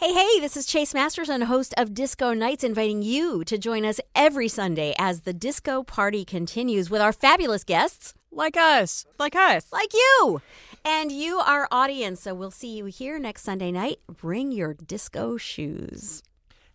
Hey, 0.00 0.12
hey, 0.12 0.38
this 0.38 0.56
is 0.56 0.64
Chase 0.64 0.94
Masterson, 0.94 1.40
host 1.40 1.74
of 1.76 1.92
Disco 1.92 2.32
Nights, 2.32 2.62
inviting 2.62 3.02
you 3.02 3.42
to 3.42 3.58
join 3.58 3.84
us 3.84 3.98
every 4.14 4.46
Sunday 4.46 4.94
as 4.96 5.22
the 5.22 5.32
disco 5.32 5.82
party 5.82 6.24
continues 6.24 6.88
with 6.88 7.00
our 7.00 7.12
fabulous 7.12 7.64
guests. 7.64 8.14
Like 8.30 8.56
us. 8.56 9.06
Like 9.18 9.34
us. 9.34 9.72
Like 9.72 9.92
you. 9.92 10.40
And 10.84 11.10
you, 11.10 11.38
our 11.40 11.66
audience. 11.72 12.20
So 12.20 12.32
we'll 12.32 12.52
see 12.52 12.76
you 12.76 12.84
here 12.84 13.18
next 13.18 13.42
Sunday 13.42 13.72
night. 13.72 13.96
Bring 14.06 14.52
your 14.52 14.74
disco 14.74 15.36
shoes. 15.36 16.22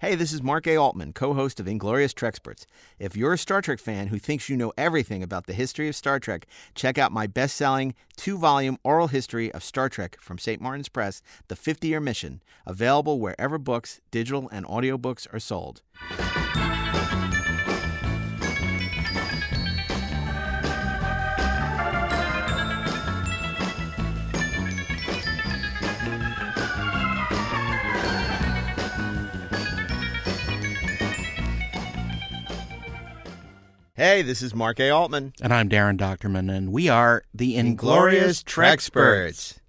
Hey, 0.03 0.15
this 0.15 0.33
is 0.33 0.43
Mark 0.43 0.67
A. 0.67 0.75
Altman, 0.75 1.13
co 1.13 1.33
host 1.33 1.61
of 1.61 1.65
Inglorious 1.65 2.13
Treksperts. 2.13 2.65
If 2.99 3.15
you're 3.15 3.31
a 3.31 3.37
Star 3.37 3.61
Trek 3.61 3.79
fan 3.79 4.07
who 4.07 4.19
thinks 4.19 4.49
you 4.49 4.57
know 4.57 4.73
everything 4.77 5.23
about 5.23 5.47
the 5.47 5.53
history 5.53 5.87
of 5.87 5.95
Star 5.95 6.19
Trek, 6.19 6.45
check 6.75 6.97
out 6.97 7.13
my 7.13 7.25
best 7.25 7.55
selling 7.55 7.95
two 8.17 8.37
volume 8.37 8.77
oral 8.83 9.07
history 9.07 9.49
of 9.53 9.63
Star 9.63 9.87
Trek 9.87 10.17
from 10.19 10.37
St. 10.37 10.61
Martin's 10.61 10.89
Press, 10.89 11.21
The 11.47 11.55
50 11.55 11.87
Year 11.87 12.01
Mission, 12.01 12.43
available 12.65 13.21
wherever 13.21 13.57
books, 13.57 14.01
digital, 14.11 14.49
and 14.49 14.65
audiobooks 14.65 15.25
are 15.33 15.39
sold. 15.39 15.83
Hey, 33.95 34.23
this 34.23 34.41
is 34.41 34.55
Mark 34.55 34.79
A. 34.79 34.89
Altman. 34.89 35.33
And 35.39 35.53
I'm 35.53 35.69
Daren 35.69 35.99
Dochterman, 35.99 36.51
and 36.51 36.73
we 36.73 36.89
are 36.89 37.21
the 37.31 37.57
Inglorious 37.57 38.41
Inglorious 38.41 38.43
Treksperts. 38.43 39.59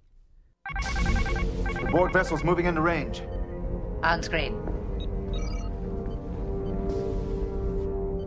Treksperts. 0.81 1.79
The 1.79 1.87
Borg 1.91 2.11
vessel's 2.11 2.43
moving 2.43 2.65
into 2.65 2.81
range. 2.81 3.21
On 4.01 4.23
screen. 4.23 4.55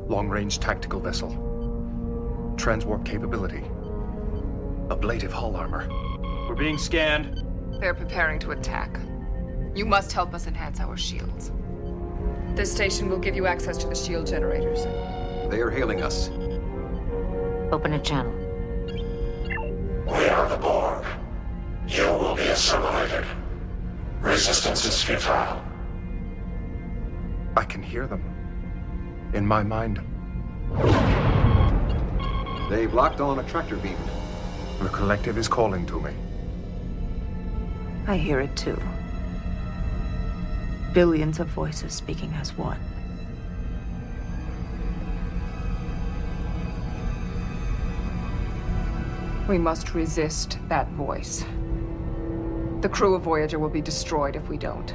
Long 0.07 0.29
range 0.29 0.61
tactical 0.61 1.01
vessel. 1.01 1.31
Transwarp 2.55 3.05
capability. 3.05 3.65
Ablative 4.93 5.33
hull 5.33 5.57
armor. 5.57 5.89
We're 6.49 6.55
being 6.55 6.79
scanned. 6.79 7.45
They're 7.81 7.93
preparing 7.93 8.39
to 8.39 8.53
attack. 8.53 9.01
You 9.75 9.85
must 9.85 10.13
help 10.13 10.33
us 10.33 10.47
enhance 10.47 10.79
our 10.79 10.97
shields. 10.97 11.51
This 12.55 12.71
station 12.71 13.11
will 13.11 13.19
give 13.19 13.35
you 13.35 13.49
access 13.49 13.77
to 13.79 13.89
the 13.89 13.97
shield 13.97 14.29
generators. 14.29 14.87
They 15.49 15.61
are 15.61 15.71
hailing 15.71 16.03
us. 16.03 16.29
Open 17.73 17.95
a 17.95 17.99
channel. 17.99 18.33
We 20.07 20.29
are 20.29 20.49
the 20.49 20.59
Borg. 20.59 21.05
You 21.87 22.05
will 22.05 22.35
be 22.35 22.43
assimilated. 22.43 23.25
Resistance 24.21 24.85
is 24.85 25.03
futile. 25.03 25.63
I 27.57 27.65
can 27.65 27.83
hear 27.83 28.07
them. 28.07 28.23
In 29.33 29.47
my 29.47 29.63
mind. 29.63 30.01
They've 32.69 32.93
locked 32.93 33.21
on 33.21 33.39
a 33.39 33.43
tractor 33.45 33.77
beam. 33.77 33.97
The 34.81 34.91
collective 34.91 35.39
is 35.39 35.49
calling 35.49 35.87
to 35.87 35.99
me. 36.01 36.13
I 38.07 38.17
hear 38.17 38.41
it 38.41 38.55
too. 38.55 38.81
Billions 40.93 41.41
of 41.41 41.49
voices 41.49 41.95
speaking 41.95 42.33
as 42.35 42.57
one. 42.57 42.79
We 49.49 49.59
must 49.59 49.95
resist 49.95 50.59
that 50.69 50.89
voice. 50.91 51.45
The 52.83 52.89
crew 52.89 53.15
of 53.15 53.23
Voyager 53.23 53.59
will 53.59 53.71
be 53.71 53.81
destroyed 53.81 54.37
if 54.37 54.49
we 54.49 54.59
don't. 54.59 54.93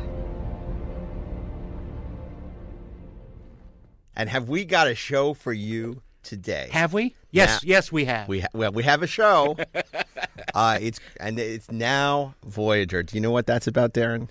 And 4.15 4.29
have 4.29 4.47
we 4.47 4.63
got 4.63 4.87
a 4.87 4.93
show 4.93 5.33
for 5.33 5.51
you 5.51 6.03
today? 6.21 6.69
Have 6.71 6.93
we? 6.93 7.15
Yes, 7.31 7.63
yes, 7.63 7.91
we 7.91 8.05
have. 8.05 8.27
We 8.27 8.41
ha- 8.41 8.47
well, 8.53 8.71
we 8.71 8.83
have 8.83 9.01
a 9.01 9.07
show. 9.07 9.57
uh, 10.53 10.77
it's 10.79 10.99
and 11.19 11.39
it's 11.39 11.71
now 11.71 12.35
Voyager. 12.45 13.01
Do 13.01 13.17
you 13.17 13.21
know 13.21 13.31
what 13.31 13.47
that's 13.47 13.65
about, 13.65 13.93
Daren? 13.93 14.29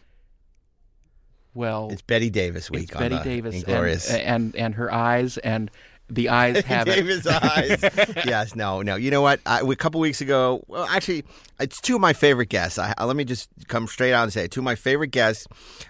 well, 1.54 1.88
It's 1.90 2.00
Bette 2.00 2.30
Davis 2.30 2.70
week. 2.70 2.84
it's 2.84 2.92
on 2.94 3.00
Betty 3.02 3.16
the 3.16 3.24
Davis 3.24 3.54
Inglorious. 3.56 4.08
and, 4.10 4.22
and 4.22 4.56
and 4.56 4.74
her 4.76 4.94
eyes 4.94 5.36
and 5.38 5.70
the 6.14 6.28
eyes 6.28 6.60
have 6.64 6.88
it. 6.88 6.96
Davis 6.96 7.26
eyes. 7.26 7.80
yes, 8.26 8.54
no, 8.54 8.82
no. 8.82 8.96
You 8.96 9.10
know 9.10 9.22
what? 9.22 9.40
I, 9.46 9.60
a 9.60 9.76
couple 9.76 10.00
weeks 10.00 10.20
ago, 10.20 10.62
well, 10.68 10.84
actually, 10.90 11.24
it's 11.60 11.80
two 11.80 11.94
of 11.94 12.00
my 12.00 12.12
favorite 12.12 12.48
guests. 12.48 12.78
I, 12.78 12.94
I- 12.98 13.04
let 13.04 13.16
me 13.16 13.24
just 13.24 13.48
come 13.68 13.86
straight 13.86 14.12
out 14.12 14.24
and 14.24 14.32
say, 14.32 14.44
it. 14.44 14.50
two 14.50 14.60
of 14.60 14.64
my 14.64 14.74
favorite 14.74 15.08
guests. 15.10 15.46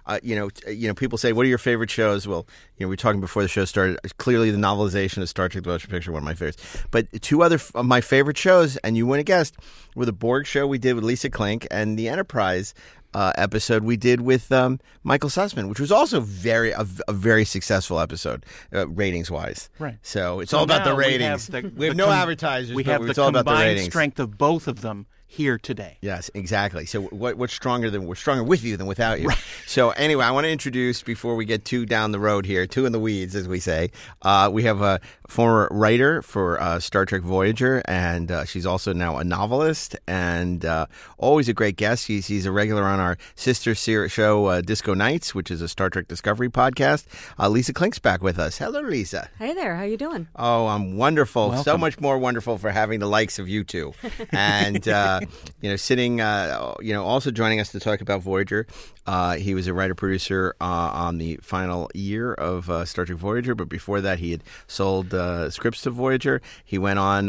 Uh, 0.07 0.19
you 0.23 0.35
know, 0.37 0.49
t- 0.51 0.73
you 0.73 0.89
know, 0.89 0.95
people 0.95 1.19
say, 1.19 1.33
"What 1.33 1.45
are 1.47 1.49
your 1.49 1.59
favorite 1.59 1.91
shows?" 1.91 2.27
Well, 2.27 2.47
you 2.77 2.85
know, 2.85 2.89
we 2.89 2.93
were 2.93 2.97
talking 2.97 3.21
before 3.21 3.43
the 3.43 3.49
show 3.49 3.65
started. 3.65 3.99
Clearly, 4.19 4.51
the 4.51 4.59
novelization 4.59 5.23
of 5.23 5.29
Star 5.29 5.49
Trek: 5.49 5.65
The 5.65 5.71
Motion 5.71 5.91
Picture, 5.91 6.13
one 6.13 6.23
of 6.23 6.25
my 6.25 6.35
favorites. 6.35 6.63
But 6.91 7.07
two 7.23 7.43
other 7.43 7.57
f- 7.57 7.75
of 7.75 7.87
my 7.87 8.01
favorite 8.01 8.37
shows, 8.39 8.77
and 8.79 8.97
you 8.97 9.07
wouldn't 9.07 9.29
have 9.29 9.39
guessed, 9.39 9.57
were 9.95 10.07
the 10.07 10.13
Borg 10.13 10.47
show 10.47 10.67
we 10.67 10.79
did 10.79 10.95
with 10.95 11.05
Lisa 11.05 11.31
Klink 11.31 11.67
and 11.71 11.99
the 11.99 12.09
Enterprise. 12.09 12.75
Uh, 13.15 13.31
episode 13.37 13.85
we 13.85 13.95
did 13.99 14.23
with 14.23 14.51
um, 14.51 14.81
Michael 15.03 15.29
Sussman, 15.29 15.69
which 15.69 15.79
was 15.79 15.93
also 15.93 16.19
very 16.21 16.71
a, 16.73 16.87
a 17.07 17.13
very 17.13 17.45
successful 17.45 18.01
episode, 18.01 18.47
uh, 18.73 18.89
ratings 18.89 19.31
wise. 19.31 19.69
Right. 19.79 19.99
So 20.01 20.41
it's 20.41 20.51
So 20.51 20.57
all 20.59 20.65
about 20.65 20.85
the 20.85 20.91
now 20.93 20.97
we 20.97 21.05
have 21.05 21.21
ratings. 21.21 21.47
the- 21.49 21.73
We 21.77 21.87
have 21.89 21.97
no 21.97 22.07
com- 22.07 22.15
advertisers. 22.15 22.75
We 22.75 22.85
but 22.85 22.93
have 22.93 23.03
the 23.03 23.11
it's 23.11 23.19
all 23.19 23.29
about 23.29 23.45
the 23.45 23.51
combined 23.51 23.81
strength 23.81 24.19
of 24.19 24.39
both 24.39 24.67
of 24.67 24.81
them 24.81 25.07
here 25.33 25.57
today. 25.57 25.97
Yes, 26.03 26.31
exactly. 26.35 26.85
So 26.85 27.01
what, 27.05 27.39
what's 27.39 27.55
stronger 27.55 27.91
than 27.91 28.07
we're 28.07 28.17
stronger 28.17 28.45
with 28.45 28.63
you 28.63 28.77
than 28.77 28.87
without 28.87 29.21
you. 29.21 29.31
So 29.67 29.91
anyway, 29.91 30.27
I 30.27 30.31
want 30.33 30.45
to 30.45 30.51
introduce 30.51 31.03
before 31.03 31.35
we 31.35 31.47
get 31.47 31.65
too 31.65 31.87
down 31.87 32.13
the 32.13 32.19
road 32.19 32.45
here, 32.45 32.67
two 32.67 32.85
in 32.85 32.93
the 32.93 33.01
weeds, 33.01 33.35
as 33.35 33.49
we 33.49 33.59
say. 33.59 33.91
Uh, 34.21 34.51
we 34.53 34.65
have 34.65 34.83
a 34.83 35.01
former 35.29 35.69
writer 35.71 36.21
for 36.21 36.61
uh, 36.61 36.79
Star 36.79 37.07
Trek 37.07 37.23
Voyager, 37.23 37.81
and 37.87 38.31
uh, 38.31 38.45
she's 38.45 38.67
also 38.67 38.93
now 38.93 39.17
a 39.17 39.25
novelist 39.25 39.97
and 40.07 40.67
uh, 40.67 40.85
always 41.17 41.49
a 41.49 41.55
great 41.55 41.77
guest. 41.77 42.05
She's, 42.05 42.27
she's 42.27 42.45
a 42.45 42.53
regular 42.53 42.85
on 42.85 43.01
our 43.01 43.17
sister 43.35 43.75
show, 43.75 44.45
uh, 44.47 44.61
Disco 44.61 44.93
Nights, 44.93 45.35
which 45.35 45.51
is 45.51 45.63
a 45.63 45.69
Star 45.69 45.89
Trek 45.89 46.07
Discovery 46.07 46.51
podcast. 46.51 47.07
Uh, 47.39 47.49
Lisa 47.49 47.73
Klink's 47.73 47.99
back 47.99 48.23
with 48.23 48.39
us. 48.39 48.59
Hello, 48.59 48.81
Lisa. 48.81 49.31
Hey 49.39 49.55
there, 49.55 49.77
how 49.77 49.85
you 49.85 49.97
doing? 49.97 50.29
Oh, 50.37 50.67
I'm 50.67 50.99
wonderful. 50.99 51.57
So 51.63 51.79
much 51.79 51.99
more 51.99 52.19
wonderful 52.19 52.59
for 52.59 52.71
having 52.71 53.01
the 53.01 53.09
likes 53.09 53.39
of 53.39 53.49
you 53.49 53.65
two. 53.65 53.95
And, 54.35 54.89
uh, 54.89 55.21
you 55.61 55.71
know, 55.71 55.77
sitting, 55.77 56.21
uh, 56.21 56.75
you 56.81 56.93
know, 56.93 57.05
also 57.05 57.31
joining 57.31 57.61
us 57.61 57.73
to 57.73 57.81
talk 57.81 58.01
about 58.01 58.23
Voyager. 58.23 58.67
Uh, 59.07 59.37
he 59.37 59.55
was 59.55 59.67
a 59.67 59.75
writer 59.75 59.95
producer 59.95 60.55
uh, 60.61 60.65
on 60.65 61.19
the 61.19 61.37
final 61.43 61.91
year 61.95 62.35
of 62.35 62.65
Star 62.89 63.05
Trek 63.05 63.19
Voyager, 63.19 63.55
but 63.55 63.69
before 63.69 64.01
that, 64.01 64.19
he 64.19 64.31
had 64.33 64.43
sold 64.67 65.15
scripts 65.53 65.83
to 65.83 65.91
Voyager. 65.91 66.41
He 66.65 66.79
went 66.79 66.99
on 66.99 67.29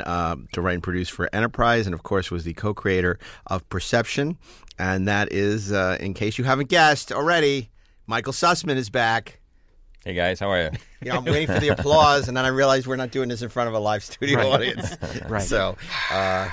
to 0.53 0.61
write 0.61 0.73
and 0.73 0.83
produce 0.83 1.09
for 1.09 1.29
Enterprise, 1.33 1.85
and 1.85 1.93
of 1.93 2.03
course, 2.03 2.31
was 2.31 2.43
the 2.43 2.53
co 2.53 2.73
creator 2.73 3.19
of 3.47 3.67
Perception. 3.69 4.37
And 4.79 5.07
that 5.07 5.31
is, 5.31 5.71
in 5.71 6.13
case 6.13 6.37
you 6.37 6.43
haven't 6.43 6.69
guessed 6.69 7.11
already, 7.11 7.69
Michael 8.07 8.33
Sussman 8.33 8.75
is 8.75 8.89
back. 8.89 9.39
Hey 10.05 10.13
guys, 10.15 10.39
how 10.39 10.49
are 10.49 10.63
you? 10.63 10.69
You 11.01 11.11
know, 11.11 11.17
I'm 11.19 11.23
waiting 11.25 11.47
for 11.47 11.61
the 11.61 11.69
applause, 11.69 12.27
and 12.27 12.35
then 12.35 12.43
I 12.43 12.49
realized 12.49 12.87
we're 12.87 12.97
not 12.97 13.11
doing 13.11 13.29
this 13.29 13.41
in 13.41 13.47
front 13.47 13.69
of 13.69 13.73
a 13.73 13.79
live 13.79 14.03
studio 14.03 14.37
Right. 14.39 14.47
audience. 14.47 14.97
Right. 15.29 15.41
So, 15.41 15.77
uh, 16.11 16.49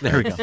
There 0.00 0.18
we 0.18 0.22
go. 0.30 0.36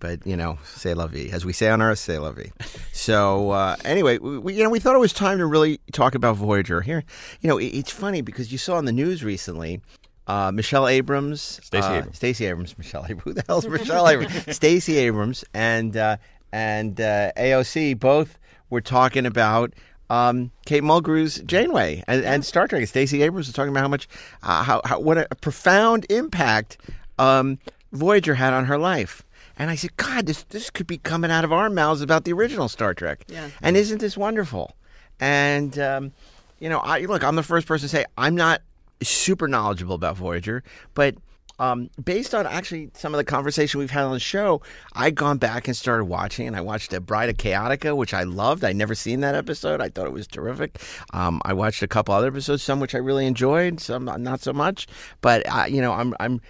but 0.00 0.26
you 0.26 0.36
know, 0.36 0.58
say 0.64 0.94
la 0.94 1.06
vie, 1.06 1.28
as 1.32 1.44
we 1.44 1.52
say 1.52 1.68
on 1.68 1.80
Earth, 1.80 2.00
say 2.00 2.18
la 2.18 2.32
vie. 2.32 2.50
So, 2.92 3.52
uh, 3.52 3.76
anyway, 3.84 4.18
we, 4.18 4.38
we- 4.38 4.54
you 4.54 4.64
know, 4.64 4.70
we 4.70 4.80
thought 4.80 4.96
it 4.96 5.00
was 5.00 5.12
time 5.12 5.38
to 5.38 5.46
really 5.46 5.78
talk 5.92 6.16
about 6.16 6.34
Voyager 6.36 6.80
here. 6.80 7.04
You 7.40 7.48
know, 7.48 7.58
it, 7.58 7.66
it's 7.66 7.90
funny 7.92 8.20
because 8.20 8.50
you 8.50 8.58
saw 8.58 8.78
in 8.78 8.84
the 8.84 8.92
news 8.92 9.22
recently. 9.22 9.80
Uh, 10.26 10.50
Michelle 10.52 10.88
Abrams, 10.88 11.40
Stacey 11.62 11.86
uh, 11.86 11.94
Abrams. 11.98 12.16
Stacey 12.16 12.46
Abrams, 12.46 12.78
Michelle 12.78 13.04
Abrams. 13.04 13.22
Who 13.24 13.32
the 13.34 13.44
hell's 13.46 13.66
Michelle 13.68 14.08
Abrams? 14.08 14.54
Stacey 14.56 14.96
Abrams 14.98 15.44
and 15.54 15.96
uh, 15.96 16.16
and 16.52 17.00
uh, 17.00 17.30
AOC 17.36 17.98
both 17.98 18.38
were 18.70 18.80
talking 18.80 19.26
about 19.26 19.72
um, 20.10 20.50
Kate 20.66 20.82
Mulgrew's 20.82 21.38
Janeway 21.46 22.04
and, 22.06 22.24
and 22.24 22.44
Star 22.44 22.66
Trek. 22.66 22.86
Stacey 22.86 23.22
Abrams 23.22 23.46
was 23.46 23.54
talking 23.54 23.70
about 23.70 23.80
how 23.80 23.88
much, 23.88 24.08
uh, 24.42 24.62
how, 24.64 24.82
how 24.84 24.98
what 24.98 25.16
a 25.16 25.26
profound 25.36 26.04
impact 26.10 26.76
um, 27.18 27.58
Voyager 27.92 28.34
had 28.34 28.52
on 28.52 28.66
her 28.66 28.76
life. 28.76 29.22
And 29.56 29.70
I 29.70 29.76
said, 29.76 29.96
God, 29.96 30.26
this 30.26 30.42
this 30.44 30.70
could 30.70 30.86
be 30.86 30.98
coming 30.98 31.30
out 31.30 31.44
of 31.44 31.52
our 31.52 31.70
mouths 31.70 32.00
about 32.02 32.24
the 32.24 32.32
original 32.32 32.68
Star 32.68 32.92
Trek. 32.92 33.24
Yeah. 33.28 33.50
And 33.62 33.76
isn't 33.76 33.98
this 33.98 34.16
wonderful? 34.16 34.74
And 35.20 35.78
um, 35.78 36.12
you 36.58 36.68
know, 36.68 36.78
I 36.78 37.00
look, 37.00 37.22
I'm 37.22 37.36
the 37.36 37.42
first 37.42 37.66
person 37.66 37.88
to 37.88 37.88
say 37.88 38.04
I'm 38.18 38.34
not 38.34 38.62
super 39.02 39.48
knowledgeable 39.48 39.94
about 39.94 40.16
Voyager, 40.16 40.62
but 40.94 41.14
um, 41.60 41.90
based 42.02 42.34
on 42.34 42.46
actually 42.46 42.90
some 42.94 43.14
of 43.14 43.18
the 43.18 43.24
conversation 43.24 43.78
we've 43.78 43.90
had 43.90 44.04
on 44.04 44.12
the 44.12 44.18
show, 44.18 44.62
I'd 44.94 45.14
gone 45.14 45.38
back 45.38 45.68
and 45.68 45.76
started 45.76 46.06
watching, 46.06 46.46
and 46.46 46.56
I 46.56 46.62
watched 46.62 46.92
a 46.92 47.00
Bride 47.00 47.28
of 47.28 47.36
Chaotica, 47.36 47.96
which 47.96 48.14
I 48.14 48.24
loved. 48.24 48.64
I'd 48.64 48.76
never 48.76 48.94
seen 48.94 49.20
that 49.20 49.34
episode. 49.34 49.80
I 49.80 49.90
thought 49.90 50.06
it 50.06 50.12
was 50.12 50.26
terrific. 50.26 50.80
Um, 51.12 51.40
I 51.44 51.52
watched 51.52 51.82
a 51.82 51.88
couple 51.88 52.14
other 52.14 52.28
episodes, 52.28 52.62
some 52.62 52.80
which 52.80 52.94
I 52.94 52.98
really 52.98 53.26
enjoyed, 53.26 53.78
some 53.78 54.06
not 54.06 54.40
so 54.40 54.52
much. 54.52 54.86
But 55.20 55.46
uh, 55.46 55.66
you 55.68 55.80
know, 55.80 55.92
I'm 55.92 56.14
I'm 56.18 56.40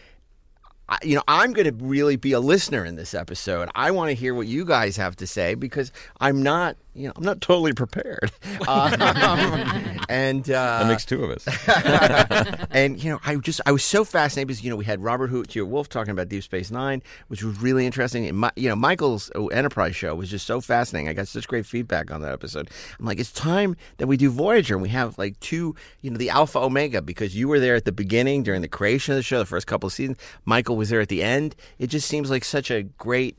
I- 0.89 0.99
you 1.05 1.15
know, 1.17 1.23
I'm 1.29 1.53
going 1.53 1.67
to 1.77 1.85
really 1.85 2.17
be 2.17 2.33
a 2.33 2.41
listener 2.41 2.85
in 2.85 2.97
this 2.97 3.15
episode. 3.15 3.69
I 3.75 3.93
want 3.93 4.09
to 4.11 4.15
hear 4.15 4.35
what 4.35 4.47
you 4.49 4.65
guys 4.65 4.97
have 4.97 5.15
to 5.17 5.27
say 5.27 5.55
because 5.55 5.93
I'm 6.21 6.43
not 6.43 6.77
you 6.95 7.07
know, 7.07 7.13
I'm 7.17 7.25
not 7.25 7.41
totally 7.41 7.73
prepared. 7.73 8.33
Um, 8.67 8.93
and 10.09 10.49
uh, 10.51 10.79
that 10.81 10.87
makes 10.89 11.05
two 11.05 11.25
of 11.25 11.31
us. 11.31 12.67
and 12.71 13.03
you 13.03 13.11
know, 13.11 13.21
I 13.25 13.37
just 13.37 13.61
I 13.65 13.73
was 13.73 13.85
so 13.85 14.05
fascinated 14.05 14.49
because 14.49 14.65
you 14.65 14.71
know 14.71 14.77
we 14.77 14.85
had 14.85 15.03
Robert 15.03 15.31
Hewitt 15.31 15.55
Wolfe 15.69 15.89
talking 15.89 16.11
about 16.11 16.29
Deep 16.29 16.43
Space 16.43 16.71
Nine, 16.71 17.03
which 17.29 17.43
was 17.43 17.61
really 17.61 17.87
interesting. 17.87 18.27
And 18.27 18.39
my, 18.39 18.51
you 18.57 18.69
know, 18.69 18.77
Michael's 18.77 19.31
Enterprise 19.53 19.95
show 19.95 20.15
was 20.15 20.31
just 20.31 20.47
so 20.47 20.61
fascinating. 20.61 21.09
I 21.09 21.13
got 21.13 21.29
such 21.29 21.47
great 21.47 21.67
feedback 21.67 22.11
on 22.11 22.23
that 22.23 22.33
episode. 22.33 22.71
I'm 22.99 23.07
like, 23.07 23.21
it's 23.21 23.33
time 23.33 23.77
that 23.99 24.07
we 24.07 24.17
do 24.17 24.31
Voyager, 24.31 24.75
and 24.75 24.83
we 24.83 24.89
have 24.89 25.17
like 25.17 25.39
two, 25.41 25.77
you 26.01 26.11
know, 26.11 26.17
the 26.17 26.31
Alpha 26.31 26.59
Omega 26.59 27.03
because 27.03 27.37
you 27.37 27.49
were 27.49 27.61
there 27.61 27.77
at 27.77 27.85
the 27.85 27.93
beginning 27.93 28.43
during 28.43 28.63
the 28.63 28.69
creation 28.69 29.13
of 29.13 29.17
the 29.17 29.23
show, 29.23 29.39
the 29.39 29.47
first 29.47 29.67
couple 29.67 29.87
of 29.87 29.93
seasons. 29.93 30.19
Michael 30.45 30.77
was 30.77 30.89
there 30.89 31.01
at 31.01 31.09
the 31.09 31.23
end. 31.23 31.55
It 31.79 31.87
just 31.87 32.09
seems 32.09 32.31
like 32.31 32.45
such 32.45 32.71
a 32.71 32.83
great 32.83 33.37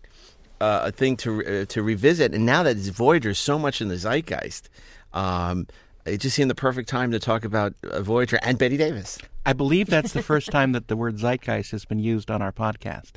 uh, 0.62 0.84
a 0.86 0.92
thing 0.92 1.18
to 1.18 1.62
uh, 1.62 1.66
to 1.66 1.84
revisit. 1.84 2.34
And 2.34 2.46
now 2.46 2.64
that 2.64 2.78
Voyager 2.78 3.32
is 3.32 3.40
so 3.40 3.58
much 3.58 3.82
in 3.82 3.88
the 3.88 3.98
zeitgeist, 3.98 4.70
um, 5.14 5.68
it 6.06 6.20
just 6.20 6.36
seemed 6.36 6.50
the 6.50 6.56
perfect 6.56 6.88
time 6.88 7.12
to 7.12 7.20
talk 7.20 7.44
about 7.44 7.74
uh, 7.84 8.02
Voyager 8.02 8.40
and 8.44 8.58
Bette 8.58 8.78
Davis. 8.78 9.18
I 9.46 9.54
believe 9.54 9.88
that's 9.88 10.14
the 10.14 10.22
first 10.24 10.52
time 10.52 10.72
that 10.74 10.88
the 10.88 10.96
word 10.96 11.18
zeitgeist 11.18 11.72
has 11.72 11.86
been 11.86 12.00
used 12.00 12.30
on 12.30 12.42
our 12.42 12.52
podcast. 12.52 13.14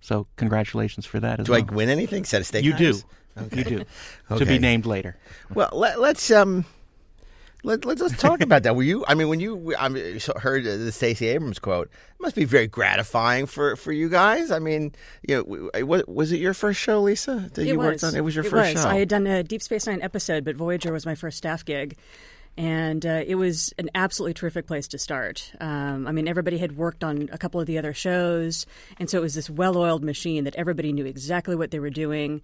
So 0.00 0.28
congratulations 0.36 1.04
for 1.04 1.18
that 1.20 1.40
as 1.40 1.46
do 1.46 1.52
well. 1.52 1.64
I 1.68 1.74
win 1.74 1.88
anything? 1.88 2.24
Set 2.24 2.40
a 2.40 2.44
stake. 2.44 2.64
You 2.64 2.72
knives? 2.72 3.02
do. 3.02 3.42
Okay. 3.42 3.58
You 3.58 3.64
do. 3.64 3.84
Okay. 4.30 4.38
To 4.38 4.46
be 4.46 4.58
named 4.58 4.86
later. 4.86 5.16
Well, 5.52 5.70
let, 5.72 6.00
let's 6.00 6.30
um. 6.30 6.64
Let, 7.64 7.84
let's 7.84 8.00
let's 8.00 8.16
talk 8.16 8.40
about 8.40 8.62
that. 8.62 8.76
Were 8.76 8.84
you? 8.84 9.04
I 9.08 9.14
mean, 9.14 9.28
when 9.28 9.40
you 9.40 9.74
I 9.76 9.88
mean, 9.88 10.20
heard 10.36 10.64
the 10.64 10.92
Stacey 10.92 11.26
Abrams 11.26 11.58
quote, 11.58 11.88
it 11.88 12.20
must 12.20 12.36
be 12.36 12.44
very 12.44 12.68
gratifying 12.68 13.46
for, 13.46 13.74
for 13.74 13.90
you 13.90 14.08
guys. 14.08 14.52
I 14.52 14.60
mean, 14.60 14.92
you 15.26 15.36
know, 15.36 15.84
was, 15.84 16.04
was 16.06 16.32
it 16.32 16.38
your 16.38 16.54
first 16.54 16.78
show, 16.80 17.02
Lisa? 17.02 17.50
That 17.54 17.62
it 17.62 17.68
you 17.68 17.78
was. 17.78 17.86
worked 17.86 18.04
on? 18.04 18.14
It 18.14 18.22
was 18.22 18.36
your 18.36 18.44
it 18.44 18.50
first 18.50 18.74
was. 18.74 18.82
show. 18.84 18.88
I 18.88 18.98
had 19.00 19.08
done 19.08 19.26
a 19.26 19.42
Deep 19.42 19.62
Space 19.62 19.86
Nine 19.86 20.02
episode, 20.02 20.44
but 20.44 20.54
Voyager 20.54 20.92
was 20.92 21.04
my 21.04 21.16
first 21.16 21.36
staff 21.36 21.64
gig. 21.64 21.96
And 22.56 23.06
uh, 23.06 23.22
it 23.24 23.36
was 23.36 23.72
an 23.78 23.88
absolutely 23.94 24.34
terrific 24.34 24.66
place 24.66 24.88
to 24.88 24.98
start. 24.98 25.52
Um, 25.60 26.08
I 26.08 26.12
mean, 26.12 26.26
everybody 26.26 26.58
had 26.58 26.76
worked 26.76 27.04
on 27.04 27.28
a 27.32 27.38
couple 27.38 27.60
of 27.60 27.68
the 27.68 27.78
other 27.78 27.94
shows, 27.94 28.66
and 28.98 29.08
so 29.08 29.18
it 29.18 29.20
was 29.20 29.34
this 29.34 29.48
well-oiled 29.48 30.02
machine 30.02 30.42
that 30.42 30.56
everybody 30.56 30.92
knew 30.92 31.06
exactly 31.06 31.54
what 31.54 31.70
they 31.70 31.78
were 31.78 31.88
doing. 31.88 32.42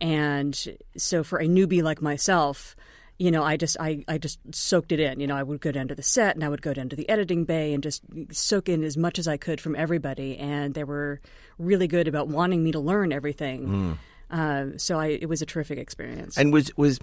And 0.00 0.56
so, 0.96 1.24
for 1.24 1.40
a 1.40 1.46
newbie 1.46 1.82
like 1.82 2.00
myself, 2.00 2.76
you 3.18 3.30
know, 3.30 3.42
I 3.42 3.56
just 3.56 3.76
I, 3.80 4.04
I 4.08 4.18
just 4.18 4.38
soaked 4.54 4.92
it 4.92 5.00
in. 5.00 5.20
You 5.20 5.26
know, 5.26 5.36
I 5.36 5.42
would 5.42 5.60
go 5.60 5.72
down 5.72 5.88
to 5.88 5.94
the 5.94 6.02
set 6.02 6.34
and 6.34 6.44
I 6.44 6.48
would 6.48 6.62
go 6.62 6.74
down 6.74 6.88
to 6.90 6.96
the 6.96 7.08
editing 7.08 7.44
bay 7.44 7.72
and 7.72 7.82
just 7.82 8.02
soak 8.32 8.68
in 8.68 8.84
as 8.84 8.96
much 8.96 9.18
as 9.18 9.26
I 9.26 9.36
could 9.36 9.60
from 9.60 9.74
everybody. 9.76 10.36
And 10.38 10.74
they 10.74 10.84
were 10.84 11.20
really 11.58 11.86
good 11.88 12.08
about 12.08 12.28
wanting 12.28 12.62
me 12.62 12.72
to 12.72 12.78
learn 12.80 13.12
everything. 13.12 13.98
Uh, 14.30 14.66
so 14.76 14.98
I, 14.98 15.06
it 15.06 15.28
was 15.28 15.40
a 15.40 15.46
terrific 15.46 15.78
experience. 15.78 16.36
and 16.36 16.52
was 16.52 16.76
was 16.76 16.98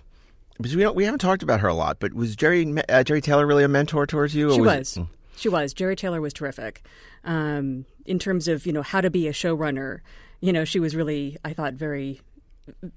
because 0.58 0.76
we 0.76 0.84
don't, 0.84 0.96
we 0.96 1.06
haven't 1.06 1.20
talked 1.20 1.42
about 1.42 1.62
her 1.62 1.68
a 1.68 1.74
lot, 1.74 2.00
but 2.00 2.14
was 2.14 2.36
Jeri 2.36 2.78
uh, 2.78 3.04
Jeri 3.04 3.24
Taylor 3.24 3.48
really 3.48 3.64
a 3.64 3.68
mentor 3.68 4.06
towards 4.06 4.36
you? 4.36 4.50
or 4.50 4.54
She 4.54 4.60
it- 4.60 4.64
was. 4.64 5.00
She 5.36 5.50
was. 5.50 5.74
Jeri 5.74 5.98
Taylor 5.98 6.22
was 6.22 6.32
terrific. 6.32 6.86
Um, 7.24 7.86
in 8.06 8.20
terms 8.20 8.48
of, 8.48 8.68
you 8.68 8.72
know, 8.74 8.84
how 8.84 9.02
to 9.02 9.10
be 9.10 9.28
a 9.28 9.32
showrunner, 9.32 10.02
you 10.42 10.54
know, 10.54 10.64
she 10.64 10.80
was 10.80 10.96
really, 10.96 11.38
I 11.44 11.54
thought, 11.54 11.74
very, 11.74 12.22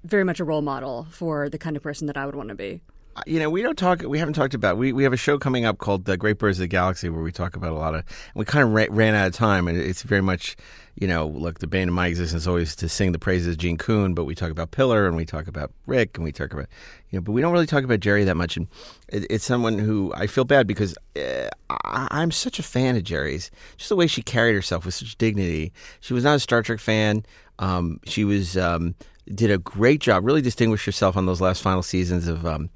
very 0.05 0.23
much 0.25 0.39
a 0.39 0.45
role 0.45 0.61
model 0.61 1.07
for 1.11 1.49
the 1.49 1.57
kind 1.57 1.77
of 1.79 1.83
person 1.83 2.09
that 2.09 2.17
I 2.19 2.27
would 2.27 2.35
want 2.35 2.51
to 2.51 2.55
be. 2.55 2.83
You 3.27 3.39
know, 3.39 3.49
we 3.49 3.63
don't 3.63 3.79
talk. 3.79 4.03
We 4.03 4.19
haven't 4.19 4.35
talked 4.35 4.55
about. 4.55 4.77
We 4.77 4.93
we 4.93 5.03
have 5.05 5.13
a 5.13 5.17
show 5.17 5.39
coming 5.39 5.65
up 5.65 5.79
called 5.79 6.05
The 6.05 6.17
Great 6.17 6.39
Birds 6.39 6.59
of 6.59 6.63
the 6.63 6.69
Galaxy 6.69 7.09
where 7.09 7.23
we 7.23 7.33
talk 7.33 7.57
about 7.57 7.73
a 7.73 7.77
lot 7.77 7.95
of. 7.95 8.05
We 8.35 8.45
kind 8.45 8.65
of 8.65 8.73
ra- 8.73 8.87
ran 8.91 9.15
out 9.15 9.27
of 9.27 9.33
time, 9.33 9.69
and 9.69 9.79
it's 9.79 10.03
very 10.03 10.21
much, 10.21 10.57
you 10.97 11.09
know, 11.09 11.27
look, 11.27 11.61
the 11.61 11.67
bane 11.67 11.89
of 11.89 11.95
my 11.95 12.09
existence 12.09 12.43
is 12.43 12.49
always 12.49 12.77
to 12.77 12.89
sing 12.89 13.13
the 13.13 13.19
praises 13.19 13.49
of 13.49 13.59
Gene 13.59 13.79
Coon, 13.79 14.13
but 14.13 14.25
we 14.25 14.35
talk 14.35 14.51
about 14.51 14.71
Piller 14.71 15.07
and 15.07 15.17
we 15.17 15.25
talk 15.25 15.49
about 15.49 15.73
Rick 15.87 16.19
and 16.19 16.25
we 16.25 16.33
talk 16.33 16.53
about, 16.53 16.67
you 17.11 17.19
know, 17.19 17.23
but 17.23 17.33
we 17.33 17.41
don't 17.41 17.53
really 17.53 17.67
talk 17.67 17.85
about 17.85 18.01
Jeri 18.01 18.25
that 18.27 18.37
much. 18.37 18.57
And 18.57 18.69
it, 19.09 19.27
it's 19.31 19.45
someone 19.45 19.79
who 19.79 20.13
I 20.15 20.27
feel 20.27 20.45
bad 20.45 20.67
because 20.67 20.95
uh, 21.17 21.49
I, 21.71 22.09
I'm 22.11 22.31
such 22.31 22.59
a 22.59 22.63
fan 22.63 22.97
of 22.97 23.03
Jeri's. 23.03 23.51
Just 23.79 23.89
the 23.89 23.97
way 23.97 24.07
she 24.07 24.23
carried 24.23 24.55
herself 24.55 24.85
with 24.85 24.95
such 24.95 25.17
dignity. 25.17 25.73
She 26.01 26.13
was 26.13 26.25
not 26.25 26.37
a 26.37 26.41
Star 26.41 26.63
Trek 26.63 26.81
fan. 26.81 27.25
Um, 27.61 28.01
she 28.05 28.25
was 28.25 28.59
um, 28.59 28.95
did 29.35 29.51
a 29.51 29.59
great 29.59 30.01
job. 30.01 30.27
Really 30.27 30.43
distinguished 30.43 30.85
herself 30.85 31.17
on 31.17 31.25
those 31.25 31.41
last 31.41 31.63
final 31.63 31.83
seasons 31.83 32.29
of. 32.29 32.45
Um, 32.45 32.69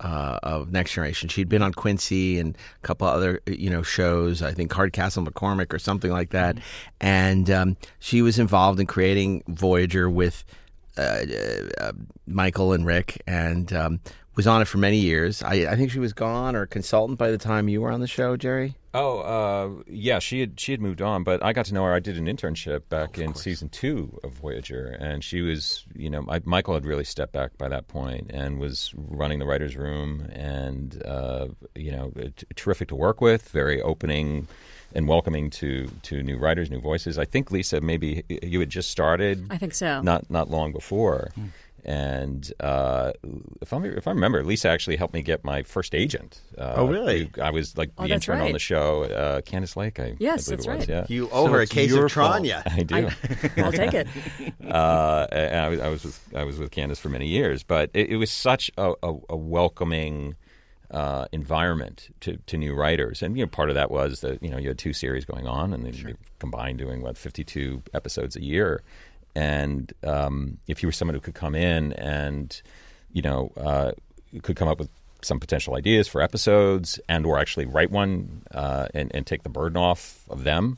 uh, 0.00 0.38
of 0.42 0.72
Next 0.72 0.92
Generation. 0.92 1.28
She'd 1.28 1.48
been 1.48 1.62
on 1.62 1.72
Quincy 1.72 2.38
and 2.38 2.56
a 2.56 2.86
couple 2.86 3.06
other 3.06 3.40
you 3.46 3.70
know 3.70 3.82
shows. 3.82 4.42
I 4.42 4.52
think 4.52 4.72
Hardcastle 4.72 5.24
McCormick 5.24 5.72
or 5.72 5.78
something 5.78 6.10
like 6.10 6.30
that. 6.30 6.58
And 7.00 7.50
um, 7.50 7.76
she 7.98 8.22
was 8.22 8.38
involved 8.38 8.80
in 8.80 8.86
creating 8.86 9.44
Voyager 9.48 10.08
with 10.08 10.44
uh, 10.96 11.24
uh, 11.80 11.92
Michael 12.26 12.72
and 12.72 12.84
Rick, 12.84 13.22
and 13.26 13.72
um, 13.72 14.00
was 14.38 14.46
on 14.46 14.62
it 14.62 14.66
for 14.66 14.78
many 14.78 14.98
years. 14.98 15.42
I, 15.42 15.66
I 15.68 15.74
think 15.74 15.90
she 15.90 15.98
was 15.98 16.12
gone 16.12 16.54
or 16.54 16.64
consultant 16.64 17.18
by 17.18 17.32
the 17.32 17.38
time 17.38 17.68
you 17.68 17.80
were 17.80 17.90
on 17.90 17.98
the 17.98 18.06
show, 18.06 18.36
Jeri. 18.36 18.76
Oh, 18.94 19.18
uh, 19.18 19.82
yeah, 19.88 20.20
she 20.20 20.38
had 20.38 20.60
she 20.60 20.70
had 20.70 20.80
moved 20.80 21.02
on, 21.02 21.24
but 21.24 21.44
I 21.44 21.52
got 21.52 21.66
to 21.66 21.74
know 21.74 21.82
her. 21.82 21.92
I 21.92 21.98
did 21.98 22.16
an 22.16 22.26
internship 22.26 22.88
back 22.88 23.18
in 23.18 23.34
season 23.34 23.68
two 23.68 24.16
of 24.22 24.34
Voyager, 24.34 24.96
and 25.00 25.24
she 25.24 25.40
was, 25.40 25.84
you 25.92 26.08
know, 26.08 26.24
I, 26.28 26.40
Michael 26.44 26.74
had 26.74 26.86
really 26.86 27.02
stepped 27.02 27.32
back 27.32 27.58
by 27.58 27.68
that 27.68 27.88
point 27.88 28.30
and 28.32 28.60
was 28.60 28.94
running 28.96 29.40
the 29.40 29.44
writers' 29.44 29.76
room, 29.76 30.28
and 30.32 31.02
uh, 31.04 31.48
you 31.74 31.90
know, 31.90 32.12
t- 32.14 32.46
terrific 32.54 32.88
to 32.88 32.94
work 32.94 33.20
with, 33.20 33.48
very 33.48 33.82
opening 33.82 34.46
and 34.94 35.08
welcoming 35.08 35.50
to 35.50 35.88
to 36.04 36.22
new 36.22 36.38
writers, 36.38 36.70
new 36.70 36.80
voices. 36.80 37.18
I 37.18 37.24
think 37.24 37.50
Lisa, 37.50 37.80
maybe 37.80 38.22
you 38.28 38.60
had 38.60 38.70
just 38.70 38.92
started. 38.92 39.48
I 39.50 39.58
think 39.58 39.74
so. 39.74 40.00
Not 40.00 40.30
not 40.30 40.48
long 40.48 40.70
before. 40.70 41.32
And 41.84 42.52
uh, 42.60 43.12
if 43.62 43.72
I 43.72 43.78
if 43.84 44.06
I 44.06 44.10
remember, 44.10 44.44
Lisa 44.44 44.68
actually 44.68 44.96
helped 44.96 45.14
me 45.14 45.22
get 45.22 45.42
my 45.44 45.62
first 45.62 45.94
agent. 45.94 46.40
Uh, 46.58 46.74
Oh, 46.76 46.86
really? 46.86 47.30
I 47.40 47.50
was 47.50 47.76
like 47.78 47.90
Oh, 47.96 48.02
the 48.02 48.08
that's 48.10 48.28
intern 48.28 48.42
on 48.46 48.52
the 48.52 48.58
show, 48.58 49.04
uh, 49.04 49.40
Candace 49.42 49.76
Lake. 49.76 49.98
I, 49.98 50.16
Yes, 50.18 50.50
I 50.50 50.56
believe 50.56 50.66
that's 50.66 50.66
it 50.66 50.70
was. 50.70 50.78
right. 50.80 50.88
Yeah, 50.88 51.06
You 51.08 51.28
owe 51.30 51.46
her 51.48 51.60
a 51.60 51.62
it's 51.62 51.72
case 51.72 51.90
your 51.90 52.06
of 52.06 52.12
Tranya. 52.12 52.62
I 52.70 52.82
do. 52.82 53.08
I'll 53.62 53.72
take 53.72 53.94
it. 53.94 54.06
uh, 54.70 55.26
and 55.32 55.56
I, 55.60 55.68
was- 55.68 55.80
I 55.80 55.88
was 55.88 56.04
with 56.04 56.28
I 56.36 56.44
was 56.44 56.58
with 56.58 56.70
Candice 56.70 56.98
for 56.98 57.08
many 57.08 57.26
years, 57.28 57.62
but 57.62 57.90
it, 57.94 58.10
it 58.10 58.16
was 58.16 58.30
such 58.30 58.70
a, 58.76 58.92
a, 59.02 59.14
a 59.30 59.36
welcoming 59.36 60.36
uh, 60.90 61.26
environment 61.32 62.08
to, 62.20 62.38
to 62.46 62.56
new 62.56 62.74
writers, 62.74 63.22
and 63.22 63.36
you 63.36 63.44
know 63.44 63.48
part 63.48 63.68
of 63.68 63.74
that 63.76 63.90
was 63.90 64.20
that 64.20 64.42
you 64.42 64.50
know 64.50 64.56
you 64.58 64.68
had 64.68 64.78
two 64.78 64.92
series 64.92 65.24
going 65.24 65.46
on, 65.46 65.72
and 65.72 65.84
then 65.84 65.92
you 65.94 66.16
combined 66.38 66.78
doing 66.78 67.02
what 67.02 67.16
fifty 67.18 67.44
two 67.44 67.82
episodes 67.94 68.36
a 68.36 68.42
year, 68.42 68.82
and 69.38 69.92
um, 70.02 70.58
if 70.66 70.82
you 70.82 70.88
were 70.88 70.92
someone 70.92 71.14
who 71.14 71.20
could 71.20 71.34
come 71.34 71.54
in 71.54 71.92
and 71.92 72.60
you 73.12 73.22
know 73.22 73.52
uh, 73.56 73.92
could 74.42 74.56
come 74.56 74.66
up 74.66 74.80
with 74.80 74.90
some 75.22 75.38
potential 75.38 75.76
ideas 75.76 76.08
for 76.08 76.20
episodes 76.20 76.98
and 77.08 77.24
or 77.24 77.38
actually 77.38 77.66
write 77.66 77.90
one 77.90 78.42
uh, 78.50 78.86
and, 78.94 79.10
and 79.14 79.26
take 79.26 79.44
the 79.44 79.48
burden 79.48 79.76
off 79.76 80.24
of 80.28 80.44
them 80.44 80.76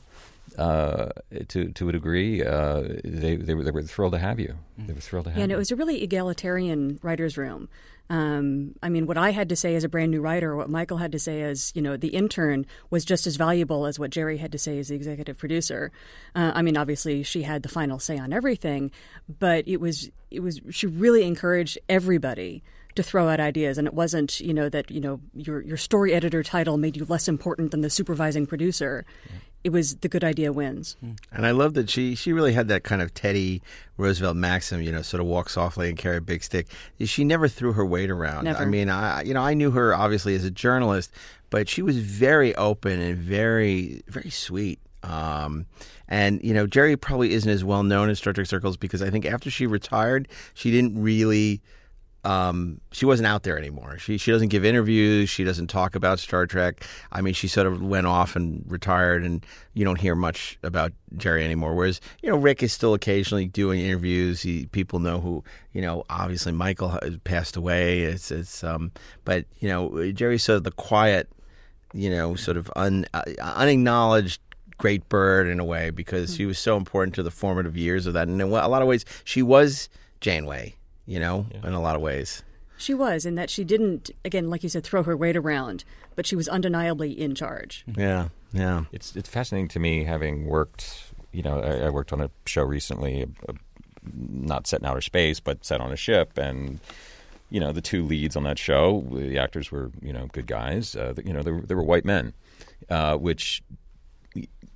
uh, 0.57 1.09
to 1.49 1.71
to 1.71 1.89
a 1.89 1.91
degree. 1.91 2.43
Uh, 2.43 2.81
they, 3.03 3.35
they 3.35 3.53
were 3.53 3.63
they 3.63 3.71
were 3.71 3.81
thrilled 3.83 4.13
to 4.13 4.19
have 4.19 4.39
you. 4.39 4.55
They 4.77 4.93
were 4.93 4.99
thrilled 4.99 5.25
to 5.25 5.31
have 5.31 5.37
Yeah, 5.37 5.43
and 5.43 5.51
you. 5.51 5.55
it 5.55 5.59
was 5.59 5.71
a 5.71 5.75
really 5.75 6.03
egalitarian 6.03 6.99
writer's 7.01 7.37
room. 7.37 7.69
Um, 8.09 8.75
I 8.83 8.89
mean, 8.89 9.05
what 9.05 9.17
I 9.17 9.29
had 9.31 9.47
to 9.49 9.55
say 9.55 9.75
as 9.75 9.85
a 9.85 9.89
brand 9.89 10.11
new 10.11 10.19
writer, 10.19 10.53
what 10.55 10.69
Michael 10.69 10.97
had 10.97 11.13
to 11.13 11.19
say 11.19 11.43
as 11.43 11.71
you 11.75 11.81
know 11.81 11.95
the 11.95 12.09
intern, 12.09 12.65
was 12.89 13.05
just 13.05 13.25
as 13.25 13.37
valuable 13.37 13.85
as 13.85 13.97
what 13.97 14.11
Jeri 14.11 14.37
had 14.37 14.51
to 14.51 14.57
say 14.57 14.77
as 14.79 14.89
the 14.89 14.95
executive 14.95 15.37
producer. 15.37 15.91
Uh, 16.35 16.51
I 16.53 16.61
mean, 16.61 16.75
obviously 16.75 17.23
she 17.23 17.43
had 17.43 17.63
the 17.63 17.69
final 17.69 17.99
say 17.99 18.17
on 18.17 18.33
everything, 18.33 18.91
but 19.39 19.65
it 19.67 19.79
was 19.79 20.09
it 20.29 20.41
was 20.41 20.59
she 20.69 20.87
really 20.87 21.23
encouraged 21.23 21.77
everybody 21.87 22.63
to 22.95 23.03
throw 23.03 23.29
out 23.29 23.39
ideas, 23.39 23.77
and 23.77 23.87
it 23.87 23.93
wasn't 23.93 24.41
you 24.41 24.53
know 24.53 24.67
that 24.67 24.91
you 24.91 24.99
know 24.99 25.21
your 25.33 25.61
your 25.61 25.77
story 25.77 26.11
editor 26.13 26.43
title 26.43 26.77
made 26.77 26.97
you 26.97 27.05
less 27.05 27.29
important 27.29 27.71
than 27.71 27.79
the 27.79 27.89
supervising 27.89 28.45
producer. 28.45 29.05
It 29.63 29.71
was 29.71 29.97
the 29.97 30.09
good 30.09 30.23
idea 30.23 30.51
wins. 30.51 30.97
And 31.31 31.45
I 31.45 31.51
love 31.51 31.75
that 31.75 31.89
she 31.89 32.15
she 32.15 32.33
really 32.33 32.53
had 32.53 32.67
that 32.69 32.83
kind 32.83 33.01
of 33.01 33.13
Teddy 33.13 33.61
Roosevelt 33.97 34.35
maxim, 34.35 34.81
you 34.81 34.91
know, 34.91 35.01
sort 35.01 35.21
of 35.21 35.27
walk 35.27 35.49
softly 35.49 35.89
and 35.89 35.97
carry 35.97 36.17
a 36.17 36.21
big 36.21 36.43
stick. 36.43 36.67
She 36.99 37.23
never 37.23 37.47
threw 37.47 37.73
her 37.73 37.85
weight 37.85 38.09
around. 38.09 38.45
Never. 38.45 38.59
I 38.59 38.65
mean, 38.65 38.89
I 38.89 39.21
you 39.23 39.33
know 39.33 39.41
I 39.41 39.53
knew 39.53 39.71
her 39.71 39.93
obviously 39.93 40.35
as 40.35 40.43
a 40.43 40.51
journalist, 40.51 41.11
but 41.49 41.69
she 41.69 41.81
was 41.81 41.97
very 41.97 42.55
open 42.55 42.99
and 42.99 43.17
very 43.17 44.01
very 44.07 44.29
sweet. 44.29 44.79
Um, 45.03 45.65
and 46.07 46.43
you 46.43 46.53
know, 46.53 46.67
Jeri 46.67 46.99
probably 46.99 47.33
isn't 47.33 47.49
as 47.49 47.63
well 47.63 47.83
known 47.83 48.09
in 48.09 48.15
Star 48.15 48.33
Trek 48.33 48.47
circles 48.47 48.77
because 48.77 49.01
I 49.01 49.09
think 49.09 49.25
after 49.25 49.49
she 49.49 49.67
retired, 49.67 50.27
she 50.53 50.71
didn't 50.71 51.01
really 51.01 51.61
um, 52.23 52.79
she 52.91 53.05
wasn't 53.05 53.27
out 53.27 53.43
there 53.43 53.57
anymore. 53.57 53.97
She 53.97 54.17
she 54.17 54.31
doesn't 54.31 54.49
give 54.49 54.63
interviews. 54.63 55.29
She 55.29 55.43
doesn't 55.43 55.67
talk 55.67 55.95
about 55.95 56.19
Star 56.19 56.45
Trek. 56.45 56.85
I 57.11 57.21
mean, 57.21 57.33
she 57.33 57.47
sort 57.47 57.65
of 57.65 57.81
went 57.81 58.05
off 58.05 58.35
and 58.35 58.63
retired, 58.67 59.23
and 59.23 59.45
you 59.73 59.83
don't 59.85 59.99
hear 59.99 60.15
much 60.15 60.59
about 60.61 60.93
Jeri 61.15 61.43
anymore. 61.43 61.73
Whereas 61.73 61.99
you 62.21 62.29
know, 62.29 62.37
Rick 62.37 62.61
is 62.61 62.71
still 62.71 62.93
occasionally 62.93 63.47
doing 63.47 63.81
interviews. 63.81 64.41
He 64.41 64.67
people 64.67 64.99
know 64.99 65.19
who 65.19 65.43
you 65.73 65.81
know. 65.81 66.03
Obviously, 66.09 66.51
Michael 66.51 66.89
has 66.89 67.17
passed 67.23 67.55
away. 67.55 68.01
It's 68.01 68.29
it's 68.29 68.63
um, 68.63 68.91
but 69.25 69.45
you 69.59 69.67
know, 69.67 69.89
Jeri's 69.89 70.43
sort 70.43 70.57
of 70.57 70.63
the 70.63 70.71
quiet, 70.71 71.27
you 71.93 72.11
know, 72.11 72.35
sort 72.35 72.57
of 72.57 72.71
un 72.75 73.05
uh, 73.15 73.23
unacknowledged 73.39 74.41
great 74.77 75.07
bird 75.09 75.47
in 75.47 75.59
a 75.59 75.65
way 75.65 75.91
because 75.91 76.35
she 76.35 76.45
was 76.45 76.57
so 76.57 76.75
important 76.75 77.13
to 77.13 77.23
the 77.23 77.31
formative 77.31 77.77
years 77.77 78.07
of 78.07 78.13
that. 78.13 78.27
And 78.27 78.41
in 78.41 78.47
a 78.47 78.67
lot 78.67 78.81
of 78.81 78.87
ways, 78.87 79.05
she 79.23 79.41
was 79.41 79.89
Janeway. 80.19 80.75
You 81.05 81.19
know, 81.19 81.45
in 81.63 81.73
a 81.73 81.81
lot 81.81 81.95
of 81.95 82.01
ways. 82.01 82.43
She 82.77 82.93
was 82.95 83.27
in 83.27 83.35
that 83.35 83.51
she 83.51 83.63
didn't, 83.63 84.09
again, 84.25 84.49
like 84.49 84.63
you 84.63 84.69
said, 84.69 84.83
throw 84.83 85.03
her 85.03 85.15
weight 85.15 85.37
around, 85.37 85.83
but 86.15 86.25
she 86.25 86.35
was 86.35 86.47
undeniably 86.47 87.11
in 87.11 87.35
charge. 87.35 87.85
Yeah, 87.95 88.29
yeah. 88.53 88.85
It's 88.91 89.15
it's 89.15 89.29
fascinating 89.29 89.67
to 89.69 89.79
me 89.79 90.03
having 90.03 90.45
worked. 90.45 91.13
You 91.31 91.43
know, 91.43 91.61
I, 91.61 91.85
I 91.85 91.89
worked 91.89 92.11
on 92.11 92.21
a 92.21 92.31
show 92.47 92.63
recently, 92.63 93.21
a, 93.21 93.51
a, 93.51 93.55
not 94.03 94.65
set 94.65 94.79
in 94.79 94.87
outer 94.87 95.01
space, 95.01 95.39
but 95.39 95.63
set 95.63 95.79
on 95.79 95.91
a 95.91 95.95
ship, 95.95 96.37
and 96.37 96.79
you 97.51 97.59
know, 97.59 97.71
the 97.71 97.81
two 97.81 98.03
leads 98.03 98.35
on 98.35 98.43
that 98.43 98.57
show, 98.57 99.05
the 99.11 99.37
actors 99.37 99.71
were 99.71 99.91
you 100.01 100.11
know 100.11 100.27
good 100.31 100.47
guys. 100.47 100.95
Uh, 100.95 101.13
you 101.23 101.33
know, 101.33 101.43
they 101.43 101.51
were, 101.51 101.61
they 101.61 101.75
were 101.75 101.83
white 101.83 102.05
men, 102.05 102.33
uh, 102.89 103.15
which 103.15 103.61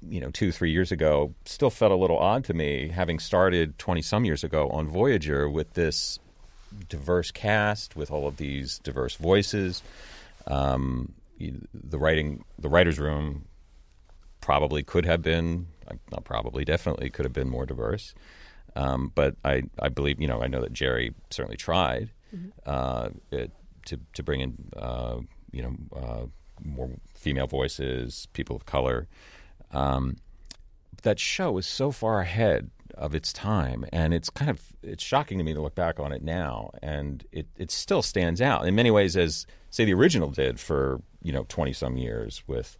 you 0.09 0.19
know, 0.19 0.29
two, 0.29 0.51
three 0.51 0.71
years 0.71 0.91
ago, 0.91 1.33
still 1.45 1.69
felt 1.69 1.91
a 1.91 1.95
little 1.95 2.17
odd 2.17 2.43
to 2.45 2.53
me, 2.53 2.89
having 2.89 3.19
started 3.19 3.77
20 3.79 4.01
some 4.01 4.25
years 4.25 4.43
ago 4.43 4.69
on 4.69 4.87
Voyager 4.87 5.49
with 5.49 5.73
this 5.73 6.19
diverse 6.89 7.31
cast, 7.31 7.95
with 7.95 8.11
all 8.11 8.27
of 8.27 8.37
these 8.37 8.79
diverse 8.79 9.15
voices. 9.15 9.81
Um, 10.47 11.13
the 11.39 11.97
writing, 11.97 12.43
the 12.59 12.69
writer's 12.69 12.99
room 12.99 13.45
probably 14.41 14.83
could 14.83 15.05
have 15.05 15.21
been, 15.21 15.67
not 16.11 16.23
probably, 16.23 16.65
definitely 16.65 17.09
could 17.09 17.25
have 17.25 17.33
been 17.33 17.49
more 17.49 17.65
diverse. 17.65 18.13
Um, 18.75 19.11
but 19.15 19.35
I, 19.43 19.63
I 19.79 19.89
believe, 19.89 20.19
you 20.19 20.27
know, 20.27 20.41
I 20.41 20.47
know 20.47 20.61
that 20.61 20.73
Jeri 20.73 21.13
certainly 21.29 21.57
tried 21.57 22.11
mm-hmm. 22.35 22.49
uh, 22.65 23.09
it, 23.31 23.51
to, 23.85 23.99
to 24.13 24.23
bring 24.23 24.41
in, 24.41 24.57
uh, 24.75 25.17
you 25.51 25.61
know, 25.63 25.75
uh, 25.95 26.25
more 26.63 26.89
female 27.13 27.47
voices, 27.47 28.27
people 28.33 28.55
of 28.55 28.65
color. 28.65 29.07
Um, 29.75 30.17
that 31.03 31.19
show 31.19 31.51
was 31.51 31.67
so 31.67 31.91
far 31.91 32.19
ahead 32.21 32.71
of 32.95 33.13
its 33.13 33.33
time, 33.33 33.85
and 33.91 34.13
it's 34.13 34.29
kind 34.29 34.49
of 34.49 34.61
it's 34.81 35.03
shocking 35.03 35.37
to 35.37 35.43
me 35.43 35.53
to 35.53 35.61
look 35.61 35.75
back 35.75 35.99
on 35.99 36.11
it 36.11 36.23
now, 36.23 36.71
and 36.81 37.23
it 37.31 37.47
it 37.57 37.71
still 37.71 38.01
stands 38.01 38.41
out 38.41 38.67
in 38.67 38.75
many 38.75 38.89
ways 38.89 39.15
as 39.17 39.45
say 39.69 39.85
the 39.85 39.93
original 39.93 40.29
did 40.29 40.59
for 40.59 41.01
you 41.21 41.33
know 41.33 41.45
twenty 41.49 41.73
some 41.73 41.97
years 41.97 42.41
with 42.47 42.77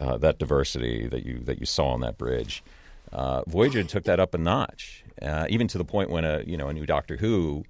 uh, 0.00 0.16
that 0.18 0.38
diversity 0.38 1.08
that 1.08 1.26
you 1.26 1.40
that 1.40 1.58
you 1.58 1.66
saw 1.66 1.88
on 1.88 2.00
that 2.00 2.16
bridge. 2.18 2.62
Uh, 3.12 3.42
Voyager 3.46 3.82
took 3.82 4.04
that 4.04 4.20
up 4.20 4.32
a 4.32 4.38
notch, 4.38 5.04
uh, 5.20 5.46
even 5.50 5.68
to 5.68 5.76
the 5.76 5.84
point 5.84 6.08
when 6.08 6.24
a 6.24 6.42
you 6.46 6.56
know 6.56 6.68
a 6.68 6.72
new 6.72 6.86
Doctor 6.86 7.16
Who 7.16 7.64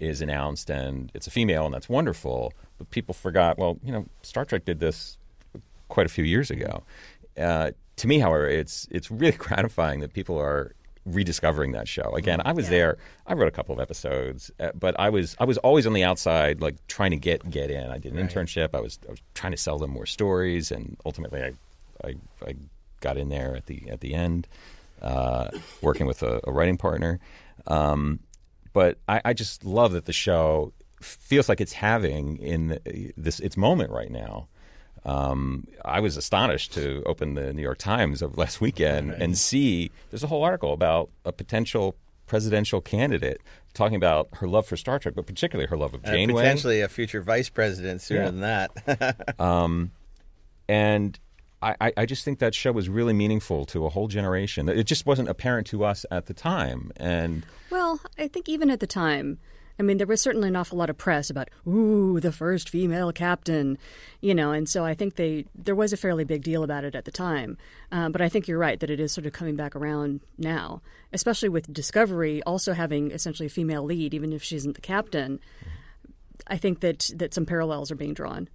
is 0.00 0.22
announced 0.22 0.70
and 0.70 1.12
it's 1.14 1.26
a 1.26 1.30
female 1.30 1.66
and 1.66 1.74
that's 1.74 1.88
wonderful, 1.88 2.54
but 2.78 2.90
people 2.90 3.12
forgot. 3.12 3.58
Well, 3.58 3.78
you 3.84 3.92
know, 3.92 4.06
Star 4.22 4.46
Trek 4.46 4.64
did 4.64 4.80
this 4.80 5.18
quite 5.88 6.06
a 6.06 6.08
few 6.08 6.24
years 6.24 6.50
ago. 6.50 6.82
To 8.00 8.08
me, 8.08 8.18
however, 8.18 8.48
it's 8.48 8.88
it's 8.90 9.10
really 9.10 9.36
gratifying 9.38 10.00
that 10.00 10.12
people 10.12 10.38
are 10.38 10.74
rediscovering 11.06 11.72
that 11.72 11.88
show 11.88 12.14
again. 12.14 12.40
I 12.44 12.52
was 12.52 12.66
yeah. 12.66 12.70
there. 12.70 12.98
I 13.26 13.34
wrote 13.34 13.48
a 13.48 13.52
couple 13.52 13.74
of 13.74 13.80
episodes, 13.80 14.50
uh, 14.60 14.70
but 14.74 14.98
I 14.98 15.10
was 15.10 15.36
I 15.38 15.44
was 15.44 15.58
always 15.58 15.86
on 15.86 15.92
the 15.92 16.04
outside, 16.04 16.60
like 16.60 16.76
trying 16.88 17.10
to 17.10 17.16
get 17.16 17.48
get 17.50 17.70
in. 17.70 17.90
I 17.90 17.98
did 17.98 18.12
an 18.12 18.18
right. 18.18 18.30
internship. 18.30 18.70
I 18.74 18.80
was 18.80 18.98
I 19.06 19.10
was 19.10 19.20
trying 19.34 19.52
to 19.52 19.58
sell 19.58 19.78
them 19.78 19.90
more 19.90 20.06
stories, 20.06 20.70
and 20.70 20.96
ultimately, 21.04 21.42
I 21.42 21.52
I, 22.02 22.14
I 22.46 22.54
got 23.00 23.16
in 23.16 23.28
there 23.28 23.56
at 23.56 23.66
the 23.66 23.90
at 23.90 24.00
the 24.00 24.14
end, 24.14 24.48
uh, 25.02 25.48
working 25.82 26.06
with 26.06 26.22
a, 26.22 26.40
a 26.44 26.52
writing 26.52 26.76
partner. 26.76 27.20
Um, 27.66 28.20
but 28.72 28.98
I, 29.08 29.20
I, 29.26 29.32
just 29.34 29.64
love 29.64 29.92
that 29.92 30.06
the 30.06 30.12
show 30.12 30.72
feels 31.02 31.48
like 31.48 31.60
it's 31.60 31.74
having 31.74 32.38
in 32.38 32.78
this 33.16 33.40
its 33.40 33.56
moment 33.56 33.90
right 33.90 34.10
now. 34.10 34.48
Um, 35.04 35.66
I 35.84 36.00
was 36.00 36.16
astonished 36.16 36.74
to 36.74 37.02
open 37.06 37.34
the 37.34 37.52
New 37.52 37.62
York 37.62 37.78
Times 37.78 38.22
of 38.22 38.36
last 38.38 38.60
weekend 38.60 39.10
right. 39.10 39.22
and 39.22 39.36
see 39.36 39.90
there's 40.10 40.24
a 40.24 40.26
whole 40.26 40.42
article 40.42 40.72
about 40.72 41.10
a 41.24 41.32
potential 41.32 41.96
presidential 42.26 42.80
candidate 42.80 43.40
talking 43.74 43.96
about 43.96 44.28
her 44.34 44.46
love 44.46 44.66
for 44.66 44.76
Star 44.76 44.98
Trek, 44.98 45.14
but 45.16 45.26
particularly 45.26 45.68
her 45.68 45.76
love 45.76 45.94
of 45.94 46.04
Janeway. 46.04 46.42
Potentially 46.42 46.80
a 46.80 46.88
future 46.88 47.22
vice 47.22 47.48
president 47.48 48.00
sooner 48.02 48.20
yeah. 48.22 48.30
than 48.30 48.40
that. 48.40 49.34
um, 49.40 49.90
and 50.68 51.18
I, 51.62 51.92
I, 51.96 52.06
just 52.06 52.24
think 52.24 52.38
that 52.38 52.54
show 52.54 52.72
was 52.72 52.88
really 52.88 53.12
meaningful 53.12 53.66
to 53.66 53.84
a 53.84 53.90
whole 53.90 54.08
generation. 54.08 54.68
It 54.68 54.84
just 54.84 55.04
wasn't 55.04 55.28
apparent 55.28 55.66
to 55.68 55.84
us 55.84 56.06
at 56.10 56.26
the 56.26 56.32
time. 56.32 56.90
And 56.96 57.44
well, 57.68 58.00
I 58.18 58.28
think 58.28 58.48
even 58.48 58.70
at 58.70 58.80
the 58.80 58.86
time, 58.86 59.38
I 59.80 59.82
mean, 59.82 59.96
there 59.96 60.06
was 60.06 60.20
certainly 60.20 60.48
an 60.48 60.56
awful 60.56 60.76
lot 60.76 60.90
of 60.90 60.98
press 60.98 61.30
about, 61.30 61.48
ooh, 61.66 62.20
the 62.20 62.32
first 62.32 62.68
female 62.68 63.12
captain, 63.12 63.78
you 64.20 64.34
know, 64.34 64.52
and 64.52 64.68
so 64.68 64.84
I 64.84 64.92
think 64.92 65.14
they 65.14 65.46
there 65.54 65.74
was 65.74 65.90
a 65.94 65.96
fairly 65.96 66.22
big 66.22 66.42
deal 66.42 66.62
about 66.62 66.84
it 66.84 66.94
at 66.94 67.06
the 67.06 67.10
time. 67.10 67.56
Uh, 67.90 68.10
but 68.10 68.20
I 68.20 68.28
think 68.28 68.46
you're 68.46 68.58
right 68.58 68.78
that 68.78 68.90
it 68.90 69.00
is 69.00 69.10
sort 69.10 69.26
of 69.26 69.32
coming 69.32 69.56
back 69.56 69.74
around 69.74 70.20
now, 70.36 70.82
especially 71.14 71.48
with 71.48 71.72
Discovery 71.72 72.42
also 72.42 72.74
having 72.74 73.10
essentially 73.10 73.46
a 73.46 73.50
female 73.50 73.82
lead, 73.82 74.12
even 74.12 74.34
if 74.34 74.42
she 74.42 74.56
isn't 74.56 74.74
the 74.74 74.82
captain. 74.82 75.40
I 76.46 76.58
think 76.58 76.80
that 76.80 77.10
that 77.16 77.32
some 77.32 77.46
parallels 77.46 77.90
are 77.90 77.96
being 77.96 78.12
drawn. 78.12 78.50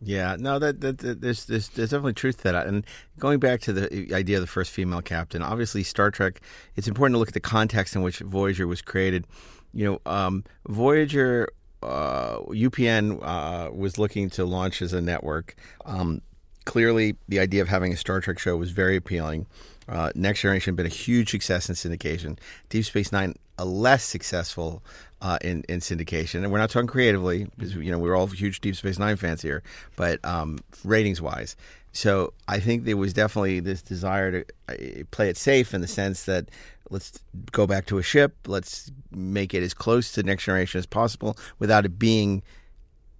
Yeah, 0.00 0.36
no, 0.38 0.58
that, 0.58 0.80
that, 0.80 0.98
that, 0.98 1.20
there's, 1.20 1.44
there's 1.44 1.68
there's 1.68 1.90
definitely 1.90 2.14
truth 2.14 2.38
to 2.38 2.44
that. 2.44 2.66
And 2.66 2.86
going 3.18 3.40
back 3.40 3.60
to 3.62 3.74
the 3.74 4.14
idea 4.14 4.38
of 4.38 4.42
the 4.42 4.46
first 4.46 4.70
female 4.70 5.02
captain, 5.02 5.42
obviously 5.42 5.82
Star 5.82 6.10
Trek. 6.10 6.40
It's 6.76 6.88
important 6.88 7.16
to 7.16 7.18
look 7.18 7.28
at 7.28 7.34
the 7.34 7.40
context 7.40 7.94
in 7.94 8.00
which 8.00 8.20
Voyager 8.20 8.66
was 8.66 8.80
created 8.80 9.26
you 9.72 9.84
know, 9.84 10.00
um, 10.10 10.44
Voyager, 10.68 11.48
uh, 11.82 12.38
UPN 12.38 13.18
uh, 13.22 13.70
was 13.72 13.98
looking 13.98 14.30
to 14.30 14.44
launch 14.44 14.82
as 14.82 14.92
a 14.92 15.00
network. 15.00 15.56
Um, 15.84 16.22
clearly, 16.64 17.16
the 17.28 17.40
idea 17.40 17.62
of 17.62 17.68
having 17.68 17.92
a 17.92 17.96
Star 17.96 18.20
Trek 18.20 18.38
show 18.38 18.56
was 18.56 18.70
very 18.70 18.96
appealing. 18.96 19.46
Uh, 19.88 20.10
Next 20.14 20.40
Generation 20.40 20.76
been 20.76 20.86
a 20.86 20.90
huge 20.90 21.30
success 21.30 21.68
in 21.68 21.74
syndication. 21.74 22.38
Deep 22.68 22.84
Space 22.84 23.10
Nine, 23.10 23.34
a 23.58 23.64
less 23.64 24.04
successful 24.04 24.82
uh, 25.20 25.38
in 25.42 25.64
in 25.68 25.80
syndication, 25.80 26.42
and 26.42 26.52
we're 26.52 26.58
not 26.58 26.70
talking 26.70 26.86
creatively 26.86 27.48
because 27.56 27.74
you 27.74 27.90
know 27.90 27.98
we're 27.98 28.14
all 28.14 28.26
huge 28.28 28.60
Deep 28.60 28.76
Space 28.76 28.98
Nine 28.98 29.16
fans 29.16 29.42
here, 29.42 29.62
but 29.96 30.24
um, 30.24 30.58
ratings 30.84 31.20
wise. 31.20 31.56
So 31.92 32.32
I 32.48 32.58
think 32.58 32.84
there 32.84 32.96
was 32.96 33.12
definitely 33.12 33.60
this 33.60 33.82
desire 33.82 34.44
to 34.44 34.44
uh, 34.68 35.04
play 35.10 35.28
it 35.28 35.36
safe 35.36 35.74
in 35.74 35.80
the 35.82 35.88
sense 35.88 36.24
that 36.24 36.48
let's 36.92 37.20
go 37.50 37.66
back 37.66 37.86
to 37.86 37.98
a 37.98 38.02
ship. 38.02 38.36
Let's 38.46 38.92
make 39.10 39.54
it 39.54 39.62
as 39.62 39.74
close 39.74 40.12
to 40.12 40.22
next 40.22 40.44
generation 40.44 40.78
as 40.78 40.86
possible 40.86 41.36
without 41.58 41.84
it 41.84 41.98
being 41.98 42.42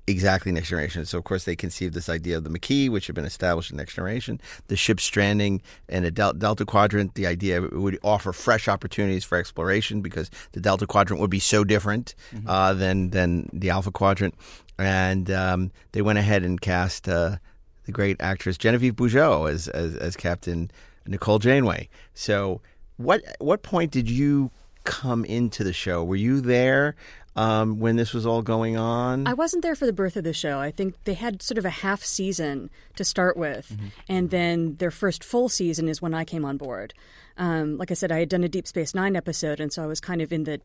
exactly 0.07 0.53
next 0.53 0.69
generation. 0.69 1.05
So, 1.07 1.19
of 1.19 1.25
course, 1.25 1.45
they 1.45 1.57
conceived 1.57 1.95
this 1.95 2.09
idea 2.09 2.37
of 2.37 2.45
the 2.45 2.51
Maquis, 2.51 2.91
which 2.91 3.07
had 3.07 3.15
been 3.15 3.25
established 3.25 3.71
in 3.71 3.77
next 3.77 3.95
generation, 3.95 4.41
the 4.69 4.77
ship 4.77 5.01
stranding 5.01 5.63
in 5.89 6.05
a 6.05 6.11
del- 6.11 6.35
Delta 6.35 6.65
Quadrant. 6.65 7.15
The 7.15 7.27
idea 7.27 7.63
it 7.63 7.73
would 7.73 7.99
offer 8.03 8.33
fresh 8.33 8.69
opportunities 8.69 9.25
for 9.25 9.39
exploration 9.39 10.03
because 10.03 10.31
the 10.53 10.61
Delta 10.61 10.87
Quadrant 10.87 11.21
would 11.21 11.31
be 11.31 11.39
so 11.39 11.65
different 11.65 12.15
mm-hmm. 12.33 12.49
uh, 12.49 12.75
than 12.75 13.11
than 13.11 13.49
the 13.53 13.71
Alpha 13.71 13.91
Quadrant. 13.91 14.35
And 14.79 15.31
um, 15.31 15.71
they 15.93 16.03
went 16.03 16.19
ahead 16.19 16.43
and 16.43 16.61
cast 16.61 17.09
uh, 17.09 17.37
the 17.85 17.93
great 17.93 18.17
actress 18.21 18.59
Genevieve 18.59 18.95
Bujold 18.95 19.51
as, 19.51 19.69
as, 19.69 19.97
as 19.97 20.17
Captain 20.17 20.71
Nicole 21.07 21.39
Janeway. 21.39 21.89
So 22.15 22.61
what 22.97 23.23
what 23.39 23.63
point 23.63 23.91
did 23.91 24.11
you 24.11 24.51
come 24.85 25.25
into 25.25 25.65
the 25.65 25.73
show? 25.73 26.03
Were 26.05 26.17
you 26.17 26.41
there 26.41 26.97
um, 27.37 27.79
when 27.79 27.97
this 27.97 28.13
was 28.13 28.27
all 28.27 28.43
going 28.43 28.77
on? 28.77 29.27
I 29.27 29.35
wasn't 29.35 29.63
there 29.63 29.75
for 29.75 29.87
the 29.87 29.93
birth 29.93 30.17
of 30.17 30.25
the 30.25 30.33
show. 30.33 30.59
I 30.59 30.71
think 30.71 31.03
they 31.05 31.15
had 31.15 31.43
sort 31.43 31.59
of 31.59 31.65
a 31.65 31.71
half 31.71 32.03
season 32.03 32.71
to 32.97 33.05
start 33.05 33.37
with, 33.37 33.71
mm-hmm. 33.73 33.87
and 34.09 34.31
then 34.31 34.77
their 34.77 34.91
first 34.91 35.25
full 35.25 35.49
season 35.49 35.89
is 35.89 36.03
when 36.03 36.15
I 36.15 36.25
came 36.25 36.45
on 36.45 36.57
board. 36.57 36.95
Um, 37.39 37.79
like 37.79 37.91
I 37.91 37.95
said, 37.95 38.13
I 38.13 38.19
had 38.19 38.29
done 38.29 38.45
a 38.45 38.49
Deep 38.49 38.67
Space 38.67 38.95
Nine 38.95 39.17
episode, 39.17 39.61
and 39.61 39.73
so 39.73 39.83
I 39.83 39.87
was 39.87 40.01
kind 40.01 40.21
of 40.21 40.33
in 40.33 40.45
the 40.45 40.61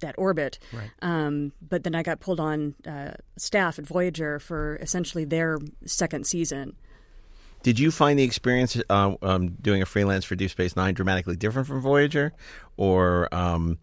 that 0.00 0.14
orbit. 0.18 0.58
Right. 0.72 0.90
Um, 1.02 1.52
but 1.60 1.84
then 1.84 1.94
I 1.94 2.02
got 2.02 2.20
pulled 2.20 2.40
on 2.40 2.74
uh, 2.86 3.12
staff 3.36 3.78
at 3.78 3.86
Voyager 3.86 4.38
for 4.38 4.76
essentially 4.76 5.24
their 5.24 5.58
second 5.84 6.26
season. 6.26 6.76
Did 7.62 7.78
you 7.78 7.90
find 7.90 8.18
the 8.18 8.22
experience 8.22 8.80
uh, 8.88 9.14
um, 9.22 9.50
doing 9.60 9.82
a 9.82 9.86
freelance 9.86 10.24
for 10.24 10.34
Deep 10.34 10.50
Space 10.50 10.76
Nine 10.76 10.94
dramatically 10.94 11.36
different 11.36 11.68
from 11.68 11.80
Voyager, 11.80 12.32
or 12.76 13.32
um, 13.34 13.78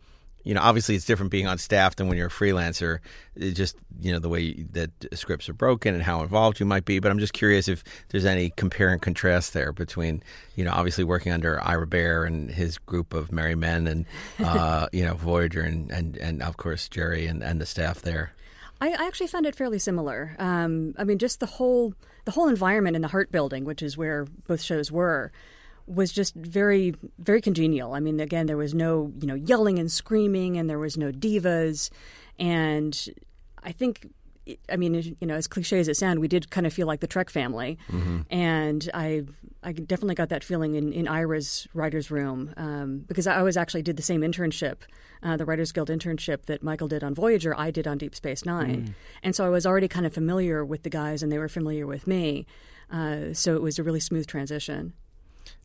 you 0.47 0.53
know, 0.53 0.61
obviously 0.61 0.95
it's 0.95 1.03
different 1.03 1.29
being 1.29 1.45
on 1.45 1.57
staff 1.57 1.97
than 1.97 2.07
when 2.07 2.17
you're 2.17 2.27
a 2.27 2.31
freelancer. 2.31 2.99
It 3.35 3.51
just 3.51 3.75
you 3.99 4.13
know 4.13 4.19
the 4.19 4.29
way 4.29 4.53
that 4.71 4.91
scripts 5.13 5.49
are 5.49 5.53
broken 5.53 5.93
and 5.93 6.01
how 6.01 6.21
involved 6.21 6.61
you 6.61 6.65
might 6.65 6.85
be. 6.85 6.99
But 6.99 7.11
I'm 7.11 7.19
just 7.19 7.33
curious 7.33 7.67
if 7.67 7.83
there's 8.09 8.23
any 8.23 8.51
compare 8.51 8.89
and 8.89 9.01
contrast 9.01 9.53
there 9.53 9.73
between 9.73 10.23
you 10.55 10.63
know 10.63 10.71
obviously 10.71 11.03
working 11.03 11.33
under 11.33 11.61
Ira 11.61 11.85
Behr 11.85 12.25
and 12.25 12.49
his 12.49 12.77
group 12.77 13.13
of 13.13 13.29
merry 13.29 13.55
men, 13.55 13.87
and 13.87 14.05
uh, 14.39 14.87
you 14.93 15.03
know 15.03 15.15
Voyager 15.15 15.61
and, 15.61 15.91
and 15.91 16.15
and 16.15 16.41
of 16.41 16.55
course 16.55 16.87
Jeri 16.87 17.29
and, 17.29 17.43
and 17.43 17.59
the 17.59 17.65
staff 17.65 18.01
there. 18.01 18.31
I, 18.79 18.91
I 18.91 19.05
actually 19.05 19.27
found 19.27 19.45
it 19.45 19.55
fairly 19.55 19.79
similar. 19.79 20.35
Um, 20.39 20.93
I 20.97 21.03
mean, 21.03 21.17
just 21.17 21.41
the 21.41 21.45
whole 21.45 21.93
the 22.27 22.31
whole 22.31 22.49
environment 22.49 22.93
in 22.93 23.01
the 23.01 23.07
Hart 23.07 23.31
Building, 23.31 23.63
which 23.63 23.81
is 23.81 23.97
where 23.97 24.25
both 24.47 24.61
shows 24.61 24.91
were, 24.91 25.31
was 25.85 26.11
just 26.11 26.35
very 26.35 26.93
very 27.17 27.39
congenial. 27.39 27.93
I 27.93 28.01
mean, 28.01 28.19
again, 28.19 28.47
there 28.47 28.57
was 28.57 28.73
no 28.73 29.13
you 29.21 29.27
know 29.27 29.33
yelling 29.33 29.79
and 29.79 29.89
screaming, 29.89 30.57
and 30.57 30.69
there 30.69 30.77
was 30.77 30.97
no 30.97 31.13
divas, 31.13 31.89
and 32.37 33.09
I 33.63 33.71
think 33.71 34.09
I 34.69 34.75
mean, 34.77 34.93
you 35.19 35.27
know, 35.27 35.35
as 35.35 35.47
cliche 35.47 35.79
as 35.79 35.87
it 35.87 35.97
sounds, 35.97 36.19
we 36.19 36.27
did 36.27 36.49
kind 36.49 36.65
of 36.67 36.73
feel 36.73 36.87
like 36.87 36.99
the 36.99 37.07
Trek 37.07 37.29
family, 37.29 37.77
Mm-hmm. 37.91 38.21
and 38.29 38.89
I, 38.93 39.23
I 39.63 39.71
definitely 39.73 40.15
got 40.15 40.29
that 40.29 40.43
feeling 40.43 40.75
in, 40.75 40.93
in 40.93 41.07
Ira's 41.07 41.67
writers' 41.73 42.09
room 42.11 42.53
um, 42.57 42.99
because 43.07 43.27
I 43.27 43.41
was 43.41 43.57
actually 43.57 43.81
did 43.83 43.97
the 43.97 44.03
same 44.03 44.21
internship, 44.21 44.77
uh, 45.23 45.35
the 45.37 45.45
Writers 45.45 45.71
Guild 45.71 45.89
internship 45.89 46.45
that 46.45 46.61
Michael 46.63 46.87
did 46.87 47.03
on 47.03 47.13
Voyager. 47.15 47.53
I 47.57 47.71
did 47.71 47.87
on 47.87 47.97
Deep 47.97 48.15
Space 48.15 48.45
Nine, 48.45 48.95
and 49.23 49.35
so 49.35 49.45
I 49.45 49.49
was 49.49 49.65
already 49.65 49.87
kind 49.87 50.05
of 50.05 50.13
familiar 50.13 50.63
with 50.63 50.83
the 50.83 50.89
guys, 50.89 51.23
and 51.23 51.31
they 51.31 51.37
were 51.39 51.49
familiar 51.49 51.85
with 51.87 52.07
me. 52.07 52.45
Uh, 52.91 53.33
so 53.33 53.55
it 53.55 53.61
was 53.61 53.77
a 53.79 53.83
really 53.83 53.99
smooth 53.99 54.27
transition. 54.27 54.93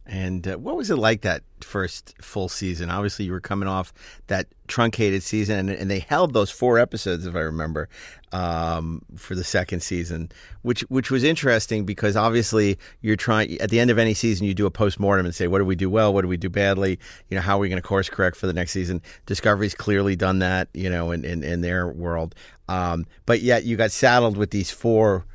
And 0.05 0.47
uh, 0.49 0.57
what 0.57 0.77
was 0.77 0.91
it 0.91 0.97
like 0.97 1.21
that 1.21 1.43
first 1.61 2.15
full 2.21 2.49
season? 2.49 2.91
Obviously, 2.91 3.25
you 3.25 3.33
were 3.33 3.41
coming 3.41 3.69
off 3.69 3.93
that 4.27 4.49
truncated 4.67 5.23
season, 5.23 5.59
and, 5.59 5.71
and 5.71 5.91
they 5.91 6.01
held 6.01 6.33
those 6.33 6.51
four 6.51 6.79
episodes, 6.79 7.25
if 7.25 7.37
I 7.37 7.41
remember, 7.41 7.89
um, 8.33 9.03
for 9.17 9.37
the 9.37 9.45
second 9.45 9.81
season, 9.81 10.33
which 10.63 10.81
which 10.83 11.11
was 11.11 11.23
interesting 11.23 11.85
because 11.85 12.17
obviously 12.17 12.79
you're 13.01 13.15
trying 13.15 13.61
at 13.61 13.71
the 13.71 13.79
end 13.79 13.91
of 13.91 13.99
any 13.99 14.15
season 14.15 14.47
you 14.47 14.55
do 14.55 14.67
a 14.67 14.71
post 14.71 14.99
mortem 14.99 15.27
and 15.27 15.35
say 15.35 15.47
what 15.47 15.59
did 15.59 15.67
we 15.67 15.77
do 15.77 15.91
well, 15.91 16.13
what 16.13 16.23
did 16.23 16.29
we 16.29 16.37
do 16.37 16.49
badly, 16.49 16.99
you 17.29 17.35
know 17.35 17.43
how 17.43 17.57
are 17.57 17.61
we 17.61 17.69
going 17.69 17.81
to 17.81 17.87
course 17.87 18.09
correct 18.09 18.37
for 18.37 18.47
the 18.47 18.53
next 18.53 18.73
season. 18.73 19.03
Discovery's 19.27 19.75
clearly 19.75 20.17
done 20.17 20.39
that, 20.41 20.69
you 20.73 20.91
know, 20.91 21.13
in 21.13 21.25
in, 21.25 21.45
in 21.45 21.61
their 21.61 21.89
world, 21.89 22.35
um, 22.69 23.07
but 23.27 23.41
yet 23.41 23.65
you 23.65 23.77
got 23.77 23.93
saddled 23.93 24.37
with 24.37 24.51
these 24.51 24.71
four 24.71 25.27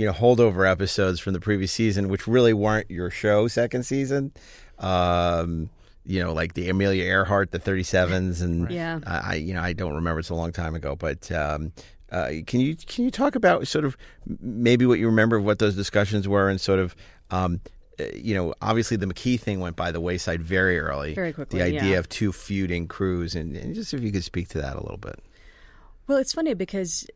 you 0.00 0.06
know 0.06 0.12
holdover 0.14 0.66
episodes 0.68 1.20
from 1.20 1.34
the 1.34 1.40
previous 1.40 1.70
season, 1.72 2.08
which 2.08 2.26
really 2.26 2.54
weren't 2.54 2.90
your 2.90 3.10
show 3.10 3.48
second 3.48 3.82
season. 3.82 4.32
Um, 4.78 5.68
you 6.06 6.22
know, 6.22 6.32
like 6.32 6.54
the 6.54 6.70
Amelia 6.70 7.04
Earhart, 7.04 7.50
the 7.50 7.58
37s, 7.58 8.40
and 8.42 8.70
Yeah. 8.70 9.00
I, 9.06 9.18
I, 9.18 9.34
you 9.34 9.52
know, 9.52 9.60
I 9.60 9.74
don't 9.74 9.94
remember. 9.94 10.20
It's 10.20 10.30
a 10.30 10.34
long 10.34 10.52
time 10.52 10.74
ago, 10.74 10.96
but 10.96 11.30
um, 11.30 11.72
uh, 12.10 12.30
can 12.46 12.60
you 12.60 12.76
can 12.76 13.04
you 13.04 13.10
talk 13.10 13.34
about 13.34 13.68
sort 13.68 13.84
of 13.84 13.98
maybe 14.40 14.86
what 14.86 14.98
you 14.98 15.04
remember 15.04 15.36
of 15.36 15.44
what 15.44 15.58
those 15.58 15.76
discussions 15.76 16.26
were, 16.26 16.48
and 16.48 16.58
sort 16.60 16.78
of. 16.78 16.96
Um, 17.30 17.60
uh, 18.00 18.04
you 18.14 18.34
know, 18.34 18.54
obviously 18.62 18.96
the 18.96 19.06
Maquis 19.06 19.36
thing 19.36 19.60
went 19.60 19.76
by 19.76 19.92
the 19.92 20.00
wayside 20.00 20.42
very 20.42 20.78
early. 20.80 21.12
Very 21.12 21.34
quickly, 21.34 21.58
The 21.58 21.66
idea 21.66 21.90
yeah. 21.90 21.98
of 21.98 22.08
two 22.08 22.32
feuding 22.32 22.88
crews, 22.88 23.34
and, 23.34 23.54
and 23.54 23.74
just 23.74 23.92
if 23.92 24.00
you 24.00 24.10
could 24.10 24.24
speak 24.24 24.48
to 24.48 24.58
that 24.62 24.76
a 24.76 24.80
little 24.80 24.96
bit. 24.96 25.20
Well, 26.06 26.16
it's 26.16 26.32
funny 26.32 26.54
because 26.54 27.06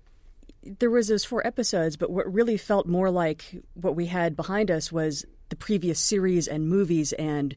there 0.78 0.90
was 0.90 1.08
those 1.08 1.24
four 1.24 1.46
episodes, 1.46 1.96
but 1.96 2.10
what 2.10 2.32
really 2.32 2.56
felt 2.56 2.86
more 2.86 3.10
like 3.10 3.62
what 3.74 3.96
we 3.96 4.06
had 4.06 4.36
behind 4.36 4.70
us 4.70 4.90
was 4.90 5.24
the 5.48 5.56
previous 5.56 5.98
series 5.98 6.48
and 6.48 6.68
movies 6.68 7.12
and 7.14 7.54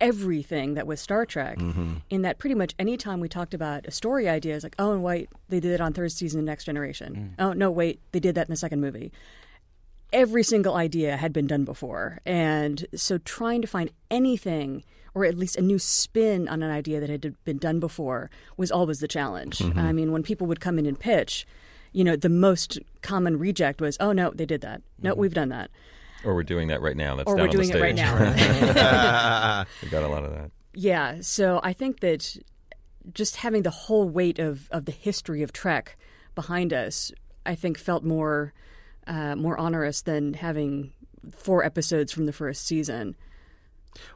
everything 0.00 0.74
that 0.74 0.86
was 0.86 1.00
Star 1.00 1.26
Trek. 1.26 1.58
Mm-hmm. 1.58 1.94
In 2.08 2.22
that 2.22 2.38
pretty 2.38 2.54
much 2.54 2.74
any 2.78 2.96
time 2.96 3.20
we 3.20 3.28
talked 3.28 3.54
about 3.54 3.86
a 3.86 3.90
story 3.90 4.28
idea, 4.28 4.54
it's 4.54 4.64
like, 4.64 4.76
oh, 4.78 4.92
and 4.92 5.02
wait, 5.02 5.28
they 5.48 5.60
did 5.60 5.72
it 5.72 5.80
on 5.80 5.92
third 5.92 6.12
season 6.12 6.40
of 6.40 6.46
Next 6.46 6.64
Generation. 6.64 7.34
Mm. 7.38 7.44
Oh, 7.44 7.52
no, 7.52 7.70
wait, 7.70 8.00
they 8.12 8.20
did 8.20 8.34
that 8.34 8.48
in 8.48 8.52
the 8.52 8.56
second 8.56 8.80
movie. 8.80 9.12
Every 10.12 10.42
single 10.42 10.74
idea 10.74 11.16
had 11.16 11.32
been 11.32 11.46
done 11.46 11.64
before. 11.64 12.20
And 12.24 12.86
so 12.94 13.18
trying 13.18 13.62
to 13.62 13.68
find 13.68 13.90
anything 14.10 14.84
or 15.14 15.24
at 15.24 15.36
least 15.36 15.56
a 15.56 15.62
new 15.62 15.78
spin 15.78 16.48
on 16.48 16.62
an 16.62 16.70
idea 16.70 17.00
that 17.00 17.10
had 17.10 17.34
been 17.44 17.58
done 17.58 17.80
before 17.80 18.30
was 18.56 18.70
always 18.70 19.00
the 19.00 19.08
challenge. 19.08 19.58
Mm-hmm. 19.58 19.78
I 19.78 19.92
mean, 19.92 20.12
when 20.12 20.22
people 20.22 20.46
would 20.46 20.60
come 20.60 20.78
in 20.78 20.86
and 20.86 20.98
pitch, 20.98 21.46
you 21.92 22.04
know, 22.04 22.16
the 22.16 22.28
most 22.28 22.78
common 23.02 23.38
reject 23.38 23.80
was, 23.80 23.96
"Oh 24.00 24.12
no, 24.12 24.30
they 24.30 24.46
did 24.46 24.60
that. 24.62 24.82
No, 25.02 25.14
we've 25.14 25.34
done 25.34 25.48
that." 25.50 25.70
Or 26.24 26.34
we're 26.34 26.42
doing 26.42 26.68
that 26.68 26.82
right 26.82 26.96
now. 26.96 27.16
That's 27.16 27.26
Or 27.26 27.36
down 27.36 27.44
we're 27.44 27.50
on 27.50 27.56
the 27.56 27.62
doing 27.62 27.76
it 27.76 27.80
right 27.80 27.94
now. 27.94 29.64
we 29.82 29.88
got 29.88 30.02
a 30.02 30.08
lot 30.08 30.24
of 30.24 30.32
that. 30.32 30.50
Yeah, 30.74 31.18
so 31.20 31.60
I 31.62 31.72
think 31.72 32.00
that 32.00 32.36
just 33.12 33.36
having 33.36 33.62
the 33.62 33.70
whole 33.70 34.08
weight 34.08 34.38
of, 34.38 34.68
of 34.70 34.84
the 34.84 34.92
history 34.92 35.42
of 35.42 35.52
Trek 35.52 35.96
behind 36.34 36.72
us, 36.72 37.10
I 37.46 37.54
think 37.54 37.78
felt 37.78 38.04
more 38.04 38.52
uh, 39.06 39.34
more 39.34 39.58
onerous 39.58 40.02
than 40.02 40.34
having 40.34 40.92
four 41.32 41.64
episodes 41.64 42.12
from 42.12 42.26
the 42.26 42.32
first 42.32 42.66
season. 42.66 43.16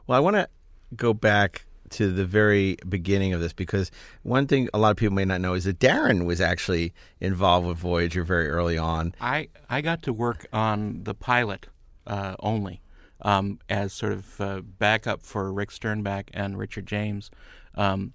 Well, 0.07 0.15
I 0.15 0.19
want 0.21 0.35
to 0.35 0.47
go 0.95 1.13
back 1.13 1.64
to 1.95 2.11
the 2.11 2.25
very 2.25 2.77
beginning 2.87 3.33
of 3.33 3.39
this 3.39 3.53
because 3.53 3.89
one 4.23 4.47
thing 4.47 4.69
a 4.73 4.77
lot 4.77 4.91
of 4.91 4.97
people 4.97 5.15
may 5.15 5.25
not 5.25 5.41
know 5.41 5.53
is 5.53 5.63
that 5.63 5.79
Daren 5.79 6.25
was 6.25 6.41
actually 6.41 6.93
involved 7.19 7.67
with 7.67 7.77
Voyager 7.77 8.23
very 8.23 8.49
early 8.49 8.77
on. 8.77 9.15
I, 9.21 9.49
I 9.69 9.81
got 9.81 10.01
to 10.03 10.13
work 10.13 10.45
on 10.51 11.03
the 11.03 11.13
pilot 11.13 11.67
uh, 12.05 12.35
only 12.39 12.81
um, 13.21 13.59
as 13.69 13.93
sort 13.93 14.11
of 14.11 14.41
uh, 14.41 14.61
backup 14.61 15.21
for 15.21 15.51
Rick 15.53 15.69
Sternbach 15.69 16.29
and 16.33 16.57
Richard 16.57 16.85
James 16.85 17.31
um, 17.75 18.13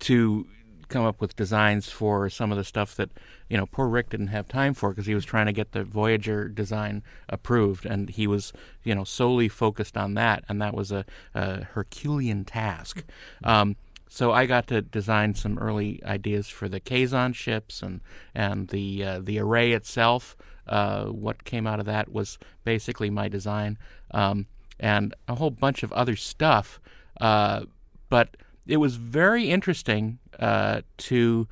to 0.00 0.46
come 0.88 1.04
up 1.04 1.20
with 1.20 1.36
designs 1.36 1.88
for 1.88 2.28
some 2.30 2.50
of 2.52 2.58
the 2.58 2.64
stuff 2.64 2.94
that 2.96 3.10
you 3.48 3.56
know 3.56 3.66
poor 3.66 3.88
Rick 3.88 4.10
didn't 4.10 4.28
have 4.28 4.48
time 4.48 4.74
for 4.74 4.90
because 4.90 5.06
he 5.06 5.14
was 5.14 5.24
trying 5.24 5.46
to 5.46 5.52
get 5.52 5.72
the 5.72 5.84
Voyager 5.84 6.48
design 6.48 7.02
approved 7.28 7.86
and 7.86 8.10
he 8.10 8.26
was 8.26 8.52
you 8.82 8.94
know 8.94 9.04
solely 9.04 9.48
focused 9.48 9.96
on 9.96 10.14
that 10.14 10.44
and 10.48 10.60
that 10.60 10.74
was 10.74 10.92
a, 10.92 11.04
a 11.34 11.64
Herculean 11.64 12.44
task. 12.44 13.04
Um, 13.42 13.76
so 14.14 14.30
I 14.30 14.46
got 14.46 14.68
to 14.68 14.80
design 14.80 15.34
some 15.34 15.58
early 15.58 16.00
ideas 16.04 16.48
for 16.48 16.68
the 16.68 16.78
Kazon 16.78 17.34
ships 17.34 17.82
and 17.82 18.00
and 18.32 18.68
the 18.68 19.04
uh, 19.04 19.18
the 19.20 19.40
array 19.40 19.72
itself. 19.72 20.36
Uh, 20.68 21.06
what 21.06 21.42
came 21.42 21.66
out 21.66 21.80
of 21.80 21.86
that 21.86 22.12
was 22.12 22.38
basically 22.62 23.10
my 23.10 23.26
design, 23.26 23.76
um, 24.12 24.46
and 24.78 25.14
a 25.26 25.34
whole 25.34 25.50
bunch 25.50 25.82
of 25.82 25.92
other 25.92 26.14
stuff. 26.14 26.80
Uh, 27.20 27.64
but 28.08 28.36
it 28.66 28.78
was 28.78 28.96
very 28.96 29.50
interesting 29.50 30.18
uh, 30.38 30.82
to 30.96 31.46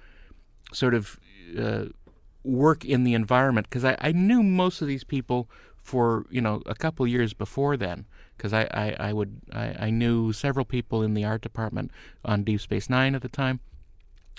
sort 0.73 0.95
of 0.95 1.19
uh, 1.59 1.85
work 2.45 2.85
in 2.85 3.05
the 3.05 3.15
environment 3.15 3.69
because 3.69 3.85
I, 3.85 3.97
I 4.01 4.13
knew 4.13 4.43
most 4.43 4.81
of 4.83 4.89
these 4.89 5.05
people 5.05 5.49
for 5.77 6.27
you 6.31 6.41
know 6.41 6.63
a 6.67 6.75
couple 6.75 7.07
years 7.07 7.35
before 7.35 7.77
then 7.77 8.07
because 8.37 8.53
I, 8.53 8.63
I, 8.73 8.97
I 9.09 9.13
would 9.13 9.41
I, 9.53 9.87
I 9.87 9.91
knew 9.91 10.33
several 10.33 10.65
people 10.65 11.03
in 11.03 11.15
the 11.15 11.25
art 11.25 11.43
department 11.43 11.91
on 12.25 12.45
Deep 12.45 12.61
Space 12.61 12.89
Nine 12.89 13.15
at 13.15 13.23
the 13.23 13.29
time. 13.29 13.61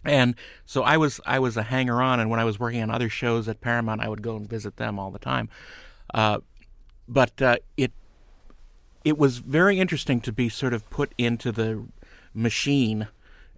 And 0.05 0.35
so 0.65 0.83
I 0.83 0.97
was 0.97 1.21
I 1.25 1.39
was 1.39 1.55
a 1.55 1.63
hanger 1.63 2.01
on, 2.01 2.19
and 2.19 2.29
when 2.29 2.39
I 2.39 2.43
was 2.43 2.59
working 2.59 2.81
on 2.81 2.89
other 2.89 3.07
shows 3.07 3.47
at 3.47 3.61
Paramount, 3.61 4.01
I 4.01 4.09
would 4.09 4.21
go 4.21 4.35
and 4.35 4.49
visit 4.49 4.75
them 4.75 4.99
all 4.99 5.11
the 5.11 5.19
time. 5.19 5.47
Uh, 6.13 6.39
but 7.07 7.41
uh, 7.41 7.57
it 7.77 7.93
it 9.05 9.17
was 9.17 9.37
very 9.37 9.79
interesting 9.79 10.19
to 10.21 10.33
be 10.33 10.49
sort 10.49 10.73
of 10.73 10.89
put 10.89 11.13
into 11.17 11.51
the 11.51 11.85
machine 12.33 13.07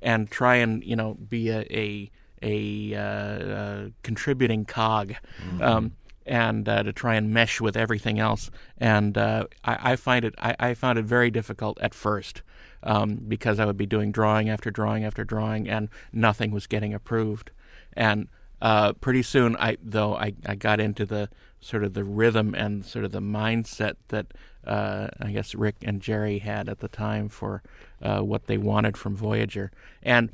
and 0.02 0.30
try 0.30 0.56
and 0.56 0.84
you 0.84 0.96
know 0.96 1.16
be 1.16 1.50
a 1.50 1.66
a, 1.72 2.12
a 2.42 2.96
uh, 2.96 3.00
uh, 3.02 3.90
contributing 4.04 4.66
cog. 4.66 5.14
Um, 5.62 5.94
and 6.28 6.68
uh, 6.68 6.82
to 6.82 6.92
try 6.92 7.14
and 7.14 7.32
mesh 7.32 7.62
with 7.62 7.78
everything 7.78 8.20
else, 8.20 8.50
and 8.80 9.16
uh, 9.16 9.46
I, 9.64 9.92
I 9.92 9.96
find 9.96 10.26
it 10.26 10.34
I, 10.40 10.56
I 10.60 10.74
found 10.74 10.98
it 10.98 11.06
very 11.06 11.30
difficult 11.30 11.78
at 11.82 11.94
first 11.94 12.42
um, 12.82 13.18
because 13.28 13.60
I 13.60 13.66
would 13.66 13.78
be 13.78 13.86
doing 13.86 14.12
drawing 14.12 14.50
after 14.50 14.72
drawing 14.72 15.04
after 15.04 15.24
drawing, 15.24 15.70
and 15.70 15.90
nothing 16.12 16.52
was 16.52 16.68
getting 16.68 16.94
approved. 16.96 17.52
And 17.94 18.28
uh, 18.62 18.94
pretty 18.94 19.24
soon, 19.24 19.56
I 19.58 19.78
though 19.84 20.16
I, 20.16 20.34
I 20.46 20.56
got 20.56 20.80
into 20.80 21.06
the 21.06 21.30
sort 21.60 21.84
of 21.84 21.94
the 21.94 22.04
rhythm 22.04 22.54
and 22.54 22.86
sort 22.86 23.06
of 23.06 23.12
the 23.12 23.22
mindset 23.22 23.96
that 24.10 24.28
uh, 24.66 25.08
I 25.20 25.32
guess 25.32 25.56
Rick 25.56 25.78
and 25.84 26.02
Jeri 26.02 26.42
had 26.42 26.70
at 26.70 26.80
the 26.80 26.88
time 26.88 27.30
for 27.30 27.62
uh, 28.02 28.22
what 28.22 28.48
they 28.48 28.58
wanted 28.58 28.98
from 28.98 29.16
Voyager. 29.16 29.72
And 30.04 30.32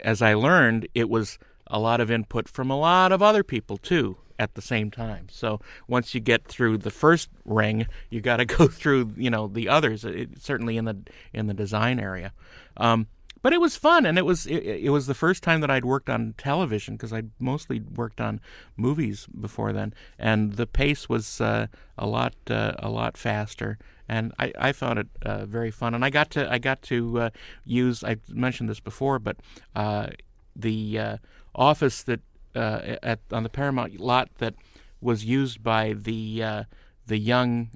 as 0.00 0.22
I 0.22 0.34
learned, 0.34 0.88
it 0.94 1.08
was 1.08 1.38
a 1.66 1.78
lot 1.78 2.00
of 2.00 2.10
input 2.10 2.48
from 2.48 2.70
a 2.70 2.78
lot 2.78 3.12
of 3.12 3.22
other 3.22 3.42
people 3.42 3.76
too 3.76 4.16
at 4.38 4.54
the 4.54 4.62
same 4.62 4.90
time. 4.90 5.26
So 5.30 5.60
once 5.88 6.14
you 6.14 6.20
get 6.20 6.44
through 6.44 6.78
the 6.78 6.90
first 6.90 7.28
ring, 7.44 7.86
you 8.10 8.20
got 8.20 8.36
to 8.36 8.44
go 8.44 8.68
through 8.68 9.12
you 9.16 9.30
know 9.30 9.46
the 9.46 9.68
others. 9.68 10.04
It, 10.04 10.42
certainly 10.42 10.76
in 10.76 10.84
the 10.84 10.98
in 11.32 11.46
the 11.46 11.54
design 11.54 11.98
area. 11.98 12.32
Um, 12.76 13.08
but 13.46 13.52
it 13.52 13.60
was 13.60 13.76
fun, 13.76 14.04
and 14.04 14.18
it 14.18 14.26
was 14.26 14.44
it, 14.46 14.64
it 14.64 14.90
was 14.90 15.06
the 15.06 15.14
first 15.14 15.40
time 15.40 15.60
that 15.60 15.70
I'd 15.70 15.84
worked 15.84 16.10
on 16.10 16.34
television 16.36 16.96
because 16.96 17.12
I'd 17.12 17.30
mostly 17.38 17.78
worked 17.78 18.20
on 18.20 18.40
movies 18.76 19.28
before 19.40 19.72
then, 19.72 19.94
and 20.18 20.54
the 20.54 20.66
pace 20.66 21.08
was 21.08 21.40
uh, 21.40 21.68
a 21.96 22.08
lot 22.08 22.34
uh, 22.50 22.72
a 22.80 22.90
lot 22.90 23.16
faster, 23.16 23.78
and 24.08 24.32
I, 24.36 24.52
I 24.58 24.72
found 24.72 24.98
it 24.98 25.06
uh, 25.22 25.46
very 25.46 25.70
fun. 25.70 25.94
And 25.94 26.04
I 26.04 26.10
got 26.10 26.28
to 26.30 26.52
I 26.52 26.58
got 26.58 26.82
to 26.90 27.20
uh, 27.20 27.30
use 27.64 28.02
I 28.02 28.16
mentioned 28.28 28.68
this 28.68 28.80
before, 28.80 29.20
but 29.20 29.36
uh, 29.76 30.08
the 30.56 30.98
uh, 30.98 31.16
office 31.54 32.02
that 32.02 32.22
uh, 32.56 32.96
at 33.00 33.20
on 33.30 33.44
the 33.44 33.48
Paramount 33.48 34.00
lot 34.00 34.28
that 34.38 34.56
was 35.00 35.24
used 35.24 35.62
by 35.62 35.92
the 35.92 36.42
uh, 36.42 36.64
the 37.06 37.18
young 37.18 37.68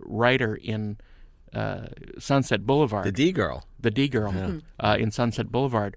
writer 0.00 0.56
in 0.56 0.98
Sunset 2.18 2.66
Boulevard, 2.66 3.04
The 3.04 3.12
D 3.12 3.30
girl. 3.30 3.64
The 3.82 3.90
D 3.90 4.08
girl 4.08 4.60
uh, 4.80 4.96
in 4.98 5.10
Sunset 5.10 5.50
Boulevard. 5.52 5.96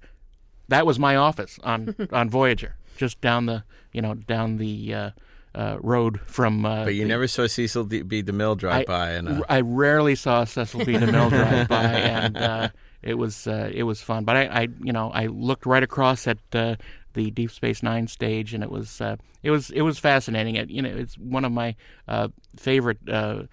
That 0.67 0.85
was 0.85 0.97
my 0.99 1.15
office 1.15 1.59
on 1.63 1.95
on 2.11 2.29
Voyager, 2.29 2.75
just 2.97 3.21
down 3.21 3.45
the 3.45 3.63
you 3.93 4.01
know 4.01 4.15
down 4.15 4.57
the 4.57 4.93
uh, 4.93 5.09
uh, 5.53 5.77
road 5.81 6.19
from. 6.21 6.65
Uh, 6.65 6.85
But 6.85 6.95
you 6.95 7.03
the- 7.03 7.09
never 7.09 7.27
saw 7.27 7.47
Cecil 7.47 7.85
D- 7.85 8.01
B. 8.01 8.21
DeMille 8.23 8.57
drive 8.57 8.81
I, 8.81 8.83
by, 8.85 9.09
and 9.11 9.29
uh, 9.29 9.41
I 9.47 9.61
rarely 9.61 10.15
saw 10.15 10.43
Cecil 10.43 10.83
B. 10.85 10.93
DeMille 10.93 11.29
drive 11.29 11.67
by, 11.67 11.83
and 11.83 12.35
uh, 12.37 12.69
it 13.03 13.13
was 13.19 13.45
uh, 13.47 13.69
it 13.73 13.83
was 13.83 14.01
fun. 14.01 14.25
But 14.25 14.35
I, 14.37 14.43
I, 14.45 14.67
you 14.83 14.91
know, 14.91 15.11
I 15.11 15.27
looked 15.27 15.65
right 15.67 15.83
across 15.83 16.27
at 16.27 16.39
uh, 16.53 16.75
the 17.13 17.29
Deep 17.31 17.51
Space 17.51 17.83
Nine 17.83 18.07
stage, 18.07 18.53
and 18.55 18.63
it 18.63 18.71
was 18.71 18.99
uh, 18.99 19.17
it 19.43 19.51
was 19.51 19.69
it 19.69 19.81
was 19.81 19.99
fascinating. 19.99 20.55
It, 20.55 20.69
you 20.71 20.81
know, 20.81 20.89
it's 20.89 21.15
one 21.17 21.45
of 21.45 21.51
my 21.51 21.75
uh, 22.07 22.29
favorite 22.57 23.07
uh, 23.07 23.43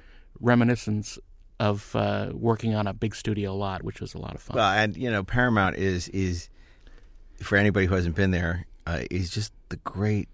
reminiscence 0.40 1.18
of 1.62 1.94
uh, 1.94 2.30
working 2.32 2.74
on 2.74 2.86
a 2.88 2.92
big 2.92 3.14
studio 3.14 3.54
lot, 3.56 3.82
which 3.84 4.00
was 4.00 4.14
a 4.14 4.18
lot 4.18 4.34
of 4.34 4.42
fun. 4.42 4.56
Well, 4.56 4.70
and 4.72 4.96
you 4.96 5.10
know, 5.10 5.22
Paramount 5.22 5.76
is 5.76 6.08
is 6.08 6.48
for 7.40 7.56
anybody 7.56 7.86
who 7.86 7.94
hasn't 7.94 8.16
been 8.16 8.32
there, 8.32 8.66
uh, 8.86 9.02
is 9.10 9.30
just 9.30 9.52
the 9.68 9.76
great 9.78 10.28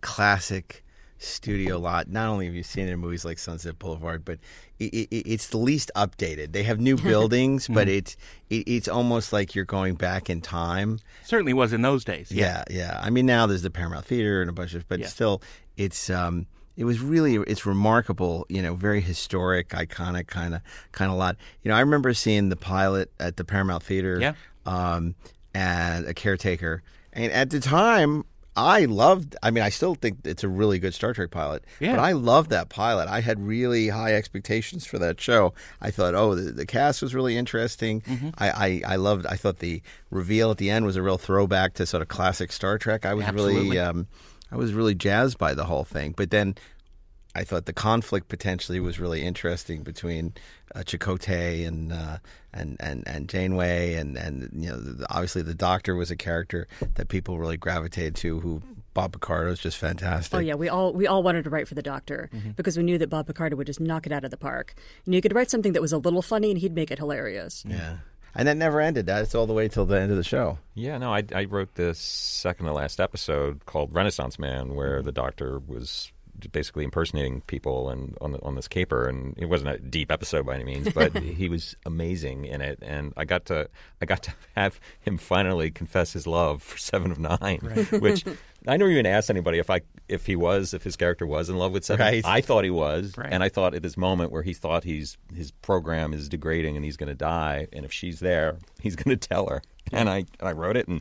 classic 0.00 0.84
studio 1.20 1.78
lot. 1.78 2.08
Not 2.08 2.28
only 2.28 2.46
have 2.46 2.54
you 2.54 2.62
seen 2.62 2.86
it 2.86 2.92
in 2.92 2.98
movies 3.00 3.24
like 3.24 3.38
Sunset 3.38 3.78
Boulevard, 3.78 4.24
but 4.24 4.38
it, 4.78 4.94
it, 4.94 5.08
it's 5.10 5.48
the 5.48 5.56
least 5.56 5.90
updated. 5.96 6.52
They 6.52 6.62
have 6.62 6.78
new 6.80 6.96
buildings, 7.12 7.66
but 7.66 7.88
it's 7.88 8.16
it, 8.50 8.68
it's 8.68 8.88
almost 8.88 9.32
like 9.32 9.54
you're 9.54 9.64
going 9.64 9.94
back 9.94 10.28
in 10.30 10.40
time. 10.40 10.98
Certainly 11.24 11.54
was 11.54 11.72
in 11.72 11.82
those 11.82 12.04
days. 12.04 12.30
Yeah, 12.30 12.62
yeah. 12.70 13.00
I 13.02 13.10
mean, 13.10 13.26
now 13.26 13.46
there's 13.46 13.62
the 13.62 13.70
Paramount 13.70 14.04
Theater 14.04 14.40
and 14.42 14.50
a 14.50 14.52
bunch 14.52 14.74
of, 14.74 14.86
but 14.88 15.00
Yeah. 15.00 15.06
still, 15.06 15.42
it's 15.76 16.08
um, 16.10 16.46
it 16.78 16.84
was 16.84 17.00
really 17.00 17.34
it's 17.34 17.66
remarkable. 17.66 18.46
You 18.48 18.62
know, 18.62 18.74
very 18.74 19.02
historic, 19.02 19.70
iconic 19.70 20.28
kind 20.28 20.54
of 20.54 20.62
kind 20.92 21.10
of 21.10 21.18
lot. 21.18 21.36
You 21.62 21.70
know, 21.70 21.76
I 21.76 21.80
remember 21.80 22.14
seeing 22.14 22.48
the 22.48 22.56
pilot 22.56 23.10
at 23.20 23.36
the 23.36 23.44
Paramount 23.44 23.82
Theater. 23.82 24.18
Yeah. 24.18 24.32
Um, 24.64 25.14
and 25.54 26.06
a 26.06 26.14
caretaker, 26.14 26.82
and 27.12 27.30
at 27.32 27.50
the 27.50 27.60
time. 27.60 28.24
I 28.56 28.86
loved. 28.86 29.36
I 29.40 29.52
mean, 29.52 29.62
I 29.62 29.68
still 29.68 29.94
think 29.94 30.18
it's 30.24 30.42
a 30.42 30.48
really 30.48 30.80
good 30.80 30.92
Star 30.92 31.12
Trek 31.12 31.30
pilot. 31.30 31.62
Yeah. 31.78 31.92
But 31.92 32.00
I 32.00 32.10
loved 32.10 32.50
that 32.50 32.68
pilot. 32.68 33.06
I 33.06 33.20
had 33.20 33.38
really 33.38 33.86
high 33.86 34.14
expectations 34.14 34.84
for 34.84 34.98
that 34.98 35.20
show. 35.20 35.54
I 35.80 35.92
thought, 35.92 36.16
oh, 36.16 36.34
the, 36.34 36.50
the 36.50 36.66
cast 36.66 37.00
was 37.00 37.14
really 37.14 37.36
interesting. 37.36 38.00
Mm-hmm. 38.00 38.30
I, 38.36 38.50
I, 38.50 38.82
I 38.94 38.96
loved. 38.96 39.26
I 39.26 39.36
thought 39.36 39.60
the 39.60 39.80
reveal 40.10 40.50
at 40.50 40.56
the 40.56 40.70
end 40.70 40.86
was 40.86 40.96
a 40.96 41.02
real 41.02 41.18
throwback 41.18 41.74
to 41.74 41.86
sort 41.86 42.02
of 42.02 42.08
classic 42.08 42.50
Star 42.50 42.78
Trek. 42.78 43.06
I 43.06 43.14
was 43.14 43.30
really, 43.30 43.78
um, 43.78 44.08
I 44.50 44.56
was 44.56 44.72
really 44.72 44.94
jazzed 44.94 45.38
by 45.38 45.54
the 45.54 45.64
whole 45.64 45.84
thing. 45.84 46.14
But 46.16 46.30
then, 46.30 46.54
I 47.34 47.44
thought 47.44 47.66
the 47.66 47.72
conflict 47.72 48.28
potentially 48.28 48.80
was 48.80 48.98
really 48.98 49.22
interesting 49.22 49.82
between 49.82 50.34
uh, 50.74 50.80
Chakotay 50.80 51.66
and 51.66 51.92
uh, 51.92 52.18
and 52.52 52.76
and 52.80 53.06
and 53.06 53.28
Janeway, 53.28 53.94
and 53.94 54.16
and 54.16 54.50
you 54.52 54.70
know, 54.70 54.76
the, 54.76 55.06
obviously 55.10 55.42
the 55.42 55.54
Doctor 55.54 55.94
was 55.94 56.10
a 56.10 56.16
character 56.16 56.66
that 56.94 57.08
people 57.08 57.38
really 57.38 57.56
gravitated 57.56 58.16
to. 58.16 58.40
Who 58.40 58.62
Bob 58.94 59.12
Picardo 59.12 59.52
is 59.52 59.60
just 59.60 59.76
fantastic. 59.76 60.36
Oh 60.36 60.40
yeah, 60.40 60.54
we 60.54 60.68
all 60.68 60.92
we 60.92 61.06
all 61.06 61.22
wanted 61.22 61.44
to 61.44 61.50
write 61.50 61.68
for 61.68 61.74
the 61.74 61.82
Doctor 61.82 62.30
because 62.56 62.76
we 62.76 62.82
knew 62.82 62.98
that 62.98 63.08
Bob 63.08 63.26
Picardo 63.26 63.54
would 63.56 63.66
just 63.66 63.78
knock 63.80 64.06
it 64.06 64.12
out 64.12 64.24
of 64.24 64.30
the 64.30 64.36
park. 64.36 64.74
And 65.06 65.14
you 65.14 65.20
could 65.20 65.34
write 65.34 65.50
something 65.50 65.72
that 65.74 65.82
was 65.82 65.92
a 65.92 65.98
little 65.98 66.22
funny, 66.22 66.50
and 66.50 66.58
he'd 66.58 66.74
make 66.74 66.90
it 66.90 66.98
hilarious. 66.98 67.64
Yeah. 67.68 67.98
And 68.38 68.46
that 68.46 68.56
never 68.56 68.80
ended. 68.80 69.06
That's 69.06 69.34
all 69.34 69.48
the 69.48 69.52
way 69.52 69.66
till 69.66 69.84
the 69.84 70.00
end 70.00 70.12
of 70.12 70.16
the 70.16 70.22
show. 70.22 70.58
Yeah, 70.74 70.96
no, 70.98 71.12
I, 71.12 71.24
I 71.34 71.44
wrote 71.46 71.74
this 71.74 71.98
second 71.98 72.66
to 72.66 72.72
last 72.72 73.00
episode 73.00 73.66
called 73.66 73.92
Renaissance 73.92 74.38
Man, 74.38 74.76
where 74.76 74.98
mm-hmm. 74.98 75.06
the 75.06 75.12
doctor 75.12 75.58
was 75.58 76.12
basically 76.52 76.84
impersonating 76.84 77.40
people 77.42 77.90
and 77.90 78.16
on 78.20 78.32
the, 78.32 78.42
on 78.42 78.54
this 78.54 78.68
caper, 78.68 79.08
and 79.08 79.34
it 79.38 79.46
wasn't 79.46 79.70
a 79.70 79.78
deep 79.78 80.10
episode 80.12 80.46
by 80.46 80.54
any 80.54 80.64
means, 80.64 80.92
but 80.92 81.16
he 81.22 81.48
was 81.48 81.76
amazing 81.86 82.44
in 82.44 82.60
it, 82.60 82.78
and 82.82 83.12
I 83.16 83.24
got 83.24 83.46
to 83.46 83.68
I 84.00 84.06
got 84.06 84.22
to 84.24 84.34
have 84.56 84.78
him 85.00 85.18
finally 85.18 85.70
confess 85.70 86.12
his 86.12 86.26
love 86.26 86.62
for 86.62 86.78
Seven 86.78 87.10
of 87.10 87.18
Nine, 87.18 87.58
which. 88.00 88.24
I 88.66 88.76
never 88.76 88.90
even 88.90 89.06
asked 89.06 89.30
anybody 89.30 89.58
if 89.60 89.70
I 89.70 89.82
if 90.08 90.26
he 90.26 90.34
was 90.34 90.74
if 90.74 90.82
his 90.82 90.96
character 90.96 91.24
was 91.24 91.48
in 91.48 91.56
love 91.56 91.70
with 91.72 91.84
Seven. 91.84 92.04
Right. 92.04 92.24
I 92.24 92.40
thought 92.40 92.64
he 92.64 92.70
was, 92.70 93.14
Right. 93.16 93.28
and 93.32 93.40
I 93.42 93.48
thought 93.48 93.72
at 93.72 93.82
this 93.82 93.96
moment 93.96 94.32
where 94.32 94.42
he 94.42 94.52
thought 94.52 94.82
he's 94.82 95.16
his 95.32 95.52
program 95.52 96.12
is 96.12 96.28
degrading 96.28 96.74
and 96.74 96.84
he's 96.84 96.96
going 96.96 97.08
to 97.08 97.14
die, 97.14 97.68
and 97.72 97.84
if 97.84 97.92
she's 97.92 98.18
there, 98.18 98.56
he's 98.82 98.96
going 98.96 99.16
to 99.16 99.28
tell 99.28 99.46
her. 99.46 99.62
And 99.92 100.10
I 100.10 100.16
and 100.40 100.48
I 100.48 100.52
wrote 100.52 100.76
it, 100.76 100.88
and 100.88 101.00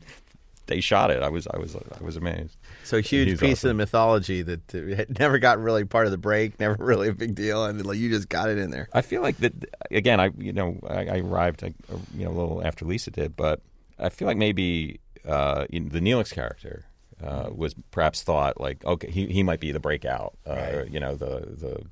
they 0.68 0.82
shot 0.82 1.12
it. 1.12 1.24
I 1.24 1.30
was 1.30 1.48
I 1.48 1.58
was 1.58 1.76
I 1.76 2.04
was 2.04 2.16
amazed. 2.16 2.56
So 2.84 2.98
a 2.98 3.02
huge 3.02 3.40
piece 3.40 3.64
of 3.64 3.70
the 3.70 3.74
mythology 3.74 4.42
that 4.44 4.76
uh, 4.76 4.96
had 4.96 5.20
never 5.20 5.40
got 5.40 5.60
really 5.60 5.86
part 5.86 6.06
of 6.06 6.12
the 6.12 6.18
break, 6.18 6.60
never 6.60 6.76
really 6.84 7.10
a 7.10 7.14
big 7.14 7.36
deal, 7.36 7.66
and 7.66 7.86
like 7.86 7.98
you 7.98 8.10
just 8.10 8.30
got 8.30 8.50
it 8.50 8.58
in 8.58 8.70
there. 8.72 8.88
I 8.94 9.02
feel 9.02 9.22
like 9.22 9.38
that 9.38 9.54
again. 9.92 10.20
I 10.20 10.32
you 10.38 10.54
know 10.54 10.80
I, 10.88 11.08
I 11.08 11.18
arrived 11.20 11.64
I, 11.64 11.74
you 12.16 12.26
know 12.26 12.32
a 12.32 12.38
little 12.38 12.66
after 12.66 12.86
Lisa 12.86 13.12
did, 13.12 13.36
but 13.36 13.62
I 13.98 14.10
feel 14.10 14.28
like 14.28 14.38
maybe 14.38 15.00
uh, 15.28 15.66
the 15.72 16.00
Neelix 16.00 16.32
character 16.32 16.86
uh, 17.24 17.50
was 17.54 17.74
perhaps 17.92 18.24
thought 18.24 18.60
like 18.62 18.86
okay 18.86 19.10
he 19.10 19.26
he 19.28 19.44
might 19.44 19.60
be 19.60 19.72
the 19.72 19.80
breakout. 19.80 20.38
Uh, 20.46 20.84
You 20.90 21.00
know 21.00 21.16
the 21.16 21.56
the. 21.58 21.86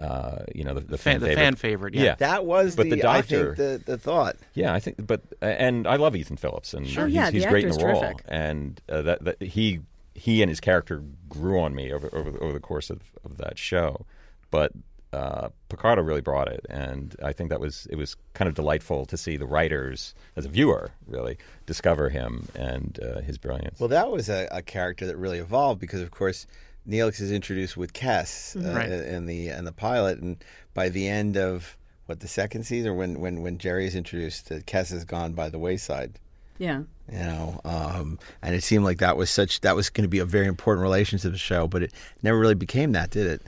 Uh, 0.00 0.44
you 0.54 0.64
know 0.64 0.72
the, 0.74 0.80
the 0.80 0.96
fan, 0.98 1.14
Fan- 1.14 1.20
the 1.20 1.26
favorite. 1.26 1.36
fan 1.44 1.56
favorite, 1.56 1.94
yeah. 1.94 2.14
That 2.16 2.46
was 2.46 2.74
But 2.74 2.84
the, 2.84 2.96
the 2.96 3.08
I 3.08 3.20
doctor- 3.20 3.54
think 3.54 3.84
the 3.86 3.92
the 3.92 3.98
thought. 3.98 4.36
Yeah, 4.54 4.72
I 4.72 4.80
think, 4.80 5.06
but 5.06 5.20
and 5.42 5.86
I 5.86 5.96
love 5.96 6.16
Ethan 6.16 6.38
Phillips, 6.38 6.72
and 6.72 6.88
Sure, 6.88 7.06
he's, 7.06 7.14
yeah, 7.16 7.30
he's 7.30 7.44
great 7.44 7.64
in 7.66 7.72
the 7.72 7.84
role, 7.84 8.00
terrific. 8.00 8.24
and 8.26 8.80
uh, 8.88 9.02
that, 9.02 9.24
that 9.24 9.42
he 9.42 9.80
he 10.14 10.42
and 10.42 10.48
his 10.48 10.58
character 10.60 11.02
grew 11.28 11.60
on 11.60 11.74
me 11.74 11.92
over 11.92 12.08
over, 12.14 12.30
over 12.42 12.52
the 12.54 12.60
course 12.60 12.88
of, 12.88 13.00
of 13.26 13.36
that 13.36 13.58
show, 13.58 14.06
but 14.50 14.72
uh, 15.12 15.48
Picardo 15.68 16.02
really 16.02 16.20
brought 16.20 16.48
it, 16.48 16.64
and 16.70 17.14
I 17.22 17.32
think 17.32 17.50
that 17.50 17.60
was 17.60 17.86
it 17.90 17.96
was 17.96 18.16
kind 18.32 18.48
of 18.48 18.54
delightful 18.54 19.04
to 19.06 19.16
see 19.18 19.36
the 19.36 19.44
writers 19.46 20.14
as 20.36 20.46
a 20.46 20.48
viewer 20.48 20.92
really 21.08 21.36
discover 21.66 22.08
him 22.08 22.48
and 22.54 22.98
uh, 23.02 23.20
his 23.20 23.36
brilliance. 23.36 23.78
Well, 23.80 23.88
that 23.88 24.10
was 24.10 24.28
a, 24.30 24.48
a 24.52 24.62
character 24.62 25.06
that 25.06 25.16
really 25.16 25.38
evolved 25.40 25.80
because, 25.80 26.00
of 26.00 26.10
course, 26.12 26.46
Neelix 26.88 27.20
is 27.20 27.30
introduced 27.30 27.76
with 27.76 27.92
Kes 27.92 28.56
uh, 28.56 28.74
Right. 28.74 28.90
in 28.90 29.26
the 29.26 29.48
and 29.48 29.66
the 29.66 29.72
pilot, 29.72 30.18
and 30.18 30.42
by 30.74 30.88
the 30.88 31.08
end 31.08 31.36
of 31.36 31.76
what 32.06 32.20
the 32.20 32.28
second 32.28 32.64
season, 32.64 32.96
when 32.96 33.20
when 33.20 33.42
when 33.42 33.58
Jeri 33.58 33.86
is 33.86 33.94
introduced, 33.94 34.50
uh, 34.50 34.56
Kes 34.56 34.90
has 34.90 35.04
gone 35.04 35.32
by 35.32 35.48
the 35.48 35.58
wayside. 35.58 36.18
Yeah. 36.58 36.82
You 37.10 37.18
know, 37.18 37.60
um, 37.64 38.18
and 38.42 38.54
it 38.54 38.62
seemed 38.62 38.84
like 38.84 38.98
that 38.98 39.16
was 39.16 39.30
such 39.30 39.62
that 39.62 39.74
was 39.74 39.90
going 39.90 40.02
to 40.04 40.08
be 40.08 40.18
a 40.18 40.24
very 40.24 40.46
important 40.46 40.82
relationship 40.82 41.22
to 41.22 41.30
the 41.30 41.38
show, 41.38 41.66
but 41.66 41.82
it 41.82 41.92
never 42.22 42.38
really 42.38 42.54
became 42.54 42.92
that, 42.92 43.10
did 43.10 43.26
it? 43.26 43.42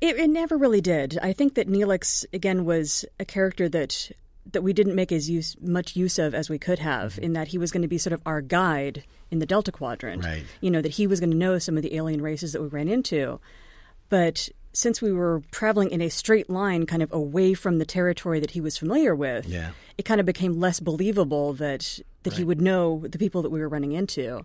It, 0.00 0.16
it 0.16 0.28
never 0.28 0.58
really 0.58 0.80
did. 0.82 1.18
I 1.22 1.32
think 1.32 1.54
that 1.54 1.68
Neelix 1.68 2.24
again 2.32 2.64
was 2.66 3.04
a 3.18 3.24
character 3.24 3.68
that 3.70 4.10
that 4.52 4.62
we 4.62 4.72
didn't 4.72 4.94
make 4.94 5.12
as 5.12 5.28
use, 5.30 5.56
much 5.60 5.96
use 5.96 6.18
of 6.18 6.34
as 6.34 6.48
we 6.50 6.58
could 6.58 6.78
have. 6.78 7.14
Mm-hmm. 7.14 7.22
In 7.24 7.32
that 7.34 7.48
he 7.48 7.58
was 7.58 7.70
going 7.70 7.82
to 7.82 7.88
be 7.88 7.98
sort 7.98 8.12
of 8.12 8.22
our 8.26 8.40
guide 8.40 9.04
in 9.30 9.38
the 9.38 9.46
Delta 9.46 9.70
Quadrant. 9.72 10.24
Right. 10.24 10.44
You 10.60 10.70
know 10.70 10.80
that 10.82 10.92
he 10.92 11.06
was 11.06 11.20
going 11.20 11.30
to 11.30 11.36
know 11.36 11.58
some 11.58 11.76
of 11.76 11.82
the 11.82 11.94
alien 11.96 12.20
races 12.22 12.52
that 12.52 12.62
we 12.62 12.68
ran 12.68 12.88
into, 12.88 13.40
but 14.08 14.48
since 14.72 15.02
we 15.02 15.12
were 15.12 15.42
traveling 15.50 15.90
in 15.90 16.00
a 16.00 16.08
straight 16.08 16.48
line, 16.48 16.86
kind 16.86 17.02
of 17.02 17.12
away 17.12 17.54
from 17.54 17.78
the 17.78 17.84
territory 17.84 18.38
that 18.38 18.52
he 18.52 18.60
was 18.60 18.78
familiar 18.78 19.14
with, 19.16 19.46
Yeah. 19.46 19.70
it 19.98 20.04
kind 20.04 20.20
of 20.20 20.26
became 20.26 20.60
less 20.60 20.78
believable 20.80 21.52
that 21.54 21.98
that 22.22 22.34
he 22.34 22.44
would 22.44 22.60
know 22.60 23.02
the 23.08 23.18
people 23.18 23.42
that 23.42 23.50
we 23.50 23.60
were 23.60 23.68
running 23.68 23.92
into. 23.92 24.44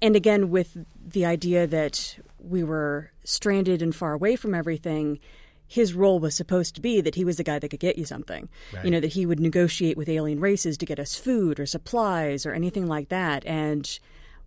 And 0.00 0.14
again, 0.16 0.50
with 0.50 0.76
the 1.04 1.24
idea 1.26 1.66
that 1.66 2.18
we 2.38 2.62
were 2.62 3.10
stranded 3.24 3.82
and 3.82 3.94
far 3.94 4.12
away 4.12 4.36
from 4.36 4.54
everything, 4.54 5.18
his 5.74 5.92
role 5.92 6.20
was 6.20 6.36
supposed 6.36 6.76
to 6.76 6.80
be 6.80 7.00
that 7.00 7.16
he 7.16 7.24
was 7.24 7.36
the 7.36 7.42
guy 7.42 7.58
that 7.58 7.68
could 7.68 7.80
get 7.80 7.98
you 7.98 8.04
something. 8.04 8.48
You 8.84 8.92
know, 8.92 9.00
that 9.00 9.14
he 9.14 9.26
would 9.26 9.40
negotiate 9.40 9.96
with 9.96 10.08
alien 10.08 10.38
races 10.38 10.78
to 10.78 10.86
get 10.86 11.00
us 11.00 11.16
food 11.16 11.58
or 11.58 11.66
supplies 11.66 12.46
or 12.46 12.52
anything 12.52 12.86
like 12.86 13.08
that. 13.08 13.44
And 13.44 13.98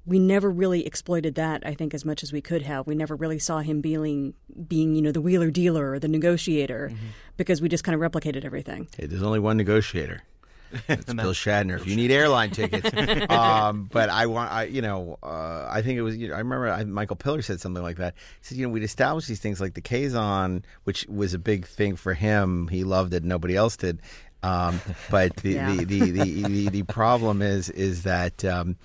we 0.05 0.19
never 0.19 0.49
really 0.49 0.85
exploited 0.85 1.35
that, 1.35 1.67
I 1.67 1.73
think, 1.73 1.93
as 1.93 2.05
much 2.05 2.23
as 2.23 2.31
we 2.31 2.39
could 2.39 2.61
have. 2.61 2.87
We 2.87 2.95
never 2.95 3.13
really 3.13 3.39
saw 3.39 3.59
him 3.59 3.81
being, 3.81 4.35
being 4.69 4.95
you 4.95 5.01
know, 5.01 5.11
the 5.11 5.19
wheeler 5.19 5.51
dealer 5.51 5.91
or 5.91 5.99
the 5.99 6.07
negotiator 6.07 6.91
mm-hmm. 6.93 7.07
because 7.35 7.61
we 7.61 7.67
just 7.67 7.83
kind 7.83 7.93
of 7.93 7.99
replicated 7.99 8.45
everything. 8.45 8.87
Hey, 8.95 9.07
there's 9.07 9.21
only 9.21 9.39
one 9.39 9.57
negotiator. 9.57 10.23
It's 10.89 11.13
Bill 11.13 11.33
Shatner. 11.33 11.75
If 11.79 11.87
you 11.87 11.95
need 11.95 12.11
airline 12.11 12.51
tickets, 12.51 12.89
um, 13.29 13.89
but 13.91 14.09
I 14.09 14.25
want, 14.25 14.51
I 14.51 14.63
you 14.65 14.81
know, 14.81 15.17
uh, 15.23 15.67
I 15.69 15.81
think 15.81 15.97
it 15.97 16.01
was. 16.01 16.17
You 16.17 16.29
know, 16.29 16.35
I 16.35 16.39
remember 16.39 16.69
I, 16.69 16.83
Michael 16.83 17.15
Piller 17.15 17.41
said 17.41 17.59
something 17.61 17.83
like 17.83 17.97
that. 17.97 18.15
He 18.41 18.45
said, 18.45 18.57
you 18.57 18.65
know, 18.67 18.71
we'd 18.73 18.83
established 18.83 19.27
these 19.27 19.39
things 19.39 19.61
like 19.61 19.73
the 19.73 19.81
Kazon, 19.81 20.63
which 20.83 21.05
was 21.07 21.33
a 21.33 21.39
big 21.39 21.65
thing 21.65 21.95
for 21.95 22.13
him. 22.13 22.67
He 22.67 22.83
loved 22.83 23.13
it. 23.13 23.23
Nobody 23.23 23.55
else 23.55 23.77
did. 23.77 24.01
Um, 24.43 24.81
but 25.09 25.35
the, 25.37 25.51
Yeah. 25.53 25.75
the, 25.75 25.85
the, 25.85 26.11
the, 26.11 26.43
the, 26.43 26.69
the 26.69 26.83
problem 26.83 27.41
is 27.41 27.69
is 27.69 28.03
that. 28.03 28.43
Um, 28.45 28.77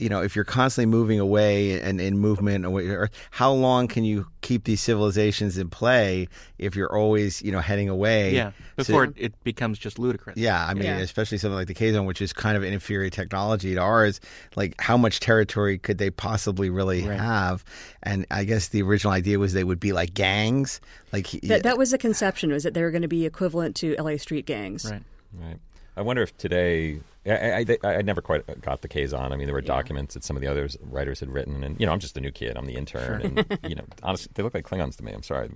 you 0.00 0.08
know, 0.08 0.22
if 0.22 0.34
you're 0.34 0.44
constantly 0.44 0.90
moving 0.90 1.20
away 1.20 1.80
and 1.80 2.00
in 2.00 2.18
movement 2.18 2.64
or 2.64 3.10
how 3.30 3.52
long 3.52 3.86
can 3.86 4.02
you 4.04 4.26
keep 4.40 4.64
these 4.64 4.80
civilizations 4.80 5.58
in 5.58 5.68
play 5.68 6.26
if 6.58 6.74
you're 6.74 6.90
always, 6.96 7.42
you 7.42 7.52
know, 7.52 7.60
heading 7.60 7.88
away? 7.88 8.34
Yeah, 8.34 8.52
before 8.76 9.04
it, 9.04 9.12
it 9.16 9.44
becomes 9.44 9.78
just 9.78 9.98
ludicrous. 9.98 10.36
yeah, 10.36 10.66
I 10.66 10.74
mean, 10.74 10.84
Yeah. 10.84 10.98
especially 10.98 11.38
something 11.38 11.56
like 11.56 11.66
the 11.68 11.74
Kazon, 11.74 12.06
which 12.06 12.22
is 12.22 12.32
kind 12.32 12.56
of 12.56 12.62
an 12.62 12.72
inferior 12.72 13.10
technology 13.10 13.74
to 13.74 13.80
ours. 13.80 14.20
Like, 14.56 14.74
how 14.80 14.96
much 14.96 15.20
territory 15.20 15.76
could 15.78 15.98
they 15.98 16.10
possibly 16.10 16.70
really 16.70 17.02
have? 17.02 17.64
And 18.02 18.24
I 18.30 18.44
guess 18.44 18.68
the 18.68 18.82
original 18.82 19.12
idea 19.12 19.38
was 19.38 19.52
they 19.52 19.64
would 19.64 19.80
be 19.80 19.92
like 19.92 20.14
gangs. 20.14 20.80
Like, 21.12 21.26
he- 21.26 21.40
That, 21.46 21.62
that 21.64 21.76
was 21.76 21.90
the 21.90 21.98
conception, 21.98 22.50
was 22.52 22.62
that 22.62 22.72
they 22.74 22.82
were 22.82 22.90
going 22.90 23.02
to 23.02 23.08
be 23.08 23.26
equivalent 23.26 23.76
to 23.76 23.94
LA 23.98 24.16
street 24.16 24.46
gangs. 24.46 24.90
Right. 24.90 25.02
Right. 25.38 25.58
I 25.96 26.02
wonder 26.02 26.22
if 26.22 26.36
today. 26.38 27.00
I, 27.26 27.64
I, 27.82 27.96
I, 27.98 28.02
never 28.02 28.22
quite 28.22 28.62
got 28.62 28.80
the 28.80 28.88
Kazon. 28.88 29.30
I 29.32 29.36
mean, 29.36 29.46
there 29.46 29.54
were 29.54 29.60
documents 29.60 30.14
that 30.14 30.24
some 30.24 30.36
of 30.36 30.40
the 30.40 30.48
other 30.48 30.68
writers 30.80 31.20
had 31.20 31.28
written, 31.28 31.62
and 31.62 31.78
you 31.78 31.84
know, 31.84 31.92
I'm 31.92 31.98
just 31.98 32.16
a 32.16 32.20
new 32.20 32.30
kid. 32.30 32.56
I'm 32.56 32.64
the 32.66 32.76
intern, 32.76 33.20
and 33.22 33.58
you 33.68 33.74
know, 33.74 33.84
honestly, 34.02 34.30
they 34.34 34.42
look 34.42 34.54
like 34.54 34.64
Klingons 34.66 34.96
to 34.96 35.04
me. 35.04 35.12
I'm 35.12 35.22
sorry, 35.22 35.50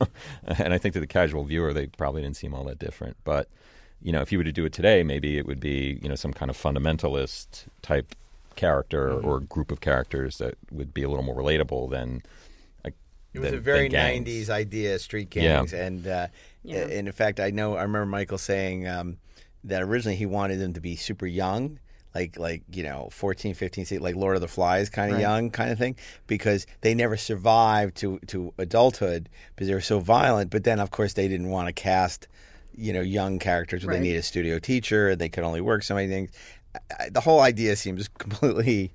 and 0.58 0.72
I 0.72 0.78
think 0.78 0.94
to 0.94 1.00
the 1.00 1.06
casual 1.08 1.44
viewer, 1.44 1.72
they 1.72 1.86
probably 1.86 2.22
didn't 2.22 2.36
seem 2.36 2.54
all 2.54 2.62
that 2.64 2.78
different. 2.78 3.16
But 3.24 3.48
you 4.00 4.12
know, 4.12 4.20
if 4.20 4.30
you 4.30 4.38
were 4.38 4.44
to 4.44 4.52
do 4.52 4.64
it 4.64 4.72
today, 4.72 5.02
maybe 5.02 5.38
it 5.38 5.46
would 5.46 5.58
be 5.60 5.98
you 6.02 6.08
know 6.08 6.14
some 6.14 6.32
kind 6.32 6.50
of 6.50 6.56
fundamentalist 6.56 7.64
type 7.82 8.14
character 8.54 9.08
Mm-hmm. 9.10 9.26
or 9.28 9.40
group 9.40 9.70
of 9.72 9.80
characters 9.80 10.38
that 10.38 10.54
would 10.70 10.92
be 10.94 11.02
a 11.02 11.08
little 11.08 11.24
more 11.24 11.36
relatable 11.36 11.90
than. 11.90 12.22
Like, 12.84 12.94
It 13.34 13.40
was 13.40 13.50
than- 13.50 13.58
a 13.58 13.62
very 13.62 13.88
'90s 13.90 14.48
idea, 14.50 14.98
street 15.00 15.34
Yeah. 15.34 15.42
gangs, 15.58 15.72
and 15.72 16.06
uh, 16.06 16.28
and 16.64 17.08
in 17.08 17.12
fact, 17.12 17.40
I 17.40 17.50
know 17.50 17.74
I 17.76 17.82
remember 17.82 18.06
Michael 18.06 18.38
saying 18.38 18.86
um, 18.86 19.16
that 19.64 19.82
originally 19.82 20.16
he 20.16 20.26
wanted 20.26 20.58
them 20.60 20.72
to 20.74 20.80
be 20.80 20.96
super 20.96 21.26
young. 21.26 21.78
Like, 22.14 22.38
like 22.38 22.62
you 22.72 22.82
know, 22.82 23.08
14, 23.12 23.54
15, 23.54 23.84
16, 23.84 24.02
like 24.02 24.16
Lord 24.16 24.34
of 24.34 24.40
the 24.40 24.48
Flies 24.48 24.88
kind 24.88 25.10
of 25.10 25.16
Right. 25.16 25.22
young 25.22 25.50
kind 25.50 25.70
of 25.70 25.78
thing, 25.78 25.94
because 26.26 26.66
they 26.80 26.94
never 26.94 27.16
survived 27.16 27.96
to, 27.98 28.18
to 28.28 28.52
adulthood 28.58 29.28
because 29.54 29.68
they 29.68 29.74
were 29.74 29.80
so 29.80 30.00
violent. 30.00 30.50
But 30.50 30.64
then, 30.64 30.80
of 30.80 30.90
course, 30.90 31.12
they 31.12 31.28
didn't 31.28 31.50
want 31.50 31.68
to 31.68 31.72
cast, 31.72 32.26
you 32.74 32.92
know, 32.92 33.02
young 33.02 33.38
characters 33.38 33.84
where 33.84 33.94
Right. 33.94 34.00
they 34.02 34.08
need 34.08 34.16
a 34.16 34.22
studio 34.22 34.58
teacher. 34.58 35.10
And 35.10 35.20
they 35.20 35.28
could 35.28 35.44
only 35.44 35.60
work 35.60 35.82
so 35.82 35.94
many 35.94 36.08
things. 36.08 36.30
I- 36.74 36.78
I- 37.04 37.08
The 37.10 37.20
whole 37.20 37.40
idea 37.40 37.76
seems 37.76 38.08
completely 38.18 38.92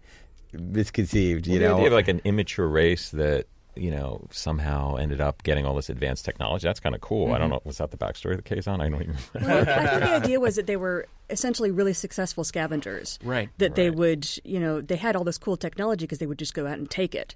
misconceived. 0.51 1.47
You 1.47 1.53
Well, 1.53 1.61
the 1.61 1.67
know, 1.67 1.75
idea 1.77 1.87
of 1.87 1.93
like 1.93 2.07
an 2.07 2.21
immature 2.23 2.67
race 2.67 3.09
that 3.11 3.45
you 3.75 3.89
know 3.91 4.25
somehow 4.31 4.95
ended 4.95 5.19
up 5.21 5.43
getting 5.43 5.65
all 5.65 5.75
this 5.75 5.89
advanced 5.89 6.25
technology. 6.25 6.67
That's 6.67 6.79
kind 6.79 6.95
of 6.95 7.01
cool. 7.01 7.33
I 7.33 7.37
don't 7.37 7.49
Mhm. 7.49 7.53
know. 7.53 7.61
Was 7.63 7.77
that 7.77 7.91
the 7.91 7.97
backstory 7.97 8.31
of 8.37 8.43
the 8.43 8.55
Kazon? 8.55 8.81
I 8.81 8.89
don't 8.89 9.01
even. 9.01 9.17
Well, 9.41 9.61
I 9.67 9.87
think 9.87 10.03
the 10.03 10.15
idea 10.15 10.39
was 10.39 10.55
that 10.55 10.67
they 10.67 10.77
were 10.77 11.07
essentially 11.29 11.71
really 11.71 11.93
successful 11.93 12.43
scavengers. 12.43 13.19
Right. 13.23 13.49
That 13.57 13.75
they 13.75 13.89
would, 13.89 14.27
you 14.43 14.59
know, 14.59 14.81
they 14.81 14.95
had 14.97 15.15
all 15.15 15.23
this 15.23 15.37
cool 15.37 15.57
technology 15.57 16.05
because 16.05 16.19
they 16.19 16.27
would 16.27 16.39
just 16.39 16.53
go 16.53 16.67
out 16.67 16.77
and 16.77 16.89
take 16.89 17.15
it. 17.15 17.35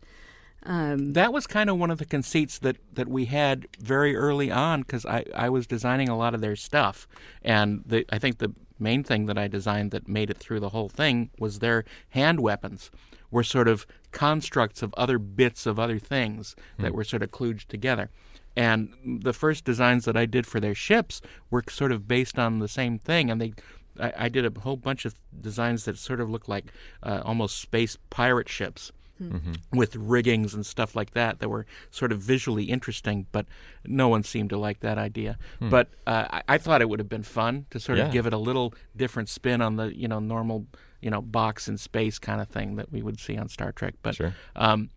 Um, 0.64 1.14
that 1.14 1.32
was 1.32 1.48
kind 1.48 1.70
of 1.70 1.78
one 1.78 1.92
of 1.92 1.98
the 1.98 2.06
conceits 2.06 2.60
that, 2.60 2.78
that 2.94 3.08
we 3.08 3.26
had 3.26 3.68
very 3.80 4.16
early 4.16 4.52
on 4.52 4.82
because 4.82 5.06
I, 5.06 5.24
I 5.36 5.50
was 5.50 5.66
designing 5.68 6.10
a 6.10 6.18
lot 6.18 6.34
of 6.34 6.42
their 6.42 6.56
stuff. 6.56 7.08
And 7.42 7.84
the, 7.86 8.06
I 8.12 8.18
think 8.20 8.40
the 8.40 8.54
main 8.80 9.04
thing 9.04 9.28
that 9.28 9.38
I 9.38 9.48
designed 9.48 9.92
that 9.92 10.08
made 10.08 10.30
it 10.30 10.38
through 10.38 10.60
the 10.60 10.70
whole 10.70 10.90
thing 10.90 11.30
was 11.40 11.60
their 11.60 11.86
hand 12.10 12.40
weapons 12.42 12.92
were 13.32 13.44
sort 13.44 13.68
of 13.68 13.86
constructs 14.26 14.82
of 14.82 14.94
other 14.98 15.18
bits 15.20 15.66
of 15.66 15.78
other 15.80 16.00
things 16.00 16.56
that 16.80 16.90
Hmm. 16.92 16.96
were 16.98 17.04
sort 17.04 17.24
of 17.24 17.30
kludged 17.32 17.68
together. 17.68 18.10
And 18.56 18.90
the 19.06 19.34
first 19.44 19.64
designs 19.66 20.06
that 20.06 20.18
I 20.18 20.26
did 20.26 20.46
for 20.48 20.60
their 20.60 20.74
ships 20.76 21.22
were 21.52 21.64
sort 21.70 21.92
of 21.92 22.08
based 22.08 22.38
on 22.40 22.58
the 22.60 22.68
same 22.68 22.98
thing. 22.98 23.30
And 23.30 23.40
they, 23.42 23.54
I, 24.00 24.10
I 24.26 24.30
did 24.30 24.44
a 24.46 24.60
whole 24.62 24.78
bunch 24.78 25.06
of 25.06 25.14
designs 25.50 25.86
that 25.86 25.98
sort 25.98 26.20
of 26.20 26.28
looked 26.30 26.50
like 26.50 26.66
uh, 27.04 27.22
almost 27.24 27.54
space 27.62 27.98
pirate 28.10 28.50
ships 28.50 28.92
Mhm. 29.22 29.58
with 29.74 29.96
riggings 29.96 30.54
and 30.54 30.64
stuff 30.64 30.96
like 30.96 31.12
that 31.20 31.40
that 31.40 31.50
were 31.50 31.66
sort 31.90 32.12
of 32.12 32.20
visually 32.22 32.66
interesting, 32.66 33.26
but 33.32 33.46
no 33.84 34.08
one 34.10 34.22
seemed 34.24 34.52
to 34.52 34.58
like 34.68 34.80
that 34.82 34.98
idea. 35.00 35.38
Hmm. 35.60 35.70
But 35.70 35.86
uh, 36.06 36.26
I, 36.38 36.42
I 36.56 36.58
thought 36.60 36.82
it 36.84 36.90
would 36.90 37.00
have 37.00 37.10
been 37.10 37.24
fun 37.24 37.66
to 37.72 37.80
sort 37.80 37.98
Yeah. 37.98 38.06
of 38.06 38.12
give 38.12 38.28
it 38.28 38.34
a 38.34 38.38
little 38.50 38.74
different 38.96 39.28
spin 39.30 39.60
on 39.62 39.76
the 39.78 39.88
you 40.02 40.08
know 40.08 40.20
normal 40.20 40.68
you 41.02 41.10
know 41.10 41.22
box 41.22 41.68
in 41.68 41.78
space 41.78 42.20
kind 42.20 42.42
of 42.42 42.48
thing 42.48 42.76
that 42.76 42.92
we 42.92 43.02
would 43.02 43.20
see 43.20 43.38
on 43.38 43.50
Star 43.50 43.72
Trek. 43.72 43.96
But 44.02 44.16
Sure. 44.16 44.34
um, 44.56 44.90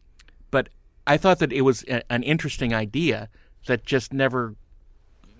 but 0.50 0.68
I 1.06 1.16
thought 1.16 1.38
that 1.40 1.52
it 1.52 1.62
was 1.62 1.82
a, 1.88 2.02
an 2.12 2.22
interesting 2.22 2.72
idea 2.74 3.28
that 3.66 3.84
just 3.84 4.12
never 4.12 4.54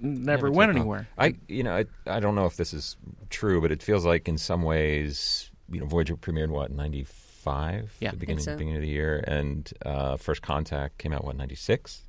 never 0.01 0.49
took 0.49 0.57
went 0.57 0.71
off. 0.71 0.77
anywhere. 0.77 1.09
I, 1.19 1.35
you 1.49 1.63
know, 1.63 1.77
I, 1.77 1.85
I 2.07 2.21
don't 2.21 2.35
know 2.35 2.47
if 2.47 2.57
this 2.57 2.73
is 2.73 2.97
true, 3.29 3.61
but 3.61 3.71
it 3.71 3.83
feels 3.83 4.05
like 4.07 4.29
in 4.29 4.39
some 4.39 4.63
ways, 4.63 5.51
you 5.71 5.81
know, 5.81 5.87
Voyager 5.87 6.17
premiered 6.17 6.49
what 6.49 6.71
ninety 6.71 7.05
five, 7.05 7.95
Yeah. 8.01 8.11
The 8.11 8.17
beginning 8.19 8.45
so. 8.45 8.57
beginning 8.57 8.77
of 8.77 8.83
the 8.83 8.89
year, 8.89 9.25
and 9.27 9.71
uh, 9.85 10.17
First 10.17 10.43
Contact 10.43 10.99
came 10.99 11.13
out 11.13 11.25
what 11.25 11.37
ninety 11.37 11.55
six. 11.55 12.03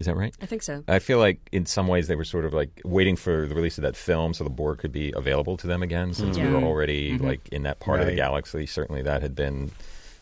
Is 0.00 0.06
that 0.06 0.16
right? 0.16 0.34
I 0.42 0.46
think 0.46 0.62
so. 0.62 0.82
I 0.88 0.98
feel 0.98 1.18
like 1.18 1.38
in 1.52 1.66
some 1.66 1.86
ways 1.86 2.08
they 2.08 2.16
were 2.16 2.24
sort 2.24 2.44
of 2.44 2.52
like 2.52 2.80
waiting 2.84 3.14
for 3.16 3.46
the 3.46 3.54
release 3.54 3.78
of 3.78 3.82
that 3.82 3.96
film 3.96 4.34
so 4.34 4.42
the 4.44 4.50
Borg 4.50 4.78
could 4.78 4.92
be 4.92 5.12
available 5.14 5.56
to 5.58 5.66
them 5.66 5.82
again, 5.82 6.12
since 6.14 6.36
we 6.36 6.42
Yeah. 6.44 6.52
were 6.52 6.62
already 6.64 7.12
Mm-hmm. 7.12 7.24
Mhm. 7.24 7.28
like 7.28 7.48
in 7.50 7.62
that 7.64 7.78
part 7.80 8.00
of 8.00 8.06
the 8.06 8.14
galaxy. 8.14 8.66
Certainly, 8.66 9.02
that 9.02 9.22
had 9.22 9.34
been, 9.34 9.70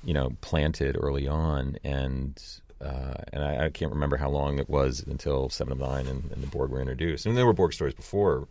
you 0.05 0.13
know, 0.15 0.33
planted 0.41 0.97
early 1.01 1.27
on, 1.29 1.77
and 1.85 2.43
uh, 2.81 3.15
and 3.33 3.45
I, 3.45 3.67
I 3.67 3.69
can't 3.71 3.93
remember 3.93 4.17
how 4.17 4.31
long 4.31 4.59
it 4.59 4.69
was 4.71 5.05
until 5.07 5.51
Seven 5.51 5.73
of 5.73 5.79
Nine 5.79 6.07
and, 6.07 6.31
and 6.33 6.43
the 6.43 6.47
Borg 6.47 6.71
were 6.71 6.81
introduced. 6.81 7.27
And 7.27 7.37
there 7.37 7.45
were 7.45 7.53
Borg 7.53 7.73
stories 7.75 7.93
before 7.95 8.49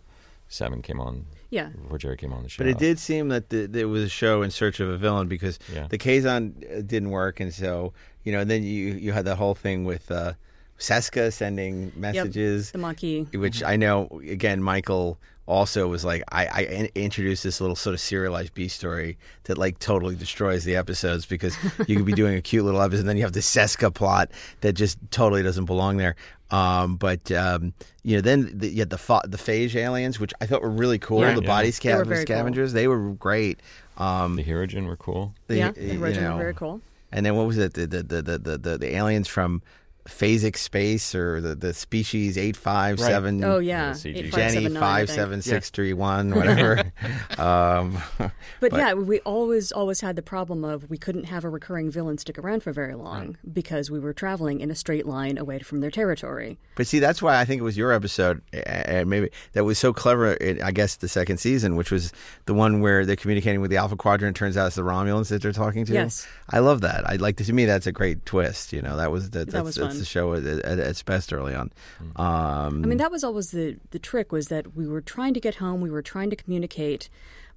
Seven 0.47 0.81
came 0.83 0.99
on. 0.99 1.25
Yeah. 1.51 1.69
before 1.69 1.97
Jeri 1.97 2.15
came 2.17 2.31
on 2.31 2.43
the 2.43 2.49
show. 2.49 2.59
But 2.63 2.67
it 2.67 2.77
did 2.77 2.99
seem 2.99 3.29
that 3.29 3.49
the, 3.49 3.65
there 3.65 3.87
was 3.87 4.03
a 4.03 4.09
show 4.09 4.43
in 4.43 4.51
search 4.51 4.79
of 4.79 4.87
a 4.87 4.97
villain 4.97 5.27
because 5.27 5.57
Yeah. 5.73 5.87
the 5.89 5.97
Kazon 5.97 6.53
uh, 6.71 6.81
didn't 6.81 7.09
work, 7.09 7.39
and 7.39 7.51
so 7.53 7.91
you 8.23 8.31
know, 8.31 8.39
and 8.39 8.49
then 8.51 8.61
you 8.63 8.93
you 8.93 9.11
had 9.13 9.25
the 9.25 9.35
whole 9.35 9.55
thing 9.55 9.83
with 9.83 10.11
uh, 10.11 10.33
Seska 10.79 11.31
sending 11.31 11.91
messages, 11.95 12.71
the 12.71 12.77
monkey. 12.77 13.27
which 13.33 13.61
I 13.63 13.75
know 13.75 14.07
again, 14.27 14.63
Michael 14.63 15.19
also 15.45 15.87
was 15.87 16.05
like, 16.05 16.23
I, 16.31 16.45
I 16.45 16.61
in- 16.65 16.89
introduced 16.95 17.43
this 17.43 17.59
little 17.59 17.75
sort 17.75 17.95
of 17.95 17.99
serialized 17.99 18.53
B 18.53 18.67
story 18.67 19.17
that 19.45 19.57
like 19.57 19.79
totally 19.79 20.15
destroys 20.15 20.63
the 20.63 20.75
episodes 20.75 21.25
because 21.25 21.57
you 21.87 21.95
could 21.97 22.05
be 22.05 22.13
doing 22.13 22.35
a 22.37 22.41
cute 22.41 22.63
little 22.65 22.81
episode, 22.81 23.01
and 23.01 23.09
then 23.09 23.17
you 23.17 23.23
have 23.23 23.33
the 23.33 23.39
Seska 23.41 23.93
plot 23.93 24.29
that 24.61 24.73
just 24.73 24.97
totally 25.11 25.43
doesn't 25.43 25.65
belong 25.65 25.97
there. 25.97 26.15
Um, 26.51 26.95
but 26.95 27.31
um, 27.31 27.73
you 28.03 28.15
know, 28.17 28.21
then 28.21 28.57
the, 28.57 28.69
you 28.69 28.79
had 28.79 28.89
the 28.89 28.97
fa- 28.97 29.21
the 29.27 29.37
phage 29.37 29.75
aliens, 29.75 30.19
which 30.19 30.33
I 30.41 30.45
thought 30.45 30.61
were 30.61 30.69
really 30.69 30.97
cool. 30.99 31.21
Right. 31.23 31.35
The 31.35 31.41
Yeah. 31.41 31.47
body 31.47 31.71
They 31.71 31.93
were 31.93 32.03
scav- 32.03 32.07
very 32.07 32.17
cool. 32.25 32.35
scavengers, 32.35 32.73
they 32.73 32.87
were 32.87 33.09
great. 33.13 33.59
Um, 33.97 34.35
the 34.37 34.43
Hirogen 34.43 34.85
were 34.87 34.95
cool. 34.97 35.33
the- 35.47 35.57
yeah, 35.57 35.71
the 35.71 35.81
you 35.83 35.93
know, 35.99 35.99
were 36.33 36.37
very 36.37 36.53
cool. 36.53 36.81
And 37.11 37.25
then 37.25 37.35
what 37.35 37.47
was 37.47 37.57
it? 37.57 37.73
The 37.73 37.85
the 37.87 38.03
the 38.03 38.21
the 38.21 38.37
the, 38.37 38.57
the, 38.57 38.77
the 38.77 38.95
aliens 38.95 39.27
from 39.27 39.61
Phasic 40.09 40.57
Space 40.57 41.13
or 41.15 41.39
the, 41.39 41.55
the 41.55 41.73
species 41.73 42.37
eight 42.37 42.57
five 42.57 42.99
seven. 42.99 43.43
Oh, 43.43 43.59
yeah. 43.59 43.91
8579, 43.91 44.63
Jenny 44.63 44.75
I 44.75 44.79
five 44.79 45.07
think. 45.07 45.15
seven 45.15 45.41
six 45.41 45.69
three 45.69 45.93
one 45.93 46.31
whatever. 46.35 46.91
um, 47.37 47.97
But, 48.59 48.73
yeah, 48.73 48.93
we 48.93 49.19
always 49.21 49.71
always 49.71 50.01
had 50.01 50.15
the 50.15 50.21
problem 50.21 50.65
of 50.65 50.89
we 50.89 50.97
couldn't 50.97 51.25
have 51.25 51.43
a 51.45 51.49
recurring 51.49 51.89
villain 51.91 52.17
stick 52.17 52.37
around 52.37 52.61
for 52.63 52.73
very 52.73 52.95
long 52.95 53.09
Right. 53.27 53.35
because 53.53 53.89
we 53.89 53.99
were 53.99 54.13
traveling 54.13 54.59
in 54.59 54.69
a 54.71 54.75
straight 54.75 55.05
line 55.05 55.37
away 55.37 55.59
from 55.59 55.79
their 55.79 55.91
territory. 55.91 56.57
But 56.75 56.87
see, 56.87 56.99
that's 56.99 57.21
why 57.21 57.39
I 57.39 57.45
think 57.45 57.59
it 57.61 57.63
was 57.63 57.77
your 57.77 57.91
episode, 57.93 58.41
and 58.53 59.09
maybe 59.09 59.29
that 59.53 59.63
was 59.63 59.77
so 59.77 59.93
clever. 59.93 60.33
In, 60.33 60.61
I 60.61 60.71
guess 60.71 60.95
the 60.97 61.07
second 61.07 61.37
season, 61.37 61.75
which 61.75 61.91
was 61.91 62.11
the 62.45 62.53
one 62.53 62.81
where 62.81 63.05
they're 63.05 63.15
communicating 63.15 63.61
with 63.61 63.71
the 63.71 63.77
Alpha 63.77 63.95
Quadrant. 63.95 64.35
Turns 64.35 64.57
out 64.57 64.67
it's 64.67 64.75
the 64.75 64.81
Romulans 64.81 65.29
that 65.29 65.41
they're 65.41 65.51
talking 65.51 65.85
to. 65.85 65.93
Yes. 65.93 66.27
I 66.49 66.59
love 66.59 66.81
that. 66.81 67.07
I 67.09 67.15
like 67.15 67.37
to 67.37 67.53
me 67.53 67.65
that's 67.65 67.87
a 67.87 67.91
great 67.91 68.25
twist. 68.25 68.73
You 68.73 68.81
know, 68.81 68.97
that 68.97 69.11
was 69.11 69.29
the, 69.31 69.39
That 69.39 69.51
that's, 69.51 69.65
was 69.65 69.75
that's 69.75 69.95
fun. 69.95 69.98
The 69.99 70.05
show 70.05 70.33
at, 70.33 70.43
at 70.45 70.79
its 70.79 71.03
best 71.03 71.31
early 71.31 71.53
on. 71.53 71.71
Um, 72.15 72.83
I 72.83 72.87
mean, 72.87 72.97
that 72.97 73.11
was 73.11 73.23
always 73.23 73.51
the 73.51 73.77
the 73.91 73.99
trick 73.99 74.31
was 74.31 74.47
that 74.47 74.75
we 74.75 74.87
were 74.87 75.01
trying 75.01 75.33
to 75.35 75.39
get 75.39 75.55
home, 75.55 75.81
we 75.81 75.91
were 75.91 76.01
trying 76.01 76.29
to 76.31 76.35
communicate, 76.35 77.09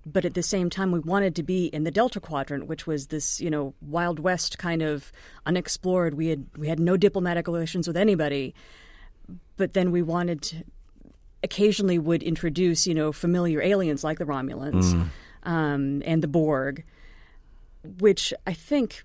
but 0.04 0.24
at 0.24 0.34
the 0.34 0.42
same 0.42 0.68
time, 0.68 0.90
we 0.92 0.98
wanted 0.98 1.34
to 1.36 1.42
be 1.42 1.66
in 1.66 1.84
the 1.84 1.90
Delta 1.90 2.20
Quadrant, 2.20 2.66
which 2.66 2.86
was 2.86 3.06
this 3.06 3.40
you 3.40 3.48
know 3.50 3.72
Wild 3.80 4.18
West 4.18 4.58
kind 4.58 4.82
of 4.82 5.10
unexplored. 5.46 6.14
We 6.14 6.26
had 6.28 6.44
we 6.58 6.68
had 6.68 6.78
no 6.80 6.96
diplomatic 6.96 7.46
relations 7.46 7.86
with 7.86 7.96
anybody, 7.96 8.54
but 9.56 9.72
then 9.74 9.90
we 9.92 10.02
wanted 10.02 10.42
to 10.42 10.56
occasionally 11.44 11.98
would 11.98 12.22
introduce 12.22 12.86
you 12.86 12.94
know 12.94 13.10
familiar 13.12 13.60
aliens 13.62 14.04
like 14.04 14.18
the 14.18 14.24
Romulans 14.26 14.92
Mm. 14.92 15.08
um, 15.50 16.02
and 16.04 16.22
the 16.22 16.28
Borg, 16.28 16.84
which 17.98 18.32
I 18.46 18.52
think. 18.54 19.02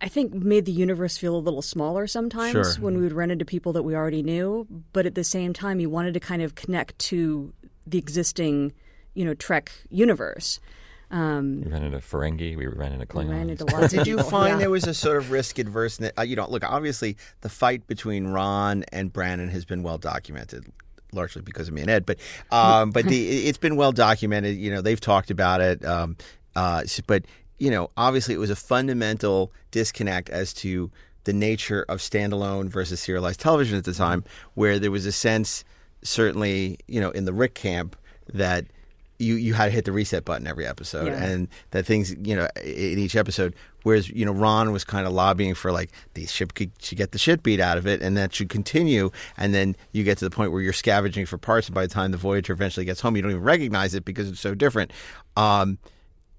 I 0.00 0.08
think 0.08 0.34
made 0.34 0.64
the 0.66 0.72
universe 0.72 1.16
feel 1.16 1.34
a 1.36 1.38
little 1.38 1.62
smaller 1.62 2.06
sometimes 2.06 2.52
Sure. 2.52 2.82
when 2.84 2.96
we 2.96 3.02
would 3.02 3.12
run 3.12 3.30
into 3.30 3.44
people 3.44 3.72
that 3.72 3.82
we 3.84 3.94
already 3.94 4.22
knew, 4.22 4.66
but 4.92 5.06
at 5.06 5.14
the 5.14 5.24
same 5.24 5.52
time, 5.52 5.80
you 5.80 5.88
wanted 5.88 6.14
to 6.14 6.20
kind 6.20 6.42
of 6.42 6.54
connect 6.54 6.98
to 7.10 7.52
the 7.86 7.98
existing, 7.98 8.72
you 9.14 9.24
know, 9.24 9.34
Trek 9.34 9.70
universe. 9.90 10.60
Um, 11.10 11.62
We 11.64 11.70
ran 11.70 11.84
into 11.84 11.98
Ferengi. 11.98 12.56
We 12.56 12.66
ran 12.66 12.92
into 12.92 13.06
Klingons. 13.06 13.28
we 13.28 13.34
ran 13.34 13.50
into 13.50 13.64
lots 13.66 13.84
of 13.94 13.98
Did 14.00 14.06
you 14.06 14.18
find 14.22 14.54
Yeah. 14.54 14.58
there 14.58 14.70
was 14.70 14.86
a 14.86 14.94
sort 14.94 15.16
of 15.18 15.30
risk 15.30 15.58
adverse? 15.58 16.00
Uh, 16.18 16.22
you 16.22 16.34
know, 16.34 16.48
look, 16.50 16.64
obviously 16.64 17.16
the 17.42 17.48
fight 17.48 17.86
between 17.86 18.26
Ron 18.28 18.84
and 18.92 19.12
Brannon 19.12 19.48
has 19.50 19.64
been 19.64 19.82
well 19.82 19.98
documented. 19.98 20.64
Largely 21.12 21.42
because 21.42 21.68
of 21.68 21.74
me 21.74 21.82
and 21.82 21.88
Ed, 21.90 22.04
but 22.06 22.18
um, 22.50 22.90
but 22.90 23.04
the 23.04 23.28
it's 23.46 23.58
been 23.58 23.76
well 23.76 23.92
documented. 23.92 24.56
You 24.56 24.72
know, 24.72 24.80
they've 24.80 25.00
talked 25.00 25.30
about 25.30 25.60
it. 25.60 25.84
Um, 25.84 26.16
uh, 26.56 26.82
but 27.06 27.24
you 27.58 27.70
know, 27.70 27.88
obviously 27.96 28.34
it 28.34 28.38
was 28.38 28.50
a 28.50 28.56
fundamental 28.56 29.52
disconnect 29.70 30.28
as 30.30 30.52
to 30.54 30.90
the 31.24 31.32
nature 31.32 31.84
of 31.88 32.00
standalone 32.00 32.68
versus 32.68 33.00
serialized 33.00 33.40
television 33.40 33.78
at 33.78 33.84
the 33.84 33.94
time, 33.94 34.24
where 34.54 34.78
there 34.78 34.90
was 34.90 35.06
a 35.06 35.12
sense, 35.12 35.64
certainly, 36.02 36.78
you 36.86 37.00
know, 37.00 37.10
in 37.10 37.24
the 37.24 37.32
Rick 37.32 37.54
camp 37.54 37.96
that 38.32 38.66
you 39.18 39.36
you 39.36 39.54
had 39.54 39.66
to 39.66 39.70
hit 39.70 39.84
the 39.84 39.92
reset 39.92 40.24
button 40.24 40.46
every 40.46 40.66
episode, 40.66 41.06
Yeah. 41.06 41.22
and 41.24 41.48
that 41.70 41.86
things 41.86 42.14
you 42.24 42.34
know 42.34 42.48
in 42.64 42.98
each 42.98 43.14
episode. 43.14 43.54
Whereas 43.84 44.08
you 44.10 44.24
know 44.26 44.32
Ron 44.32 44.72
was 44.72 44.82
kind 44.82 45.06
of 45.06 45.12
lobbying 45.12 45.54
for 45.54 45.70
like 45.70 45.90
the 46.14 46.26
ship 46.26 46.54
could, 46.54 46.72
should 46.80 46.98
get 46.98 47.12
the 47.12 47.18
shit 47.18 47.42
beat 47.42 47.60
out 47.60 47.78
of 47.78 47.86
it, 47.86 48.02
and 48.02 48.16
that 48.16 48.34
should 48.34 48.48
continue. 48.48 49.10
And 49.36 49.54
then 49.54 49.76
you 49.92 50.02
get 50.02 50.18
to 50.18 50.24
the 50.24 50.34
point 50.34 50.50
where 50.50 50.60
you're 50.60 50.72
scavenging 50.72 51.26
for 51.26 51.38
parts, 51.38 51.68
and 51.68 51.74
by 51.74 51.82
the 51.86 51.92
time 51.94 52.10
the 52.10 52.16
Voyager 52.16 52.52
eventually 52.52 52.84
gets 52.84 53.00
home, 53.00 53.14
you 53.14 53.22
don't 53.22 53.30
even 53.30 53.42
recognize 53.44 53.94
it 53.94 54.04
because 54.04 54.28
it's 54.28 54.40
so 54.40 54.52
different. 54.54 54.90
Um, 55.36 55.78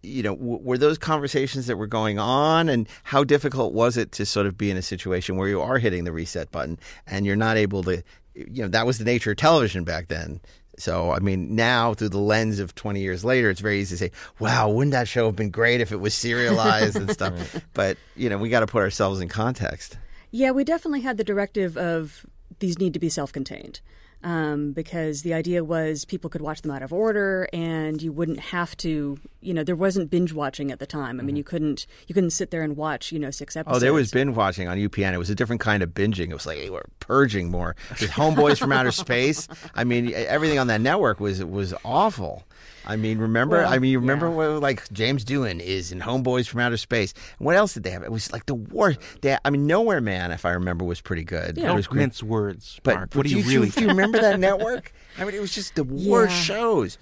you 0.06 0.24
know, 0.24 0.36
w- 0.36 0.60
were 0.62 0.78
those 0.78 0.98
conversations 0.98 1.68
that 1.68 1.78
were 1.78 1.88
going 1.88 2.20
on, 2.20 2.70
and 2.70 2.88
how 3.04 3.24
difficult 3.24 3.74
was 3.74 3.98
it 3.98 4.12
to 4.14 4.26
sort 4.26 4.46
of 4.46 4.58
be 4.58 4.70
in 4.72 4.78
a 4.78 4.82
situation 4.82 5.36
where 5.38 5.48
you 5.48 5.62
are 5.62 5.80
hitting 5.80 6.04
the 6.04 6.12
reset 6.12 6.52
button 6.52 6.80
and 7.08 7.26
you're 7.26 7.36
not 7.36 7.58
able 7.58 7.84
to, 7.84 8.04
you 8.34 8.62
know, 8.62 8.68
that 8.68 8.86
was 8.86 8.98
the 8.98 9.06
nature 9.06 9.32
of 9.32 9.38
television 9.38 9.84
back 9.84 10.08
then. 10.08 10.40
So, 10.78 11.12
I 11.12 11.20
mean, 11.20 11.56
now 11.56 11.94
through 11.94 12.10
the 12.10 12.20
lens 12.20 12.60
of 12.60 12.76
20 12.76 13.00
years 13.00 13.24
later, 13.24 13.50
it's 13.50 13.62
very 13.62 13.80
easy 13.80 13.96
to 13.96 13.98
say, 13.98 14.12
wow, 14.40 14.70
wouldn't 14.70 14.92
that 14.92 15.08
show 15.08 15.28
have 15.28 15.36
been 15.36 15.50
great 15.50 15.80
if 15.80 15.92
it 15.92 16.02
was 16.02 16.14
serialized 16.14 16.98
and 16.98 17.10
stuff? 17.10 17.34
But, 17.74 17.98
you 18.16 18.30
know, 18.30 18.38
we 18.38 18.50
got 18.50 18.62
to 18.62 18.68
put 18.68 18.82
ourselves 18.82 19.20
in 19.20 19.28
context. 19.28 19.98
Yeah, 20.32 20.52
we 20.52 20.64
definitely 20.64 21.02
had 21.02 21.18
the 21.18 21.24
directive 21.24 21.78
of 21.78 22.26
these 22.60 22.80
need 22.80 22.94
to 22.94 23.00
be 23.00 23.10
self 23.10 23.32
contained. 23.32 23.80
Um, 24.26 24.72
because 24.72 25.22
the 25.22 25.36
idea 25.36 25.64
was 25.64 26.04
people 26.04 26.32
could 26.32 26.42
watch 26.42 26.64
them 26.64 26.72
out 26.72 26.82
of 26.82 26.92
order, 26.92 27.48
and 27.54 28.02
you 28.02 28.12
wouldn't 28.12 28.40
have 28.40 28.76
to. 28.78 29.20
You 29.40 29.54
know, 29.54 29.64
there 29.64 29.76
wasn't 29.76 30.10
binge 30.10 30.34
watching 30.34 30.72
at 30.72 30.80
the 30.80 30.88
time. 30.88 31.20
I 31.20 31.24
mean, 31.24 31.36
you 31.36 31.44
couldn't 31.44 31.86
you 32.08 32.16
couldn't 32.16 32.32
sit 32.32 32.50
there 32.50 32.64
and 32.64 32.76
watch 32.76 33.12
you 33.12 33.20
know 33.20 33.30
six 33.30 33.56
episodes. 33.56 33.78
Oh, 33.78 33.80
there 33.80 33.94
was 33.94 34.10
binge 34.10 34.36
watching 34.36 34.68
on 34.68 34.80
UPN. 34.80 35.14
It 35.14 35.20
was 35.20 35.30
a 35.30 35.36
different 35.36 35.62
kind 35.62 35.84
of 35.84 35.92
binging. 35.92 36.32
It 36.32 36.34
was 36.34 36.48
like 36.48 36.58
we're 36.72 36.82
purging 37.00 37.52
more. 37.52 37.76
With 37.92 38.10
Homeboys 38.10 38.58
from 38.58 38.72
Outer 38.72 38.92
Space. 39.06 39.48
I 39.76 39.84
mean, 39.84 40.12
everything 40.12 40.58
on 40.58 40.66
that 40.68 40.82
network 40.82 41.20
was 41.20 41.46
was 41.46 41.76
awful. 41.86 42.46
I 42.86 42.96
mean, 42.96 43.18
remember? 43.18 43.58
Well, 43.58 43.72
I 43.74 43.80
mean, 43.80 43.92
you 43.92 44.00
remember 44.00 44.28
yeah. 44.28 44.34
what 44.36 44.62
like 44.62 44.92
James 44.92 45.26
Doohan 45.26 45.60
is 45.60 45.92
in 45.92 46.00
Homeboys 46.00 46.48
from 46.48 46.60
Outer 46.62 46.78
Space. 46.78 47.14
What 47.40 47.56
else 47.56 47.74
did 47.74 47.84
they 47.84 47.90
have? 47.92 48.04
It 48.04 48.12
was 48.12 48.32
like 48.32 48.46
the 48.46 48.56
worst. 48.56 49.00
They, 49.22 49.38
I 49.44 49.50
mean, 49.50 49.66
Nowhere 49.68 50.02
Man, 50.02 50.32
if 50.32 50.46
I 50.46 50.52
remember, 50.52 50.86
was 50.86 51.02
pretty 51.02 51.24
good. 51.24 51.58
Yeah. 51.58 51.72
It 51.72 51.76
was 51.76 51.92
mince 51.92 52.22
words, 52.22 52.80
But 52.84 52.96
Mark. 52.96 53.16
What 53.16 53.26
do 53.26 53.32
you 53.32 53.40
you, 53.40 53.50
really 53.50 53.70
do 53.72 53.82
you 53.82 53.88
remember 53.88 54.20
that 54.20 54.40
network? 54.40 54.92
I 55.18 55.26
mean, 55.26 55.34
it 55.36 55.42
was 55.42 55.54
just 55.54 55.76
the 55.76 55.84
worst 55.84 56.36
Yeah. 56.36 56.42
shows. 56.42 56.98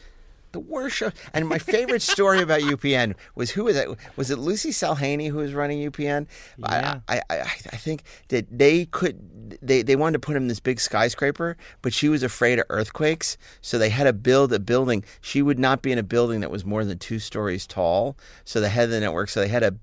The 0.54 0.60
worst 0.60 0.98
show. 0.98 1.12
And 1.34 1.48
my 1.48 1.58
favorite 1.58 2.04
story 2.04 2.40
about 2.40 2.62
UPN 2.62 3.16
was 3.34 3.52
who 3.52 3.64
was 3.66 3.76
it? 3.76 3.90
Was 4.16 4.30
it 4.30 4.38
Lucie 4.38 4.70
Salhany 4.70 5.30
who 5.30 5.38
was 5.38 5.54
running 5.54 5.80
UPN? 5.92 6.28
Yeah. 6.58 7.00
I, 7.08 7.22
I, 7.30 7.40
I, 7.40 7.46
think 7.78 8.04
that 8.28 8.48
they 8.56 8.86
could 8.86 9.58
they, 9.62 9.82
they 9.82 9.96
wanted 9.96 10.14
to 10.14 10.20
put 10.20 10.36
him 10.36 10.44
in 10.44 10.48
this 10.48 10.60
big 10.60 10.80
skyscraper, 10.80 11.58
but 11.82 11.92
she 11.92 12.08
was 12.08 12.22
afraid 12.22 12.60
of 12.60 12.66
earthquakes, 12.70 13.36
so 13.62 13.80
they 13.80 13.90
had 13.90 14.04
to 14.04 14.14
build 14.14 14.54
a 14.54 14.60
building. 14.60 15.04
She 15.22 15.42
would 15.42 15.58
not 15.58 15.82
be 15.82 15.92
in 15.92 15.98
a 15.98 16.04
building 16.04 16.42
that 16.42 16.52
was 16.52 16.64
more 16.64 16.86
than 16.86 17.00
two 17.00 17.18
stories 17.18 17.66
tall. 17.66 18.16
So 18.46 18.62
the 18.62 18.70
head 18.70 18.86
of 18.86 18.90
the 18.92 19.00
network, 19.00 19.30
so 19.30 19.40
they 19.40 19.48
had 19.48 19.64
a. 19.64 19.74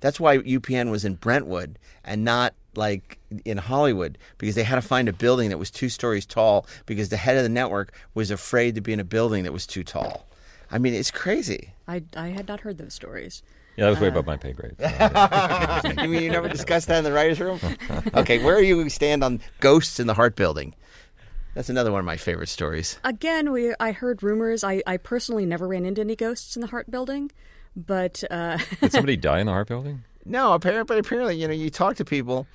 That's 0.00 0.18
why 0.18 0.38
UPN 0.38 0.90
was 0.90 1.04
in 1.04 1.14
Brentwood 1.14 1.78
and 2.04 2.24
not 2.24 2.54
like 2.76 3.18
in 3.44 3.58
Hollywood 3.58 4.18
because 4.38 4.54
they 4.54 4.62
had 4.62 4.76
to 4.76 4.82
find 4.82 5.08
a 5.08 5.12
building 5.12 5.50
that 5.50 5.58
was 5.58 5.70
two 5.70 5.88
stories 5.88 6.26
tall 6.26 6.66
because 6.86 7.08
the 7.08 7.16
head 7.16 7.36
of 7.36 7.42
the 7.42 7.48
network 7.48 7.92
was 8.14 8.30
afraid 8.30 8.74
to 8.74 8.80
be 8.80 8.92
in 8.92 9.00
a 9.00 9.04
building 9.04 9.44
that 9.44 9.52
was 9.52 9.66
too 9.66 9.84
tall. 9.84 10.26
I 10.70 10.78
mean, 10.78 10.94
it's 10.94 11.10
crazy. 11.10 11.70
I, 11.86 12.02
I 12.16 12.28
had 12.28 12.48
not 12.48 12.60
heard 12.60 12.78
those 12.78 12.94
stories. 12.94 13.42
Yeah, 13.76 13.84
that 13.84 13.90
was 13.90 14.00
way 14.00 14.08
above 14.08 14.26
my 14.26 14.36
pay 14.38 14.52
grade. 14.52 14.74
you 16.02 16.08
mean 16.08 16.22
you 16.22 16.30
never 16.30 16.48
discussed 16.48 16.88
that 16.88 16.98
in 16.98 17.04
the 17.04 17.12
writers' 17.12 17.40
room? 17.40 17.60
Okay, 18.14 18.42
where 18.42 18.58
do 18.60 18.66
you 18.66 18.88
stand 18.88 19.22
on 19.22 19.40
ghosts 19.60 20.00
in 20.00 20.06
the 20.06 20.14
Hart 20.14 20.34
Building? 20.34 20.74
That's 21.54 21.68
another 21.68 21.92
one 21.92 22.00
of 22.00 22.06
my 22.06 22.16
favorite 22.16 22.48
stories. 22.48 22.98
Again, 23.04 23.52
we 23.52 23.74
I 23.78 23.92
heard 23.92 24.22
rumors. 24.22 24.64
I, 24.64 24.82
I 24.86 24.96
personally 24.96 25.46
never 25.46 25.68
ran 25.68 25.84
into 25.84 26.00
any 26.00 26.16
ghosts 26.16 26.56
in 26.56 26.62
the 26.62 26.68
Hart 26.68 26.90
Building, 26.90 27.30
but 27.74 28.24
uh, 28.30 28.58
Did 28.80 28.92
somebody 28.92 29.16
die 29.18 29.40
in 29.40 29.46
the 29.46 29.52
Hart 29.52 29.68
Building? 29.68 30.04
No, 30.26 30.52
apparently, 30.52 30.84
but 30.84 30.98
apparently, 30.98 31.36
you 31.36 31.46
know, 31.46 31.54
you 31.54 31.70
talk 31.70 31.96
to 31.96 32.04
people. 32.04 32.46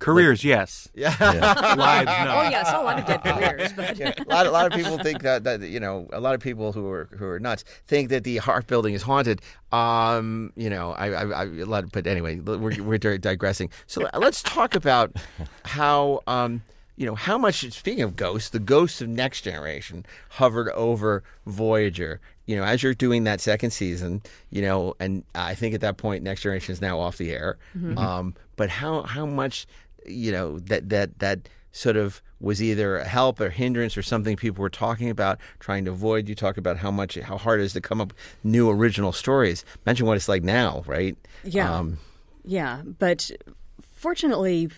Careers, 0.00 0.42
yes. 0.44 0.88
Yeah. 0.94 1.10
Lives, 1.18 2.06
no. 2.06 2.34
oh 2.34 2.48
yeah, 2.50 2.64
I 2.66 2.80
a 2.80 2.82
lot 2.82 2.98
of 2.98 3.06
dead 3.06 3.22
careers. 3.22 3.72
But 3.74 3.98
Yeah, 3.98 4.14
a 4.18 4.24
lot, 4.24 4.46
a 4.46 4.50
lot 4.50 4.66
of 4.66 4.72
people 4.72 4.98
think 4.98 5.22
that, 5.22 5.44
that 5.44 5.60
you 5.60 5.78
know, 5.78 6.08
a 6.12 6.20
lot 6.20 6.34
of 6.34 6.40
people 6.40 6.72
who 6.72 6.88
are 6.88 7.08
who 7.16 7.26
are 7.26 7.38
nuts 7.38 7.64
think 7.86 8.08
that 8.08 8.24
the 8.24 8.38
Hart 8.38 8.66
Building 8.66 8.94
is 8.94 9.02
haunted. 9.02 9.42
Um, 9.72 10.52
you 10.56 10.70
know, 10.70 10.92
I, 10.92 11.08
I, 11.10 11.24
I 11.26 11.44
a 11.44 11.64
lot, 11.66 11.92
but 11.92 12.06
anyway, 12.06 12.40
we're 12.40 12.82
we're 12.82 12.98
digressing. 12.98 13.70
So 13.86 14.08
let's 14.14 14.42
talk 14.42 14.74
about 14.74 15.16
how, 15.64 16.20
um, 16.26 16.62
you 16.96 17.04
know, 17.04 17.14
how 17.14 17.36
much. 17.36 17.70
Speaking 17.70 18.02
of 18.02 18.16
ghosts, 18.16 18.48
the 18.48 18.58
ghosts 18.58 19.02
of 19.02 19.08
Next 19.08 19.42
Generation 19.42 20.06
hovered 20.30 20.70
over 20.70 21.22
Voyager. 21.46 22.20
You 22.50 22.56
know, 22.56 22.64
as 22.64 22.82
you're 22.82 22.94
doing 22.94 23.22
that 23.24 23.40
second 23.40 23.70
season, 23.70 24.22
you 24.50 24.60
know, 24.60 24.96
and 24.98 25.22
I 25.36 25.54
think 25.54 25.72
at 25.72 25.82
that 25.82 25.98
point, 25.98 26.24
Next 26.24 26.42
Generation 26.42 26.72
is 26.72 26.80
now 26.80 26.98
off 26.98 27.16
the 27.16 27.30
air. 27.30 27.58
Um, 27.96 28.34
but 28.56 28.68
how 28.70 29.02
how 29.02 29.24
much, 29.24 29.68
you 30.04 30.32
know, 30.32 30.58
that 30.58 30.88
that 30.88 31.20
that 31.20 31.48
sort 31.70 31.96
of 31.96 32.20
was 32.40 32.60
either 32.60 32.96
a 32.96 33.04
help 33.04 33.40
or 33.40 33.50
hindrance 33.50 33.96
or 33.96 34.02
something 34.02 34.34
people 34.34 34.62
were 34.62 34.68
talking 34.68 35.10
about 35.10 35.38
trying 35.60 35.84
to 35.84 35.92
avoid. 35.92 36.28
You 36.28 36.34
talk 36.34 36.56
about 36.56 36.76
how 36.76 36.90
much 36.90 37.14
how 37.20 37.38
hard 37.38 37.60
it 37.60 37.64
is 37.64 37.72
to 37.74 37.80
come 37.80 38.00
up 38.00 38.08
with 38.08 38.16
new 38.42 38.68
original 38.68 39.12
stories. 39.12 39.64
Mention 39.86 40.06
what 40.06 40.16
it's 40.16 40.28
like 40.28 40.42
now, 40.42 40.82
right? 40.88 41.16
Yeah. 41.44 41.72
Um, 41.72 41.98
Yeah, 42.44 42.82
but 42.98 43.30
fortunately, 43.94 44.70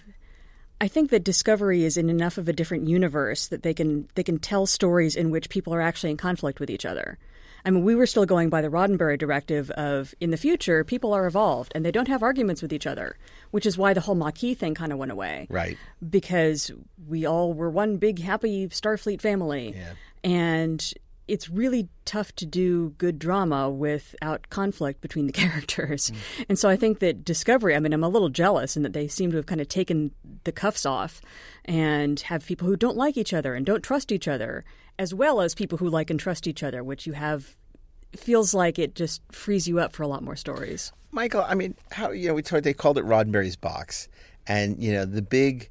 I 0.78 0.88
think 0.88 1.10
that 1.10 1.24
Discovery 1.24 1.84
is 1.84 1.96
in 1.96 2.10
enough 2.10 2.36
of 2.36 2.48
a 2.48 2.52
different 2.52 2.88
universe 2.88 3.46
that 3.48 3.62
they 3.62 3.72
can 3.72 4.08
they 4.14 4.24
can 4.24 4.38
tell 4.38 4.66
stories 4.66 5.16
in 5.16 5.30
which 5.30 5.48
people 5.48 5.72
are 5.72 5.80
actually 5.80 6.10
in 6.10 6.18
conflict 6.18 6.60
with 6.60 6.68
each 6.68 6.84
other. 6.84 7.18
I 7.64 7.70
mean, 7.70 7.84
we 7.84 7.94
were 7.94 8.06
still 8.06 8.26
going 8.26 8.50
by 8.50 8.60
the 8.60 8.68
Roddenberry 8.68 9.18
directive 9.18 9.70
of 9.72 10.14
in 10.20 10.30
the 10.30 10.36
future 10.36 10.84
people 10.84 11.12
are 11.12 11.26
evolved 11.26 11.72
and 11.74 11.84
they 11.84 11.92
don't 11.92 12.08
have 12.08 12.22
arguments 12.22 12.62
with 12.62 12.72
each 12.72 12.86
other, 12.86 13.16
which 13.50 13.66
is 13.66 13.78
why 13.78 13.94
the 13.94 14.00
whole 14.00 14.14
Maquis 14.14 14.56
thing 14.56 14.74
kind 14.74 14.92
of 14.92 14.98
went 14.98 15.12
away. 15.12 15.46
Right. 15.48 15.78
Because 16.08 16.70
we 17.06 17.24
all 17.24 17.52
were 17.52 17.70
one 17.70 17.98
big 17.98 18.20
happy 18.20 18.68
Starfleet 18.68 19.20
family. 19.20 19.74
Yeah. 19.76 19.92
And 20.24 20.94
it's 21.28 21.48
really 21.48 21.88
tough 22.04 22.34
to 22.36 22.46
do 22.46 22.90
good 22.98 23.18
drama 23.18 23.70
without 23.70 24.50
conflict 24.50 25.00
between 25.00 25.26
the 25.26 25.32
characters. 25.44 26.10
Mm. 26.10 26.44
And 26.50 26.58
so 26.58 26.68
I 26.68 26.76
think 26.76 26.98
that 26.98 27.24
Discovery, 27.24 27.76
I 27.76 27.80
mean, 27.80 27.92
I'm 27.92 28.04
a 28.04 28.08
little 28.08 28.28
jealous 28.28 28.76
in 28.76 28.82
that 28.82 28.92
they 28.92 29.08
seem 29.08 29.30
to 29.30 29.36
have 29.36 29.46
kind 29.46 29.60
of 29.60 29.68
taken 29.68 30.10
the 30.44 30.52
cuffs 30.52 30.84
off 30.84 31.20
and 31.64 32.18
have 32.20 32.44
people 32.44 32.66
who 32.66 32.76
don't 32.76 32.96
like 32.96 33.16
each 33.16 33.32
other 33.32 33.54
and 33.54 33.64
don't 33.64 33.82
trust 33.82 34.10
each 34.10 34.26
other, 34.26 34.64
as 34.98 35.14
well 35.14 35.40
as 35.40 35.54
people 35.54 35.78
who 35.78 35.88
like 35.88 36.10
and 36.10 36.18
trust 36.20 36.46
each 36.46 36.62
other, 36.62 36.82
which 36.84 37.06
you 37.06 37.12
have 37.12 37.56
feels 38.16 38.52
like 38.52 38.78
it 38.78 38.94
just 38.94 39.22
frees 39.32 39.66
you 39.66 39.80
up 39.80 39.92
for 39.92 40.02
a 40.02 40.08
lot 40.08 40.22
more 40.22 40.36
stories. 40.36 40.92
Michael, 41.10 41.44
I 41.46 41.54
mean, 41.54 41.74
how 41.90 42.10
you 42.10 42.28
know 42.28 42.34
we 42.34 42.42
talked, 42.42 42.64
they 42.64 42.72
called 42.72 42.98
it 42.98 43.04
Roddenberry's 43.04 43.56
box, 43.56 44.08
and 44.46 44.82
you 44.82 44.92
know 44.92 45.04
the 45.04 45.22
big 45.22 45.68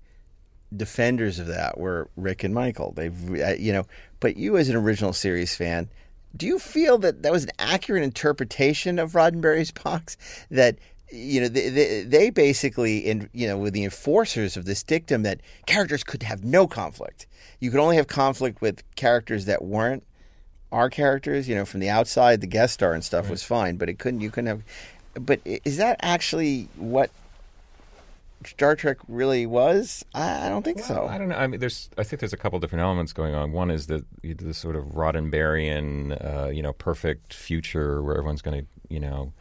defenders 0.75 1.39
of 1.39 1.47
that 1.47 1.77
were 1.77 2.09
Rick 2.15 2.43
and 2.43 2.53
Michael. 2.53 2.93
They've 2.95 3.41
uh, 3.41 3.53
you 3.53 3.73
know, 3.73 3.85
but 4.19 4.37
you 4.37 4.57
as 4.57 4.69
an 4.69 4.75
original 4.75 5.13
series 5.13 5.55
fan, 5.55 5.89
do 6.35 6.45
you 6.45 6.59
feel 6.59 6.97
that 6.99 7.23
that 7.23 7.31
was 7.31 7.43
an 7.43 7.51
accurate 7.59 8.03
interpretation 8.03 8.99
of 8.99 9.13
Roddenberry's 9.13 9.71
box? 9.71 10.17
That 10.49 10.77
you 11.11 11.41
know 11.41 11.47
they, 11.47 11.69
they, 11.69 12.03
they 12.03 12.29
basically 12.29 12.99
in 12.99 13.29
you 13.33 13.47
know 13.47 13.57
were 13.57 13.71
the 13.71 13.83
enforcers 13.83 14.55
of 14.57 14.65
this 14.65 14.83
dictum 14.83 15.23
that 15.23 15.41
characters 15.65 16.03
could 16.03 16.23
have 16.23 16.43
no 16.43 16.67
conflict. 16.67 17.27
You 17.59 17.71
could 17.71 17.79
only 17.79 17.97
have 17.97 18.07
conflict 18.07 18.61
with 18.61 18.83
characters 18.95 19.45
that 19.45 19.63
weren't 19.63 20.03
our 20.71 20.89
characters. 20.89 21.47
You 21.47 21.55
know, 21.55 21.65
from 21.65 21.79
the 21.79 21.89
outside, 21.89 22.41
the 22.41 22.47
guest 22.47 22.75
star 22.75 22.93
and 22.93 23.03
stuff 23.03 23.29
was 23.29 23.43
fine, 23.43 23.77
but 23.77 23.89
it 23.89 23.99
couldn't. 23.99 24.21
You 24.21 24.31
couldn't 24.31 24.47
have. 24.47 24.63
But 25.13 25.41
is 25.45 25.77
that 25.77 25.97
actually 26.01 26.69
what 26.77 27.11
Star 28.45 28.75
Trek 28.75 28.97
really 29.07 29.45
was? 29.45 30.03
I 30.13 30.49
don't 30.49 30.63
think 30.63 30.79
so. 30.79 31.07
I 31.07 31.17
don't 31.17 31.29
know. 31.29 31.35
I 31.35 31.47
mean, 31.47 31.59
there's. 31.59 31.89
I 31.97 32.03
think 32.03 32.19
there's 32.19 32.33
a 32.33 32.37
couple 32.37 32.59
different 32.59 32.81
elements 32.81 33.13
going 33.13 33.35
on. 33.35 33.51
One 33.51 33.69
is 33.69 33.87
the 33.87 34.05
the 34.23 34.53
sort 34.53 34.75
of 34.75 34.85
Roddenberryan, 34.85 36.45
uh, 36.45 36.49
you 36.49 36.61
know, 36.61 36.73
perfect 36.73 37.33
future 37.33 38.01
where 38.01 38.17
everyone's 38.17 38.41
going 38.41 38.61
to, 38.61 38.67
you 38.93 38.99
know, 38.99 39.33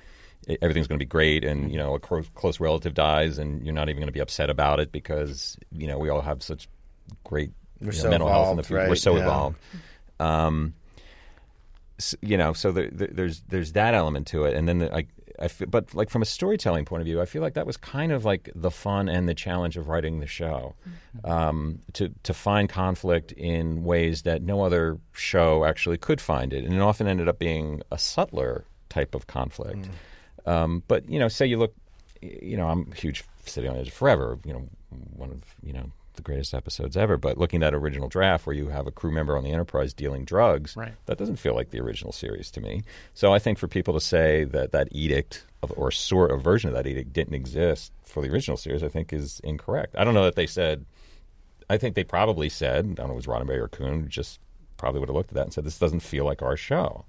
everything's 0.63 0.87
going 0.89 0.99
to 0.99 1.05
be 1.05 1.09
great, 1.09 1.45
and 1.45 1.71
you 1.71 1.79
know, 1.79 1.95
a 1.95 2.01
close, 2.01 2.27
close 2.35 2.61
relative 2.61 2.95
dies, 2.95 3.39
and 3.39 3.65
you're 3.65 3.75
not 3.75 3.89
even 3.89 4.01
going 4.01 4.09
to 4.09 4.13
be 4.13 4.21
upset 4.21 4.51
about 4.51 4.81
it 4.81 4.93
because 4.93 5.57
you 5.73 5.87
know 5.87 5.99
we 5.99 6.09
all 6.09 6.21
have 6.23 6.43
such 6.43 6.69
great 7.25 7.51
you 7.81 7.87
know, 7.87 7.93
so 7.93 8.11
mental 8.11 8.29
health 8.29 8.51
in 8.51 8.57
the 8.57 8.61
evolved, 8.61 8.67
future. 8.69 8.89
We're 8.89 8.95
so 8.97 9.17
Yeah. 9.17 9.23
evolved. 9.23 9.57
Um, 10.19 10.75
s- 11.99 12.15
you 12.21 12.37
know, 12.37 12.53
so 12.53 12.73
there, 12.73 12.89
there, 12.91 13.09
there's 13.11 13.41
there's 13.49 13.73
that 13.73 13.95
element 13.95 14.27
to 14.29 14.45
it, 14.45 14.55
and 14.55 14.69
then 14.69 14.79
the, 14.79 14.95
I, 14.95 15.07
I 15.39 15.49
feel, 15.49 15.69
but 15.69 15.95
like 15.95 16.11
from 16.11 16.21
a 16.23 16.27
storytelling 16.27 16.85
point 16.85 17.01
of 17.01 17.07
view, 17.07 17.21
I 17.21 17.25
feel 17.25 17.41
like 17.43 17.55
that 17.55 17.67
was 17.67 17.77
kind 17.79 18.13
of 18.13 18.25
like 18.27 18.51
the 18.55 18.71
fun 18.71 19.09
and 19.09 19.29
the 19.29 19.35
challenge 19.35 19.77
of 19.79 19.89
writing 19.89 20.21
the 20.21 20.27
show, 20.27 20.75
um, 21.25 21.79
to 21.95 22.11
to 22.25 22.35
find 22.35 22.69
conflict 22.69 23.33
in 23.33 23.85
ways 23.85 24.23
that 24.23 24.43
no 24.43 24.63
other 24.63 24.99
show 25.13 25.65
actually 25.65 25.97
could 25.99 26.21
find 26.21 26.53
it, 26.53 26.65
and 26.65 26.75
it 26.75 26.81
often 26.81 27.07
ended 27.07 27.29
up 27.29 27.39
being 27.39 27.81
a 27.91 27.99
subtler 27.99 28.65
type 28.91 29.15
of 29.15 29.27
conflict. 29.27 29.89
Um, 30.47 30.83
but 30.89 31.09
you 31.09 31.19
know, 31.19 31.29
say 31.29 31.47
you 31.47 31.59
look, 31.59 31.75
you 32.23 32.57
know, 32.57 32.69
I'm 32.69 32.91
a 32.93 32.95
huge 32.95 33.25
City 33.47 33.67
on 33.69 33.77
Edge 33.77 33.91
Forever, 33.91 34.39
you 34.45 34.53
know, 34.53 34.69
one 35.17 35.31
of 35.31 35.43
you 35.63 35.73
know 35.73 35.91
the 36.15 36.23
greatest 36.23 36.53
episodes 36.55 36.97
ever. 36.97 37.17
But 37.17 37.39
looking 37.39 37.63
at 37.63 37.71
that 37.71 37.77
original 37.77 38.09
draft 38.09 38.47
where 38.47 38.55
you 38.55 38.69
have 38.69 38.87
a 38.87 38.91
crew 38.91 39.11
member 39.13 39.37
on 39.37 39.45
the 39.45 39.51
Enterprise 39.51 39.95
dealing 39.95 40.25
drugs, 40.25 40.77
Right. 40.77 40.93
that 41.07 41.19
doesn't 41.19 41.37
feel 41.37 41.55
like 41.55 41.71
the 41.71 41.81
original 41.81 42.13
series 42.13 42.51
to 42.53 42.61
me. 42.61 42.83
So 43.15 43.33
I 43.33 43.39
think 43.39 43.59
for 43.59 43.69
people 43.69 43.95
to 43.95 44.01
say 44.01 44.45
that 44.45 44.73
that 44.73 44.89
edict 44.91 45.47
of, 45.63 45.73
or 45.77 45.91
sort 45.91 46.31
of 46.31 46.43
version 46.43 46.69
of 46.69 46.75
that 46.75 46.87
edict 46.87 47.13
didn't 47.13 47.35
exist 47.35 47.93
for 48.05 48.23
the 48.23 48.29
original 48.31 48.57
series, 48.57 48.83
I 48.83 48.89
think 48.89 49.13
is 49.13 49.41
incorrect. 49.45 49.95
I 49.97 50.05
don't 50.05 50.15
know 50.15 50.25
that 50.25 50.35
they 50.37 50.47
said. 50.47 50.85
I 51.71 51.79
think 51.79 51.95
they 51.95 52.03
probably 52.05 52.49
said, 52.49 52.85
I 52.85 52.93
don't 52.95 53.07
know, 53.07 53.13
it 53.13 53.17
was 53.17 53.27
Roddenberry 53.27 53.59
or 53.61 53.69
Coon, 53.69 54.09
just 54.09 54.41
probably 54.77 54.99
would 54.99 55.09
have 55.09 55.15
looked 55.17 55.31
at 55.31 55.35
that 55.37 55.45
and 55.45 55.53
said, 55.53 55.63
this 55.65 55.79
doesn't 55.79 56.01
feel 56.01 56.25
like 56.25 56.43
our 56.43 56.57
show. 56.57 57.05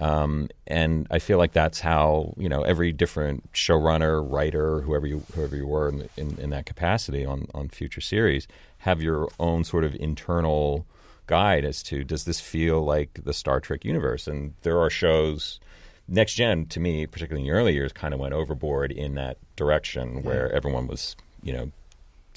Um, 0.00 0.48
and 0.66 1.06
I 1.10 1.18
feel 1.18 1.36
like 1.36 1.52
that's 1.52 1.80
how 1.80 2.34
you 2.38 2.48
know 2.48 2.62
every 2.62 2.90
different 2.90 3.52
showrunner, 3.52 4.26
writer, 4.28 4.80
whoever 4.80 5.06
you 5.06 5.22
whoever 5.34 5.56
you 5.56 5.66
were 5.66 5.88
in, 5.90 6.08
in, 6.16 6.38
in 6.38 6.50
that 6.50 6.66
capacity 6.66 7.24
on 7.24 7.46
on 7.54 7.68
future 7.68 8.00
series 8.00 8.48
have 8.78 9.02
your 9.02 9.28
own 9.38 9.62
sort 9.62 9.84
of 9.84 9.94
internal 9.96 10.86
guide 11.26 11.64
as 11.64 11.82
to 11.82 12.02
does 12.02 12.24
this 12.24 12.40
feel 12.40 12.82
like 12.82 13.20
the 13.24 13.32
Star 13.32 13.60
Trek 13.60 13.84
universe? 13.84 14.26
And 14.26 14.54
there 14.62 14.78
are 14.78 14.90
shows. 14.90 15.60
Next 16.08 16.34
Gen, 16.34 16.66
to 16.66 16.80
me, 16.80 17.06
particularly 17.06 17.46
in 17.46 17.52
the 17.52 17.56
early 17.56 17.72
years, 17.72 17.92
kind 17.92 18.12
of 18.12 18.18
went 18.18 18.34
overboard 18.34 18.90
in 18.90 19.14
that 19.14 19.36
direction 19.54 20.24
where 20.24 20.50
everyone 20.50 20.88
was, 20.88 21.14
you 21.40 21.52
know, 21.52 21.70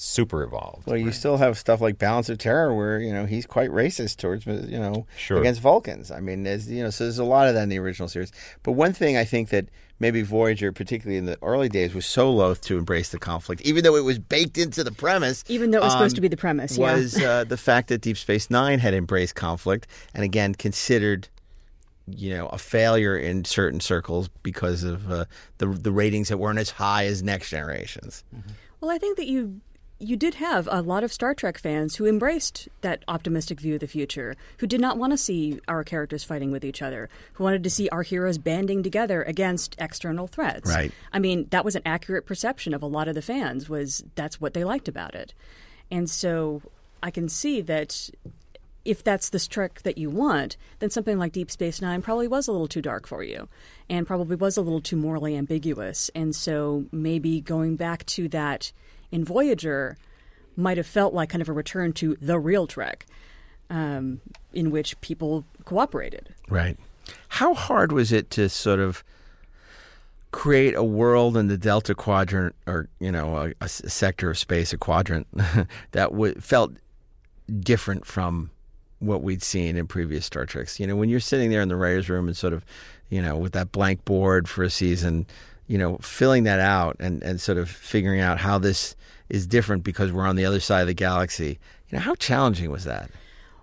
super 0.03 0.43
evolved. 0.43 0.85
Well, 0.85 0.97
you 0.97 1.11
still 1.11 1.37
have 1.37 1.57
stuff 1.57 1.79
like 1.79 1.97
Balance 1.97 2.29
of 2.29 2.37
Terror, 2.37 2.75
where 2.75 2.99
you 2.99 3.13
know 3.13 3.25
he's 3.25 3.45
quite 3.45 3.69
racist 3.69 4.17
towards 4.17 4.45
you 4.45 4.77
know 4.77 5.07
Sure. 5.17 5.39
against 5.39 5.61
Vulcans. 5.61 6.11
I 6.11 6.19
mean, 6.19 6.43
there's 6.43 6.69
you 6.69 6.83
know, 6.83 6.89
so 6.89 7.05
there's 7.05 7.19
a 7.19 7.23
lot 7.23 7.47
of 7.47 7.53
that 7.55 7.63
in 7.63 7.69
the 7.69 7.79
original 7.79 8.09
series. 8.09 8.31
But 8.63 8.73
one 8.73 8.93
thing 8.93 9.17
I 9.17 9.23
think 9.23 9.49
that 9.49 9.69
maybe 9.99 10.21
Voyager, 10.21 10.71
particularly 10.71 11.17
in 11.17 11.25
the 11.25 11.37
early 11.41 11.69
days, 11.69 11.93
was 11.93 12.05
so 12.05 12.29
loath 12.31 12.61
to 12.61 12.77
embrace 12.77 13.09
the 13.09 13.19
conflict, 13.19 13.61
even 13.61 13.83
though 13.83 13.95
it 13.95 14.03
was 14.03 14.19
baked 14.19 14.57
into 14.57 14.83
the 14.83 14.91
premise. 14.91 15.43
Even 15.47 15.71
though 15.71 15.79
it 15.79 15.83
was 15.83 15.93
supposed 15.93 16.13
um, 16.13 16.15
to 16.15 16.21
be 16.21 16.27
the 16.27 16.37
premise, 16.37 16.77
yeah. 16.77 16.93
was 16.93 17.21
uh, 17.21 17.45
the 17.45 17.57
fact 17.57 17.87
that 17.87 18.01
Deep 18.01 18.17
Space 18.17 18.49
Nine 18.49 18.79
had 18.79 18.93
embraced 18.93 19.35
conflict 19.35 19.87
and 20.13 20.23
again 20.23 20.53
considered. 20.53 21.29
You 22.05 22.35
know, 22.35 22.47
a 22.47 22.57
failure 22.57 23.15
in 23.15 23.45
certain 23.45 23.79
circles 23.79 24.27
because 24.43 24.83
of 24.83 25.09
uh, 25.09 25.23
the 25.59 25.67
the 25.67 25.89
ratings 25.89 26.27
that 26.27 26.37
weren't 26.37 26.59
as 26.59 26.71
high 26.71 27.05
as 27.05 27.23
Next 27.23 27.49
Generations. 27.49 28.25
Well, 28.81 28.91
I 28.91 28.97
think 28.97 29.15
that 29.15 29.27
you 29.27 29.61
you 30.03 30.15
did 30.17 30.35
have 30.35 30.67
a 30.71 30.81
lot 30.81 31.03
of 31.03 31.13
Star 31.13 31.33
Trek 31.33 31.57
fans 31.57 31.95
who 31.95 32.05
embraced 32.05 32.67
that 32.81 33.03
optimistic 33.07 33.59
view 33.59 33.75
of 33.75 33.79
the 33.79 33.87
future, 33.87 34.35
who 34.57 34.67
did 34.67 34.81
not 34.81 34.97
want 34.97 35.11
to 35.11 35.17
see 35.17 35.59
our 35.67 35.83
characters 35.83 36.23
fighting 36.23 36.51
with 36.51 36.63
each 36.63 36.81
other, 36.81 37.09
who 37.33 37.43
wanted 37.43 37.63
to 37.63 37.69
see 37.69 37.89
our 37.89 38.03
heroes 38.03 38.37
banding 38.37 38.83
together 38.83 39.23
against 39.23 39.75
external 39.79 40.27
threats. 40.27 40.69
Right. 40.69 40.91
I 41.11 41.19
mean, 41.19 41.47
that 41.51 41.65
was 41.65 41.75
an 41.75 41.83
accurate 41.85 42.25
perception 42.25 42.73
of 42.73 42.81
a 42.81 42.87
lot 42.87 43.07
of 43.07 43.15
the 43.15 43.21
fans 43.21 43.69
was 43.69 44.03
that's 44.15 44.39
what 44.39 44.53
they 44.53 44.63
liked 44.63 44.87
about 44.87 45.15
it. 45.15 45.33
And 45.89 46.09
so 46.09 46.61
I 47.01 47.11
can 47.11 47.29
see 47.29 47.61
that 47.61 48.09
if 48.85 49.03
that's 49.03 49.29
the 49.29 49.39
Trek 49.39 49.81
that 49.83 49.97
you 49.97 50.09
want, 50.09 50.57
then 50.79 50.89
something 50.89 51.17
like 51.17 51.31
Deep 51.31 51.49
Space 51.49 51.81
Nine 51.81 52.01
probably 52.01 52.27
was 52.27 52.47
a 52.47 52.51
little 52.51 52.67
too 52.67 52.81
dark 52.81 53.07
for 53.07 53.23
you 53.23 53.47
and 53.89 54.05
probably 54.05 54.35
was 54.35 54.57
a 54.57 54.61
little 54.61 54.81
too 54.81 54.97
morally 54.97 55.37
ambiguous. 55.37 56.09
And 56.13 56.35
so 56.35 56.85
maybe 56.91 57.39
going 57.39 57.75
back 57.75 58.05
to 58.07 58.27
that 58.29 58.71
in 59.13 59.23
Voyager 59.23 59.95
might 60.57 60.77
have 60.77 60.87
felt 60.87 61.13
like 61.13 61.29
kind 61.29 61.41
of 61.41 61.47
a 61.47 61.53
return 61.53 61.93
to 61.93 62.17
the 62.19 62.39
real 62.39 62.65
Trek, 62.65 63.05
um, 63.69 64.21
in 64.53 64.71
which 64.71 64.99
people 65.01 65.45
cooperated. 65.65 66.33
Right. 66.49 66.77
How 67.29 67.53
hard 67.53 67.91
was 67.91 68.11
it 68.11 68.31
to 68.31 68.49
sort 68.49 68.79
of 68.79 69.03
create 70.31 70.73
a 70.73 70.83
world 70.83 71.37
in 71.37 71.47
the 71.47 71.57
Delta 71.57 71.93
Quadrant, 71.93 72.55
or 72.65 72.89
you 72.99 73.11
know, 73.11 73.53
a 73.61 73.69
sector 73.69 74.31
of 74.31 74.37
space, 74.37 74.73
a 74.73 74.77
quadrant 74.79 75.27
that 75.91 76.09
w- 76.09 76.33
felt 76.39 76.71
different 77.59 78.07
from 78.07 78.49
what 78.97 79.21
we'd 79.21 79.43
seen 79.43 79.77
in 79.77 79.85
previous 79.85 80.25
Star 80.25 80.47
Treks? 80.47 80.79
You 80.79 80.87
know, 80.87 80.95
when 80.95 81.09
you're 81.09 81.19
sitting 81.19 81.51
there 81.51 81.61
in 81.61 81.69
the 81.69 81.75
writers' 81.75 82.09
room 82.09 82.27
and 82.27 82.35
sort 82.35 82.53
of, 82.53 82.65
you 83.11 83.21
know, 83.21 83.37
with 83.37 83.53
that 83.53 83.71
blank 83.71 84.05
board 84.05 84.49
for 84.49 84.63
a 84.63 84.71
season, 84.71 85.27
you 85.67 85.77
know, 85.77 85.97
filling 85.97 86.43
that 86.43 86.59
out 86.59 86.95
and 86.99 87.23
and 87.23 87.39
sort 87.39 87.57
of 87.57 87.69
figuring 87.69 88.19
out 88.19 88.39
how 88.39 88.57
this 88.57 88.95
is 89.29 89.47
different 89.47 89.83
because 89.83 90.11
we're 90.11 90.27
on 90.27 90.35
the 90.35 90.45
other 90.45 90.59
side 90.59 90.81
of 90.81 90.87
the 90.87 90.93
galaxy. 90.93 91.59
You 91.89 91.97
know, 91.97 91.99
how 91.99 92.15
challenging 92.15 92.71
was 92.71 92.83
that? 92.83 93.09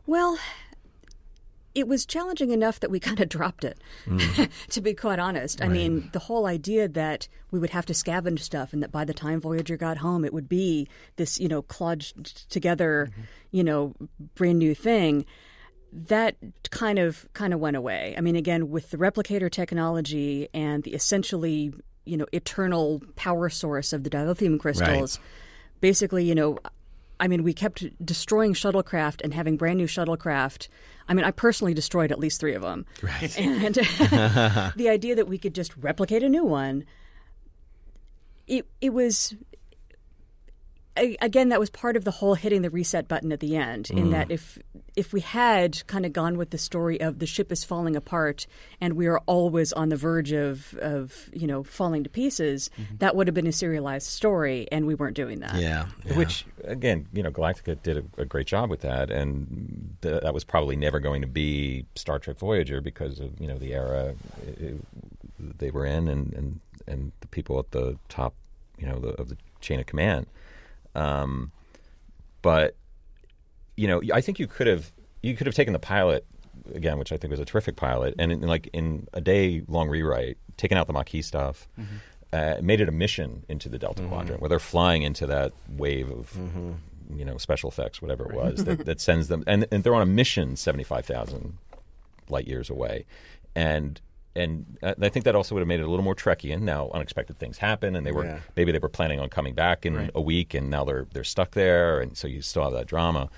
Well, 0.06 0.38
it 1.74 1.86
was 1.86 2.04
challenging 2.04 2.50
enough 2.50 2.80
that 2.80 2.90
we 2.90 3.00
kind 3.08 3.20
of 3.20 3.28
dropped 3.28 3.64
it, 3.64 3.78
mm. 4.06 4.50
to 4.68 4.80
be 4.80 4.94
quite 4.94 5.18
honest. 5.18 5.62
I 5.62 5.68
mean, 5.68 6.10
the 6.12 6.18
whole 6.18 6.46
idea 6.46 6.88
that 6.88 7.28
we 7.50 7.58
would 7.58 7.70
have 7.70 7.86
to 7.86 7.92
scavenge 7.92 8.40
stuff 8.40 8.72
and 8.72 8.82
that 8.82 8.92
by 8.92 9.04
the 9.04 9.14
time 9.14 9.40
Voyager 9.40 9.76
got 9.76 9.98
home, 9.98 10.24
it 10.24 10.32
would 10.32 10.48
be 10.48 10.88
this, 11.16 11.38
you 11.38 11.48
know, 11.48 11.62
kludged 11.62 12.48
together, 12.48 13.08
mm-hmm. 13.10 13.22
you 13.50 13.64
know, 13.64 13.94
brand 14.34 14.58
new 14.58 14.74
thing. 14.74 15.24
That 15.92 16.36
kind 16.70 17.00
of 17.00 17.26
kind 17.32 17.52
of 17.52 17.58
went 17.58 17.76
away. 17.76 18.14
I 18.16 18.20
mean, 18.20 18.36
again, 18.36 18.70
with 18.70 18.90
the 18.90 18.96
replicator 18.96 19.50
technology 19.50 20.48
and 20.54 20.84
the 20.84 20.94
essentially, 20.94 21.72
you 22.04 22.16
know, 22.16 22.26
eternal 22.32 23.02
power 23.16 23.48
source 23.48 23.92
of 23.92 24.04
the 24.04 24.10
dilithium 24.10 24.58
crystals, 24.58 25.18
basically, 25.80 26.24
you 26.24 26.34
know, 26.34 26.58
I 27.20 27.28
mean, 27.28 27.42
we 27.42 27.52
kept 27.52 27.84
destroying 28.04 28.54
shuttlecraft 28.54 29.20
and 29.22 29.34
having 29.34 29.58
brand 29.58 29.76
new 29.76 29.86
shuttlecraft. 29.86 30.68
I 31.06 31.14
mean, 31.14 31.24
I 31.24 31.30
personally 31.30 31.74
destroyed 31.74 32.10
at 32.10 32.18
least 32.18 32.40
three 32.40 32.54
of 32.54 32.62
them. 32.62 32.86
Right. 33.02 33.38
And 33.38 33.74
the 34.76 34.88
idea 34.88 35.14
that 35.16 35.28
we 35.28 35.36
could 35.36 35.54
just 35.54 35.76
replicate 35.76 36.22
a 36.22 36.28
new 36.28 36.44
one, 36.44 36.84
it 38.46 38.66
it 38.80 38.90
was. 38.90 39.34
A- 40.96 41.16
Again, 41.20 41.48
that 41.50 41.60
was 41.60 41.70
part 41.70 41.96
of 41.96 42.04
the 42.04 42.10
whole 42.10 42.34
hitting 42.34 42.62
the 42.62 42.70
reset 42.70 43.08
button 43.08 43.32
at 43.32 43.40
the 43.40 43.56
end. 43.56 43.90
In 43.90 44.10
that, 44.10 44.30
if 44.30 44.58
if 44.96 45.12
we 45.12 45.20
had 45.20 45.86
kind 45.86 46.04
of 46.04 46.12
gone 46.12 46.36
with 46.36 46.50
the 46.50 46.58
story 46.58 47.00
of 47.00 47.20
the 47.20 47.26
ship 47.26 47.52
is 47.52 47.62
falling 47.64 47.94
apart 47.96 48.46
and 48.80 48.94
we 48.94 49.06
are 49.06 49.20
always 49.26 49.72
on 49.72 49.88
the 49.88 49.96
verge 49.96 50.32
of 50.32 50.74
of 50.80 51.30
you 51.32 51.46
know 51.46 51.62
falling 51.62 52.02
to 52.04 52.10
pieces, 52.10 52.70
that 52.98 53.14
would 53.16 53.26
have 53.28 53.34
been 53.34 53.46
a 53.46 53.52
serialized 53.52 54.06
story, 54.08 54.66
and 54.72 54.86
we 54.86 54.94
weren't 54.94 55.16
doing 55.16 55.40
that. 55.40 55.56
Yeah. 55.56 55.86
Which 56.16 56.44
again, 56.64 57.06
you 57.12 57.22
know, 57.22 57.30
Galactica 57.30 57.80
did 57.82 57.98
a, 57.98 58.22
a 58.22 58.24
great 58.24 58.46
job 58.46 58.68
with 58.70 58.80
that, 58.80 59.10
and 59.10 59.96
th- 60.02 60.22
that 60.22 60.34
was 60.34 60.44
probably 60.44 60.76
never 60.76 60.98
going 61.00 61.20
to 61.22 61.28
be 61.28 61.86
Star 61.94 62.18
Trek 62.18 62.38
Voyager 62.38 62.80
because 62.80 63.20
of 63.20 63.40
you 63.40 63.46
know 63.46 63.58
the 63.58 63.72
era 63.74 64.14
uh, 64.46 64.72
they 65.38 65.70
were 65.70 65.86
in, 65.86 66.08
and, 66.08 66.32
and 66.34 66.60
and 66.86 67.12
the 67.20 67.28
people 67.28 67.58
at 67.58 67.70
the 67.70 67.96
top, 68.08 68.34
you 68.78 68.86
know, 68.86 68.98
the, 68.98 69.08
of 69.10 69.28
the 69.28 69.36
chain 69.60 69.78
of 69.78 69.86
command. 69.86 70.26
Um, 70.94 71.52
but 72.42 72.76
you 73.76 73.86
know, 73.86 74.00
I 74.12 74.20
think 74.20 74.38
you 74.38 74.46
could 74.46 74.66
have 74.66 74.92
you 75.22 75.36
could 75.36 75.46
have 75.46 75.54
taken 75.54 75.72
the 75.72 75.78
pilot 75.78 76.26
again, 76.74 76.98
which 76.98 77.12
I 77.12 77.16
think 77.16 77.30
was 77.30 77.40
a 77.40 77.44
terrific 77.44 77.76
pilot, 77.76 78.14
and 78.18 78.32
in, 78.32 78.40
like 78.42 78.68
in 78.72 79.06
a 79.12 79.20
day 79.20 79.62
long 79.68 79.88
rewrite, 79.88 80.38
taken 80.56 80.76
out 80.78 80.86
the 80.86 80.92
Maquis 80.92 81.26
stuff, 81.26 81.68
uh, 82.32 82.56
made 82.62 82.80
it 82.80 82.88
a 82.88 82.92
mission 82.92 83.44
into 83.48 83.68
the 83.68 83.78
Delta 83.78 84.02
Quadrant 84.02 84.40
where 84.40 84.48
they're 84.48 84.58
flying 84.58 85.02
into 85.02 85.26
that 85.26 85.52
wave 85.76 86.10
of 86.10 86.36
you 87.14 87.24
know 87.24 87.38
special 87.38 87.70
effects, 87.70 88.00
whatever 88.00 88.30
it 88.30 88.34
was 88.34 88.64
that, 88.64 88.84
that 88.86 89.00
sends 89.08 89.28
them, 89.28 89.42
and, 89.46 89.66
and 89.72 89.82
they're 89.82 89.94
on 89.94 90.02
a 90.02 90.06
mission 90.06 90.56
seventy 90.56 90.84
five 90.84 91.06
thousand 91.06 91.56
light 92.28 92.46
years 92.46 92.70
away, 92.70 93.04
and. 93.54 94.00
And 94.40 94.78
uh, 94.82 94.94
I 95.00 95.08
think 95.08 95.24
that 95.26 95.34
also 95.36 95.54
would 95.54 95.60
have 95.60 95.68
made 95.68 95.80
it 95.80 95.84
a 95.86 95.90
little 95.90 96.04
more 96.04 96.14
Trekkian. 96.14 96.62
Now, 96.62 96.90
unexpected 96.92 97.38
things 97.38 97.58
happen, 97.58 97.94
and 97.94 98.04
they 98.06 98.12
were 98.12 98.24
Yeah. 98.24 98.38
maybe 98.56 98.72
they 98.72 98.78
were 98.78 98.88
planning 98.88 99.20
on 99.20 99.28
coming 99.28 99.54
back 99.54 99.86
in 99.86 100.10
a 100.14 100.20
week, 100.20 100.54
and 100.54 100.70
now 100.70 100.84
they're 100.84 101.06
they're 101.12 101.24
stuck 101.24 101.52
there, 101.52 102.00
and 102.00 102.16
so 102.16 102.26
you 102.26 102.42
still 102.42 102.64
have 102.64 102.72
that 102.72 102.86
drama. 102.86 103.28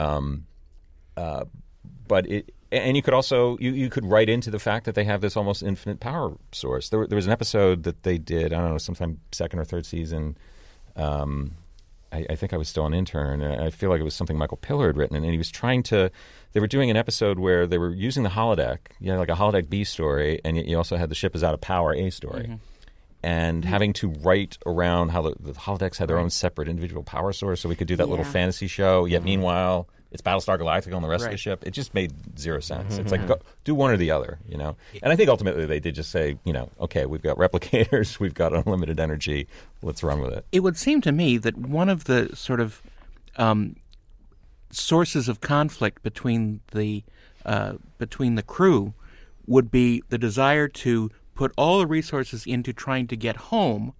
Um, 0.00 0.46
uh, 1.16 1.44
but 2.08 2.26
it 2.30 2.52
and 2.72 2.96
you 2.96 3.02
could 3.02 3.14
also 3.14 3.56
you, 3.58 3.70
you 3.72 3.88
could 3.90 4.04
write 4.04 4.28
into 4.28 4.50
the 4.50 4.58
fact 4.58 4.86
that 4.86 4.94
they 4.94 5.04
have 5.04 5.20
this 5.20 5.36
almost 5.36 5.62
infinite 5.62 6.00
power 6.00 6.36
source. 6.52 6.88
There, 6.88 7.06
there 7.06 7.16
was 7.16 7.26
an 7.26 7.32
episode 7.32 7.84
that 7.84 8.02
they 8.02 8.18
did 8.18 8.52
I 8.52 8.60
don't 8.60 8.70
know 8.70 8.78
sometime 8.78 9.20
second 9.32 9.58
or 9.60 9.64
third 9.64 9.86
season. 9.86 10.36
Um, 10.96 11.56
I, 12.12 12.26
I 12.30 12.36
think 12.36 12.52
I 12.52 12.56
was 12.56 12.68
still 12.68 12.86
an 12.86 12.94
intern, 12.94 13.42
and 13.42 13.60
I 13.60 13.70
feel 13.70 13.90
like 13.90 14.00
it 14.00 14.04
was 14.04 14.14
something 14.14 14.38
Michael 14.38 14.56
Piller 14.56 14.86
had 14.86 14.96
written, 14.96 15.16
and 15.16 15.24
he 15.24 15.38
was 15.38 15.50
trying 15.50 15.82
to. 15.84 16.10
They 16.52 16.60
were 16.60 16.66
doing 16.66 16.90
an 16.90 16.96
episode 16.96 17.38
where 17.38 17.66
they 17.66 17.78
were 17.78 17.92
using 17.92 18.22
the 18.22 18.30
holodeck, 18.30 18.78
you 19.00 19.12
know, 19.12 19.18
like 19.18 19.28
a 19.28 19.34
holodeck 19.34 19.68
B 19.68 19.84
story, 19.84 20.40
and 20.44 20.56
yet 20.56 20.66
you 20.66 20.76
also 20.76 20.96
had 20.96 21.10
the 21.10 21.14
ship 21.14 21.34
is 21.34 21.44
out 21.44 21.54
of 21.54 21.60
power 21.60 21.94
A 21.94 22.10
story. 22.10 22.44
Mm-hmm. 22.44 22.54
And 23.22 23.62
mm-hmm. 23.62 23.70
having 23.70 23.92
to 23.94 24.08
write 24.08 24.56
around 24.66 25.08
how 25.08 25.22
the, 25.22 25.34
the 25.40 25.52
holodecks 25.52 25.96
had 25.96 26.08
their 26.08 26.18
own 26.18 26.30
separate 26.30 26.68
individual 26.68 27.02
power 27.02 27.32
source, 27.32 27.60
so 27.60 27.68
we 27.68 27.76
could 27.76 27.88
do 27.88 27.96
that 27.96 28.08
little 28.08 28.24
fantasy 28.24 28.68
show. 28.68 29.04
Yet 29.04 29.18
mm-hmm. 29.18 29.24
meanwhile, 29.24 29.88
it's 30.16 30.22
Battlestar 30.22 30.58
Galactica 30.58 30.96
on 30.96 31.02
the 31.02 31.08
rest 31.08 31.26
of 31.26 31.30
the 31.30 31.36
ship. 31.36 31.62
It 31.66 31.72
just 31.72 31.92
made 31.92 32.38
zero 32.38 32.58
sense. 32.60 32.96
It's 32.96 33.12
like 33.12 33.26
go, 33.26 33.38
do 33.64 33.74
one 33.74 33.90
or 33.90 33.98
the 33.98 34.10
other, 34.10 34.38
you 34.48 34.56
know. 34.56 34.74
And 35.02 35.12
I 35.12 35.16
think 35.16 35.28
ultimately 35.28 35.66
they 35.66 35.78
did 35.78 35.94
just 35.94 36.10
say, 36.10 36.38
you 36.44 36.54
know, 36.54 36.70
okay, 36.80 37.04
we've 37.04 37.20
got 37.22 37.36
replicators, 37.36 38.18
we've 38.20 38.32
got 38.32 38.54
unlimited 38.54 38.98
energy, 38.98 39.46
let's 39.82 40.02
run 40.02 40.22
with 40.22 40.32
it. 40.32 40.46
It 40.52 40.60
would 40.60 40.78
seem 40.78 41.02
to 41.02 41.12
me 41.12 41.36
that 41.36 41.58
one 41.58 41.90
of 41.90 42.04
the 42.04 42.34
sort 42.34 42.60
of 42.60 42.80
um, 43.36 43.76
sources 44.70 45.28
of 45.28 45.42
conflict 45.42 46.02
between 46.02 46.60
the 46.72 47.04
uh, 47.44 47.74
between 47.98 48.36
the 48.36 48.42
crew 48.42 48.94
would 49.46 49.70
be 49.70 50.02
the 50.08 50.18
desire 50.18 50.66
to 50.66 51.10
put 51.34 51.52
all 51.58 51.78
the 51.78 51.86
resources 51.86 52.46
into 52.46 52.72
trying 52.72 53.06
to 53.06 53.16
get 53.16 53.36
home, 53.36 53.92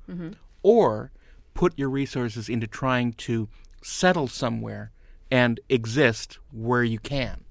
or 0.63 1.13
put 1.53 1.79
your 1.79 1.91
resources 1.91 2.49
into 2.49 2.67
trying 2.67 3.13
to 3.13 3.49
settle 3.83 4.29
somewhere 4.29 4.91
and 5.37 5.61
exist 5.69 6.39
where 6.51 6.83
you 6.83 6.99
can. 6.99 7.45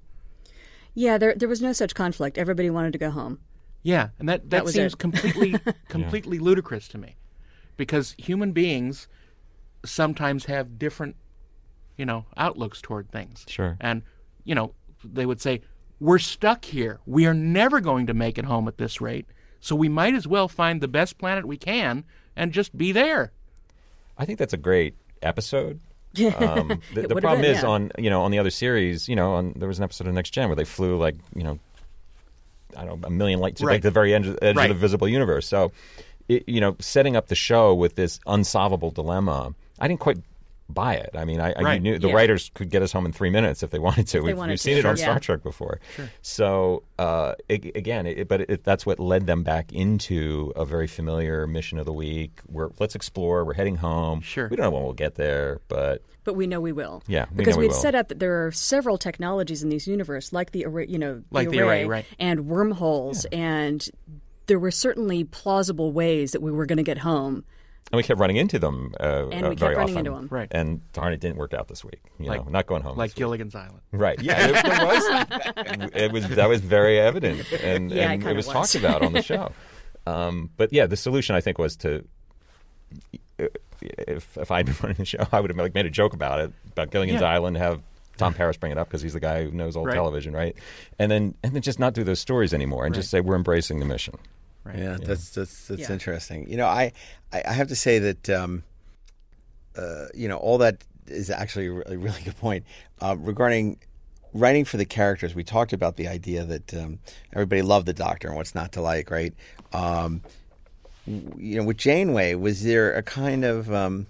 Yeah, 0.92 1.18
there 1.18 1.34
there 1.36 1.48
was 1.48 1.62
no 1.62 1.72
such 1.72 1.94
conflict. 1.94 2.36
Everybody 2.36 2.68
wanted 2.68 2.92
to 2.94 2.98
go 2.98 3.10
home. 3.10 3.38
Yeah, 3.84 4.08
and 4.18 4.28
that, 4.28 4.42
that, 4.42 4.50
That 4.50 4.64
was 4.64 4.74
seems 4.74 4.94
it. 4.94 4.98
completely 4.98 5.54
completely 5.88 6.40
ludicrous 6.40 6.88
to 6.88 6.98
me. 6.98 7.14
Because 7.76 8.16
human 8.18 8.50
beings 8.50 9.06
sometimes 9.84 10.46
have 10.46 10.78
different, 10.78 11.14
you 11.96 12.04
know, 12.04 12.24
outlooks 12.36 12.80
toward 12.82 13.12
things. 13.12 13.44
Sure. 13.46 13.76
And, 13.80 14.02
you 14.44 14.54
know, 14.56 14.72
they 15.04 15.26
would 15.26 15.40
say, 15.40 15.60
We're 16.00 16.18
stuck 16.18 16.64
here. 16.64 16.98
We 17.06 17.26
are 17.26 17.34
never 17.34 17.80
going 17.80 18.06
to 18.08 18.14
make 18.14 18.38
it 18.38 18.46
home 18.46 18.66
at 18.66 18.78
this 18.78 19.00
rate. 19.00 19.26
So 19.60 19.76
we 19.76 19.88
might 19.88 20.14
as 20.14 20.26
well 20.26 20.48
find 20.48 20.80
the 20.80 20.88
best 20.88 21.18
planet 21.18 21.46
we 21.46 21.56
can 21.56 22.04
and 22.34 22.52
just 22.52 22.76
be 22.76 22.90
there. 22.90 23.32
I 24.18 24.24
think 24.24 24.38
that's 24.40 24.54
a 24.54 24.58
great 24.58 24.94
episode. 25.22 25.78
Um, 26.18 26.80
the 26.94 27.02
the 27.02 27.16
problem 27.16 27.42
been, 27.42 27.52
is 27.56 27.62
yeah. 27.62 27.68
on 27.68 27.90
you 27.98 28.10
know 28.10 28.22
on 28.22 28.30
the 28.30 28.38
other 28.38 28.50
series, 28.50 29.08
you 29.08 29.16
know, 29.16 29.34
on, 29.34 29.52
there 29.56 29.68
was 29.68 29.78
an 29.78 29.84
episode 29.84 30.06
of 30.06 30.14
Next 30.14 30.30
Gen 30.30 30.48
where 30.48 30.56
they 30.56 30.64
flew 30.64 30.96
like 30.96 31.16
you 31.34 31.42
know, 31.44 31.58
I 32.76 32.84
don't 32.84 33.00
know, 33.00 33.06
a 33.06 33.10
million 33.10 33.40
lights 33.40 33.60
to 33.60 33.66
Right. 33.66 33.74
like 33.74 33.82
the 33.82 33.90
very 33.90 34.14
edge, 34.14 34.26
edge 34.42 34.56
Right. 34.56 34.70
of 34.70 34.76
the 34.76 34.80
visible 34.80 35.08
universe. 35.08 35.46
So, 35.46 35.72
it, 36.28 36.48
you 36.48 36.60
know, 36.60 36.76
setting 36.80 37.16
up 37.16 37.28
the 37.28 37.34
show 37.34 37.74
with 37.74 37.94
this 37.96 38.20
unsolvable 38.26 38.90
dilemma, 38.90 39.54
I 39.78 39.88
didn't 39.88 40.00
quite 40.00 40.18
buy 40.68 40.94
it. 40.94 41.10
I 41.14 41.24
mean, 41.24 41.40
I, 41.40 41.52
I 41.52 41.62
Right. 41.62 41.82
knew 41.82 41.98
the 41.98 42.08
Yeah. 42.08 42.14
writers 42.14 42.50
could 42.54 42.70
get 42.70 42.82
us 42.82 42.90
home 42.92 43.06
in 43.06 43.12
three 43.12 43.30
minutes 43.30 43.62
if 43.62 43.70
they 43.70 43.78
wanted 43.78 44.06
to. 44.08 44.18
they 44.18 44.26
We've, 44.26 44.36
wanted 44.36 44.52
we've 44.52 44.58
to, 44.58 44.62
seen 44.62 44.76
it 44.76 44.84
on 44.84 44.96
sure. 44.96 45.04
Star 45.04 45.14
Yeah. 45.14 45.18
Trek 45.20 45.42
before. 45.42 45.80
So 46.22 46.82
uh, 46.98 47.34
a- 47.48 47.72
again, 47.74 48.06
it, 48.06 48.28
but 48.28 48.42
it, 48.42 48.64
that's 48.64 48.84
what 48.84 48.98
led 48.98 49.26
them 49.26 49.42
back 49.42 49.72
into 49.72 50.52
a 50.56 50.64
very 50.64 50.86
familiar 50.86 51.46
mission 51.46 51.78
of 51.78 51.86
the 51.86 51.92
week. 51.92 52.40
Where 52.46 52.70
let's 52.78 52.94
explore. 52.94 53.44
We're 53.44 53.54
heading 53.54 53.76
home. 53.76 54.20
Sure. 54.20 54.48
We 54.48 54.56
don't 54.56 54.64
know 54.64 54.70
when 54.70 54.82
we'll 54.82 54.92
get 54.92 55.14
there, 55.14 55.60
but 55.68 56.02
But 56.24 56.34
we 56.34 56.46
know 56.46 56.60
we 56.60 56.72
will. 56.72 57.02
Yeah, 57.06 57.26
we 57.30 57.36
because 57.38 57.54
know 57.54 57.60
we 57.60 57.68
we'd 57.68 57.74
set 57.74 57.94
up 57.94 58.08
that 58.08 58.18
there 58.18 58.46
are 58.46 58.52
several 58.52 58.98
technologies 58.98 59.62
in 59.62 59.68
this 59.68 59.86
universe, 59.86 60.32
like 60.32 60.50
the 60.50 60.64
array, 60.66 60.86
you 60.88 60.98
know, 60.98 61.22
Like 61.30 61.50
the 61.50 61.60
array, 61.60 61.84
right. 61.84 62.04
and 62.18 62.46
wormholes, 62.48 63.24
and 63.26 63.88
there 64.46 64.58
were 64.58 64.70
certainly 64.70 65.24
plausible 65.24 65.92
ways 65.92 66.32
that 66.32 66.42
we 66.42 66.50
were 66.52 66.66
going 66.66 66.76
to 66.78 66.82
get 66.84 66.98
home. 66.98 67.44
And 67.92 67.96
we 67.96 68.02
kept 68.02 68.18
running 68.20 68.36
into 68.36 68.58
them. 68.58 68.94
Uh, 68.98 69.28
And 69.30 69.46
uh, 69.46 69.48
we 69.50 69.56
kept 69.56 69.60
very 69.60 69.74
running 69.76 69.94
often. 69.96 70.06
into 70.06 70.18
'em. 70.18 70.28
Right. 70.30 70.48
And 70.50 70.80
darn, 70.92 71.12
it 71.12 71.20
didn't 71.20 71.36
work 71.36 71.54
out 71.54 71.68
this 71.68 71.84
week. 71.84 72.00
You 72.18 72.26
Like- 72.26 72.44
know, 72.44 72.50
not 72.50 72.66
going 72.66 72.82
home. 72.82 72.96
like 72.96 73.10
this 73.10 73.14
week. 73.16 73.18
Gilligan's 73.18 73.54
Island. 73.54 73.80
Right. 73.92 74.20
Yeah, 74.20 74.46
it, 74.48 74.56
it 74.64 75.82
was. 75.82 75.90
It 75.94 76.12
was 76.12 76.28
that 76.36 76.48
was 76.48 76.60
very 76.60 76.98
evident, 76.98 77.50
and, 77.52 77.90
Yeah, 77.90 78.02
it 78.02 78.14
and 78.14 78.22
kinda 78.22 78.30
it 78.30 78.36
was, 78.36 78.46
was. 78.46 78.52
talked 78.52 78.74
about 78.74 79.02
on 79.02 79.12
the 79.12 79.22
show. 79.22 79.52
Um, 80.06 80.50
but 80.56 80.72
yeah, 80.72 80.86
the 80.86 80.96
solution 80.96 81.34
I 81.36 81.40
think 81.40 81.58
was 81.58 81.76
to. 81.78 82.04
If 83.80 84.36
if 84.38 84.50
I'd 84.50 84.66
been 84.66 84.74
running 84.82 84.96
the 84.96 85.04
show, 85.04 85.26
I 85.32 85.40
would 85.40 85.50
have 85.50 85.58
like 85.58 85.74
made 85.74 85.86
a 85.86 85.90
joke 85.90 86.12
about 86.14 86.40
it 86.40 86.52
about 86.72 86.90
Gilligan's 86.90 87.20
Yeah. 87.20 87.28
Island. 87.28 87.56
Have 87.56 87.82
Tom 88.16 88.32
Paris 88.32 88.56
bring 88.56 88.72
it 88.72 88.78
up 88.78 88.88
because 88.88 89.02
he's 89.02 89.12
the 89.12 89.20
guy 89.20 89.44
who 89.44 89.50
knows 89.50 89.76
old 89.76 89.86
Right. 89.88 89.94
television, 89.94 90.32
right? 90.32 90.56
And 90.98 91.10
then 91.10 91.34
and 91.42 91.52
then 91.52 91.62
just 91.62 91.78
not 91.78 91.92
do 91.94 92.02
those 92.04 92.18
stories 92.20 92.54
anymore, 92.54 92.86
and 92.86 92.94
just 92.94 93.10
say 93.10 93.20
we're 93.20 93.36
embracing 93.36 93.78
the 93.78 93.84
mission. 93.84 94.14
Yeah, 94.74 94.96
that's 95.00 95.30
that's 95.30 95.68
that's 95.68 95.82
Yeah. 95.82 95.92
interesting. 95.92 96.48
You 96.48 96.56
know, 96.56 96.66
I, 96.66 96.92
I 97.32 97.42
I 97.48 97.52
have 97.52 97.68
to 97.68 97.76
say 97.76 97.98
that 97.98 98.30
um, 98.30 98.62
uh, 99.76 100.06
you 100.14 100.28
know 100.28 100.36
all 100.38 100.58
that 100.58 100.84
is 101.06 101.30
actually 101.30 101.66
a 101.66 101.72
really, 101.72 101.96
really 101.96 102.20
good 102.24 102.38
point 102.38 102.64
uh, 103.00 103.16
regarding 103.18 103.78
writing 104.32 104.64
for 104.64 104.76
the 104.76 104.84
characters. 104.84 105.34
We 105.34 105.44
talked 105.44 105.72
about 105.72 105.96
the 105.96 106.08
idea 106.08 106.44
that 106.44 106.74
um, 106.74 106.98
everybody 107.32 107.62
loved 107.62 107.86
the 107.86 107.94
Doctor 107.94 108.28
and 108.28 108.36
what's 108.36 108.54
not 108.54 108.72
to 108.72 108.80
like, 108.82 109.10
right? 109.10 109.32
Um, 109.72 110.20
you 111.06 111.56
know, 111.56 111.62
with 111.64 111.76
Janeway, 111.78 112.34
was 112.34 112.62
there 112.64 112.92
a 112.94 113.02
kind 113.02 113.44
of 113.44 113.72
um, 113.72 114.06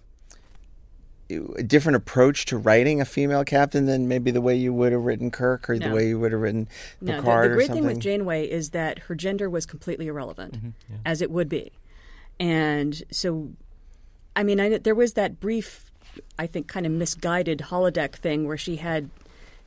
a 1.28 1.62
different 1.62 1.96
approach 1.96 2.44
to 2.46 2.56
writing 2.56 3.00
a 3.00 3.04
female 3.04 3.44
captain 3.44 3.86
than 3.86 4.06
maybe 4.08 4.30
the 4.30 4.40
way 4.40 4.54
you 4.54 4.72
would 4.72 4.92
have 4.92 5.02
written 5.02 5.30
Kirk 5.30 5.68
or 5.68 5.78
the 5.78 5.90
way 5.90 6.08
you 6.08 6.18
would 6.20 6.32
have 6.32 6.40
written 6.40 6.66
Picard. 6.66 7.00
No, 7.00 7.12
the, 7.16 7.22
Picard 7.22 7.44
the 7.44 7.50
or 7.50 7.54
great 7.56 7.66
something? 7.66 7.84
thing 7.84 7.94
with 7.94 8.00
Janeway 8.02 8.46
is 8.48 8.70
that 8.70 8.98
her 9.00 9.14
gender 9.14 9.50
was 9.50 9.66
completely 9.66 10.06
irrelevant, 10.06 10.54
Mm-hmm. 10.54 10.94
as 11.04 11.20
it 11.22 11.30
would 11.30 11.48
be, 11.48 11.72
and 12.38 13.02
so, 13.10 13.50
I 14.36 14.42
mean, 14.44 14.60
I, 14.60 14.78
there 14.78 14.94
was 14.94 15.14
that 15.14 15.40
brief, 15.40 15.90
I 16.38 16.46
think, 16.46 16.68
kind 16.68 16.86
of 16.86 16.92
misguided 16.92 17.58
holodeck 17.70 18.12
thing 18.14 18.46
where 18.46 18.58
she 18.58 18.76
had 18.76 19.10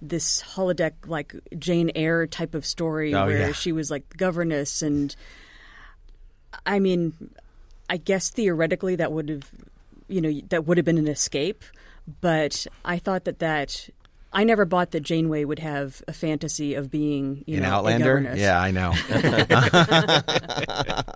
this 0.01 0.41
holodeck 0.55 0.93
like 1.07 1.35
Jane 1.57 1.91
Eyre 1.93 2.25
type 2.25 2.53
of 2.55 2.65
story 2.65 3.13
Oh, 3.13 3.25
where 3.25 3.47
yeah. 3.47 3.51
she 3.51 3.71
was 3.73 3.91
like 3.91 4.07
the 4.09 4.17
governess, 4.17 4.81
and 4.81 5.13
I 6.65 6.79
mean, 6.79 7.13
I 7.89 7.97
guess 7.97 8.29
theoretically 8.29 8.95
that 8.95 9.11
would 9.11 9.29
have, 9.29 9.49
you 10.09 10.21
know, 10.21 10.31
that 10.49 10.65
would 10.65 10.77
have 10.77 10.85
been 10.85 10.97
an 10.97 11.07
escape, 11.07 11.63
but 12.21 12.65
I 12.83 12.97
thought 12.99 13.25
that 13.25 13.39
that. 13.39 13.89
I 14.31 14.43
never 14.43 14.63
bought 14.63 14.91
that 14.91 14.99
Janeway 14.99 15.43
would 15.43 15.57
have 15.57 16.03
a 16.07 16.13
fantasy 16.13 16.75
of 16.75 16.91
being, 16.91 17.43
you 17.47 17.57
An 17.57 17.63
know, 17.63 17.69
Outlander? 17.69 18.35
Yeah, 18.37 18.61
I 18.61 18.69
know. 18.69 18.93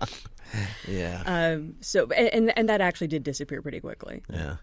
yeah. 0.88 1.22
Um, 1.24 1.74
so 1.80 2.08
and 2.10 2.52
and 2.56 2.68
that 2.68 2.80
actually 2.80 3.08
did 3.08 3.22
disappear 3.22 3.62
pretty 3.62 3.80
quickly. 3.80 4.22
Yeah. 4.32 4.56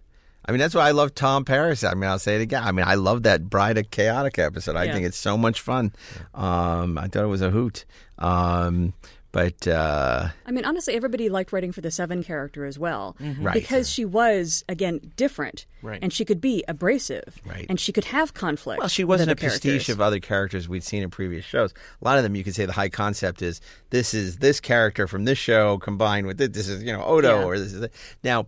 I 0.45 0.51
mean, 0.51 0.59
that's 0.59 0.73
why 0.73 0.88
I 0.88 0.91
love 0.91 1.13
Tom 1.13 1.45
Paris. 1.45 1.84
I 1.84 1.93
mean, 1.93 2.09
I'll 2.09 2.17
say 2.19 2.36
it 2.36 2.41
again. 2.41 2.63
I 2.63 2.71
mean, 2.71 2.86
I 2.86 2.95
love 2.95 3.23
that 3.23 3.47
Bride 3.49 3.77
of 3.77 3.91
Chaotica 3.91 4.39
episode. 4.39 4.75
I 4.75 4.86
Yeah. 4.86 4.93
think 4.93 5.05
it's 5.05 5.17
so 5.17 5.38
much 5.38 5.61
fun. 5.61 5.93
Um, 6.34 6.97
I 6.97 7.07
thought 7.07 7.23
it 7.23 7.27
was 7.27 7.41
a 7.43 7.51
hoot. 7.51 7.86
Um, 8.17 8.93
but 9.32 9.67
uh, 9.67 10.29
I 10.45 10.51
mean, 10.51 10.65
honestly, 10.65 10.93
everybody 10.95 11.29
liked 11.29 11.53
writing 11.53 11.71
for 11.71 11.82
the 11.82 11.91
Seven 11.91 12.23
character 12.23 12.65
as 12.65 12.77
well, 12.77 13.15
Right. 13.39 13.53
because 13.53 13.89
she 13.89 14.03
was 14.05 14.63
again 14.67 15.11
different, 15.15 15.65
Right. 15.82 15.99
and 16.01 16.11
she 16.11 16.25
could 16.25 16.41
be 16.41 16.63
abrasive, 16.67 17.39
Right. 17.45 17.65
and 17.69 17.79
she 17.79 17.91
could 17.93 18.05
have 18.05 18.34
conflict. 18.34 18.79
well, 18.79 18.89
she 18.89 19.03
wasn't 19.03 19.32
a 19.32 19.36
prestige 19.36 19.63
characters. 19.86 19.89
of 19.89 20.01
other 20.01 20.19
characters 20.19 20.67
we'd 20.67 20.84
seen 20.84 21.01
in 21.03 21.09
previous 21.09 21.45
shows. 21.45 21.73
A 22.01 22.05
lot 22.05 22.17
of 22.17 22.23
them, 22.23 22.36
you 22.36 22.43
could 22.43 22.55
say 22.55 22.65
the 22.65 22.73
high 22.73 22.89
concept 22.89 23.41
is 23.41 23.61
this 23.89 24.13
is 24.13 24.38
this 24.38 24.59
character 24.59 25.07
from 25.07 25.23
this 25.25 25.38
show 25.38 25.77
combined 25.77 26.27
with 26.27 26.38
this. 26.38 26.49
This 26.49 26.67
is 26.67 26.84
you 26.84 26.91
know 26.91 27.03
Odo 27.03 27.39
Yeah. 27.39 27.45
or 27.45 27.57
this 27.59 27.73
is 27.73 27.88
now, 28.23 28.47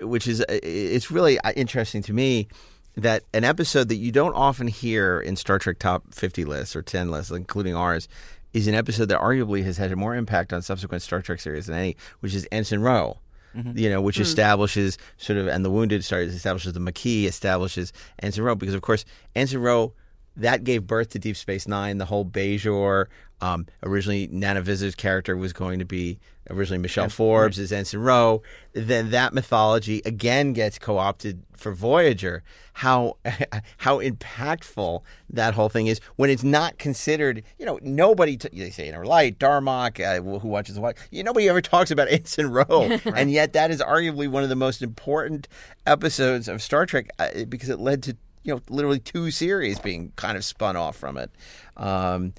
which 0.00 0.26
is 0.26 0.44
it's 0.48 1.10
really 1.10 1.38
uh, 1.40 1.52
interesting 1.52 2.02
to 2.02 2.12
me 2.12 2.48
that 2.96 3.22
an 3.32 3.44
episode 3.44 3.88
that 3.90 3.96
you 3.96 4.10
don't 4.10 4.34
often 4.34 4.66
hear 4.66 5.20
in 5.20 5.36
Star 5.36 5.58
Trek 5.60 5.78
top 5.78 6.12
fifty 6.12 6.44
lists 6.44 6.74
or 6.74 6.82
ten 6.82 7.10
lists, 7.12 7.30
including 7.30 7.76
ours, 7.76 8.08
is 8.52 8.66
an 8.66 8.74
episode 8.74 9.06
that 9.06 9.20
arguably 9.20 9.64
has 9.64 9.76
had 9.76 9.94
more 9.96 10.14
impact 10.14 10.52
on 10.52 10.62
subsequent 10.62 11.02
Star 11.02 11.20
Trek 11.20 11.40
series 11.40 11.66
than 11.66 11.76
any, 11.76 11.96
which 12.20 12.34
is 12.34 12.46
Ensign 12.50 12.80
Ro. 12.80 13.18
Mm-hmm. 13.56 13.78
You 13.78 13.88
know, 13.88 14.02
which 14.02 14.16
hmm. 14.16 14.22
establishes 14.22 14.98
sort 15.16 15.38
of, 15.38 15.48
and 15.48 15.64
the 15.64 15.70
Wounded 15.70 16.04
sorry, 16.04 16.26
establishes 16.26 16.74
the 16.74 16.80
Maquis, 16.80 17.26
establishes 17.26 17.94
Ensign 18.22 18.44
Ro 18.44 18.54
because, 18.54 18.74
of 18.74 18.82
course, 18.82 19.06
Ensign 19.34 19.60
Ro 19.60 19.94
that 20.38 20.64
gave 20.64 20.86
birth 20.86 21.10
to 21.10 21.18
Deep 21.18 21.36
Space 21.36 21.68
Nine. 21.68 21.98
The 21.98 22.04
whole 22.04 22.24
Bajor, 22.24 23.06
um, 23.40 23.66
originally 23.82 24.28
Nana 24.30 24.62
Visitor's 24.62 24.94
character 24.94 25.36
was 25.36 25.52
going 25.52 25.78
to 25.78 25.84
be 25.84 26.18
originally 26.50 26.78
Michelle 26.78 27.08
Forbes 27.08 27.58
as 27.58 27.72
Ensign 27.72 28.00
Ro. 28.00 28.42
Then 28.72 29.10
that 29.10 29.32
mythology 29.32 30.02
again 30.04 30.52
gets 30.52 30.78
co-opted 30.78 31.42
for 31.54 31.72
Voyager. 31.72 32.42
How 32.74 33.16
how 33.78 34.00
impactful 34.00 35.02
that 35.30 35.54
whole 35.54 35.68
thing 35.68 35.86
is 35.86 36.00
when 36.16 36.30
it's 36.30 36.42
not 36.42 36.78
considered. 36.78 37.42
You 37.58 37.66
know, 37.66 37.78
nobody 37.82 38.36
t- 38.36 38.48
they 38.52 38.70
say 38.70 38.88
in 38.88 38.94
our 38.94 39.04
light 39.04 39.38
Darmok, 39.38 40.00
uh, 40.04 40.22
who 40.38 40.48
watches 40.48 40.74
the 40.74 40.80
watch. 40.80 40.96
You 41.10 41.22
nobody 41.22 41.48
ever 41.48 41.60
talks 41.60 41.90
about 41.90 42.08
Ensign 42.10 42.46
Ro, 42.46 42.64
and 43.14 43.30
yet 43.30 43.52
that 43.52 43.70
is 43.70 43.80
arguably 43.80 44.28
one 44.28 44.42
of 44.42 44.48
the 44.48 44.56
most 44.56 44.82
important 44.82 45.48
episodes 45.86 46.48
of 46.48 46.62
Star 46.62 46.86
Trek 46.86 47.08
uh, 47.18 47.44
because 47.48 47.68
it 47.68 47.78
led 47.78 48.02
to 48.04 48.16
you 48.44 48.54
know, 48.54 48.62
literally 48.70 48.98
two 48.98 49.30
series 49.30 49.78
being 49.78 50.12
kind 50.16 50.36
of 50.36 50.44
spun 50.44 50.74
off 50.74 50.96
from 50.96 51.18
it. 51.18 51.30
Um, 51.76 52.32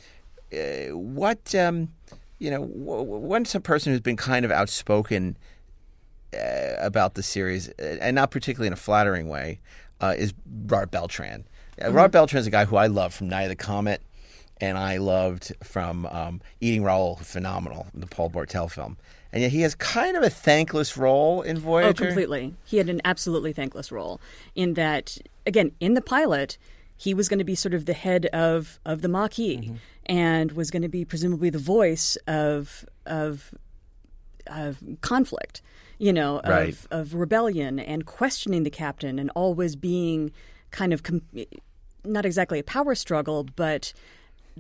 uh, 0.54 0.96
what, 0.96 1.54
um, 1.56 1.90
you 2.40 2.50
know, 2.52 2.62
once 2.62 3.56
a 3.56 3.60
person 3.60 3.92
who's 3.92 4.02
been 4.02 4.18
kind 4.18 4.46
of 4.46 4.52
outspoken 4.52 5.38
uh, 6.34 6.76
about 6.80 7.16
the 7.16 7.24
series, 7.24 7.70
uh, 7.70 7.98
and 8.02 8.16
not 8.16 8.32
particularly 8.32 8.68
in 8.68 8.74
a 8.74 8.78
flattering 8.78 9.28
way, 9.28 9.60
uh, 10.02 10.16
is 10.18 10.34
Robert 10.68 10.92
Beltran. 10.92 11.46
Uh, 11.84 11.92
Robert 11.92 12.12
Beltran 12.12 12.40
is 12.40 12.48
a 12.48 12.52
guy 12.52 12.66
who 12.66 12.76
I 12.76 12.88
love 12.88 13.14
from 13.14 13.30
Night 13.30 13.44
of 13.44 13.50
the 13.50 13.56
Comet, 13.56 14.02
and 14.62 14.78
I 14.78 14.98
loved 14.98 15.54
from 15.64 16.06
um, 16.08 16.42
Eating 16.60 16.84
Raoul, 16.84 17.16
phenomenal, 17.18 17.88
the 17.94 18.08
Paul 18.08 18.30
Bartel 18.30 18.68
film. 18.68 18.98
And 19.32 19.42
yet 19.42 19.52
he 19.52 19.62
has 19.62 19.76
kind 19.76 20.18
of 20.18 20.24
a 20.24 20.30
thankless 20.30 20.98
role 20.98 21.42
in 21.42 21.58
Voyager. 21.58 21.90
Oh, 21.90 22.08
completely. 22.08 22.56
He 22.66 22.78
had 22.78 22.90
an 22.90 23.00
absolutely 23.06 23.54
thankless 23.54 23.92
role 23.92 24.20
in 24.56 24.74
that, 24.74 25.18
again, 25.46 25.72
in 25.80 25.94
the 25.94 26.02
pilot, 26.02 26.58
he 26.98 27.14
was 27.14 27.30
going 27.30 27.40
to 27.40 27.46
be 27.46 27.56
sort 27.56 27.74
of 27.74 27.86
the 27.86 27.94
head 27.94 28.26
of, 28.28 28.80
of 28.86 29.02
the 29.02 29.08
Maquis 29.08 29.72
and 30.10 30.52
was 30.54 30.72
going 30.72 30.82
to 30.82 30.90
be 30.90 31.06
presumably 31.06 31.50
the 31.50 31.58
voice 31.60 32.18
of 32.28 32.86
of, 33.06 33.54
of 34.48 34.78
conflict, 35.02 35.62
you 35.98 36.12
know, 36.12 36.40
of, 36.40 36.50
Right. 36.50 36.78
of 36.92 37.14
rebellion 37.14 37.80
and 37.80 38.06
questioning 38.06 38.64
the 38.64 38.70
captain 38.70 39.20
and 39.20 39.30
always 39.36 39.76
being 39.76 40.32
kind 40.72 40.92
of 40.94 41.04
com- 41.04 41.22
not 42.04 42.26
exactly 42.26 42.60
a 42.60 42.64
power 42.64 42.96
struggle, 42.96 43.44
but 43.56 43.94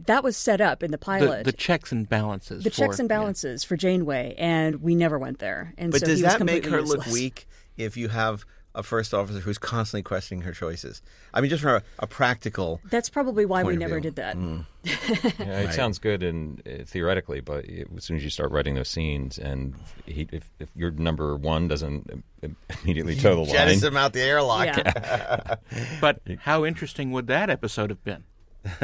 that 0.05 0.23
was 0.23 0.37
set 0.37 0.61
up 0.61 0.81
in 0.83 0.91
the 0.91 0.97
The, 0.97 1.05
pilot. 1.05 1.43
the 1.45 1.51
checks 1.51 1.91
and 1.91 2.07
balances. 2.07 2.63
the 2.63 2.69
for- 2.69 2.75
checks 2.77 2.99
and 2.99 3.09
yeah. 3.09 3.17
balances 3.17 3.63
for 3.63 3.75
Janeway, 3.75 4.35
and 4.37 4.81
we 4.81 4.95
never 4.95 5.17
went 5.19 5.39
there. 5.39 5.73
And 5.77 5.91
But 5.91 6.01
so 6.01 6.05
does 6.07 6.19
he 6.19 6.23
was 6.23 6.33
that 6.37 6.45
make 6.45 6.63
completely 6.63 6.79
her 6.91 6.97
look 6.97 7.05
weak 7.07 7.47
if 7.77 7.97
you 7.97 8.07
have 8.09 8.45
a 8.79 8.83
first 8.83 9.13
officer 9.13 9.39
who's 9.39 9.57
constantly 9.57 10.01
questioning 10.03 10.41
her 10.43 10.51
choices? 10.53 11.01
I 11.33 11.41
mean, 11.41 11.49
just 11.49 11.61
from 11.61 11.75
a, 11.75 11.83
a 11.99 12.07
practical. 12.07 12.81
That's 12.89 13.09
probably 13.09 13.45
why 13.45 13.61
we 13.63 13.73
point 13.73 13.75
of 13.75 13.79
never 13.89 14.01
view. 14.01 14.11
did 14.11 14.15
that. 14.15 14.37
Yeah, 14.85 15.59
it 15.59 15.73
sounds 15.73 15.99
good 15.99 16.23
and 16.23 16.61
uh, 16.65 16.85
theoretically, 16.85 17.41
but 17.41 17.65
it, 17.65 17.89
as 17.97 18.05
soon 18.05 18.15
as 18.15 18.23
you 18.23 18.29
start 18.29 18.51
writing 18.51 18.75
those 18.75 18.87
scenes, 18.87 19.37
and 19.37 19.75
he, 20.05 20.25
if, 20.31 20.49
if 20.59 20.69
your 20.73 20.91
number 20.91 21.35
one 21.35 21.67
doesn't 21.67 22.23
immediately 22.83 23.15
toe 23.17 23.35
the 23.35 23.41
line, 23.41 23.51
Jettison 23.51 23.89
him 23.89 23.97
out 23.97 24.13
the 24.13 24.21
airlock. 24.21 24.67
Yeah. 24.67 25.55
But 26.01 26.21
how 26.39 26.63
interesting 26.63 27.11
would 27.11 27.27
that 27.27 27.49
episode 27.49 27.89
have 27.89 28.03
been? 28.05 28.23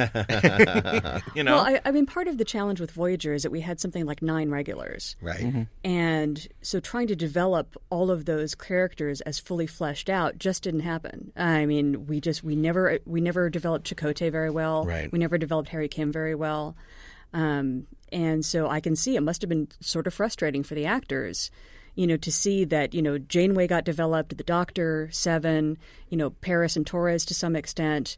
you 1.36 1.44
know, 1.44 1.56
Well, 1.56 1.66
I, 1.66 1.82
I 1.86 1.92
mean, 1.92 2.06
part 2.06 2.28
of 2.28 2.38
the 2.38 2.46
challenge 2.46 2.80
with 2.80 2.92
Voyager 2.92 3.34
is 3.34 3.44
that 3.44 3.52
we 3.52 3.62
had 3.62 3.80
something 3.80 4.06
like 4.06 4.22
nine 4.22 4.50
regulars. 4.50 5.16
Right. 5.22 5.68
And 5.84 6.48
so 6.62 6.80
trying 6.80 7.08
to 7.08 7.16
develop 7.16 7.76
all 7.90 8.10
of 8.10 8.26
those 8.26 8.56
characters 8.56 9.22
as 9.22 9.40
fully 9.40 9.68
fleshed 9.68 10.10
out 10.10 10.38
just 10.38 10.64
didn't 10.64 10.82
happen. 10.82 11.32
I 11.36 11.66
mean, 11.66 12.08
we 12.08 12.22
just 12.22 12.44
we 12.44 12.56
never 12.56 13.00
we 13.06 13.20
never 13.22 13.50
developed 13.50 13.94
Chakotay 13.94 14.32
very 14.32 14.50
well. 14.50 14.86
Right. 14.86 15.12
We 15.12 15.20
never 15.20 15.38
developed 15.38 15.70
Harry 15.70 15.88
Kim 15.90 16.12
very 16.12 16.36
well. 16.36 16.76
Um, 17.34 17.88
and 18.12 18.46
so 18.46 18.70
I 18.70 18.80
can 18.80 18.96
see 18.96 19.16
it 19.18 19.22
must 19.22 19.42
have 19.42 19.50
been 19.50 19.68
sort 19.82 20.08
of 20.08 20.14
frustrating 20.14 20.64
for 20.64 20.74
the 20.74 20.86
actors, 20.86 21.52
you 21.96 22.08
know, 22.08 22.16
to 22.18 22.32
see 22.32 22.64
that, 22.66 22.94
you 22.94 23.02
know, 23.02 23.18
Janeway 23.18 23.68
got 23.68 23.84
developed, 23.84 24.38
the 24.38 24.44
Doctor, 24.44 25.10
Seven, 25.12 25.78
you 26.10 26.18
know, 26.18 26.30
Paris 26.30 26.78
and 26.78 26.88
Torres 26.88 27.26
to 27.26 27.34
some 27.34 27.56
extent. 27.58 28.16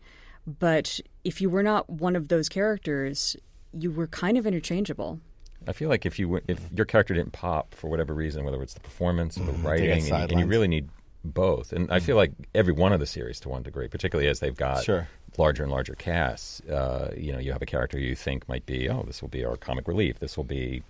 But 0.48 1.02
if 1.26 1.42
you 1.42 1.50
were 1.50 1.64
not 1.64 1.90
one 1.90 2.16
of 2.16 2.30
those 2.30 2.48
characters, 2.48 3.36
you 3.74 3.92
were 3.92 4.08
kind 4.08 4.38
of 4.38 4.48
interchangeable. 4.48 5.20
I 5.68 5.74
feel 5.74 5.90
like 5.90 6.06
if 6.06 6.18
you 6.18 6.28
w- 6.28 6.44
if 6.48 6.62
your 6.74 6.86
character 6.86 7.14
didn't 7.14 7.34
pop 7.34 7.76
for 7.76 7.90
whatever 7.90 8.14
reason, 8.14 8.46
whether 8.46 8.62
it's 8.64 8.74
the 8.74 8.80
performance 8.80 9.38
or 9.38 9.44
the 9.46 9.52
writing, 9.52 10.10
and, 10.10 10.32
and 10.32 10.40
you 10.40 10.46
really 10.46 10.70
need 10.70 10.88
both. 11.26 11.74
And 11.74 11.92
I 11.92 12.00
feel 12.00 12.16
like 12.16 12.32
every 12.56 12.72
one 12.72 12.94
of 12.94 13.02
the 13.02 13.06
series, 13.06 13.42
to 13.42 13.50
one 13.50 13.64
degree, 13.64 13.90
particularly 13.90 14.30
as 14.30 14.40
they've 14.40 14.56
got 14.56 14.86
Sure. 14.86 15.10
larger 15.38 15.64
and 15.64 15.72
larger 15.72 15.94
casts, 15.96 16.62
uh, 16.70 17.14
you 17.18 17.34
know, 17.34 17.40
you 17.40 17.52
have 17.52 17.62
a 17.62 17.66
character 17.66 18.00
you 18.00 18.16
think 18.16 18.48
might 18.48 18.66
be, 18.66 18.88
oh, 18.90 19.04
this 19.06 19.22
will 19.22 19.28
be 19.28 19.44
our 19.44 19.58
comic 19.58 19.90
relief. 19.90 20.20
This 20.20 20.38
will 20.38 20.46
be, 20.46 20.84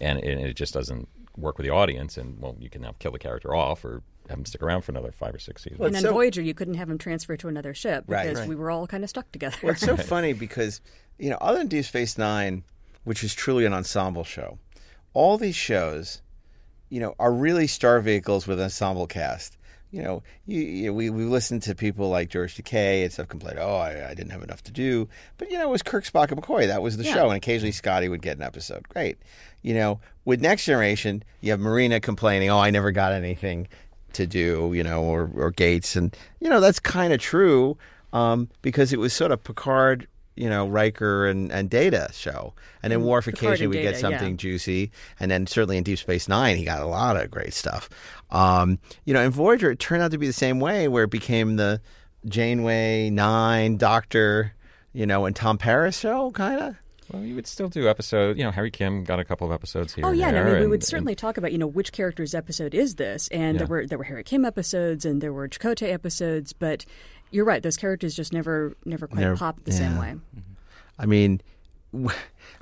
and, 0.00 0.18
and 0.18 0.40
it 0.40 0.54
just 0.54 0.74
doesn't 0.74 1.08
work 1.36 1.56
with 1.56 1.64
the 1.66 1.72
audience. 1.72 2.16
And 2.16 2.40
well, 2.40 2.56
you 2.58 2.68
can 2.68 2.82
now 2.82 2.96
kill 2.98 3.12
the 3.12 3.20
character 3.20 3.54
off 3.54 3.84
or 3.84 4.02
have 4.28 4.38
them 4.38 4.44
stick 4.46 4.62
around 4.62 4.82
for 4.82 4.92
another 4.92 5.12
five 5.12 5.34
or 5.34 5.38
six 5.38 5.62
seasons. 5.64 5.78
Well, 5.80 5.88
and 5.88 5.96
on 5.96 6.02
so- 6.02 6.12
Voyager, 6.12 6.42
you 6.42 6.54
couldn't 6.54 6.74
have 6.74 6.88
him 6.90 6.98
transfer 6.98 7.36
to 7.36 7.48
another 7.48 7.74
ship 7.74 8.04
because 8.06 8.38
Right. 8.40 8.48
we 8.48 8.54
were 8.54 8.70
all 8.70 8.86
kind 8.86 9.04
of 9.04 9.10
stuck 9.10 9.30
together. 9.32 9.56
Well, 9.62 9.72
it's 9.72 9.82
so 9.82 9.96
funny 10.14 10.32
because 10.32 10.80
you 11.18 11.30
know, 11.30 11.38
other 11.40 11.58
than 11.58 11.68
Deep 11.68 11.84
Space 11.84 12.18
Nine, 12.18 12.64
which 13.04 13.22
is 13.22 13.34
truly 13.34 13.64
an 13.64 13.72
ensemble 13.72 14.24
show, 14.24 14.58
all 15.12 15.38
these 15.38 15.54
shows, 15.54 16.22
you 16.88 17.00
know, 17.00 17.14
are 17.18 17.32
really 17.32 17.66
star 17.66 18.00
vehicles 18.00 18.46
with 18.46 18.58
an 18.58 18.64
ensemble 18.64 19.06
cast. 19.06 19.56
You 19.90 20.02
know, 20.02 20.22
you, 20.44 20.60
you, 20.60 20.92
we 20.94 21.08
we 21.08 21.22
listened 21.22 21.62
to 21.62 21.74
people 21.76 22.08
like 22.08 22.28
George 22.28 22.56
Takei 22.56 23.04
and 23.04 23.12
stuff 23.12 23.28
complain, 23.28 23.58
oh, 23.60 23.76
I, 23.76 24.08
I 24.10 24.14
didn't 24.14 24.30
have 24.32 24.42
enough 24.42 24.60
to 24.64 24.72
do, 24.72 25.08
but 25.38 25.52
you 25.52 25.56
know, 25.56 25.68
it 25.68 25.70
was 25.70 25.84
Kirk, 25.84 26.02
Spock, 26.04 26.32
and 26.32 26.42
McCoy. 26.42 26.66
That 26.66 26.82
was 26.82 26.96
the 26.96 27.04
Yeah. 27.04 27.14
show, 27.14 27.28
and 27.28 27.36
occasionally 27.36 27.70
Scotty 27.70 28.08
would 28.08 28.20
get 28.20 28.36
an 28.36 28.42
episode. 28.42 28.88
Great. 28.88 29.18
You 29.62 29.74
know, 29.74 30.00
with 30.24 30.40
Next 30.40 30.64
Generation, 30.64 31.22
you 31.40 31.52
have 31.52 31.60
Marina 31.60 32.00
complaining, 32.00 32.50
oh, 32.50 32.58
I 32.58 32.70
never 32.70 32.90
got 32.90 33.12
anything 33.12 33.68
to 34.14 34.26
do, 34.26 34.72
you 34.74 34.82
know, 34.82 35.02
or, 35.02 35.30
or 35.34 35.50
Gates. 35.50 35.96
And, 35.96 36.16
you 36.40 36.48
know, 36.48 36.60
that's 36.60 36.80
kind 36.80 37.12
of 37.12 37.20
true 37.20 37.76
um, 38.12 38.48
because 38.62 38.92
it 38.92 38.98
was 38.98 39.12
sort 39.12 39.32
of 39.32 39.42
Picard, 39.44 40.06
you 40.36 40.48
know, 40.48 40.66
Riker 40.66 41.26
and, 41.26 41.52
and 41.52 41.70
Data 41.70 42.08
show. 42.12 42.54
And 42.82 42.92
then 42.92 43.02
Worf 43.02 43.26
Mm, 43.26 43.34
Picard 43.34 43.54
occasionally 43.54 43.76
would 43.76 43.82
get 43.82 43.96
something 43.96 44.30
yeah. 44.30 44.36
juicy. 44.36 44.90
And 45.20 45.30
then 45.30 45.46
certainly 45.46 45.76
in 45.76 45.84
Deep 45.84 45.98
Space 45.98 46.28
Nine, 46.28 46.56
he 46.56 46.64
got 46.64 46.80
a 46.80 46.86
lot 46.86 47.16
of 47.16 47.30
great 47.30 47.54
stuff. 47.54 47.88
Um, 48.30 48.78
you 49.04 49.14
know, 49.14 49.20
in 49.20 49.30
Voyager, 49.30 49.70
it 49.70 49.78
turned 49.78 50.02
out 50.02 50.10
to 50.10 50.18
be 50.18 50.26
the 50.26 50.32
same 50.32 50.60
way 50.60 50.88
where 50.88 51.04
it 51.04 51.10
became 51.10 51.56
the 51.56 51.80
Janeway, 52.26 53.10
Nine, 53.10 53.76
Doctor, 53.76 54.54
you 54.92 55.06
know, 55.06 55.26
and 55.26 55.36
Tom 55.36 55.58
Paris 55.58 55.98
show, 55.98 56.30
kind 56.30 56.60
of. 56.60 56.76
Well, 57.12 57.22
you 57.22 57.34
would 57.34 57.46
still 57.46 57.68
do 57.68 57.88
episodes. 57.88 58.38
You 58.38 58.44
know, 58.44 58.50
Harry 58.50 58.70
Kim 58.70 59.04
got 59.04 59.20
a 59.20 59.24
couple 59.24 59.46
of 59.46 59.52
episodes 59.52 59.94
here. 59.94 60.04
Oh 60.06 60.10
and 60.10 60.18
yeah, 60.18 60.28
and 60.28 60.38
I 60.38 60.42
there, 60.42 60.44
mean, 60.46 60.54
we 60.54 60.60
and- 60.62 60.70
would 60.70 60.80
and- 60.80 60.84
certainly 60.84 61.14
talk 61.14 61.36
about 61.36 61.52
you 61.52 61.58
know 61.58 61.66
which 61.66 61.92
character's 61.92 62.34
episode 62.34 62.74
is 62.74 62.94
this, 62.96 63.28
and 63.28 63.58
there 63.60 63.66
were 63.66 63.86
there 63.86 63.98
were 63.98 64.04
Harry 64.04 64.24
Kim 64.24 64.44
episodes 64.44 65.04
and 65.04 65.20
there 65.20 65.32
were 65.32 65.48
Chakotay 65.48 65.92
episodes, 65.92 66.52
but 66.52 66.84
you're 67.30 67.44
right; 67.44 67.62
those 67.62 67.76
characters 67.76 68.14
just 68.14 68.32
never 68.32 68.74
never 68.84 69.06
quite 69.06 69.20
Never- 69.20 69.36
popped 69.36 69.64
the 69.64 69.72
same 69.72 69.92
yeah. 69.92 70.00
way. 70.00 70.06
Mm-hmm. 70.08 70.40
I 70.98 71.06
mean, 71.06 71.40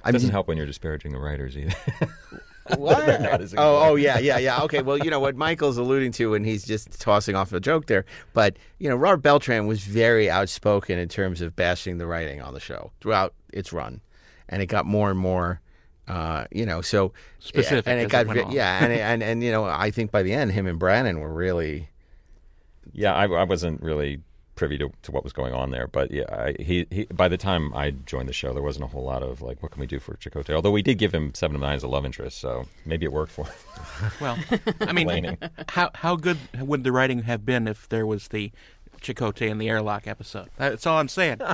I 0.05 0.11
doesn't 0.13 0.27
mean, 0.29 0.33
help 0.33 0.49
when 0.49 0.57
you're 0.57 0.67
disparaging 0.67 1.13
the 1.13 1.19
writers 1.19 1.57
either. 1.57 1.75
What? 2.77 3.05
They're 3.05 3.19
not 3.19 3.41
as 3.41 3.55
oh, 3.55 3.59
oh, 3.91 3.95
yeah, 3.97 4.21
yeah, 4.21 4.39
yeah. 4.39 4.63
Okay, 4.63 4.83
well, 4.83 4.97
you 4.97 5.11
know 5.11 5.19
what 5.19 5.35
Michael's 5.35 5.79
alluding 5.79 6.13
to, 6.13 6.31
when 6.31 6.45
he's 6.45 6.65
just 6.65 7.01
tossing 7.01 7.35
off 7.35 7.53
a 7.53 7.59
joke 7.59 7.87
there. 7.87 8.05
But 8.35 8.57
you 8.79 8.89
know, 8.89 8.95
Robert 8.95 9.21
Beltran 9.21 9.67
was 9.67 9.83
very 9.83 10.31
outspoken 10.31 10.97
in 10.97 11.09
terms 11.09 11.41
of 11.41 11.57
bashing 11.57 11.99
the 11.99 12.07
writing 12.07 12.41
on 12.41 12.55
the 12.55 12.61
show 12.61 12.93
throughout 13.01 13.35
its 13.53 13.73
run, 13.73 14.01
and 14.53 14.63
it 14.63 14.67
got 14.67 14.87
more 14.87 15.11
and 15.11 15.19
more, 15.19 15.61
uh, 16.07 16.45
you 16.53 16.67
know, 16.67 16.81
so 16.83 17.13
Specific 17.41 17.87
and 17.87 17.99
as 17.99 18.03
it 18.03 18.07
it 18.07 18.11
got 18.11 18.27
went 18.27 18.53
yeah, 18.53 18.85
and, 18.85 18.93
and 18.93 19.23
and 19.23 19.43
you 19.43 19.51
know, 19.51 19.65
I 19.65 19.91
think 19.91 20.13
by 20.13 20.23
the 20.23 20.33
end, 20.33 20.53
him 20.53 20.67
and 20.69 20.79
Brannon 20.79 21.19
were 21.19 21.33
really 21.33 21.89
Yeah, 22.93 23.15
I, 23.15 23.25
I 23.27 23.45
wasn't 23.45 23.83
really 23.83 24.21
privy 24.55 24.77
to, 24.77 24.93
to 25.03 25.11
what 25.11 25.25
was 25.25 25.33
going 25.33 25.55
on 25.55 25.71
there, 25.71 25.87
but 25.87 26.11
yeah, 26.11 26.25
I, 26.31 26.55
he, 26.63 26.87
he 26.91 27.05
by 27.07 27.27
the 27.27 27.39
time 27.39 27.75
I 27.75 27.91
joined 27.91 28.29
the 28.29 28.35
show, 28.35 28.53
there 28.53 28.63
wasn't 28.63 28.85
a 28.85 28.89
whole 28.89 29.03
lot 29.03 29.23
of 29.23 29.41
like, 29.41 29.63
what 29.63 29.73
can 29.73 29.81
we 29.81 29.87
do 29.87 29.99
for 29.99 30.15
Chakotay? 30.15 30.55
Although 30.55 30.71
we 30.71 30.83
did 30.83 30.99
give 30.99 31.13
him 31.15 31.33
Seven 31.35 31.57
of 31.57 31.63
Nine 31.63 31.77
as 31.77 31.83
a 31.83 31.89
love 31.89 32.05
interest, 32.05 32.39
so 32.39 32.67
maybe 32.85 33.07
it 33.07 33.13
worked 33.13 33.33
for 33.33 33.47
him. 33.47 33.55
Well, 34.21 34.39
I 34.83 34.93
mean, 34.93 35.39
how 35.69 35.91
how 35.95 36.17
good 36.17 36.39
would 36.61 36.85
the 36.85 36.93
writing 36.93 37.23
have 37.23 37.47
been 37.47 37.67
if 37.67 37.89
there 37.89 38.07
was 38.07 38.29
the 38.29 38.53
Chakotay 39.03 39.49
in 39.49 39.59
the 39.59 39.69
airlock 39.69 40.07
episode? 40.07 40.49
That's 40.57 40.87
all 40.87 40.99
I'm 40.99 41.09
saying. 41.09 41.39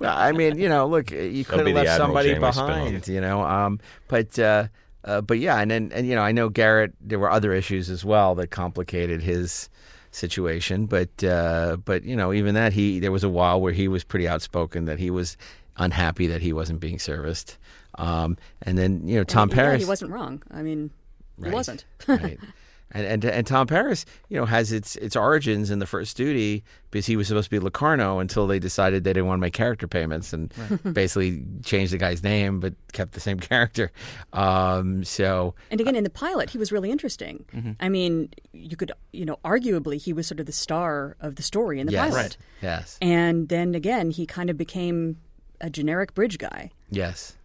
Well, 0.00 0.16
I 0.16 0.32
mean, 0.32 0.58
you 0.58 0.68
know, 0.68 0.86
look, 0.86 1.10
you 1.10 1.44
could 1.44 1.58
have 1.66 1.68
left 1.74 1.88
Admiral 1.88 1.96
somebody 2.08 2.28
Janeway 2.30 2.48
behind, 2.50 3.04
spin-off. 3.04 3.08
you 3.08 3.20
know. 3.20 3.42
Um, 3.42 3.80
but 4.08 4.38
uh, 4.38 4.66
uh, 5.04 5.20
but 5.20 5.38
yeah, 5.38 5.58
and 5.60 5.70
then 5.70 5.90
and 5.94 6.06
you 6.06 6.14
know, 6.14 6.22
I 6.22 6.32
know 6.32 6.48
Garrett. 6.48 6.94
There 7.00 7.18
were 7.18 7.30
other 7.30 7.52
issues 7.52 7.90
as 7.90 8.04
well 8.04 8.34
that 8.36 8.48
complicated 8.50 9.22
his 9.22 9.68
situation. 10.10 10.86
But 10.86 11.22
uh, 11.24 11.76
but 11.84 12.04
you 12.04 12.16
know, 12.16 12.32
even 12.32 12.54
that, 12.54 12.72
he 12.72 12.98
there 13.00 13.12
was 13.12 13.24
a 13.24 13.28
while 13.28 13.60
where 13.60 13.72
he 13.72 13.88
was 13.88 14.04
pretty 14.04 14.26
outspoken 14.28 14.84
that 14.86 14.98
he 14.98 15.10
was 15.10 15.36
unhappy 15.76 16.26
that 16.28 16.40
he 16.42 16.52
wasn't 16.52 16.80
being 16.80 16.98
serviced. 16.98 17.56
Um, 17.96 18.36
and 18.62 18.76
then 18.78 19.06
you 19.06 19.16
know, 19.16 19.24
Tom 19.24 19.44
And, 19.44 19.52
yeah, 19.52 19.56
Paris. 19.64 19.82
he 19.82 19.88
wasn't 19.88 20.10
wrong. 20.12 20.42
I 20.50 20.62
mean, 20.62 20.90
Right. 21.38 21.48
he 21.50 21.54
wasn't. 21.54 21.84
right. 22.08 22.38
And, 22.92 23.06
and 23.06 23.24
and 23.24 23.46
Tom 23.46 23.66
Paris, 23.66 24.04
you 24.28 24.36
know, 24.38 24.44
has 24.44 24.70
its 24.70 24.94
its 24.96 25.16
origins 25.16 25.70
in 25.70 25.80
the 25.80 25.86
first 25.86 26.16
duty 26.16 26.62
because 26.90 27.06
he 27.06 27.16
was 27.16 27.26
supposed 27.26 27.46
to 27.46 27.50
be 27.50 27.58
Locarno 27.58 28.20
until 28.20 28.46
they 28.46 28.60
decided 28.60 29.02
they 29.02 29.12
didn't 29.12 29.26
want 29.26 29.38
to 29.38 29.40
make 29.40 29.52
character 29.52 29.88
payments 29.88 30.32
and 30.32 30.52
basically 30.92 31.42
changed 31.64 31.92
the 31.92 31.98
guy's 31.98 32.22
name 32.22 32.60
but 32.60 32.74
kept 32.92 33.12
the 33.12 33.20
same 33.20 33.40
character. 33.50 33.90
Um, 34.32 35.02
so 35.02 35.54
And 35.72 35.80
again, 35.80 35.96
in 35.96 36.04
the 36.04 36.10
pilot, 36.10 36.50
he 36.50 36.58
was 36.58 36.70
really 36.70 36.90
interesting. 36.90 37.44
Mm-hmm. 37.54 37.72
I 37.80 37.88
mean, 37.88 38.28
you 38.52 38.76
could, 38.76 38.92
you 39.12 39.24
know, 39.24 39.38
arguably 39.44 40.00
he 40.00 40.12
was 40.12 40.26
sort 40.28 40.38
of 40.38 40.46
the 40.46 40.52
star 40.52 41.16
of 41.20 41.34
the 41.36 41.42
story 41.42 41.80
in 41.80 41.86
the 41.86 41.92
yes, 41.94 42.10
pilot. 42.10 42.36
yes, 42.62 42.98
And 43.02 43.48
then 43.48 43.74
again, 43.74 44.10
he 44.12 44.24
kind 44.26 44.50
of 44.50 44.56
became 44.56 45.16
a 45.60 45.70
generic 45.70 46.14
bridge 46.14 46.38
guy. 46.38 46.70
yes. 46.90 47.36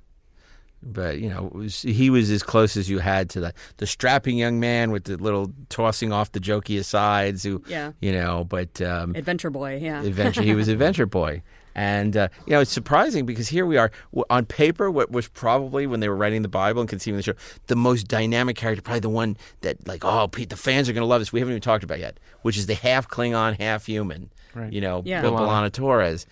But 0.82 1.20
you 1.20 1.30
know, 1.30 1.50
was, 1.54 1.82
he 1.82 2.10
was 2.10 2.30
as 2.32 2.42
close 2.42 2.78
as 2.78 2.90
you 2.90 3.00
had 3.00 3.30
to 3.32 3.40
the 3.42 3.54
the 3.78 3.86
strapping 3.88 4.38
young 4.38 4.60
man 4.60 4.92
with 4.92 5.04
the 5.04 5.18
little 5.18 5.52
tossing 5.68 6.14
off 6.14 6.32
the 6.32 6.40
jokey 6.40 6.80
asides. 6.80 7.44
Who, 7.44 7.62
Yeah. 7.68 7.92
you 8.00 8.12
know, 8.14 8.46
but 8.46 8.82
um, 8.82 9.14
Adventure 9.16 9.50
boy, 9.50 9.78
yeah. 9.82 10.02
adventure. 10.04 10.42
He 10.42 10.56
was 10.56 10.68
adventure 10.78 11.06
boy, 11.06 11.42
and 11.76 12.16
uh, 12.16 12.30
you 12.46 12.54
know 12.54 12.62
it's 12.62 12.72
surprising 12.72 13.26
because 13.26 13.50
here 13.50 13.66
we 13.66 13.76
are 13.76 13.92
on 14.30 14.46
paper. 14.46 14.90
What 14.90 15.12
was 15.12 15.28
probably 15.28 15.86
when 15.86 16.00
they 16.00 16.08
were 16.08 16.16
writing 16.16 16.44
the 16.44 16.48
Bible 16.48 16.80
and 16.80 16.90
conceiving 16.90 17.18
the 17.18 17.24
show, 17.24 17.34
the 17.68 17.76
most 17.76 18.08
dynamic 18.08 18.56
character, 18.56 18.82
probably 18.82 19.02
the 19.02 19.10
one 19.10 19.36
that 19.62 19.86
like, 19.86 20.06
oh, 20.06 20.30
Pete, 20.30 20.50
the 20.50 20.56
fans 20.56 20.88
are 20.88 20.94
going 20.94 21.02
to 21.04 21.08
love 21.08 21.20
this. 21.20 21.34
We 21.34 21.42
haven't 21.42 21.52
even 21.54 21.62
talked 21.62 21.84
about 21.84 22.00
yet, 22.00 22.20
which 22.44 22.58
is 22.58 22.68
the 22.68 22.76
half 22.76 23.08
Klingon, 23.10 23.60
half 23.60 23.86
human. 23.86 24.30
Right. 24.56 24.72
You 24.72 24.80
know, 24.80 25.02
Yeah. 25.06 25.22
Bill 25.22 25.34
B'Elanna. 25.34 25.66
B'Elanna 25.68 25.72
Torres. 25.74 26.26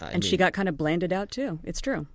I 0.00 0.10
and 0.12 0.24
she 0.24 0.36
got 0.38 0.54
kind 0.54 0.68
of 0.68 0.78
blanded 0.78 1.12
out 1.12 1.30
too. 1.30 1.58
It's 1.64 1.80
true. 1.82 2.06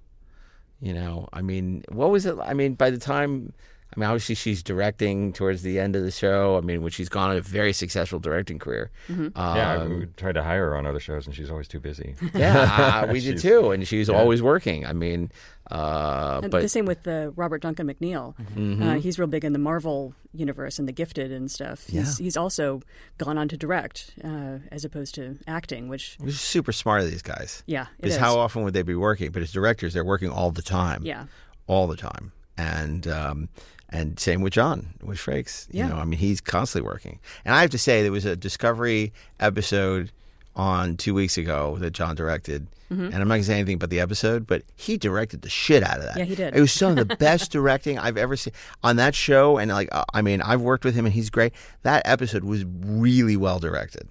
You 0.82 0.94
know, 0.94 1.28
I 1.34 1.42
mean, 1.42 1.84
what 1.90 2.10
was 2.10 2.26
it? 2.26 2.38
I 2.42 2.54
mean, 2.54 2.74
by 2.74 2.90
the 2.90 2.98
time, 2.98 3.54
I 3.96 4.00
mean, 4.00 4.10
obviously 4.10 4.36
she's 4.36 4.62
directing 4.62 5.32
towards 5.32 5.62
the 5.62 5.80
end 5.80 5.96
of 5.96 6.04
the 6.04 6.12
show. 6.12 6.58
I 6.58 6.62
mean, 6.62 6.82
when 6.82 6.92
she's 6.92 7.08
gone 7.08 7.30
on 7.32 7.38
a 7.38 7.42
very 7.42 7.72
successful 7.72 8.20
directing 8.20 8.60
career. 8.60 8.92
Mm-hmm. 9.08 9.30
yeah, 9.38 9.74
Um, 9.76 10.00
we 10.00 10.06
tried 10.18 10.34
to 10.36 10.44
hire 10.44 10.72
her 10.72 10.76
on 10.78 10.86
other 10.86 11.00
shows, 11.00 11.26
and 11.28 11.34
she's 11.36 11.50
always 11.50 11.68
too 11.68 11.80
busy. 11.80 12.16
Yeah, 12.34 13.12
we 13.12 13.22
did 13.22 13.38
too, 13.40 13.72
and 13.72 13.88
she's 13.88 14.10
yeah. 14.10 14.16
always 14.16 14.42
working. 14.42 14.86
I 14.86 14.92
mean, 14.94 15.32
uh, 15.72 16.42
but 16.42 16.62
the 16.62 16.68
same 16.70 16.86
with 16.86 17.08
uh, 17.08 17.32
Robert 17.36 17.62
Duncan 17.62 17.88
McNeill. 17.88 18.36
Mm-hmm. 18.56 18.84
Uh, 18.84 18.94
he's 18.96 19.18
real 19.18 19.28
big 19.28 19.46
in 19.46 19.54
the 19.54 19.60
Marvel 19.60 20.14
universe 20.34 20.78
and 20.78 20.88
the 20.88 20.92
Gifted 20.92 21.32
and 21.32 21.50
stuff. 21.50 21.86
He's, 21.88 22.20
Yeah. 22.20 22.24
he's 22.26 22.36
also 22.38 22.82
gone 23.18 23.38
on 23.38 23.48
to 23.48 23.58
direct 23.58 24.12
uh, 24.24 24.58
as 24.72 24.84
opposed 24.84 25.16
to 25.16 25.38
acting, 25.48 25.88
which 25.88 26.18
They're 26.20 26.32
super 26.32 26.72
smart 26.74 27.02
of 27.02 27.10
these 27.10 27.22
guys. 27.22 27.64
yeah, 27.66 27.88
Because 27.98 28.14
is. 28.16 28.20
how 28.20 28.38
often 28.38 28.64
would 28.64 28.74
they 28.74 28.84
be 28.84 28.96
working? 28.96 29.32
But 29.32 29.42
as 29.42 29.52
directors, 29.52 29.94
they're 29.94 30.04
working 30.06 30.30
all 30.30 30.52
the 30.52 30.62
time. 30.62 31.04
Yeah. 31.06 31.26
all 31.68 31.88
the 31.88 31.96
time. 31.98 32.32
And 32.58 33.08
um, 33.08 33.50
and 33.90 34.20
same 34.20 34.42
with 34.42 34.54
John 34.54 34.88
with 35.04 35.18
Frakes. 35.18 35.68
You 35.72 35.80
Yeah. 35.80 35.90
know, 35.90 35.98
I 35.98 36.06
mean, 36.06 36.20
he's 36.20 36.42
constantly 36.42 36.88
working. 36.90 37.20
And 37.44 37.54
I 37.56 37.62
have 37.62 37.70
to 37.72 37.78
say, 37.78 38.02
there 38.02 38.12
was 38.12 38.26
a 38.26 38.36
Discovery 38.36 39.14
episode 39.40 40.12
on 40.56 40.96
two 40.98 41.14
weeks 41.14 41.38
ago 41.38 41.78
that 41.80 41.92
John 41.92 42.16
directed. 42.16 42.68
And 42.88 43.14
I'm 43.14 43.28
not 43.28 43.34
going 43.36 43.42
to 43.42 43.48
say 43.48 43.56
anything 43.56 43.76
about 43.76 43.90
the 43.90 44.00
episode, 44.00 44.48
but 44.48 44.62
he 44.78 44.96
directed 44.96 45.42
the 45.42 45.50
shit 45.50 45.84
out 45.84 45.98
of 45.98 46.04
that. 46.06 46.18
Yeah, 46.18 46.24
he 46.24 46.36
did. 46.36 46.56
It 46.56 46.62
was 46.62 46.72
some 46.72 46.98
of 46.98 47.08
the 47.08 47.16
best 47.20 47.52
directing 47.52 48.00
I've 48.00 48.16
ever 48.16 48.38
seen 48.38 48.54
on 48.84 48.96
that 48.98 49.16
show. 49.16 49.58
And 49.58 49.70
like, 49.72 49.90
uh, 49.92 50.06
I 50.14 50.22
mean, 50.22 50.42
I've 50.42 50.62
worked 50.62 50.86
with 50.86 50.96
him, 50.96 51.06
and 51.06 51.14
he's 51.14 51.30
great. 51.30 51.52
That 51.82 52.04
episode 52.06 52.46
was 52.46 52.64
really 52.64 53.36
well 53.36 53.60
directed. 53.60 54.08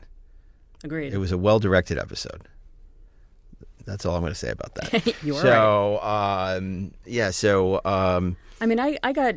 Agreed. 0.83 1.15
It 1.15 1.19
was 1.19 1.33
a 1.33 1.39
well 1.39 1.61
directed 1.61 1.99
episode. 1.99 2.43
That's 3.85 4.05
all 4.07 4.15
I'm 4.15 4.23
going 4.23 4.33
to 4.33 4.39
say 4.39 4.51
about 4.51 4.75
that. 4.77 5.15
You're 5.23 5.41
so, 5.41 6.01
um, 6.03 6.93
yeah. 7.05 7.31
So, 7.31 7.81
um, 7.85 8.37
I 8.61 8.67
mean, 8.67 8.81
I, 8.81 8.99
I 9.03 9.13
got, 9.13 9.35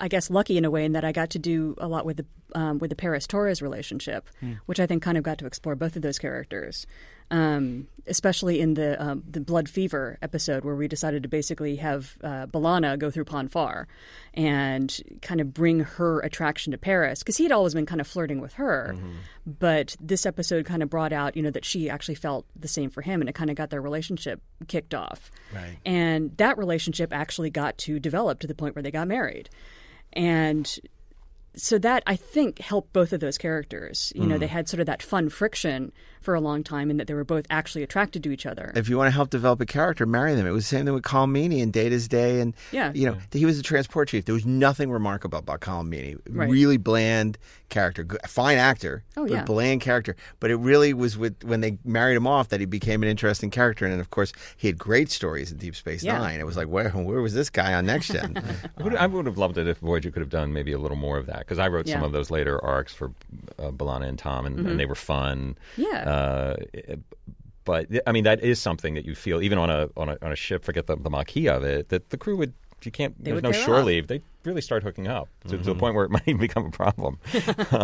I 0.00 0.08
guess, 0.08 0.30
lucky 0.30 0.56
in 0.56 0.64
a 0.64 0.70
way 0.70 0.84
in 0.84 0.92
that 0.92 1.04
I 1.04 1.12
got 1.12 1.30
to 1.30 1.38
do 1.38 1.74
a 1.78 1.86
lot 1.88 2.06
with 2.06 2.18
the 2.18 2.26
um, 2.58 2.78
with 2.78 2.88
the 2.88 2.96
Paris 2.96 3.26
Torres 3.26 3.60
relationship, 3.60 4.28
Hmm. 4.40 4.52
which 4.66 4.80
I 4.80 4.86
think 4.86 5.02
kind 5.02 5.18
of 5.18 5.22
got 5.24 5.36
to 5.38 5.46
explore 5.46 5.74
both 5.76 5.96
of 5.96 6.02
those 6.02 6.18
characters, 6.18 6.86
um, 7.30 7.86
especially 8.06 8.58
in 8.60 8.72
the 8.74 9.00
um, 9.02 9.22
the 9.28 9.40
Blood 9.40 9.68
Fever 9.68 10.16
episode 10.22 10.64
where 10.64 10.74
we 10.74 10.88
decided 10.88 11.22
to 11.24 11.28
basically 11.28 11.76
have 11.76 12.16
uh, 12.24 12.46
B'Elanna 12.46 12.98
go 12.98 13.10
through 13.10 13.26
Pon 13.26 13.48
farr 13.48 13.86
and 14.34 14.98
kind 15.20 15.40
of 15.40 15.52
bring 15.52 15.80
her 15.80 16.20
attraction 16.20 16.70
to 16.72 16.78
Paris 16.78 17.18
because 17.18 17.36
he 17.36 17.42
had 17.44 17.52
always 17.52 17.74
been 17.74 17.84
kind 17.86 18.00
of 18.00 18.06
flirting 18.06 18.40
with 18.40 18.54
her, 18.54 18.96
but 19.46 19.94
this 20.00 20.24
episode 20.24 20.64
kind 20.64 20.82
of 20.82 20.88
brought 20.88 21.12
out 21.12 21.36
you 21.36 21.42
know 21.42 21.50
that 21.50 21.64
she 21.66 21.90
actually 21.90 22.14
felt 22.14 22.46
the 22.58 22.68
same 22.68 22.88
for 22.88 23.02
him 23.02 23.20
and 23.20 23.28
it 23.28 23.34
kind 23.34 23.50
of 23.50 23.56
got 23.56 23.68
their 23.70 23.82
relationship 23.82 24.40
kicked 24.68 24.94
off. 24.94 25.30
Right. 25.54 25.76
And 25.84 26.34
that 26.38 26.56
relationship 26.56 27.12
actually 27.12 27.50
got 27.50 27.76
to 27.78 27.98
develop 28.00 28.40
to 28.40 28.46
the 28.46 28.54
point 28.54 28.74
where 28.74 28.82
they 28.82 28.90
got 28.90 29.06
married. 29.08 29.50
And 30.14 30.78
so 31.54 31.76
that 31.78 32.02
I 32.06 32.14
think 32.16 32.60
helped 32.60 32.92
both 32.92 33.12
of 33.12 33.20
those 33.20 33.36
characters. 33.36 34.12
You 34.14 34.26
know, 34.26 34.36
Mm. 34.36 34.40
they 34.40 34.46
had 34.46 34.68
sort 34.68 34.80
of 34.80 34.86
that 34.86 35.02
fun 35.02 35.28
friction 35.28 35.92
for 36.20 36.34
a 36.34 36.40
long 36.40 36.62
time, 36.62 36.90
and 36.90 36.98
that 37.00 37.06
they 37.06 37.14
were 37.14 37.24
both 37.24 37.46
actually 37.50 37.82
attracted 37.82 38.22
to 38.24 38.30
each 38.30 38.46
other. 38.46 38.72
if 38.74 38.88
you 38.88 38.96
want 38.96 39.08
to 39.08 39.12
help 39.12 39.30
develop 39.30 39.60
a 39.60 39.66
character, 39.66 40.06
marry 40.06 40.34
them. 40.34 40.46
It 40.46 40.50
was 40.50 40.64
the 40.68 40.76
same 40.76 40.84
thing 40.84 40.94
with 40.94 41.04
Colm 41.04 41.30
Meaney 41.30 41.62
and 41.62 41.72
Data's 41.72 42.08
Day, 42.08 42.40
and 42.40 42.54
Yeah. 42.72 42.92
you 42.94 43.06
know 43.06 43.16
he 43.32 43.44
was 43.44 43.58
a 43.58 43.62
transport 43.62 44.08
chief. 44.08 44.24
There 44.24 44.34
was 44.34 44.46
nothing 44.46 44.90
remarkable 44.90 45.38
about 45.38 45.60
Colm 45.60 45.88
Meaney. 45.88 46.18
Right. 46.28 46.48
Really 46.50 46.76
bland 46.76 47.38
character, 47.68 48.06
fine 48.26 48.56
actor, 48.56 49.04
Oh, 49.16 49.22
but 49.24 49.30
yeah. 49.30 49.44
bland 49.44 49.80
character. 49.82 50.16
But 50.40 50.50
it 50.50 50.56
really 50.56 50.94
was 50.94 51.18
with 51.18 51.44
when 51.44 51.60
they 51.60 51.76
married 51.84 52.16
him 52.16 52.26
off 52.26 52.48
that 52.48 52.60
he 52.60 52.66
became 52.66 53.02
an 53.02 53.08
interesting 53.10 53.50
character. 53.50 53.84
And 53.84 54.00
of 54.00 54.10
course, 54.10 54.32
he 54.56 54.68
had 54.68 54.78
great 54.78 55.10
stories 55.10 55.52
in 55.52 55.58
Deep 55.58 55.76
Space 55.76 56.02
Yeah. 56.02 56.18
Nine. 56.18 56.40
It 56.40 56.46
was 56.46 56.56
like 56.56 56.68
where 56.68 56.88
where 56.90 57.20
was 57.20 57.34
this 57.34 57.50
guy 57.50 57.74
on 57.74 57.86
Next 57.86 58.08
Gen? 58.08 58.42
I 58.78 58.82
would, 58.82 58.94
I 58.96 59.06
would 59.06 59.26
have 59.26 59.36
loved 59.38 59.58
it 59.58 59.68
if 59.68 59.78
Voyager 59.78 60.10
could 60.10 60.20
have 60.20 60.30
done 60.30 60.52
maybe 60.52 60.72
a 60.72 60.78
little 60.78 60.96
more 60.96 61.18
of 61.18 61.26
that 61.26 61.40
because 61.40 61.58
I 61.58 61.68
wrote 61.68 61.86
some 61.88 62.02
of 62.02 62.12
those 62.12 62.30
later 62.30 62.62
arcs 62.64 62.94
for 62.94 63.12
uh, 63.58 63.70
B'Elanna 63.70 64.08
and 64.08 64.18
Tom, 64.18 64.46
and, 64.46 64.58
Mhm. 64.58 64.70
and 64.70 64.80
they 64.80 64.86
were 64.86 64.94
fun. 64.94 65.56
Yeah. 65.76 66.04
Uh, 66.08 66.56
but 67.64 67.86
I 68.06 68.12
mean, 68.12 68.24
that 68.24 68.40
is 68.42 68.58
something 68.60 68.94
that 68.94 69.04
you 69.04 69.14
feel 69.14 69.42
even 69.42 69.58
on 69.58 69.68
a 69.70 69.88
on 69.96 70.08
a, 70.08 70.16
on 70.22 70.32
a 70.32 70.36
ship. 70.36 70.64
Forget 70.64 70.86
the, 70.86 70.96
the 70.96 71.10
Maquis 71.10 71.48
of 71.48 71.64
it. 71.64 71.88
That 71.90 72.10
the 72.10 72.16
crew 72.16 72.36
would. 72.36 72.54
If 72.80 72.86
you 72.86 72.92
can't, 72.92 73.12
They 73.22 73.32
there's 73.32 73.42
no 73.42 73.50
shore 73.50 73.80
off. 73.80 73.86
leave. 73.86 74.06
They 74.06 74.22
really 74.44 74.60
start 74.60 74.84
hooking 74.84 75.08
up 75.08 75.28
to, 75.48 75.58
to 75.58 75.64
the 75.64 75.74
point 75.74 75.96
where 75.96 76.04
it 76.04 76.10
might 76.12 76.22
even 76.28 76.38
become 76.40 76.64
a 76.66 76.70
problem. 76.70 77.18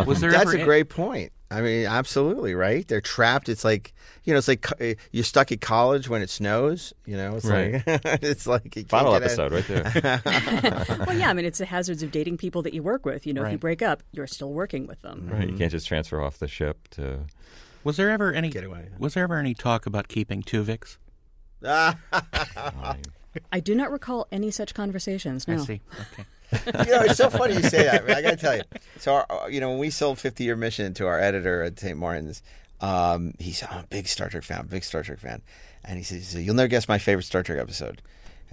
Was 0.06 0.20
there 0.20 0.30
That's 0.30 0.54
ever 0.54 0.56
a 0.56 0.64
great 0.64 0.88
point. 0.88 1.32
I 1.50 1.62
mean, 1.62 1.84
absolutely 1.86 2.54
right. 2.54 2.86
They're 2.86 3.00
trapped. 3.00 3.48
It's 3.48 3.64
like 3.64 3.92
you 4.22 4.32
know, 4.32 4.38
it's 4.38 4.46
like 4.46 4.62
co- 4.62 4.76
uh, 4.92 4.94
you're 5.10 5.24
stuck 5.24 5.50
at 5.50 5.60
college 5.60 6.08
when 6.08 6.22
it 6.22 6.30
snows. 6.30 6.92
You 7.06 7.16
know, 7.16 7.34
it's 7.34 7.44
Right. 7.44 7.84
like 7.84 8.00
it's 8.22 8.46
like 8.46 8.64
you 8.76 8.84
can't 8.84 8.88
Final 8.90 9.14
get 9.14 9.24
episode 9.24 9.52
out. 9.52 9.52
right 9.52 9.66
there. 9.66 10.96
well, 11.08 11.18
yeah, 11.18 11.28
I 11.28 11.32
mean, 11.32 11.44
it's 11.44 11.58
the 11.58 11.66
hazards 11.66 12.04
of 12.04 12.12
dating 12.12 12.36
people 12.36 12.62
that 12.62 12.72
you 12.72 12.82
work 12.84 13.04
with. 13.04 13.26
You 13.26 13.34
know, 13.34 13.42
if 13.44 13.50
you 13.50 13.58
break 13.58 13.82
up, 13.82 14.04
you're 14.12 14.28
still 14.28 14.52
working 14.52 14.86
with 14.86 15.02
them. 15.02 15.28
right, 15.32 15.50
you 15.50 15.56
can't 15.56 15.72
just 15.72 15.88
transfer 15.88 16.22
off 16.22 16.38
the 16.38 16.46
ship 16.48 16.86
to. 16.92 17.18
Was 17.85 17.97
there 17.97 18.11
ever 18.11 18.32
any? 18.32 18.49
Get 18.51 18.64
away. 18.64 18.89
Was 18.99 19.14
there 19.14 19.24
ever 19.24 19.39
any 19.39 19.55
talk 19.55 19.87
about 19.87 20.09
keeping 20.09 20.43
Tuvix? 20.43 20.97
I 23.53 23.61
do 23.62 23.74
not 23.74 23.91
recall 23.91 24.26
any 24.30 24.51
such 24.51 24.74
conversations. 24.74 25.47
No. 25.49 25.55
I 25.55 25.59
see. 25.59 25.80
Okay. 26.12 26.24
you 26.87 26.93
know, 26.93 27.03
it's 27.03 27.16
so 27.16 27.30
funny 27.30 27.55
you 27.55 27.62
say 27.62 27.85
that. 27.85 28.09
I 28.09 28.22
got 28.22 28.30
to 28.30 28.37
tell 28.37 28.57
you. 28.57 28.62
So, 28.99 29.14
our, 29.14 29.26
uh, 29.30 29.47
you 29.47 29.61
know, 29.61 29.70
when 29.70 29.78
we 29.78 29.91
sold 29.91 30.18
50 30.18 30.45
Year 30.45 30.57
Mission 30.57 30.95
to 30.95 31.07
our 31.07 31.18
editor 31.18 31.62
at 31.62 31.78
St. 31.78 31.99
Martin's, 31.99 32.43
um, 32.80 33.35
he 33.39 33.53
said, 33.53 33.70
I'm 33.72 33.85
a 33.85 33.87
big 33.87 34.07
Star 34.07 34.28
Trek 34.28 34.45
fan, 34.45 34.66
big 34.66 34.85
Star 34.85 35.03
Trek 35.03 35.18
fan. 35.18 35.43
And 35.85 35.99
he 35.99 36.05
said, 36.05 36.18
he 36.18 36.24
said, 36.24 36.43
You'll 36.43 36.55
never 36.55 36.68
guess 36.68 36.89
my 36.89 36.99
favorite 36.99 37.24
Star 37.24 37.43
Trek 37.43 37.59
episode. 37.59 38.03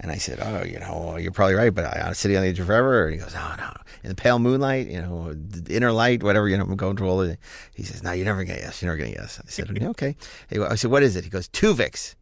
And 0.02 0.10
I 0.10 0.16
said, 0.16 0.40
Oh, 0.42 0.64
you 0.64 0.80
know, 0.80 1.16
you're 1.16 1.30
probably 1.32 1.54
right, 1.54 1.72
but 1.72 1.84
I 1.84 2.00
on 2.08 2.14
City 2.14 2.36
on 2.36 2.42
the 2.42 2.48
Edge 2.48 2.58
of 2.58 2.66
Forever. 2.66 3.04
And 3.06 3.14
he 3.14 3.20
goes, 3.20 3.34
"Oh 3.36 3.54
no. 3.56 3.72
In 4.02 4.08
the 4.08 4.16
pale 4.16 4.40
moonlight, 4.40 4.88
you 4.88 5.00
know, 5.00 5.32
the 5.32 5.74
inner 5.76 5.92
light, 5.92 6.22
whatever, 6.24 6.48
you 6.48 6.56
know, 6.58 6.64
I'm 6.64 6.74
going 6.76 6.96
through 6.96 7.08
all 7.08 7.18
the. 7.18 7.38
He 7.74 7.84
says, 7.84 8.02
No, 8.02 8.10
you're 8.10 8.24
never 8.24 8.42
going 8.44 8.58
to 8.58 8.64
guess. 8.64 8.82
You're 8.82 8.90
never 8.90 8.98
going 8.98 9.12
to 9.14 9.18
guess. 9.20 9.40
I 9.40 9.48
said, 9.48 9.82
Okay. 9.82 10.16
I 10.50 10.74
said, 10.74 10.90
What 10.90 11.02
is 11.04 11.14
it? 11.14 11.22
He 11.24 11.30
goes, 11.30 11.48
Tuvix. 11.48 12.16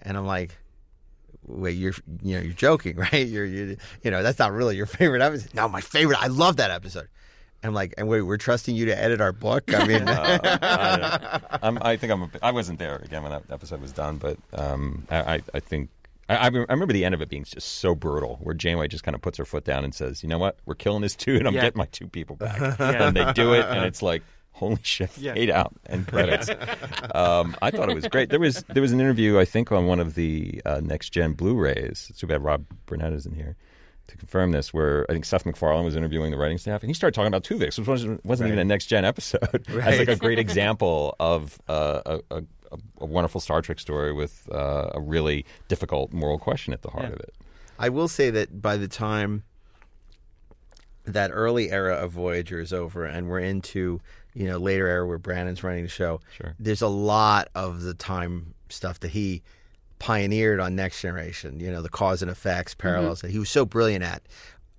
And 0.00 0.16
I'm 0.16 0.26
like, 0.26 0.56
wait, 1.46 1.72
you're 1.76 1.92
you 2.22 2.36
know 2.36 2.42
you're 2.42 2.52
joking, 2.52 2.96
right? 3.12 3.26
You're 3.26 3.44
you 3.44 3.76
you 4.02 4.10
know 4.10 4.22
that's 4.22 4.38
not 4.38 4.52
really 4.52 4.76
your 4.76 4.86
favorite 4.86 5.20
episode. 5.22 5.54
No, 5.54 5.68
my 5.68 5.80
favorite. 5.80 6.22
I 6.22 6.28
love 6.28 6.56
that 6.56 6.70
episode. 6.70 7.08
I'm 7.64 7.74
like, 7.74 7.92
and 7.98 8.06
wait, 8.06 8.22
we're 8.22 8.36
trusting 8.36 8.76
you 8.76 8.84
to 8.86 8.96
edit 8.98 9.20
our 9.20 9.32
book. 9.32 9.64
I 9.74 9.84
mean, 9.86 10.02
Uh, 10.08 10.38
I, 11.50 11.58
I'm, 11.62 11.78
I 11.82 11.96
think 11.96 12.12
I'm. 12.12 12.22
A, 12.22 12.30
I 12.40 12.52
wasn't 12.52 12.78
there 12.78 12.96
again 12.96 13.22
when 13.24 13.32
that 13.32 13.42
episode 13.50 13.80
was 13.80 13.92
done, 13.92 14.16
but 14.18 14.38
um, 14.52 15.06
I, 15.10 15.34
I- 15.36 15.42
I 15.54 15.60
think 15.60 15.90
I, 16.28 16.36
I 16.36 16.46
remember 16.48 16.92
the 16.92 17.04
end 17.04 17.14
of 17.14 17.22
it 17.22 17.28
being 17.28 17.44
just 17.44 17.78
so 17.78 17.94
brutal, 17.94 18.38
where 18.42 18.54
Janeway 18.54 18.88
just 18.88 19.04
kind 19.04 19.14
of 19.14 19.20
puts 19.22 19.38
her 19.38 19.44
foot 19.44 19.64
down 19.64 19.84
and 19.84 19.94
says, 19.94 20.22
"You 20.22 20.28
know 20.28 20.38
what? 20.38 20.58
We're 20.66 20.74
killing 20.74 21.02
this 21.02 21.16
and 21.26 21.46
I'm 21.48 21.54
Yeah. 21.54 21.62
getting 21.62 21.78
my 21.78 21.86
two 21.86 22.08
people 22.08 22.36
back." 22.36 22.58
Yeah. 22.80 23.08
And 23.08 23.16
they 23.16 23.32
do 23.32 23.54
it, 23.54 23.64
and 23.64 23.84
it's 23.84 24.02
like. 24.02 24.22
Holy 24.52 24.78
shit! 24.82 25.16
Yeah. 25.16 25.34
Fade 25.34 25.50
out 25.50 25.72
and 25.86 26.04
credits. 26.08 26.48
um, 27.14 27.54
I 27.62 27.70
thought 27.70 27.88
it 27.90 27.94
was 27.94 28.08
great. 28.08 28.28
There 28.28 28.40
was 28.40 28.64
there 28.64 28.82
was 28.82 28.90
an 28.90 28.98
interview 29.00 29.38
I 29.38 29.44
think 29.44 29.70
on 29.70 29.86
one 29.86 30.00
of 30.00 30.16
the 30.16 30.60
uh, 30.66 30.80
next 30.82 31.10
gen 31.10 31.34
Blu-rays. 31.34 32.08
It's 32.10 32.18
too 32.18 32.26
bad 32.26 32.42
Rob 32.42 32.64
Burnett 32.86 33.12
isn't 33.12 33.36
here 33.36 33.54
to 34.08 34.16
confirm 34.16 34.50
this. 34.50 34.74
Where 34.74 35.06
I 35.08 35.12
think 35.12 35.26
Seth 35.26 35.46
MacFarlane 35.46 35.84
was 35.84 35.94
interviewing 35.94 36.32
the 36.32 36.36
writing 36.38 36.58
staff, 36.58 36.82
and 36.82 36.90
he 36.90 36.94
started 36.94 37.14
talking 37.14 37.28
about 37.28 37.44
Tuvix, 37.44 37.78
which 37.78 37.86
wasn't, 37.86 38.24
wasn't 38.26 38.48
even 38.48 38.58
a 38.58 38.64
next 38.64 38.86
gen 38.86 39.04
episode. 39.04 39.64
As 39.80 39.96
like 40.00 40.08
a 40.08 40.16
great 40.16 40.40
example 40.40 41.14
of 41.20 41.56
uh, 41.68 42.00
a, 42.04 42.38
a, 42.38 42.42
a, 42.72 42.78
a 43.00 43.06
wonderful 43.06 43.40
Star 43.40 43.62
Trek 43.62 43.78
story 43.80 44.12
with 44.12 44.48
uh, 44.52 44.90
a 44.94 45.00
really 45.00 45.44
difficult 45.68 46.12
moral 46.12 46.38
question 46.38 46.72
at 46.72 46.82
the 46.82 46.90
heart 46.90 47.06
Yeah. 47.06 47.12
of 47.14 47.20
it. 47.20 47.34
I 47.78 47.88
will 47.90 48.08
say 48.08 48.30
that 48.30 48.60
by 48.60 48.76
the 48.76 48.88
time 48.88 49.44
that 51.04 51.30
early 51.32 51.70
era 51.70 51.94
of 51.94 52.12
Voyager 52.12 52.60
is 52.60 52.72
over 52.72 53.04
and 53.04 53.28
we're 53.28 53.38
into 53.40 54.00
you 54.34 54.46
know 54.46 54.58
later 54.58 54.86
era 54.86 55.06
where 55.06 55.18
Brannon's 55.18 55.62
running 55.62 55.84
the 55.84 55.88
show, 55.88 56.20
Sure. 56.36 56.54
there's 56.58 56.82
a 56.82 56.88
lot 56.88 57.48
of 57.54 57.82
the 57.82 57.94
time 57.94 58.54
stuff 58.68 59.00
that 59.00 59.12
he 59.12 59.42
pioneered 59.98 60.60
on 60.60 60.76
Next 60.76 61.00
Generation. 61.00 61.58
You 61.60 61.70
know, 61.72 61.82
the 61.82 61.88
cause 61.88 62.20
and 62.22 62.30
effects 62.30 62.74
parallels 62.74 63.20
that 63.22 63.30
he 63.30 63.38
was 63.38 63.48
so 63.50 63.64
brilliant 63.64 64.04
at. 64.04 64.22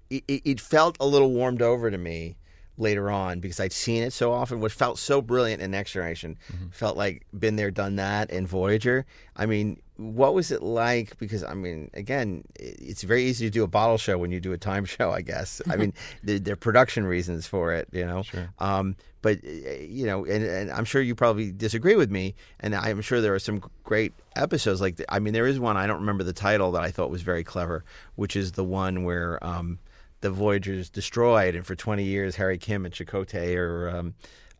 It, 0.10 0.24
it, 0.28 0.42
it 0.46 0.60
felt 0.62 0.96
a 1.00 1.06
little 1.06 1.32
warmed 1.32 1.62
over 1.62 1.90
to 1.92 1.98
me 1.98 2.38
later 2.80 3.12
on 3.12 3.40
because 3.40 3.60
I'd 3.60 3.74
seen 3.74 4.04
it 4.04 4.14
so 4.14 4.32
often. 4.32 4.60
What 4.60 4.72
felt 4.72 4.98
so 4.98 5.22
brilliant 5.22 5.62
in 5.62 5.72
Next 5.72 5.92
Generation 5.92 6.38
felt 6.72 6.98
like 6.98 7.26
been 7.38 7.56
there, 7.56 7.72
done 7.72 7.98
that 7.98 8.30
in 8.32 8.48
Voyager. 8.48 9.06
I 9.36 9.46
mean, 9.46 9.82
what 9.98 10.34
was 10.34 10.52
it 10.52 10.64
like? 10.64 11.18
Because 11.20 11.44
I 11.44 11.54
mean, 11.54 11.92
again, 11.94 12.44
it's 12.56 13.04
very 13.04 13.26
easy 13.26 13.46
to 13.46 13.52
do 13.52 13.64
a 13.64 13.68
bottle 13.68 13.98
show 13.98 14.18
when 14.18 14.32
you 14.32 14.40
do 14.40 14.54
a 14.54 14.58
time 14.58 14.86
show. 14.86 15.12
I 15.12 15.22
guess. 15.22 15.62
I 15.70 15.76
mean, 15.76 15.94
there, 16.24 16.40
there 16.40 16.54
are 16.54 16.58
production 16.58 17.06
reasons 17.06 17.46
for 17.46 17.74
it. 17.74 17.90
You 17.92 18.06
know. 18.06 18.24
Sure. 18.24 18.50
Um, 18.60 18.96
but 19.22 19.40
uh, 19.44 19.72
you 19.82 20.06
know, 20.06 20.26
and, 20.26 20.44
and 20.44 20.72
I'm 20.72 20.86
sure 20.86 21.02
you 21.02 21.16
probably 21.16 21.52
disagree 21.52 21.96
with 21.96 22.10
me, 22.10 22.36
and 22.60 22.74
I'm 22.74 23.02
sure 23.02 23.20
there 23.20 23.36
are 23.36 23.40
some 23.40 23.62
great 23.84 24.14
episodes. 24.36 24.80
Like, 24.80 25.04
I 25.10 25.20
mean, 25.20 25.34
there 25.34 25.48
is 25.48 25.60
one 25.60 25.76
I 25.76 25.88
don't 25.88 26.00
remember 26.00 26.24
the 26.24 26.34
title 26.34 26.72
that 26.72 26.84
I 26.84 26.92
thought 26.92 27.10
was 27.10 27.22
very 27.22 27.44
clever, 27.44 27.84
which 28.16 28.36
is 28.36 28.54
the 28.54 28.64
one 28.64 29.04
where 29.04 29.44
um, 29.46 29.80
the 30.22 30.30
Voyager's 30.32 30.89
destroyed, 30.89 31.55
and 31.55 31.65
for 31.65 31.76
20 31.76 32.03
years, 32.03 32.36
Harry 32.36 32.57
Kim 32.57 32.86
and 32.86 32.93
Chakotay 32.93 33.55
are 33.55 33.89
um, 33.89 34.13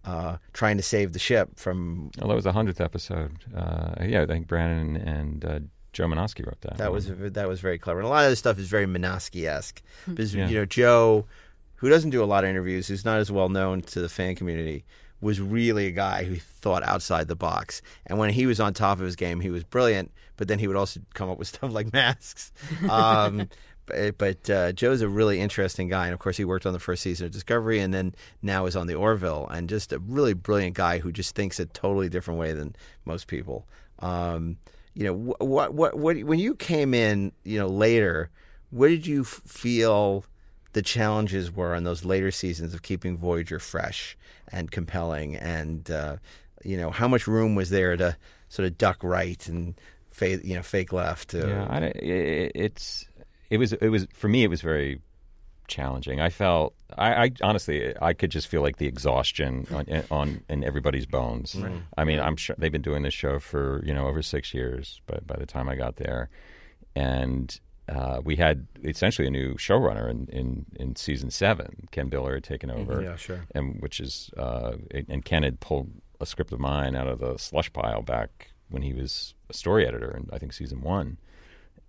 uh, 0.06 0.38
trying 0.54 0.78
to 0.78 0.84
save 0.84 1.14
the 1.14 1.20
ship 1.20 1.50
from. 1.58 2.12
Well, 2.20 2.30
that 2.30 2.36
was 2.36 2.44
the 2.46 2.54
hundredth 2.54 2.82
episode. 2.82 3.34
Uh, 3.56 3.94
yeah, 4.04 4.22
I 4.22 4.26
think 4.26 4.48
Brannon 4.48 4.96
and 4.96 5.46
uh, 5.46 5.60
Joe 5.94 6.06
Menosky 6.08 6.46
wrote 6.46 6.62
that. 6.62 6.78
That 6.78 6.92
one. 6.92 6.96
was 6.96 7.34
that 7.34 7.48
was 7.48 7.60
very 7.60 7.78
clever, 7.78 8.00
and 8.00 8.08
a 8.08 8.10
lot 8.10 8.24
of 8.24 8.30
this 8.32 8.40
stuff 8.40 8.58
is 8.60 8.68
very 8.70 8.86
Menosky 8.86 9.46
esque. 9.48 9.82
Because 10.08 10.34
Yeah. 10.34 10.48
you 10.48 10.56
know, 10.60 10.66
Joe, 10.66 11.26
who 11.76 11.90
doesn't 11.90 12.12
do 12.12 12.24
a 12.24 12.26
lot 12.26 12.44
of 12.44 12.50
interviews, 12.50 12.88
who's 12.88 13.06
not 13.06 13.20
as 13.20 13.32
well 13.32 13.50
known 13.50 13.82
to 13.82 14.00
the 14.02 14.10
fan 14.10 14.36
community, 14.36 14.86
was 15.22 15.42
really 15.42 15.88
a 15.88 15.92
guy 15.92 16.24
who 16.24 16.36
thought 16.38 16.84
outside 16.84 17.28
the 17.28 17.36
box. 17.36 17.82
And 18.06 18.18
when 18.18 18.30
he 18.30 18.46
was 18.46 18.60
on 18.62 18.74
top 18.74 19.00
of 19.00 19.06
his 19.06 19.16
game, 19.18 19.42
he 19.42 19.50
was 19.50 19.64
brilliant. 19.66 20.12
But 20.38 20.48
then 20.48 20.60
he 20.60 20.68
would 20.68 20.78
also 20.78 21.02
come 21.14 21.30
up 21.30 21.38
with 21.38 21.48
stuff 21.54 21.72
like 21.74 21.92
masks. 21.92 22.54
Um, 22.90 23.50
but 23.90 24.18
but 24.18 24.50
uh, 24.50 24.72
Joe's 24.72 25.02
a 25.02 25.10
really 25.10 25.40
interesting 25.40 25.88
guy, 25.88 26.06
and 26.06 26.14
of 26.14 26.20
course, 26.20 26.38
he 26.38 26.46
worked 26.46 26.66
on 26.66 26.74
the 26.74 26.80
first 26.80 27.04
season 27.04 27.26
of 27.26 27.32
Discovery, 27.32 27.80
and 27.80 27.94
then 27.94 28.16
now 28.42 28.66
is 28.66 28.76
on 28.76 28.88
the 28.88 28.96
Orville, 28.96 29.48
and 29.52 29.70
just 29.70 29.92
a 29.92 30.00
really 30.00 30.34
brilliant 30.34 30.76
guy 30.76 31.00
who 31.00 31.12
just 31.12 31.36
thinks 31.36 31.60
a 31.60 31.66
totally 31.66 32.10
different 32.10 32.40
way 32.40 32.54
than 32.54 32.76
most 33.06 33.28
people. 33.28 33.68
Um, 34.00 34.58
you 34.94 35.04
know, 35.04 35.14
what 35.14 35.74
what 35.74 35.96
what 35.96 36.24
when 36.24 36.40
you 36.40 36.56
came 36.56 36.94
in, 36.94 37.32
you 37.44 37.60
know, 37.60 37.68
later, 37.68 38.30
what 38.70 38.88
did 38.88 39.08
you 39.08 39.24
feel? 39.24 40.26
the 40.74 40.82
challenges 40.84 41.52
were 41.52 41.74
on 41.74 41.84
those 41.84 42.06
later 42.06 42.30
seasons 42.30 42.76
of 42.76 42.84
keeping 42.84 43.18
Voyager 43.18 43.58
fresh 43.58 44.16
and 44.52 44.70
compelling, 44.70 45.36
and 45.36 45.90
uh, 45.90 46.18
you 46.64 46.78
know 46.78 46.92
how 46.92 47.08
much 47.08 47.28
room 47.28 47.56
was 47.56 47.72
there 47.72 47.98
to 47.98 48.16
sort 48.50 48.68
of 48.68 48.78
duck 48.78 49.04
right 49.04 49.48
and 49.48 49.74
fake, 50.12 50.42
you 50.44 50.56
know, 50.56 50.62
fake 50.62 50.94
left. 50.94 51.34
Uh, 51.34 51.48
Yeah, 51.48 51.68
I, 51.70 51.80
it, 51.86 52.52
it's 52.56 53.06
it 53.50 53.58
was 53.58 53.74
it 53.74 53.90
was 53.90 54.08
for 54.14 54.28
me 54.28 54.44
it 54.44 54.50
was 54.50 54.62
very 54.62 55.02
challenging. 55.68 56.20
I 56.20 56.30
felt 56.30 56.74
I, 56.98 57.26
I 57.26 57.32
honestly, 57.44 57.94
I 58.02 58.14
could 58.14 58.32
just 58.32 58.48
feel 58.48 58.62
like 58.62 58.78
the 58.78 58.88
exhaustion 58.88 59.68
on, 59.72 59.86
on 60.12 60.42
in 60.50 60.64
everybody's 60.64 61.06
bones. 61.06 61.56
Right. 61.56 61.72
I 61.98 62.04
mean, 62.06 62.20
I'm 62.20 62.36
sure 62.36 62.56
they've 62.58 62.72
been 62.72 62.82
doing 62.82 63.04
this 63.04 63.14
show 63.14 63.40
for 63.40 63.84
you 63.86 63.94
know 63.94 64.08
over 64.08 64.22
six 64.22 64.54
years. 64.54 65.02
but 65.06 65.26
by 65.28 65.36
the 65.38 65.46
time 65.46 65.70
I 65.70 65.76
got 65.76 65.98
there, 65.98 66.30
and 66.96 67.60
uh, 67.88 68.22
we 68.24 68.36
had 68.36 68.68
essentially 68.84 69.28
a 69.28 69.32
new 69.32 69.56
showrunner 69.56 70.10
in, 70.10 70.28
in, 70.32 70.66
in 70.76 70.96
season 70.96 71.32
seven. 71.32 71.88
Ken 71.92 72.08
Biller 72.10 72.36
had 72.36 72.44
taken 72.44 72.70
over, 72.70 73.02
Yeah, 73.02 73.16
sure. 73.16 73.46
and 73.56 73.82
which 73.82 74.00
is 74.00 74.30
uh, 74.38 74.74
and 75.08 75.26
Ken 75.26 75.44
had 75.44 75.60
pulled 75.60 75.90
a 76.22 76.26
script 76.26 76.52
of 76.52 76.60
mine 76.60 76.96
out 76.96 77.08
of 77.08 77.20
the 77.20 77.38
slush 77.38 77.72
pile 77.74 78.02
back 78.02 78.52
when 78.70 78.84
he 78.84 78.94
was 78.94 79.34
a 79.50 79.54
story 79.54 79.88
editor 79.88 80.16
in 80.16 80.30
I 80.32 80.38
think 80.38 80.54
season 80.54 80.82
one, 80.82 81.18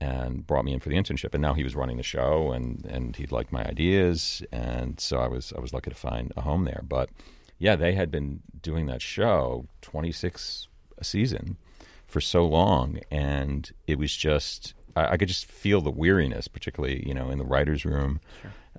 and 0.01 0.47
brought 0.47 0.65
me 0.65 0.73
in 0.73 0.81
for 0.81 0.89
the 0.89 0.97
internship. 0.97 1.35
And 1.35 1.43
now 1.43 1.55
he 1.55 1.63
was 1.63 1.77
running 1.77 1.97
the 1.97 2.03
show, 2.03 2.53
and 2.53 2.85
and 2.87 3.17
he 3.17 3.27
liked 3.27 3.53
my 3.53 3.65
ideas, 3.65 4.43
and 4.53 4.99
so 4.99 5.19
I 5.19 5.29
was 5.29 5.53
I 5.57 5.61
was 5.61 5.73
lucky 5.73 5.91
to 5.91 5.97
find 5.97 6.33
a 6.37 6.41
home 6.41 6.65
there. 6.65 6.83
But 6.89 7.11
yeah, 7.59 7.77
they 7.77 7.93
had 7.93 8.11
been 8.11 8.41
doing 8.63 8.87
that 8.87 9.03
show 9.03 9.67
twenty 9.83 10.13
six 10.13 10.69
a 10.99 11.05
season 11.05 11.57
for 12.07 12.21
so 12.21 12.47
long, 12.47 13.01
and 13.11 13.71
it 13.87 13.99
was 13.99 14.17
just 14.17 14.75
I, 14.97 15.13
I 15.13 15.17
could 15.17 15.29
just 15.29 15.47
feel 15.47 15.81
the 15.81 15.91
weariness, 15.91 16.49
particularly 16.49 17.07
you 17.07 17.15
know 17.15 17.31
in 17.31 17.39
the 17.39 17.45
writers' 17.45 17.85
room. 17.85 18.21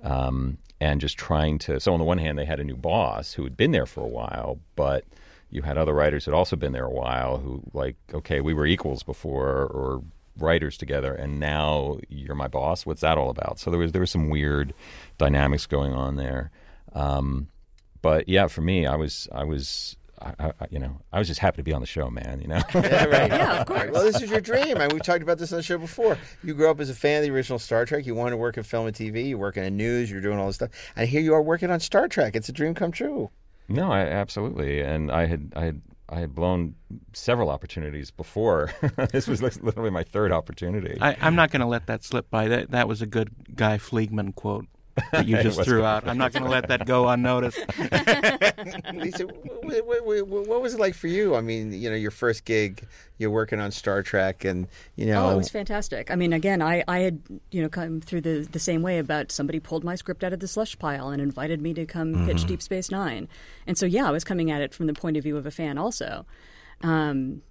Um, 0.03 0.57
and 0.79 0.99
just 0.99 1.15
trying 1.15 1.59
to. 1.59 1.79
So 1.79 1.93
on 1.93 1.99
the 1.99 2.05
one 2.05 2.17
hand, 2.17 2.39
they 2.39 2.45
had 2.45 2.59
a 2.59 2.63
new 2.63 2.75
boss 2.75 3.33
who 3.33 3.43
had 3.43 3.55
been 3.55 3.69
there 3.69 3.85
for 3.85 4.01
a 4.01 4.07
while, 4.07 4.57
but 4.75 5.05
you 5.51 5.61
had 5.61 5.77
other 5.77 5.93
writers 5.93 6.25
who 6.25 6.31
had 6.31 6.37
also 6.37 6.55
been 6.55 6.71
there 6.71 6.85
a 6.85 6.89
while 6.89 7.37
who 7.37 7.61
like, 7.73 7.95
okay, 8.13 8.41
we 8.41 8.55
were 8.55 8.65
equals 8.65 9.03
before 9.03 9.67
or 9.67 10.01
writers 10.41 10.77
together, 10.77 11.13
and 11.13 11.39
now 11.39 11.97
you're 12.09 12.35
my 12.35 12.47
boss. 12.47 12.85
What's 12.85 13.01
that 13.01 13.17
all 13.17 13.29
about? 13.29 13.59
So 13.59 13.71
there 13.71 13.79
was 13.79 13.91
there 13.91 14.01
was 14.01 14.11
some 14.11 14.29
weird 14.29 14.73
dynamics 15.17 15.65
going 15.65 15.93
on 15.93 16.15
there. 16.15 16.51
Um, 16.93 17.47
but 18.01 18.27
yeah, 18.27 18.47
for 18.47 18.61
me, 18.61 18.85
I 18.85 18.95
was 18.95 19.27
I 19.31 19.43
was. 19.43 19.95
I, 20.23 20.51
I, 20.59 20.67
you 20.69 20.77
know, 20.77 20.99
I 21.11 21.17
was 21.17 21.27
just 21.27 21.39
happy 21.39 21.57
to 21.57 21.63
be 21.63 21.73
on 21.73 21.81
the 21.81 21.87
show, 21.87 22.07
man. 22.11 22.41
You 22.41 22.47
know, 22.49 22.61
Yeah, 22.75 23.05
right. 23.05 23.31
Yeah, 23.31 23.61
of 23.61 23.65
course. 23.65 23.89
Well, 23.91 24.03
this 24.03 24.21
is 24.21 24.29
your 24.29 24.39
dream. 24.39 24.77
I 24.77 24.81
mean, 24.81 24.89
we've 24.93 25.01
talked 25.01 25.23
about 25.23 25.39
this 25.39 25.51
on 25.51 25.57
the 25.57 25.63
show 25.63 25.79
before. 25.79 26.15
You 26.43 26.53
grew 26.53 26.69
up 26.69 26.79
as 26.79 26.91
a 26.91 26.93
fan 26.93 27.17
of 27.17 27.23
the 27.23 27.33
original 27.33 27.57
Star 27.57 27.85
Trek. 27.85 28.05
You 28.05 28.13
wanted 28.13 28.31
to 28.31 28.37
work 28.37 28.55
in 28.55 28.61
film 28.61 28.85
and 28.85 28.95
TV. 28.95 29.29
You 29.29 29.39
work 29.39 29.55
working 29.55 29.63
in 29.63 29.77
news. 29.77 30.11
You're 30.11 30.21
doing 30.21 30.37
all 30.37 30.45
this 30.45 30.57
stuff, 30.57 30.69
and 30.95 31.09
here 31.09 31.21
you 31.21 31.33
are 31.33 31.41
working 31.41 31.71
on 31.71 31.79
Star 31.79 32.07
Trek. 32.07 32.35
It's 32.35 32.49
a 32.49 32.51
dream 32.51 32.75
come 32.75 32.91
true. 32.91 33.31
No, 33.67 33.91
I, 33.91 34.01
absolutely. 34.01 34.81
And 34.81 35.11
I 35.11 35.25
had 35.25 35.53
I 35.55 35.65
had 35.65 35.81
I 36.11 36.19
had 36.19 36.35
blown 36.35 36.75
several 37.13 37.49
opportunities 37.49 38.11
before. 38.11 38.71
this 39.11 39.27
was 39.27 39.41
literally 39.41 39.89
my 39.89 40.03
third 40.03 40.33
opportunity. 40.33 40.97
I, 40.99 41.15
I'm 41.21 41.35
not 41.35 41.51
going 41.51 41.61
to 41.61 41.67
let 41.67 41.87
that 41.87 42.03
slip 42.03 42.29
by. 42.29 42.49
That 42.49 42.71
that 42.71 42.87
was 42.87 43.01
a 43.01 43.05
good 43.05 43.55
Guy 43.55 43.77
Fleegman 43.77 44.33
quote 44.33 44.67
that 45.11 45.27
you 45.27 45.41
just 45.41 45.63
threw 45.63 45.83
out. 45.85 46.07
I'm 46.07 46.17
not 46.17 46.33
going 46.33 46.43
to 46.43 46.49
let 46.49 46.67
that 46.67 46.85
go 46.85 47.07
unnoticed. 47.07 47.57
Lisa, 48.93 49.25
what, 49.25 49.85
what, 50.05 50.27
what, 50.27 50.47
what 50.47 50.61
was 50.61 50.73
it 50.73 50.79
like 50.79 50.95
for 50.95 51.07
you? 51.07 51.35
I 51.35 51.41
mean, 51.41 51.71
you 51.71 51.89
know, 51.89 51.95
your 51.95 52.11
first 52.11 52.45
gig, 52.45 52.85
you're 53.17 53.29
working 53.29 53.59
on 53.59 53.71
Star 53.71 54.03
Trek, 54.03 54.43
and 54.43 54.67
you 54.95 55.05
know, 55.05 55.27
Oh, 55.27 55.29
it 55.31 55.37
was 55.37 55.49
fantastic. 55.49 56.11
I 56.11 56.15
mean, 56.15 56.33
again, 56.33 56.61
I, 56.61 56.83
I 56.87 56.99
had 56.99 57.21
you 57.51 57.61
know 57.61 57.69
come 57.69 58.01
through 58.01 58.21
the 58.21 58.47
the 58.51 58.59
same 58.59 58.81
way 58.81 58.99
about 58.99 59.31
somebody 59.31 59.59
pulled 59.59 59.83
my 59.83 59.95
script 59.95 60.23
out 60.23 60.33
of 60.33 60.39
the 60.39 60.47
slush 60.47 60.77
pile 60.79 61.09
and 61.09 61.21
invited 61.21 61.61
me 61.61 61.73
to 61.75 61.85
come 61.85 62.25
pitch 62.25 62.43
Mhm. 62.43 62.47
Deep 62.47 62.61
Space 62.61 62.91
Nine, 62.91 63.27
and 63.67 63.77
so 63.77 63.85
yeah, 63.85 64.07
I 64.07 64.11
was 64.11 64.23
coming 64.23 64.51
at 64.51 64.61
it 64.61 64.73
from 64.73 64.87
the 64.87 64.93
point 64.93 65.17
of 65.17 65.23
view 65.23 65.37
of 65.37 65.45
a 65.45 65.51
fan 65.51 65.77
also, 65.77 66.25
um, 66.83 67.41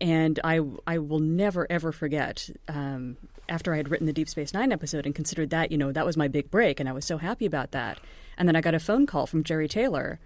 and 0.00 0.40
I 0.42 0.60
I 0.86 0.98
will 0.98 1.20
never 1.20 1.66
ever 1.70 1.92
forget. 1.92 2.48
Um, 2.68 3.16
after 3.48 3.74
I 3.74 3.76
had 3.78 3.90
written 3.90 4.06
the 4.06 4.12
Deep 4.12 4.28
Space 4.28 4.52
Nine 4.52 4.72
episode 4.72 5.06
and 5.06 5.14
considered 5.14 5.50
that, 5.50 5.72
you 5.72 5.78
know, 5.78 5.92
that 5.92 6.06
was 6.06 6.16
my 6.16 6.28
big 6.28 6.50
break, 6.50 6.80
and 6.80 6.88
I 6.88 6.92
was 6.92 7.04
so 7.04 7.18
happy 7.18 7.46
about 7.46 7.72
that. 7.72 7.98
And 8.36 8.46
then 8.46 8.56
I 8.56 8.60
got 8.60 8.74
a 8.74 8.80
phone 8.80 9.06
call 9.06 9.26
from 9.26 9.42
Jeri 9.42 9.68
Taylor, 9.68 10.20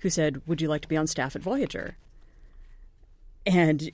who 0.00 0.10
said, 0.10 0.42
"Would 0.46 0.60
you 0.60 0.68
like 0.68 0.82
to 0.82 0.88
be 0.88 0.96
on 0.96 1.06
staff 1.06 1.36
at 1.36 1.42
Voyager?" 1.42 1.96
And 3.44 3.90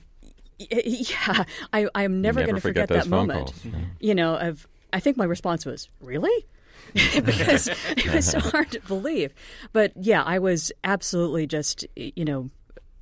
yeah, 0.57 1.43
I, 1.73 1.87
I'm 1.95 2.21
never, 2.21 2.39
never 2.39 2.43
going 2.43 2.55
to 2.55 2.61
forget 2.61 2.87
forget, 2.87 3.03
that 3.03 3.09
moment. 3.09 3.53
You 3.99 4.15
know, 4.15 4.35
of 4.35 4.67
I 4.93 4.99
think 4.99 5.17
my 5.17 5.25
response 5.25 5.65
was, 5.65 5.89
"Really?" 5.99 6.45
because 6.93 7.67
it 7.97 8.13
was 8.13 8.29
so 8.29 8.39
hard 8.51 8.71
to 8.71 8.79
believe. 8.81 9.33
But 9.73 9.91
yeah, 9.95 10.23
I 10.23 10.39
was 10.39 10.71
absolutely 10.83 11.47
just 11.47 11.85
you 11.95 12.25
know 12.25 12.49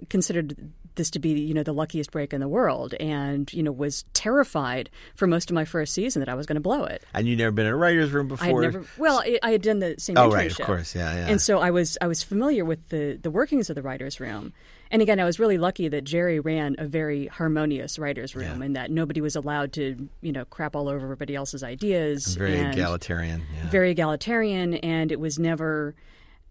considered 0.09 0.71
this 0.95 1.09
to 1.11 1.19
be 1.19 1.39
you 1.39 1.53
know 1.53 1.63
the 1.63 1.73
luckiest 1.73 2.11
break 2.11 2.33
in 2.33 2.39
the 2.41 2.47
world, 2.47 2.93
and 2.95 3.51
you 3.53 3.63
know 3.63 3.71
was 3.71 4.03
terrified 4.13 4.89
for 5.15 5.27
most 5.27 5.49
of 5.49 5.55
my 5.55 5.65
first 5.65 5.93
season 5.93 6.19
that 6.19 6.29
I 6.29 6.35
was 6.35 6.45
going 6.45 6.55
to 6.55 6.61
blow 6.61 6.83
it. 6.85 7.03
and 7.13 7.27
you'd 7.27 7.39
never 7.39 7.51
been 7.51 7.65
in 7.65 7.73
a 7.73 7.77
writer's 7.77 8.11
room 8.11 8.27
before. 8.27 8.61
never. 8.61 8.85
Well, 8.97 9.19
I, 9.19 9.39
I 9.41 9.51
had 9.51 9.61
done 9.61 9.79
the 9.79 9.95
same. 9.97 10.17
Oh, 10.17 10.29
right, 10.29 10.51
of 10.51 10.65
course, 10.65 10.95
yeah, 10.95 11.13
yeah. 11.15 11.27
And 11.27 11.41
so 11.41 11.59
I 11.59 11.71
was 11.71 11.97
I 12.01 12.07
was 12.07 12.23
familiar 12.23 12.65
with 12.65 12.89
the 12.89 13.19
the 13.21 13.31
workings 13.31 13.69
of 13.69 13.75
the 13.75 13.81
writers' 13.81 14.19
room. 14.19 14.53
And 14.91 15.01
again, 15.01 15.19
I 15.19 15.23
was 15.23 15.39
really 15.39 15.57
lucky 15.57 15.87
that 15.87 16.03
Jeri 16.03 16.39
ran 16.43 16.75
a 16.77 16.85
very 16.85 17.25
harmonious 17.25 17.97
writers' 17.97 18.35
room, 18.35 18.61
and 18.61 18.75
that 18.75 18.91
nobody 18.91 19.21
was 19.21 19.35
allowed 19.35 19.73
to 19.73 20.07
you 20.21 20.31
know 20.31 20.45
crap 20.45 20.75
all 20.75 20.87
over 20.87 21.03
everybody 21.03 21.33
else's 21.35 21.63
ideas. 21.63 22.35
Very 22.35 22.59
egalitarian. 22.59 23.41
Yeah. 23.55 23.69
Very 23.71 23.89
egalitarian, 23.91 24.75
and 24.75 25.11
it 25.11 25.19
was 25.19 25.39
never. 25.39 25.95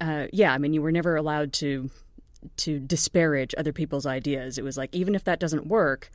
Uh, 0.01 0.26
yeah, 0.32 0.53
I 0.53 0.59
mean, 0.59 0.72
you 0.72 0.82
were 0.82 0.90
never 0.90 1.14
allowed 1.14 1.53
to 1.53 1.88
to 2.59 2.78
disparage 2.78 3.55
other 3.57 3.72
people's 3.72 4.07
ideas. 4.07 4.59
It 4.59 4.64
was 4.64 4.76
like 4.76 4.95
even 4.95 5.14
if 5.14 5.24
that 5.24 5.40
doesn't 5.40 5.66
work, 5.66 6.11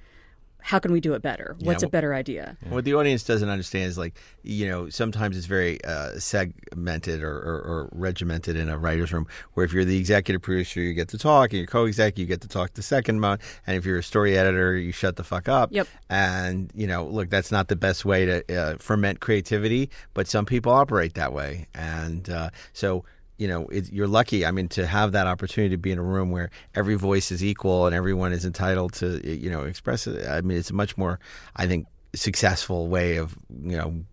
how 0.60 0.80
can 0.80 0.92
we 0.92 1.00
do 1.00 1.14
it 1.14 1.22
better? 1.22 1.56
What's 1.60 1.84
Yeah, 1.84 1.88
a 1.88 1.90
better 1.90 2.14
idea? 2.14 2.58
What 2.68 2.84
the 2.84 2.94
audience 2.96 3.24
doesn't 3.24 3.48
understand 3.48 3.86
is 3.86 3.98
like 3.98 4.20
you 4.44 4.68
know 4.68 4.90
sometimes 4.90 5.38
it's 5.38 5.46
very 5.46 5.82
uh, 5.86 6.20
segmented 6.20 7.24
or, 7.24 7.38
or, 7.38 7.62
or 7.62 7.90
regimented 7.94 8.56
in 8.58 8.68
a 8.68 8.78
writer's 8.78 9.14
room. 9.14 9.28
Where 9.54 9.66
if 9.66 9.72
you're 9.72 9.86
the 9.86 9.98
executive 9.98 10.42
producer, 10.42 10.82
you 10.82 10.94
get 10.94 11.08
to 11.10 11.18
talk, 11.18 11.52
and 11.52 11.60
you're 11.60 11.68
co-exec, 11.68 12.18
you 12.18 12.26
get 12.26 12.42
to 12.42 12.48
talk 12.48 12.74
the 12.74 12.82
second 12.82 13.20
month, 13.20 13.44
and 13.66 13.78
if 13.78 13.86
you're 13.86 14.00
a 14.00 14.04
story 14.04 14.38
editor, 14.38 14.76
you 14.76 14.92
shut 14.92 15.16
the 15.16 15.24
fuck 15.24 15.48
up. 15.48 15.72
Yep. 15.72 15.88
And 16.10 16.70
you 16.76 16.88
know, 16.88 17.06
look, 17.06 17.30
that's 17.30 17.52
not 17.52 17.70
the 17.70 17.78
best 17.78 18.04
way 18.04 18.26
to 18.26 18.60
uh, 18.62 18.78
ferment 18.78 19.20
creativity, 19.22 19.90
but 20.14 20.28
some 20.28 20.46
people 20.46 20.72
operate 20.74 21.14
that 21.14 21.32
way, 21.32 21.68
and 21.76 22.30
uh, 22.30 22.50
so 22.74 23.06
you 23.38 23.48
know, 23.48 23.68
it, 23.68 23.92
you're 23.92 24.08
lucky. 24.08 24.46
I 24.46 24.52
mean, 24.52 24.68
to 24.70 24.86
have 24.86 25.12
that 25.12 25.28
opportunity 25.28 25.76
to 25.76 25.78
be 25.78 25.92
in 25.92 26.00
a 26.00 26.04
room 26.04 26.32
where 26.32 26.50
every 26.76 26.96
voice 26.96 27.32
is 27.32 27.44
equal 27.44 27.86
and 27.86 27.96
everyone 27.96 28.34
is 28.34 28.46
entitled 28.46 28.94
to, 28.94 29.22
you 29.24 29.50
know, 29.50 29.64
express 29.64 30.08
it. 30.08 30.28
I 30.28 30.42
mean, 30.42 30.58
it's 30.58 30.72
a 30.72 30.74
much 30.74 30.98
more, 30.98 31.20
I 31.56 31.68
think, 31.68 31.88
successful 32.16 32.88
way 32.88 33.18
of, 33.18 33.36
you 33.50 33.78
know, 33.78 34.04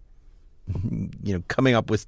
you 1.23 1.35
know, 1.35 1.43
coming 1.49 1.75
up 1.75 1.91
with 1.91 2.07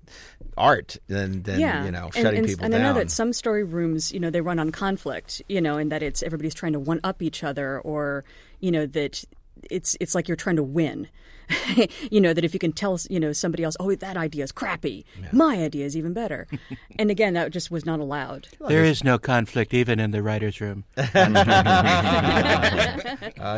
art 0.57 0.97
than 1.09 1.43
than 1.43 1.61
yeah. 1.61 1.85
you 1.85 1.91
know 1.91 2.07
And- 2.07 2.15
shutting 2.15 2.39
and, 2.39 2.47
people 2.47 2.65
and 2.65 2.73
down. 2.73 2.81
And 2.81 2.89
I 2.89 2.93
know 2.93 2.99
that 2.99 3.11
some 3.11 3.33
story 3.33 3.65
rooms, 3.65 4.13
you 4.13 4.21
know, 4.21 4.31
they 4.31 4.41
run 4.41 4.59
on 4.59 4.73
conflict, 4.73 5.43
you 5.49 5.61
know, 5.61 5.77
and 5.77 5.93
that 5.93 6.03
it's 6.03 6.23
everybody's 6.23 6.55
trying 6.55 6.73
to 6.73 6.81
one 6.81 7.01
up 7.05 7.23
each 7.23 7.45
other, 7.45 7.81
or 7.81 8.25
you 8.61 8.71
know 8.71 8.87
that 8.87 9.25
it's 9.71 9.97
it's 10.01 10.15
like 10.15 10.29
you're 10.29 10.37
trying 10.37 10.57
to 10.57 10.63
win. 10.63 11.09
you 12.11 12.21
know 12.21 12.33
that 12.33 12.45
if 12.45 12.53
you 12.53 12.59
can 12.59 12.73
tell 12.73 12.99
you 13.09 13.21
know 13.21 13.33
somebody 13.33 13.63
else, 13.63 13.77
oh 13.79 13.95
that 13.95 14.17
idea 14.17 14.43
is 14.43 14.51
crappy, 14.51 15.07
my 15.33 15.63
idea 15.63 15.85
is 15.85 15.97
even 15.97 16.13
better, 16.13 16.49
and 16.99 17.11
again 17.11 17.35
that 17.35 17.53
just 17.53 17.71
was 17.71 17.87
not 17.87 18.01
allowed. 18.01 18.49
There 18.67 18.85
is 18.85 19.05
no 19.05 19.17
conflict 19.19 19.73
even 19.73 20.01
in 20.01 20.11
the 20.11 20.23
writers' 20.23 20.61
room. 20.61 20.85
uh, 20.97 21.05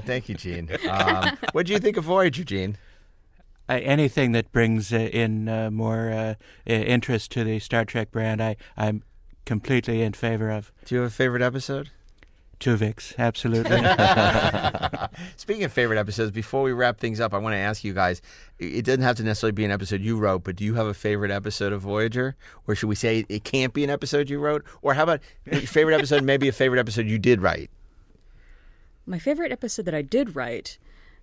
thank 0.02 0.28
you, 0.28 0.34
Gene. 0.34 0.68
Um, 0.88 1.38
what 1.52 1.66
do 1.66 1.72
you 1.72 1.78
think 1.78 1.96
of 1.96 2.04
Voyager, 2.04 2.44
Gene? 2.44 2.76
Uh, 3.68 3.80
anything 3.82 4.32
that 4.32 4.50
brings 4.50 4.92
uh, 4.92 4.96
in 4.96 5.48
uh, 5.48 5.70
more 5.70 6.10
uh, 6.10 6.34
interest 6.66 7.30
to 7.32 7.44
the 7.44 7.58
Star 7.58 7.84
Trek 7.84 8.10
brand, 8.10 8.42
I, 8.42 8.56
I'm 8.76 9.02
completely 9.44 10.02
in 10.02 10.14
favor 10.14 10.50
of. 10.50 10.72
Do 10.86 10.94
you 10.94 11.00
have 11.02 11.10
a 11.10 11.14
favorite 11.14 11.42
episode? 11.42 11.90
Tuvix, 12.60 13.16
absolutely. 13.18 13.78
Speaking 15.36 15.64
of 15.64 15.72
favorite 15.72 15.98
episodes, 15.98 16.32
before 16.32 16.62
we 16.62 16.72
wrap 16.72 16.98
things 16.98 17.20
up, 17.20 17.32
I 17.32 17.38
want 17.38 17.54
to 17.54 17.58
ask 17.58 17.84
you 17.84 17.94
guys 17.94 18.20
it 18.58 18.84
doesn't 18.84 19.02
have 19.02 19.16
to 19.16 19.22
necessarily 19.22 19.52
be 19.52 19.64
an 19.64 19.70
episode 19.70 20.00
you 20.00 20.18
wrote, 20.18 20.44
but 20.44 20.56
do 20.56 20.64
you 20.64 20.74
have 20.74 20.86
a 20.86 20.94
favorite 20.94 21.30
episode 21.30 21.72
of 21.72 21.82
Voyager? 21.82 22.34
Or 22.66 22.74
should 22.74 22.88
we 22.88 22.96
say 22.96 23.24
it 23.28 23.44
can't 23.44 23.72
be 23.72 23.84
an 23.84 23.90
episode 23.90 24.28
you 24.28 24.40
wrote? 24.40 24.64
Or 24.82 24.94
how 24.94 25.04
about 25.04 25.20
your 25.44 25.60
favorite 25.62 25.94
episode, 25.94 26.24
maybe 26.24 26.48
a 26.48 26.52
favorite 26.52 26.80
episode 26.80 27.06
you 27.06 27.18
did 27.18 27.40
write? 27.40 27.70
My 29.06 29.18
favorite 29.18 29.52
episode 29.52 29.84
that 29.84 29.94
I 29.94 30.02
did 30.02 30.34
write 30.34 30.78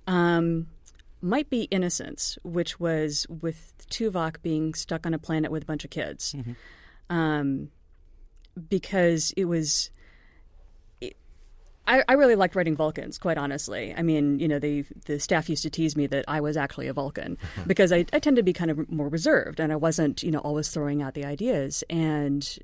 um, 0.08 0.68
might 1.22 1.50
be 1.50 1.64
Innocence, 1.64 2.38
which 2.44 2.80
was 2.80 3.28
with 3.30 3.74
Tuvok 3.90 4.42
being 4.42 4.74
stuck 4.74 5.06
on 5.06 5.14
a 5.14 5.20
planet 5.20 5.52
with 5.52 5.64
a 5.64 5.66
bunch 5.66 5.84
of 5.84 5.92
kids. 5.92 6.36
Um, 7.10 7.70
because 8.70 9.34
it 9.36 9.46
was. 9.46 9.90
I, 11.88 12.04
I 12.08 12.14
really 12.14 12.36
liked 12.36 12.56
writing 12.56 12.76
Vulcans, 12.76 13.18
quite 13.18 13.38
honestly. 13.38 13.94
I 13.96 14.02
mean, 14.02 14.40
you 14.40 14.48
know, 14.48 14.60
the 14.60 14.86
the 15.06 15.20
staff 15.20 15.50
used 15.50 15.64
to 15.64 15.70
tease 15.70 15.96
me 15.96 16.08
that 16.08 16.26
I 16.28 16.42
was 16.42 16.58
actually 16.58 16.88
a 16.88 16.94
Vulcan 16.94 17.38
because 17.68 17.92
I, 17.92 18.06
I 18.14 18.20
tend 18.20 18.38
to 18.38 18.44
be 18.44 18.54
kind 18.54 18.72
of 18.72 18.90
more 18.92 19.08
reserved 19.08 19.60
and 19.60 19.72
I 19.72 19.76
wasn't, 19.76 20.24
you 20.24 20.32
know, 20.32 20.40
always 20.40 20.70
throwing 20.70 21.02
out 21.02 21.14
the 21.14 21.26
ideas. 21.26 21.84
And 21.90 22.58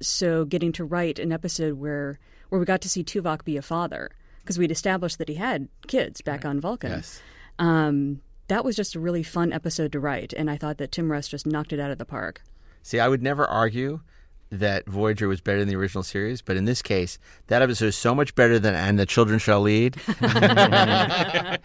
so 0.00 0.44
getting 0.44 0.72
to 0.72 0.84
write 0.84 1.18
an 1.18 1.32
episode 1.32 1.74
where 1.74 2.18
where 2.48 2.58
we 2.58 2.64
got 2.64 2.80
to 2.82 2.88
see 2.88 3.02
Tuvok 3.02 3.44
be 3.44 3.56
a 3.56 3.62
father 3.62 4.10
because 4.40 4.58
we'd 4.58 4.70
established 4.70 5.18
that 5.18 5.28
he 5.28 5.34
had 5.34 5.68
kids 5.88 6.20
back 6.20 6.44
on 6.44 6.60
Vulcan. 6.60 6.90
Yes. 6.90 7.20
Um, 7.58 8.20
that 8.48 8.64
was 8.64 8.76
just 8.76 8.94
a 8.94 9.00
really 9.00 9.24
fun 9.24 9.52
episode 9.52 9.90
to 9.92 9.98
write, 9.98 10.32
and 10.32 10.48
I 10.48 10.56
thought 10.56 10.78
that 10.78 10.92
Tim 10.92 11.10
Russ 11.10 11.26
just 11.26 11.46
knocked 11.46 11.72
it 11.72 11.80
out 11.80 11.90
of 11.90 11.98
the 11.98 12.04
park. 12.04 12.42
See, 12.82 13.00
I 13.00 13.08
would 13.08 13.22
never 13.22 13.44
argue 13.44 14.00
that 14.56 14.86
Voyager 14.86 15.28
was 15.28 15.40
better 15.40 15.60
than 15.60 15.68
the 15.68 15.76
original 15.76 16.02
series, 16.02 16.42
but 16.42 16.56
in 16.56 16.64
this 16.64 16.82
case, 16.82 17.18
that 17.46 17.62
episode 17.62 17.86
is 17.86 17.96
so 17.96 18.14
much 18.14 18.34
better 18.34 18.58
than 18.58 18.74
"And 18.74 18.98
the 18.98 19.06
Children 19.06 19.38
Shall 19.38 19.60
Lead." 19.60 19.96
it, 20.08 21.60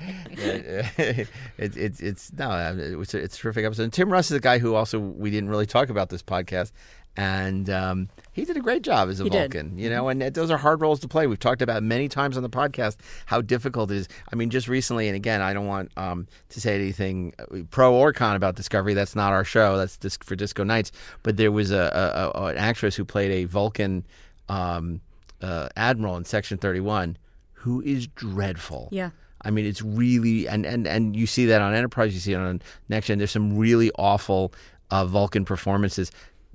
it, 0.98 1.78
it's 1.78 2.00
it's 2.00 2.34
no, 2.34 2.76
it's 3.02 3.14
a, 3.14 3.18
it's 3.18 3.38
a 3.38 3.40
terrific 3.40 3.66
episode. 3.66 3.84
And 3.84 3.94
Tim 3.94 4.12
Russ 4.12 4.32
is 4.32 4.38
a 4.38 4.42
guy 4.42 4.60
who 4.60 4.76
also 4.76 5.00
we 5.00 5.32
didn't 5.32 5.50
really 5.50 5.66
talk 5.66 5.90
about 5.90 6.10
this 6.10 6.22
podcast, 6.24 6.72
and 7.18 7.70
um, 7.70 8.10
he 8.34 8.46
did 8.46 8.56
a 8.58 8.62
great 8.62 8.82
job 8.82 9.10
as 9.10 9.20
a 9.20 9.24
He 9.24 9.30
did. 9.30 9.52
Vulcan. 9.54 9.78
You 9.78 9.90
know, 9.90 10.08
and 10.10 10.22
those 10.22 10.50
are 10.50 10.58
hard 10.58 10.82
roles 10.82 11.00
to 11.02 11.08
play. 11.08 11.28
We've 11.28 11.40
talked 11.40 11.62
about 11.62 11.84
many 11.84 12.08
times 12.08 12.38
on 12.38 12.44
the 12.44 12.50
podcast 12.50 12.98
how 13.26 13.42
difficult 13.42 13.92
it 13.92 13.98
is. 13.98 14.08
I 14.32 14.36
mean, 14.36 14.50
just 14.50 14.68
recently, 14.68 15.08
and 15.08 15.16
again, 15.16 15.42
I 15.42 15.54
don't 15.54 15.68
want 15.68 15.92
um, 15.98 16.28
to 16.50 16.62
say 16.62 16.76
anything 16.76 17.34
uh, 17.40 17.64
pro 17.70 17.94
or 17.94 18.14
con 18.14 18.36
about 18.36 18.56
Discovery. 18.56 18.94
That's 18.94 19.16
not 19.16 19.34
our 19.34 19.44
show. 19.44 19.78
That's 19.78 19.98
disc 19.98 20.24
for 20.24 20.36
Disco 20.36 20.64
Nights. 20.64 20.92
But 21.24 21.38
there 21.38 21.52
was 21.52 21.72
a, 21.72 22.32
a, 22.36 22.40
a 22.40 22.46
an 22.46 22.58
actress 22.58 22.96
who 22.96 23.06
played 23.06 23.32
a 23.32 23.44
Vulcan 23.46 24.06
um, 24.50 25.02
uh, 25.42 25.70
admiral 25.76 26.18
in 26.18 26.26
Section 26.26 26.58
Thirty 26.58 26.80
One, 26.80 27.18
who 27.54 27.82
is 27.82 28.08
dreadful. 28.08 28.90
Yeah. 28.92 29.12
I 29.44 29.50
mean, 29.50 29.66
it's 29.66 29.82
really 29.82 30.48
and, 30.48 30.66
and, 30.66 30.86
and 30.86 31.16
you 31.16 31.26
see 31.26 31.48
that 31.48 31.62
on 31.62 31.74
Enterprise, 31.74 32.14
you 32.14 32.20
see 32.20 32.34
it 32.34 32.38
on 32.38 32.62
Next 32.90 33.08
Gen. 33.08 33.18
There's 33.18 33.32
some 33.32 33.58
really 33.58 33.92
awful 33.96 34.54
uh, 34.92 35.06
Vulcan 35.06 35.46
performances. 35.46 36.12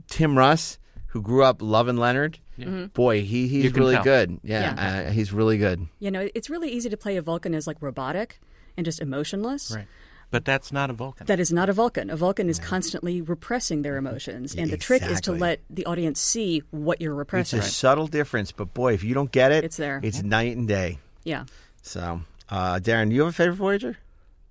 Tim 0.09 0.39
Russ, 0.39 0.79
who 1.09 1.23
grew 1.23 1.43
up 1.45 1.63
loving 1.63 1.97
Leonard, 1.97 2.39
Mhm. 2.59 2.93
boy, 2.93 3.23
he, 3.23 3.49
he's 3.49 3.73
really 3.75 3.95
tell. 3.95 4.05
good. 4.05 4.41
Yeah, 4.43 5.05
Uh, 5.09 5.11
he's 5.13 5.33
really 5.33 5.59
good. 5.59 5.87
You 6.01 6.11
know, 6.11 6.29
it's 6.35 6.49
really 6.51 6.71
easy 6.71 6.89
to 6.91 6.97
play 6.97 7.17
a 7.17 7.23
Vulcan 7.23 7.55
as 7.55 7.67
like 7.67 7.77
robotic 7.81 8.41
and 8.77 8.85
just 8.85 9.01
emotionless. 9.01 9.73
Right. 9.75 9.87
But 10.31 10.45
that's 10.45 10.73
not 10.73 10.91
a 10.91 10.93
Vulcan. 10.93 11.27
That 11.27 11.39
is 11.39 11.53
not 11.53 11.69
a 11.69 11.73
Vulcan. 11.73 12.11
A 12.11 12.17
Vulcan 12.17 12.49
is 12.49 12.59
constantly 12.59 13.21
repressing 13.23 13.83
their 13.83 13.97
emotions, 13.97 14.55
and 14.57 14.71
the 14.71 14.77
trick 14.77 15.03
is 15.03 15.21
to 15.23 15.33
let 15.33 15.61
the 15.71 15.87
audience 15.87 16.21
see 16.21 16.63
what 16.73 17.01
you're 17.01 17.15
repressing. 17.15 17.61
It's 17.61 17.69
a 17.69 17.71
subtle 17.71 18.09
difference, 18.09 18.51
but 18.51 18.75
boy, 18.75 18.93
if 18.95 19.05
you 19.05 19.15
don't 19.15 19.31
get 19.31 19.53
it, 19.53 19.63
It's 19.65 19.77
there. 19.77 20.01
It's 20.03 20.23
night 20.25 20.57
and 20.57 20.67
day. 20.67 20.99
Yeah. 21.23 21.45
So, 21.83 22.23
uh, 22.51 22.81
Daren, 22.81 23.09
do 23.11 23.15
you 23.15 23.21
have 23.21 23.31
a 23.31 23.33
favorite 23.33 23.55
Voyager? 23.57 23.99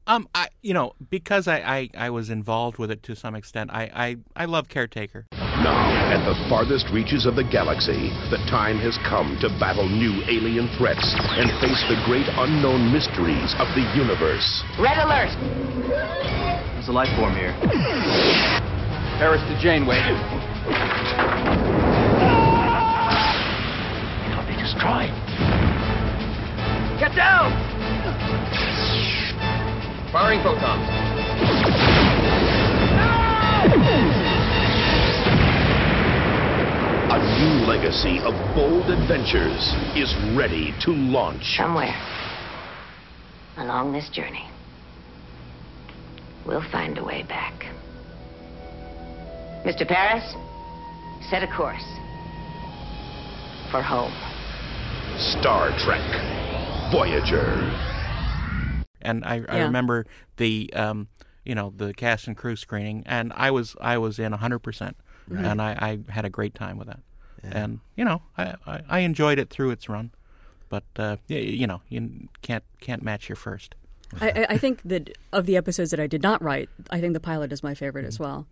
Um, 0.07 0.29
I 0.33 0.47
you 0.61 0.73
know 0.73 0.93
because 1.09 1.47
I, 1.47 1.57
I, 1.57 1.89
I 1.97 2.09
was 2.11 2.29
involved 2.29 2.77
with 2.77 2.89
it 2.91 3.01
to 3.03 3.15
some 3.15 3.35
extent. 3.35 3.71
I, 3.73 3.89
I, 3.93 4.17
I 4.35 4.45
love 4.45 4.69
Caretaker. 4.69 5.25
Now, 5.63 6.11
at 6.11 6.19
the 6.27 6.35
farthest 6.49 6.89
reaches 6.91 7.25
of 7.25 7.35
the 7.35 7.43
galaxy, 7.43 8.11
the 8.29 8.37
time 8.51 8.77
has 8.79 8.97
come 9.07 9.37
to 9.39 9.47
battle 9.57 9.87
new 9.87 10.21
alien 10.27 10.67
threats 10.77 11.15
and 11.15 11.47
face 11.63 11.79
the 11.87 11.95
great 12.05 12.27
unknown 12.35 12.91
mysteries 12.91 13.55
of 13.55 13.67
the 13.71 13.87
universe. 13.95 14.63
Red 14.77 14.97
alert! 14.99 15.31
There's 16.75 16.89
a 16.89 16.91
life 16.91 17.07
form 17.15 17.35
here. 17.35 17.55
Paris 19.17 19.41
to 19.47 19.55
Janeway. 19.63 20.03
Cannot 24.27 24.47
be 24.47 24.59
destroyed. 24.59 25.15
Get 26.99 27.15
down! 27.15 27.55
Firing 30.11 30.43
photons. 30.43 30.83
Ah! 32.99 34.24
A 37.15 37.39
new 37.39 37.65
legacy 37.65 38.19
of 38.19 38.33
bold 38.53 38.89
adventures 38.89 39.73
is 39.95 40.13
ready 40.35 40.73
to 40.81 40.91
launch. 40.91 41.55
Somewhere 41.55 41.95
along 43.55 43.93
this 43.93 44.09
journey, 44.09 44.49
we'll 46.45 46.69
find 46.73 46.97
a 46.97 47.05
way 47.05 47.23
back. 47.23 47.53
Mr. 49.63 49.87
Paris, 49.87 50.25
set 51.29 51.41
a 51.41 51.47
course 51.47 51.85
for 53.71 53.81
home. 53.81 54.11
Star 55.17 55.69
Trek 55.79 56.03
Voyager. 56.91 57.47
and 59.01 59.23
I, 59.23 59.41
I 59.47 59.59
remember 59.59 60.05
the 60.35 60.69
um, 60.73 61.07
you 61.45 61.55
know 61.55 61.71
the 61.73 61.93
cast 61.93 62.27
and 62.27 62.35
crew 62.35 62.57
screening, 62.57 63.03
and 63.05 63.31
I 63.37 63.51
was 63.51 63.73
I 63.79 63.97
was 63.99 64.19
in 64.19 64.33
hundred 64.33 64.59
percent, 64.59 64.97
Right. 65.27 65.45
and 65.45 65.61
I, 65.61 65.99
I 66.07 66.11
had 66.11 66.25
a 66.25 66.29
great 66.29 66.53
time 66.55 66.77
with 66.77 66.87
that, 66.87 66.99
and 67.43 67.79
you 67.95 68.05
know 68.05 68.21
I, 68.37 68.55
I, 68.67 68.81
I 68.89 68.99
enjoyed 68.99 69.39
it 69.39 69.49
through 69.49 69.71
its 69.71 69.89
run, 69.89 70.11
but 70.69 70.83
uh, 70.97 71.17
you 71.27 71.65
know 71.67 71.81
you 71.89 72.27
can't 72.41 72.63
can't 72.79 73.01
match 73.03 73.27
your 73.29 73.35
first. 73.35 73.75
I, 74.21 74.29
I- 74.29 74.45
I 74.51 74.57
think 74.57 74.81
that 74.85 75.17
of 75.33 75.45
the 75.47 75.57
episodes 75.57 75.89
that 75.91 75.99
I 75.99 76.07
did 76.07 76.21
not 76.21 76.41
write, 76.43 76.69
I 76.91 76.99
think 77.01 77.13
the 77.13 77.19
pilot 77.19 77.51
is 77.51 77.63
my 77.63 77.73
favorite 77.73 78.01
Mm-hmm. 78.03 78.07
as 78.09 78.19
well. 78.19 78.45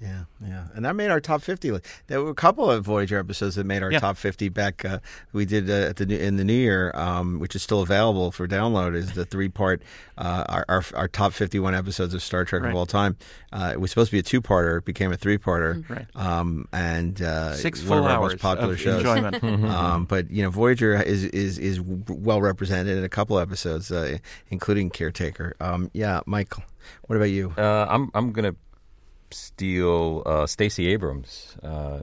Yeah, 0.00 0.24
yeah, 0.40 0.68
and 0.76 0.84
that 0.84 0.94
made 0.94 1.10
our 1.10 1.20
top 1.20 1.42
fifty 1.42 1.72
list. 1.72 1.84
There 2.06 2.22
were 2.22 2.30
a 2.30 2.34
couple 2.34 2.70
of 2.70 2.84
Voyager 2.84 3.18
episodes 3.18 3.56
that 3.56 3.64
made 3.66 3.82
our 3.82 3.90
Yeah. 3.90 3.98
top 3.98 4.16
fifty 4.16 4.48
back. 4.48 4.84
Uh, 4.84 5.00
we 5.32 5.44
did 5.44 5.68
uh, 5.68 5.88
at 5.90 5.96
the 5.96 6.06
new, 6.06 6.16
in 6.16 6.36
the 6.36 6.44
new 6.44 6.52
year, 6.52 6.92
um, 6.94 7.40
which 7.40 7.56
is 7.56 7.64
still 7.64 7.80
available 7.82 8.30
for 8.30 8.46
download. 8.46 8.94
Is 8.94 9.14
the 9.14 9.24
three 9.24 9.48
part 9.48 9.82
uh, 10.16 10.44
our, 10.48 10.64
our 10.68 10.84
our 10.94 11.08
top 11.08 11.32
fifty 11.32 11.58
one 11.58 11.74
episodes 11.74 12.14
of 12.14 12.22
Star 12.22 12.44
Trek 12.44 12.62
Right. 12.62 12.70
of 12.70 12.76
all 12.76 12.86
time. 12.86 13.16
Uh, 13.52 13.70
it 13.72 13.80
was 13.80 13.90
supposed 13.90 14.10
to 14.10 14.14
be 14.14 14.20
a 14.20 14.22
two 14.22 14.40
parter. 14.40 14.78
It 14.78 14.84
became 14.84 15.10
a 15.10 15.16
three 15.16 15.36
parter. 15.36 15.82
Mhm. 15.82 15.90
Right. 15.90 16.06
Um, 16.14 16.68
and 16.72 17.20
uh, 17.20 17.54
Six 17.54 17.82
one 17.82 17.98
of 17.98 18.04
full 18.04 18.08
our 18.12 18.18
hours 18.18 18.32
most 18.34 18.42
popular 18.42 18.74
of 18.74 18.80
shows. 18.80 18.98
enjoyment. 19.00 19.42
um, 19.64 20.04
but 20.04 20.30
you 20.30 20.44
know, 20.44 20.50
Voyager 20.50 20.94
is 21.02 21.24
is 21.24 21.58
is 21.58 21.80
well 21.80 22.40
represented 22.40 22.96
in 22.96 23.02
a 23.02 23.08
couple 23.08 23.36
episodes, 23.40 23.90
uh, 23.90 24.18
including 24.48 24.90
Caretaker. 24.90 25.56
Um, 25.58 25.90
yeah, 25.92 26.20
Michael. 26.24 26.62
What 27.08 27.16
about 27.16 27.30
you? 27.30 27.52
Uh, 27.58 27.86
I'm 27.90 28.10
I'm 28.14 28.30
gonna 28.32 28.54
steal 29.30 30.22
uh, 30.26 30.46
Stacey 30.46 30.88
Abrams' 30.88 31.56
uh, 31.62 31.66
uh, 31.66 32.02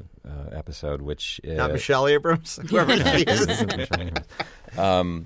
episode, 0.52 1.02
which 1.02 1.40
Not 1.44 1.72
Michelle 1.72 2.08
Abrams, 2.08 2.60
whoever 2.70 2.96
she 2.98 3.24
is. 3.24 3.90
um, 4.78 5.26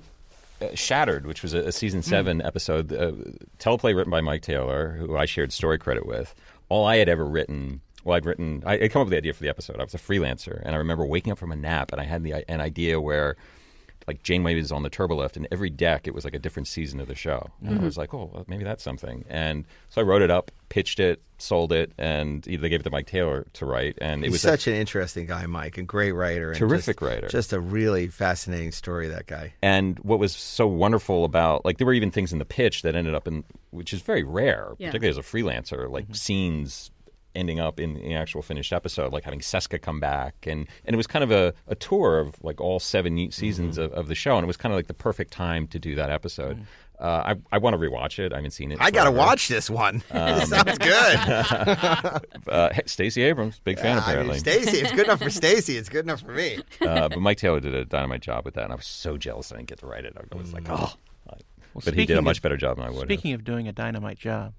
uh, 0.60 0.74
Shattered, 0.74 1.26
which 1.26 1.42
was 1.42 1.54
a, 1.54 1.68
a 1.68 1.72
season 1.72 2.02
seven 2.02 2.42
episode, 2.42 2.92
uh, 2.92 3.12
teleplay 3.58 3.96
written 3.96 4.10
by 4.10 4.20
Mike 4.20 4.42
Taylor, 4.42 4.90
who 4.92 5.16
I 5.16 5.24
shared 5.24 5.52
story 5.52 5.78
credit 5.78 6.06
with. 6.06 6.34
All 6.68 6.86
I 6.86 6.96
had 6.96 7.08
ever 7.08 7.24
written, 7.24 7.80
well, 8.04 8.16
I'd 8.16 8.26
written, 8.26 8.62
I, 8.66 8.74
I'd 8.74 8.92
come 8.92 9.02
up 9.02 9.06
with 9.06 9.12
the 9.12 9.16
idea 9.16 9.32
for 9.32 9.42
the 9.42 9.48
episode. 9.48 9.80
I 9.80 9.84
was 9.84 9.94
a 9.94 9.98
freelancer, 9.98 10.60
and 10.64 10.74
I 10.74 10.78
remember 10.78 11.04
waking 11.04 11.32
up 11.32 11.38
from 11.38 11.52
a 11.52 11.56
nap, 11.56 11.92
and 11.92 12.00
I 12.00 12.04
had 12.04 12.22
the 12.22 12.48
an 12.50 12.60
idea 12.60 13.00
where. 13.00 13.36
Like 14.06 14.22
Janeway 14.22 14.54
was 14.56 14.72
on 14.72 14.82
the 14.82 14.90
turbolift, 14.90 15.36
and 15.36 15.46
every 15.52 15.70
deck 15.70 16.06
it 16.06 16.14
was 16.14 16.24
like 16.24 16.34
a 16.34 16.38
different 16.38 16.66
season 16.68 17.00
of 17.00 17.08
the 17.08 17.14
show. 17.14 17.50
And 17.62 17.76
I 17.76 17.78
Mhm. 17.78 17.84
was 17.84 17.96
like, 17.98 18.12
"Oh, 18.14 18.30
well, 18.32 18.44
maybe 18.48 18.64
that's 18.64 18.82
something." 18.82 19.24
And 19.28 19.64
so 19.90 20.00
I 20.00 20.04
wrote 20.04 20.22
it 20.22 20.30
up, 20.30 20.50
pitched 20.68 20.98
it, 21.00 21.20
sold 21.38 21.72
it, 21.72 21.92
and 21.98 22.42
they 22.42 22.56
gave 22.68 22.80
it 22.80 22.82
to 22.84 22.90
Mike 22.90 23.06
Taylor 23.06 23.46
to 23.54 23.66
write. 23.66 23.96
And 24.00 24.22
it 24.22 24.26
He's 24.28 24.32
was 24.32 24.40
such 24.42 24.66
an 24.66 24.74
interesting 24.74 25.26
guy, 25.26 25.46
Mike, 25.46 25.78
a 25.78 25.82
great 25.82 26.12
writer, 26.12 26.50
and 26.50 26.58
Terrific 26.58 26.98
just- 26.98 27.02
writer. 27.02 27.28
Just 27.28 27.52
a 27.52 27.60
really 27.60 28.08
fascinating 28.08 28.72
story. 28.72 29.08
That 29.08 29.26
guy. 29.26 29.52
And 29.62 29.98
what 30.00 30.18
was 30.18 30.32
so 30.34 30.66
wonderful 30.66 31.24
about 31.24 31.64
like 31.64 31.78
there 31.78 31.86
were 31.86 31.92
even 31.94 32.10
things 32.10 32.32
in 32.32 32.38
the 32.38 32.44
pitch 32.44 32.82
that 32.82 32.94
ended 32.94 33.14
up 33.14 33.28
in 33.28 33.44
which 33.70 33.92
is 33.92 34.00
very 34.02 34.22
rare, 34.24 34.72
Yeah. 34.78 34.88
particularly 34.88 35.10
as 35.10 35.18
a 35.18 35.22
freelancer, 35.28 35.88
like 35.90 36.06
scenes 36.12 36.90
ending 37.34 37.60
up 37.60 37.78
in 37.78 37.94
the 37.94 38.14
actual 38.14 38.42
finished 38.42 38.72
episode, 38.72 39.12
like 39.12 39.24
having 39.24 39.40
Seska 39.40 39.80
come 39.80 40.00
back 40.00 40.34
and 40.46 40.66
and 40.84 40.94
it 40.94 40.96
was 40.96 41.06
kind 41.06 41.22
of 41.22 41.30
a, 41.30 41.54
a 41.68 41.74
tour 41.74 42.18
of 42.18 42.34
like 42.42 42.60
all 42.60 42.80
seven 42.80 43.16
ye- 43.16 43.30
seasons 43.30 43.78
of, 43.78 43.92
of 43.92 44.08
the 44.08 44.14
show 44.14 44.36
and 44.36 44.44
it 44.44 44.46
was 44.46 44.56
kind 44.56 44.72
of 44.72 44.78
like 44.78 44.86
the 44.88 44.94
perfect 44.94 45.32
time 45.32 45.66
to 45.68 45.78
do 45.78 45.94
that 45.94 46.10
episode. 46.10 46.66
Uh, 46.98 47.34
I 47.52 47.56
I 47.56 47.58
want 47.58 47.72
to 47.74 47.78
rewatch 47.78 48.18
it. 48.18 48.32
I 48.32 48.36
haven't 48.36 48.50
seen 48.50 48.72
it. 48.72 48.78
I 48.80 48.90
got 48.90 49.04
to 49.04 49.10
watch 49.10 49.48
this 49.48 49.70
one. 49.70 50.02
Um, 50.10 50.28
it 50.40 50.46
sounds 50.48 50.76
good. 50.78 52.48
uh, 52.48 52.70
Stacey 52.86 53.22
Abrams, 53.22 53.58
big 53.64 53.78
fan 53.78 53.96
Yeah, 53.96 54.02
I 54.04 54.16
mean, 54.16 54.30
apparently. 54.30 54.38
Stacey, 54.38 54.78
it's 54.78 54.92
good 54.92 55.06
enough 55.06 55.22
for 55.22 55.30
Stacey. 55.40 55.76
It's 55.76 55.88
good 55.88 56.04
enough 56.04 56.20
for 56.20 56.32
me. 56.32 56.58
uh, 56.82 57.08
but 57.08 57.18
Mike 57.20 57.38
Taylor 57.38 57.60
did 57.60 57.74
a 57.74 57.84
dynamite 57.86 58.20
job 58.20 58.44
with 58.44 58.54
that, 58.54 58.64
and 58.64 58.72
I 58.72 58.76
was 58.76 58.86
so 58.86 59.16
jealous 59.16 59.50
I 59.52 59.56
didn't 59.56 59.68
get 59.68 59.78
to 59.78 59.86
write 59.86 60.04
it. 60.04 60.14
I 60.16 60.36
was 60.36 60.52
like, 60.52 60.68
oh. 60.68 60.92
Well, 61.72 61.82
but 61.84 61.94
he 61.94 62.04
did 62.04 62.18
a 62.18 62.22
much 62.22 62.38
of- 62.38 62.42
better 62.42 62.56
job 62.56 62.76
than 62.78 62.86
I 62.86 62.90
would. 62.90 62.96
have. 62.98 63.06
Speaking 63.06 63.32
of 63.32 63.44
doing 63.44 63.68
a 63.68 63.72
dynamite 63.72 64.18
job, 64.18 64.52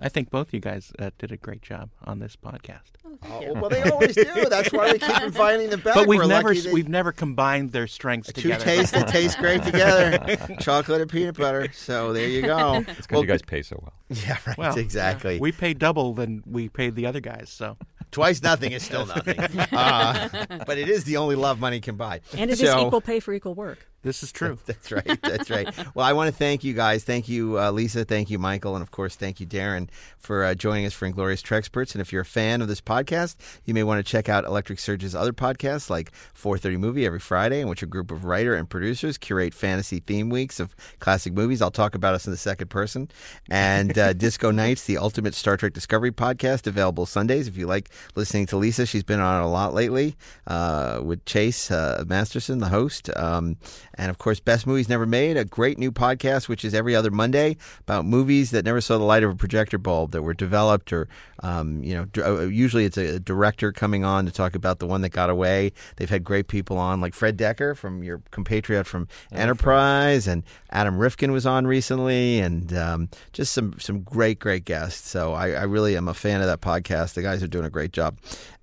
I 0.00 0.08
think 0.08 0.30
both 0.30 0.54
you 0.54 0.60
guys 0.60 0.92
uh, 0.98 1.10
did 1.18 1.30
a 1.30 1.36
great 1.36 1.60
job 1.60 1.90
on 2.04 2.20
this 2.20 2.34
podcast. 2.34 2.92
Oh, 3.22 3.52
well, 3.54 3.68
they 3.68 3.82
always 3.82 4.14
do. 4.14 4.46
That's 4.48 4.72
why 4.72 4.92
we 4.92 4.98
keep 4.98 5.20
inviting 5.22 5.68
them 5.70 5.80
back. 5.80 5.94
But 5.94 6.06
we've 6.06 6.20
We're 6.20 6.26
never 6.26 6.54
they- 6.54 6.72
we've 6.72 6.88
never 6.88 7.12
combined 7.12 7.72
their 7.72 7.86
strengths 7.86 8.32
two 8.32 8.42
together. 8.42 8.64
tastes 8.64 8.92
that 8.92 9.08
taste 9.08 9.38
great 9.38 9.62
together: 9.62 10.36
chocolate 10.60 11.02
and 11.02 11.10
peanut 11.10 11.36
butter. 11.36 11.70
So 11.72 12.12
there 12.12 12.28
you 12.28 12.42
go. 12.42 12.84
It's 12.90 13.06
because 13.06 13.20
you 13.20 13.26
guys 13.26 13.42
pay 13.42 13.62
so 13.62 13.78
well. 13.82 13.92
Yeah, 14.08 14.38
right. 14.46 14.56
Well, 14.58 14.76
exactly. 14.78 15.38
We 15.38 15.52
pay 15.52 15.74
double 15.74 16.14
than 16.14 16.42
we 16.46 16.68
paid 16.68 16.94
the 16.94 17.06
other 17.06 17.20
guys. 17.20 17.50
So 17.50 17.76
Twice 18.10 18.42
nothing 18.42 18.72
is 18.72 18.82
still 18.82 19.06
nothing. 19.06 19.38
Uh, 19.72 20.28
but 20.66 20.78
it 20.78 20.88
is 20.88 21.04
the 21.04 21.16
only 21.16 21.36
love 21.36 21.60
money 21.60 21.80
can 21.80 21.96
buy. 21.96 22.20
And 22.36 22.50
it 22.50 22.60
is 22.60 22.68
so, 22.68 22.86
equal 22.86 23.00
pay 23.00 23.20
for 23.20 23.32
equal 23.32 23.54
work. 23.54 23.86
This 24.02 24.22
is 24.22 24.32
true. 24.32 24.58
That's 24.66 24.90
right. 24.90 25.20
That's 25.22 25.50
right. 25.50 25.68
Well, 25.94 26.06
I 26.06 26.14
want 26.14 26.30
to 26.30 26.34
thank 26.36 26.64
you 26.64 26.72
guys. 26.72 27.04
Thank 27.04 27.28
you, 27.28 27.58
uh, 27.58 27.70
Lisa. 27.70 28.04
Thank 28.04 28.30
you, 28.30 28.38
Michael. 28.38 28.74
And 28.74 28.82
of 28.82 28.90
course, 28.90 29.14
thank 29.14 29.40
you, 29.40 29.46
Daren, 29.46 29.88
for 30.16 30.42
uh, 30.44 30.54
joining 30.54 30.86
us 30.86 30.94
for 30.94 31.04
Inglorious 31.04 31.42
Treksperts. 31.42 31.94
And 31.94 32.00
if 32.00 32.12
you're 32.12 32.22
a 32.22 32.26
fan 32.26 32.62
of 32.62 32.68
this 32.68 32.80
podcast, 32.80 33.36
you 33.64 33.74
may 33.74 33.82
want 33.82 34.04
to 34.04 34.10
check 34.10 34.28
out 34.28 34.44
Electric 34.44 34.78
Surge's 34.78 35.14
other 35.14 35.32
podcasts 35.32 35.90
like 35.90 36.12
430 36.32 36.78
Movie 36.78 37.04
every 37.04 37.18
Friday, 37.20 37.60
in 37.60 37.68
which 37.68 37.82
a 37.82 37.86
group 37.86 38.10
of 38.10 38.24
writer 38.24 38.54
and 38.54 38.70
producers 38.70 39.18
curate 39.18 39.52
fantasy 39.52 40.00
theme 40.00 40.30
weeks 40.30 40.60
of 40.60 40.74
classic 40.98 41.34
movies. 41.34 41.60
I'll 41.60 41.70
talk 41.70 41.94
about 41.94 42.14
us 42.14 42.26
in 42.26 42.30
the 42.30 42.38
second 42.38 42.68
person. 42.68 43.10
And 43.50 43.98
uh, 43.98 44.12
Disco 44.14 44.50
Nights, 44.50 44.84
the 44.86 44.96
ultimate 44.96 45.34
Star 45.34 45.58
Trek 45.58 45.74
Discovery 45.74 46.12
podcast, 46.12 46.66
available 46.66 47.04
Sundays. 47.04 47.48
If 47.48 47.56
you 47.58 47.66
like 47.66 47.90
listening 48.14 48.46
to 48.46 48.56
Lisa, 48.56 48.86
she's 48.86 49.04
been 49.04 49.20
on 49.20 49.42
a 49.42 49.48
lot 49.50 49.74
lately 49.74 50.16
uh, 50.46 51.00
with 51.04 51.24
Chase 51.26 51.70
uh, 51.70 52.02
Masterson, 52.06 52.60
the 52.60 52.68
host. 52.68 53.14
Um, 53.14 53.56
and 53.94 54.10
of 54.10 54.18
course, 54.18 54.40
Best 54.40 54.66
Movies 54.66 54.88
Never 54.88 55.06
Made, 55.06 55.36
a 55.36 55.44
great 55.44 55.78
new 55.78 55.92
podcast, 55.92 56.48
which 56.48 56.64
is 56.64 56.74
every 56.74 56.94
other 56.94 57.10
Monday 57.10 57.56
about 57.80 58.04
movies 58.04 58.50
that 58.50 58.64
never 58.64 58.80
saw 58.80 58.98
the 58.98 59.04
light 59.04 59.22
of 59.22 59.30
a 59.30 59.34
projector 59.34 59.78
bulb 59.78 60.12
that 60.12 60.22
were 60.22 60.34
developed, 60.34 60.92
or, 60.92 61.08
um, 61.42 61.82
you 61.82 61.94
know, 61.94 62.04
d- 62.06 62.22
uh, 62.22 62.40
usually 62.42 62.84
it's 62.84 62.96
a 62.96 63.18
director 63.20 63.72
coming 63.72 64.04
on 64.04 64.26
to 64.26 64.32
talk 64.32 64.54
about 64.54 64.78
the 64.78 64.86
one 64.86 65.00
that 65.00 65.10
got 65.10 65.30
away. 65.30 65.72
They've 65.96 66.10
had 66.10 66.24
great 66.24 66.48
people 66.48 66.78
on, 66.78 67.00
like 67.00 67.14
Fred 67.14 67.36
Dekker 67.36 67.76
from 67.76 68.02
your 68.02 68.22
compatriot 68.30 68.84
from 68.86 69.08
Enterprise, 69.32 70.26
and 70.26 70.44
Adam 70.70 70.98
Rifkin 70.98 71.32
was 71.32 71.46
on 71.46 71.66
recently, 71.66 72.40
and 72.40 72.72
um, 72.72 73.08
just 73.32 73.52
some, 73.52 73.78
some 73.78 74.00
great, 74.00 74.38
great 74.38 74.64
guests. 74.64 75.08
So 75.08 75.34
I, 75.34 75.50
I 75.50 75.62
really 75.64 75.96
am 75.96 76.08
a 76.08 76.14
fan 76.14 76.40
of 76.40 76.46
that 76.46 76.60
podcast. 76.60 77.14
The 77.14 77.22
guys 77.22 77.42
are 77.42 77.48
doing 77.48 77.64
a 77.64 77.70
great 77.70 77.92
job. 77.92 78.18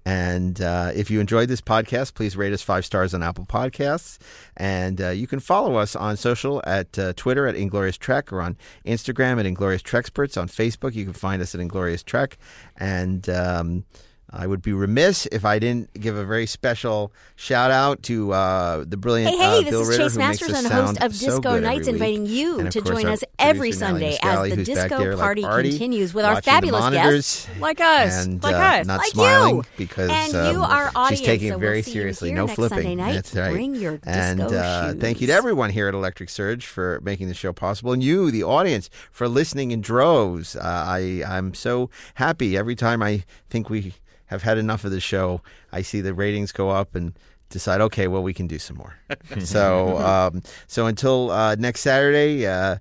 And 0.08 0.62
uh, 0.62 0.92
if 0.96 1.12
you 1.12 1.20
enjoyed 1.20 1.50
this 1.50 1.60
podcast, 1.60 2.14
please 2.14 2.38
rate 2.38 2.54
us 2.54 2.62
five 2.62 2.86
stars 2.86 3.14
on 3.14 3.22
Apple 3.22 3.46
Podcasts. 3.46 4.18
And 4.56 5.02
uh, 5.02 5.10
you 5.10 5.28
can 5.28 5.42
follow 5.42 5.76
us 5.76 5.98
on 5.98 6.16
social 6.16 6.64
at 6.66 6.98
uh, 6.98 7.12
Twitter 7.18 7.46
at 7.46 7.58
Inglorious 7.58 7.98
Trek 7.98 8.32
or 8.32 8.42
on 8.42 8.56
Instagram 8.86 9.38
at 9.38 9.46
Inglorious 9.46 9.82
Treksperts. 9.82 10.42
On 10.42 10.48
Facebook, 10.48 10.96
you 10.96 11.04
can 11.04 11.12
find 11.12 11.42
us 11.42 11.54
at 11.54 11.60
Inglorious 11.60 12.04
Trek. 12.04 12.38
And 12.78 13.30
um, 13.30 13.84
I 14.30 14.46
would 14.46 14.62
be 14.62 14.74
remiss 14.74 15.26
if 15.32 15.46
I 15.46 15.58
didn't 15.58 15.94
give 15.94 16.18
a 16.18 16.26
very 16.26 16.46
special 16.46 17.14
shout 17.38 17.72
out 17.72 18.04
to 18.04 18.34
uh, 18.34 18.84
the 18.86 18.98
brilliant 18.98 19.32
Hey, 19.32 19.38
hey, 19.38 19.46
uh, 19.46 19.62
this 19.62 19.70
Bill 19.70 19.82
is 19.84 19.88
Ritter, 19.88 20.04
Chase 20.04 20.14
who 20.14 20.20
makes 20.20 20.42
Masters 20.42 20.50
us 20.50 20.66
and 20.66 20.74
host 20.74 21.02
of 21.02 21.12
Disco 21.18 21.50
every 21.52 21.62
Nights, 21.62 21.88
inviting 21.88 22.26
you 22.26 22.70
to 22.70 22.82
join 22.82 23.06
us 23.06 23.24
every 23.40 23.72
Sunday 23.72 24.18
as 24.22 24.50
the 24.50 24.64
disco 24.64 24.98
there 25.00 25.16
like 25.16 25.24
party 25.24 25.44
Artie, 25.46 25.70
continues 25.70 26.14
with 26.14 26.26
our 26.26 26.42
fabulous 26.42 26.82
monitors 26.82 27.46
guests. 27.46 27.60
Like 27.60 27.80
us. 27.80 28.26
and, 28.26 28.44
Like 28.44 28.56
uh, 28.56 28.82
us. 28.82 28.88
not 28.88 29.00
Like 29.00 29.12
smiling 29.12 29.56
you. 29.56 29.64
because 29.78 30.10
And 30.10 30.34
you, 30.34 30.62
um, 30.62 30.72
our 30.72 30.92
audience, 30.94 31.20
she's 31.20 31.26
taking 31.26 31.48
so 31.50 31.54
it 31.54 31.58
we'll 31.60 31.68
very 31.70 31.78
you 31.78 31.84
seriously. 31.84 32.32
No 32.34 32.46
next 32.48 32.56
flipping. 32.56 32.78
Sunday 32.80 32.96
night. 32.96 33.14
That's 33.14 33.34
right. 33.34 33.52
Bring 33.54 33.76
your 33.76 34.00
and 34.04 34.40
disco 34.40 34.58
uh, 34.58 34.92
shoes. 34.92 35.02
thank 35.02 35.22
you 35.22 35.28
to 35.28 35.34
everyone 35.34 35.70
here 35.70 35.88
at 35.88 35.94
Electric 35.94 36.30
Surge 36.30 36.66
for 36.66 37.00
making 37.02 37.30
the 37.30 37.34
show 37.34 37.54
possible, 37.54 37.94
and 37.94 38.04
you, 38.04 38.30
the 38.30 38.44
audience, 38.44 38.90
for 39.10 39.30
listening 39.30 39.72
in 39.72 39.80
droves. 39.80 40.58
Uh, 40.58 40.60
I 40.64 41.24
I'm 41.26 41.54
so 41.54 41.90
happy 42.16 42.58
every 42.58 42.76
time 42.76 43.02
I 43.02 43.24
think 43.50 43.70
we 43.70 43.94
have 44.28 44.44
had 44.44 44.58
enough 44.58 44.86
of 44.86 44.92
the 44.92 45.00
show. 45.00 45.42
I 45.72 45.82
see 45.82 46.02
the 46.02 46.14
ratings 46.14 46.52
go 46.52 46.70
up 46.70 46.96
and 46.96 47.14
decide, 47.50 47.82
okay, 47.82 48.08
well, 48.08 48.24
we 48.24 48.34
can 48.34 48.48
do 48.48 48.60
some 48.60 48.78
more. 48.78 48.96
so, 49.40 49.98
um, 49.98 50.44
so 50.68 50.86
until 50.86 51.32
uh, 51.32 51.56
next 51.56 51.82
Saturday, 51.82 52.46
uh, 52.46 52.78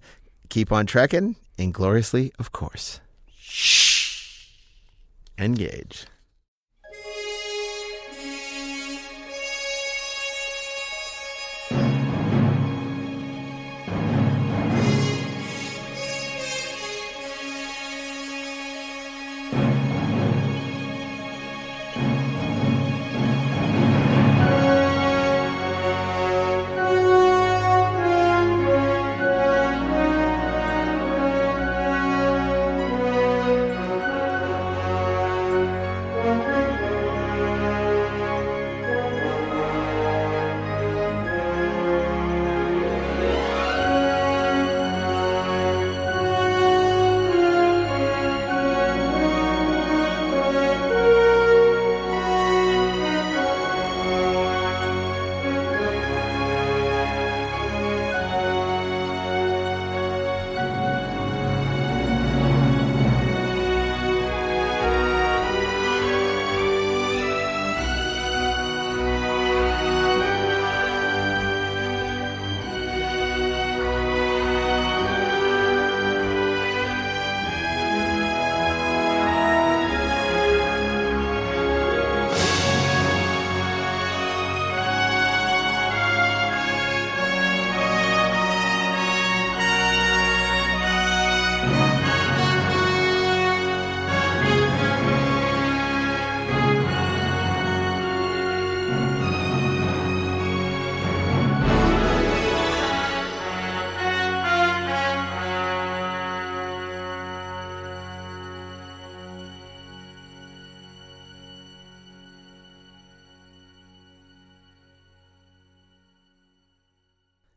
keep 0.48 0.72
on 0.72 0.86
trekking, 0.86 1.36
ingloriously, 1.58 2.32
of 2.38 2.52
course. 2.52 3.00
Shh. 3.38 4.48
Engage. 5.38 6.06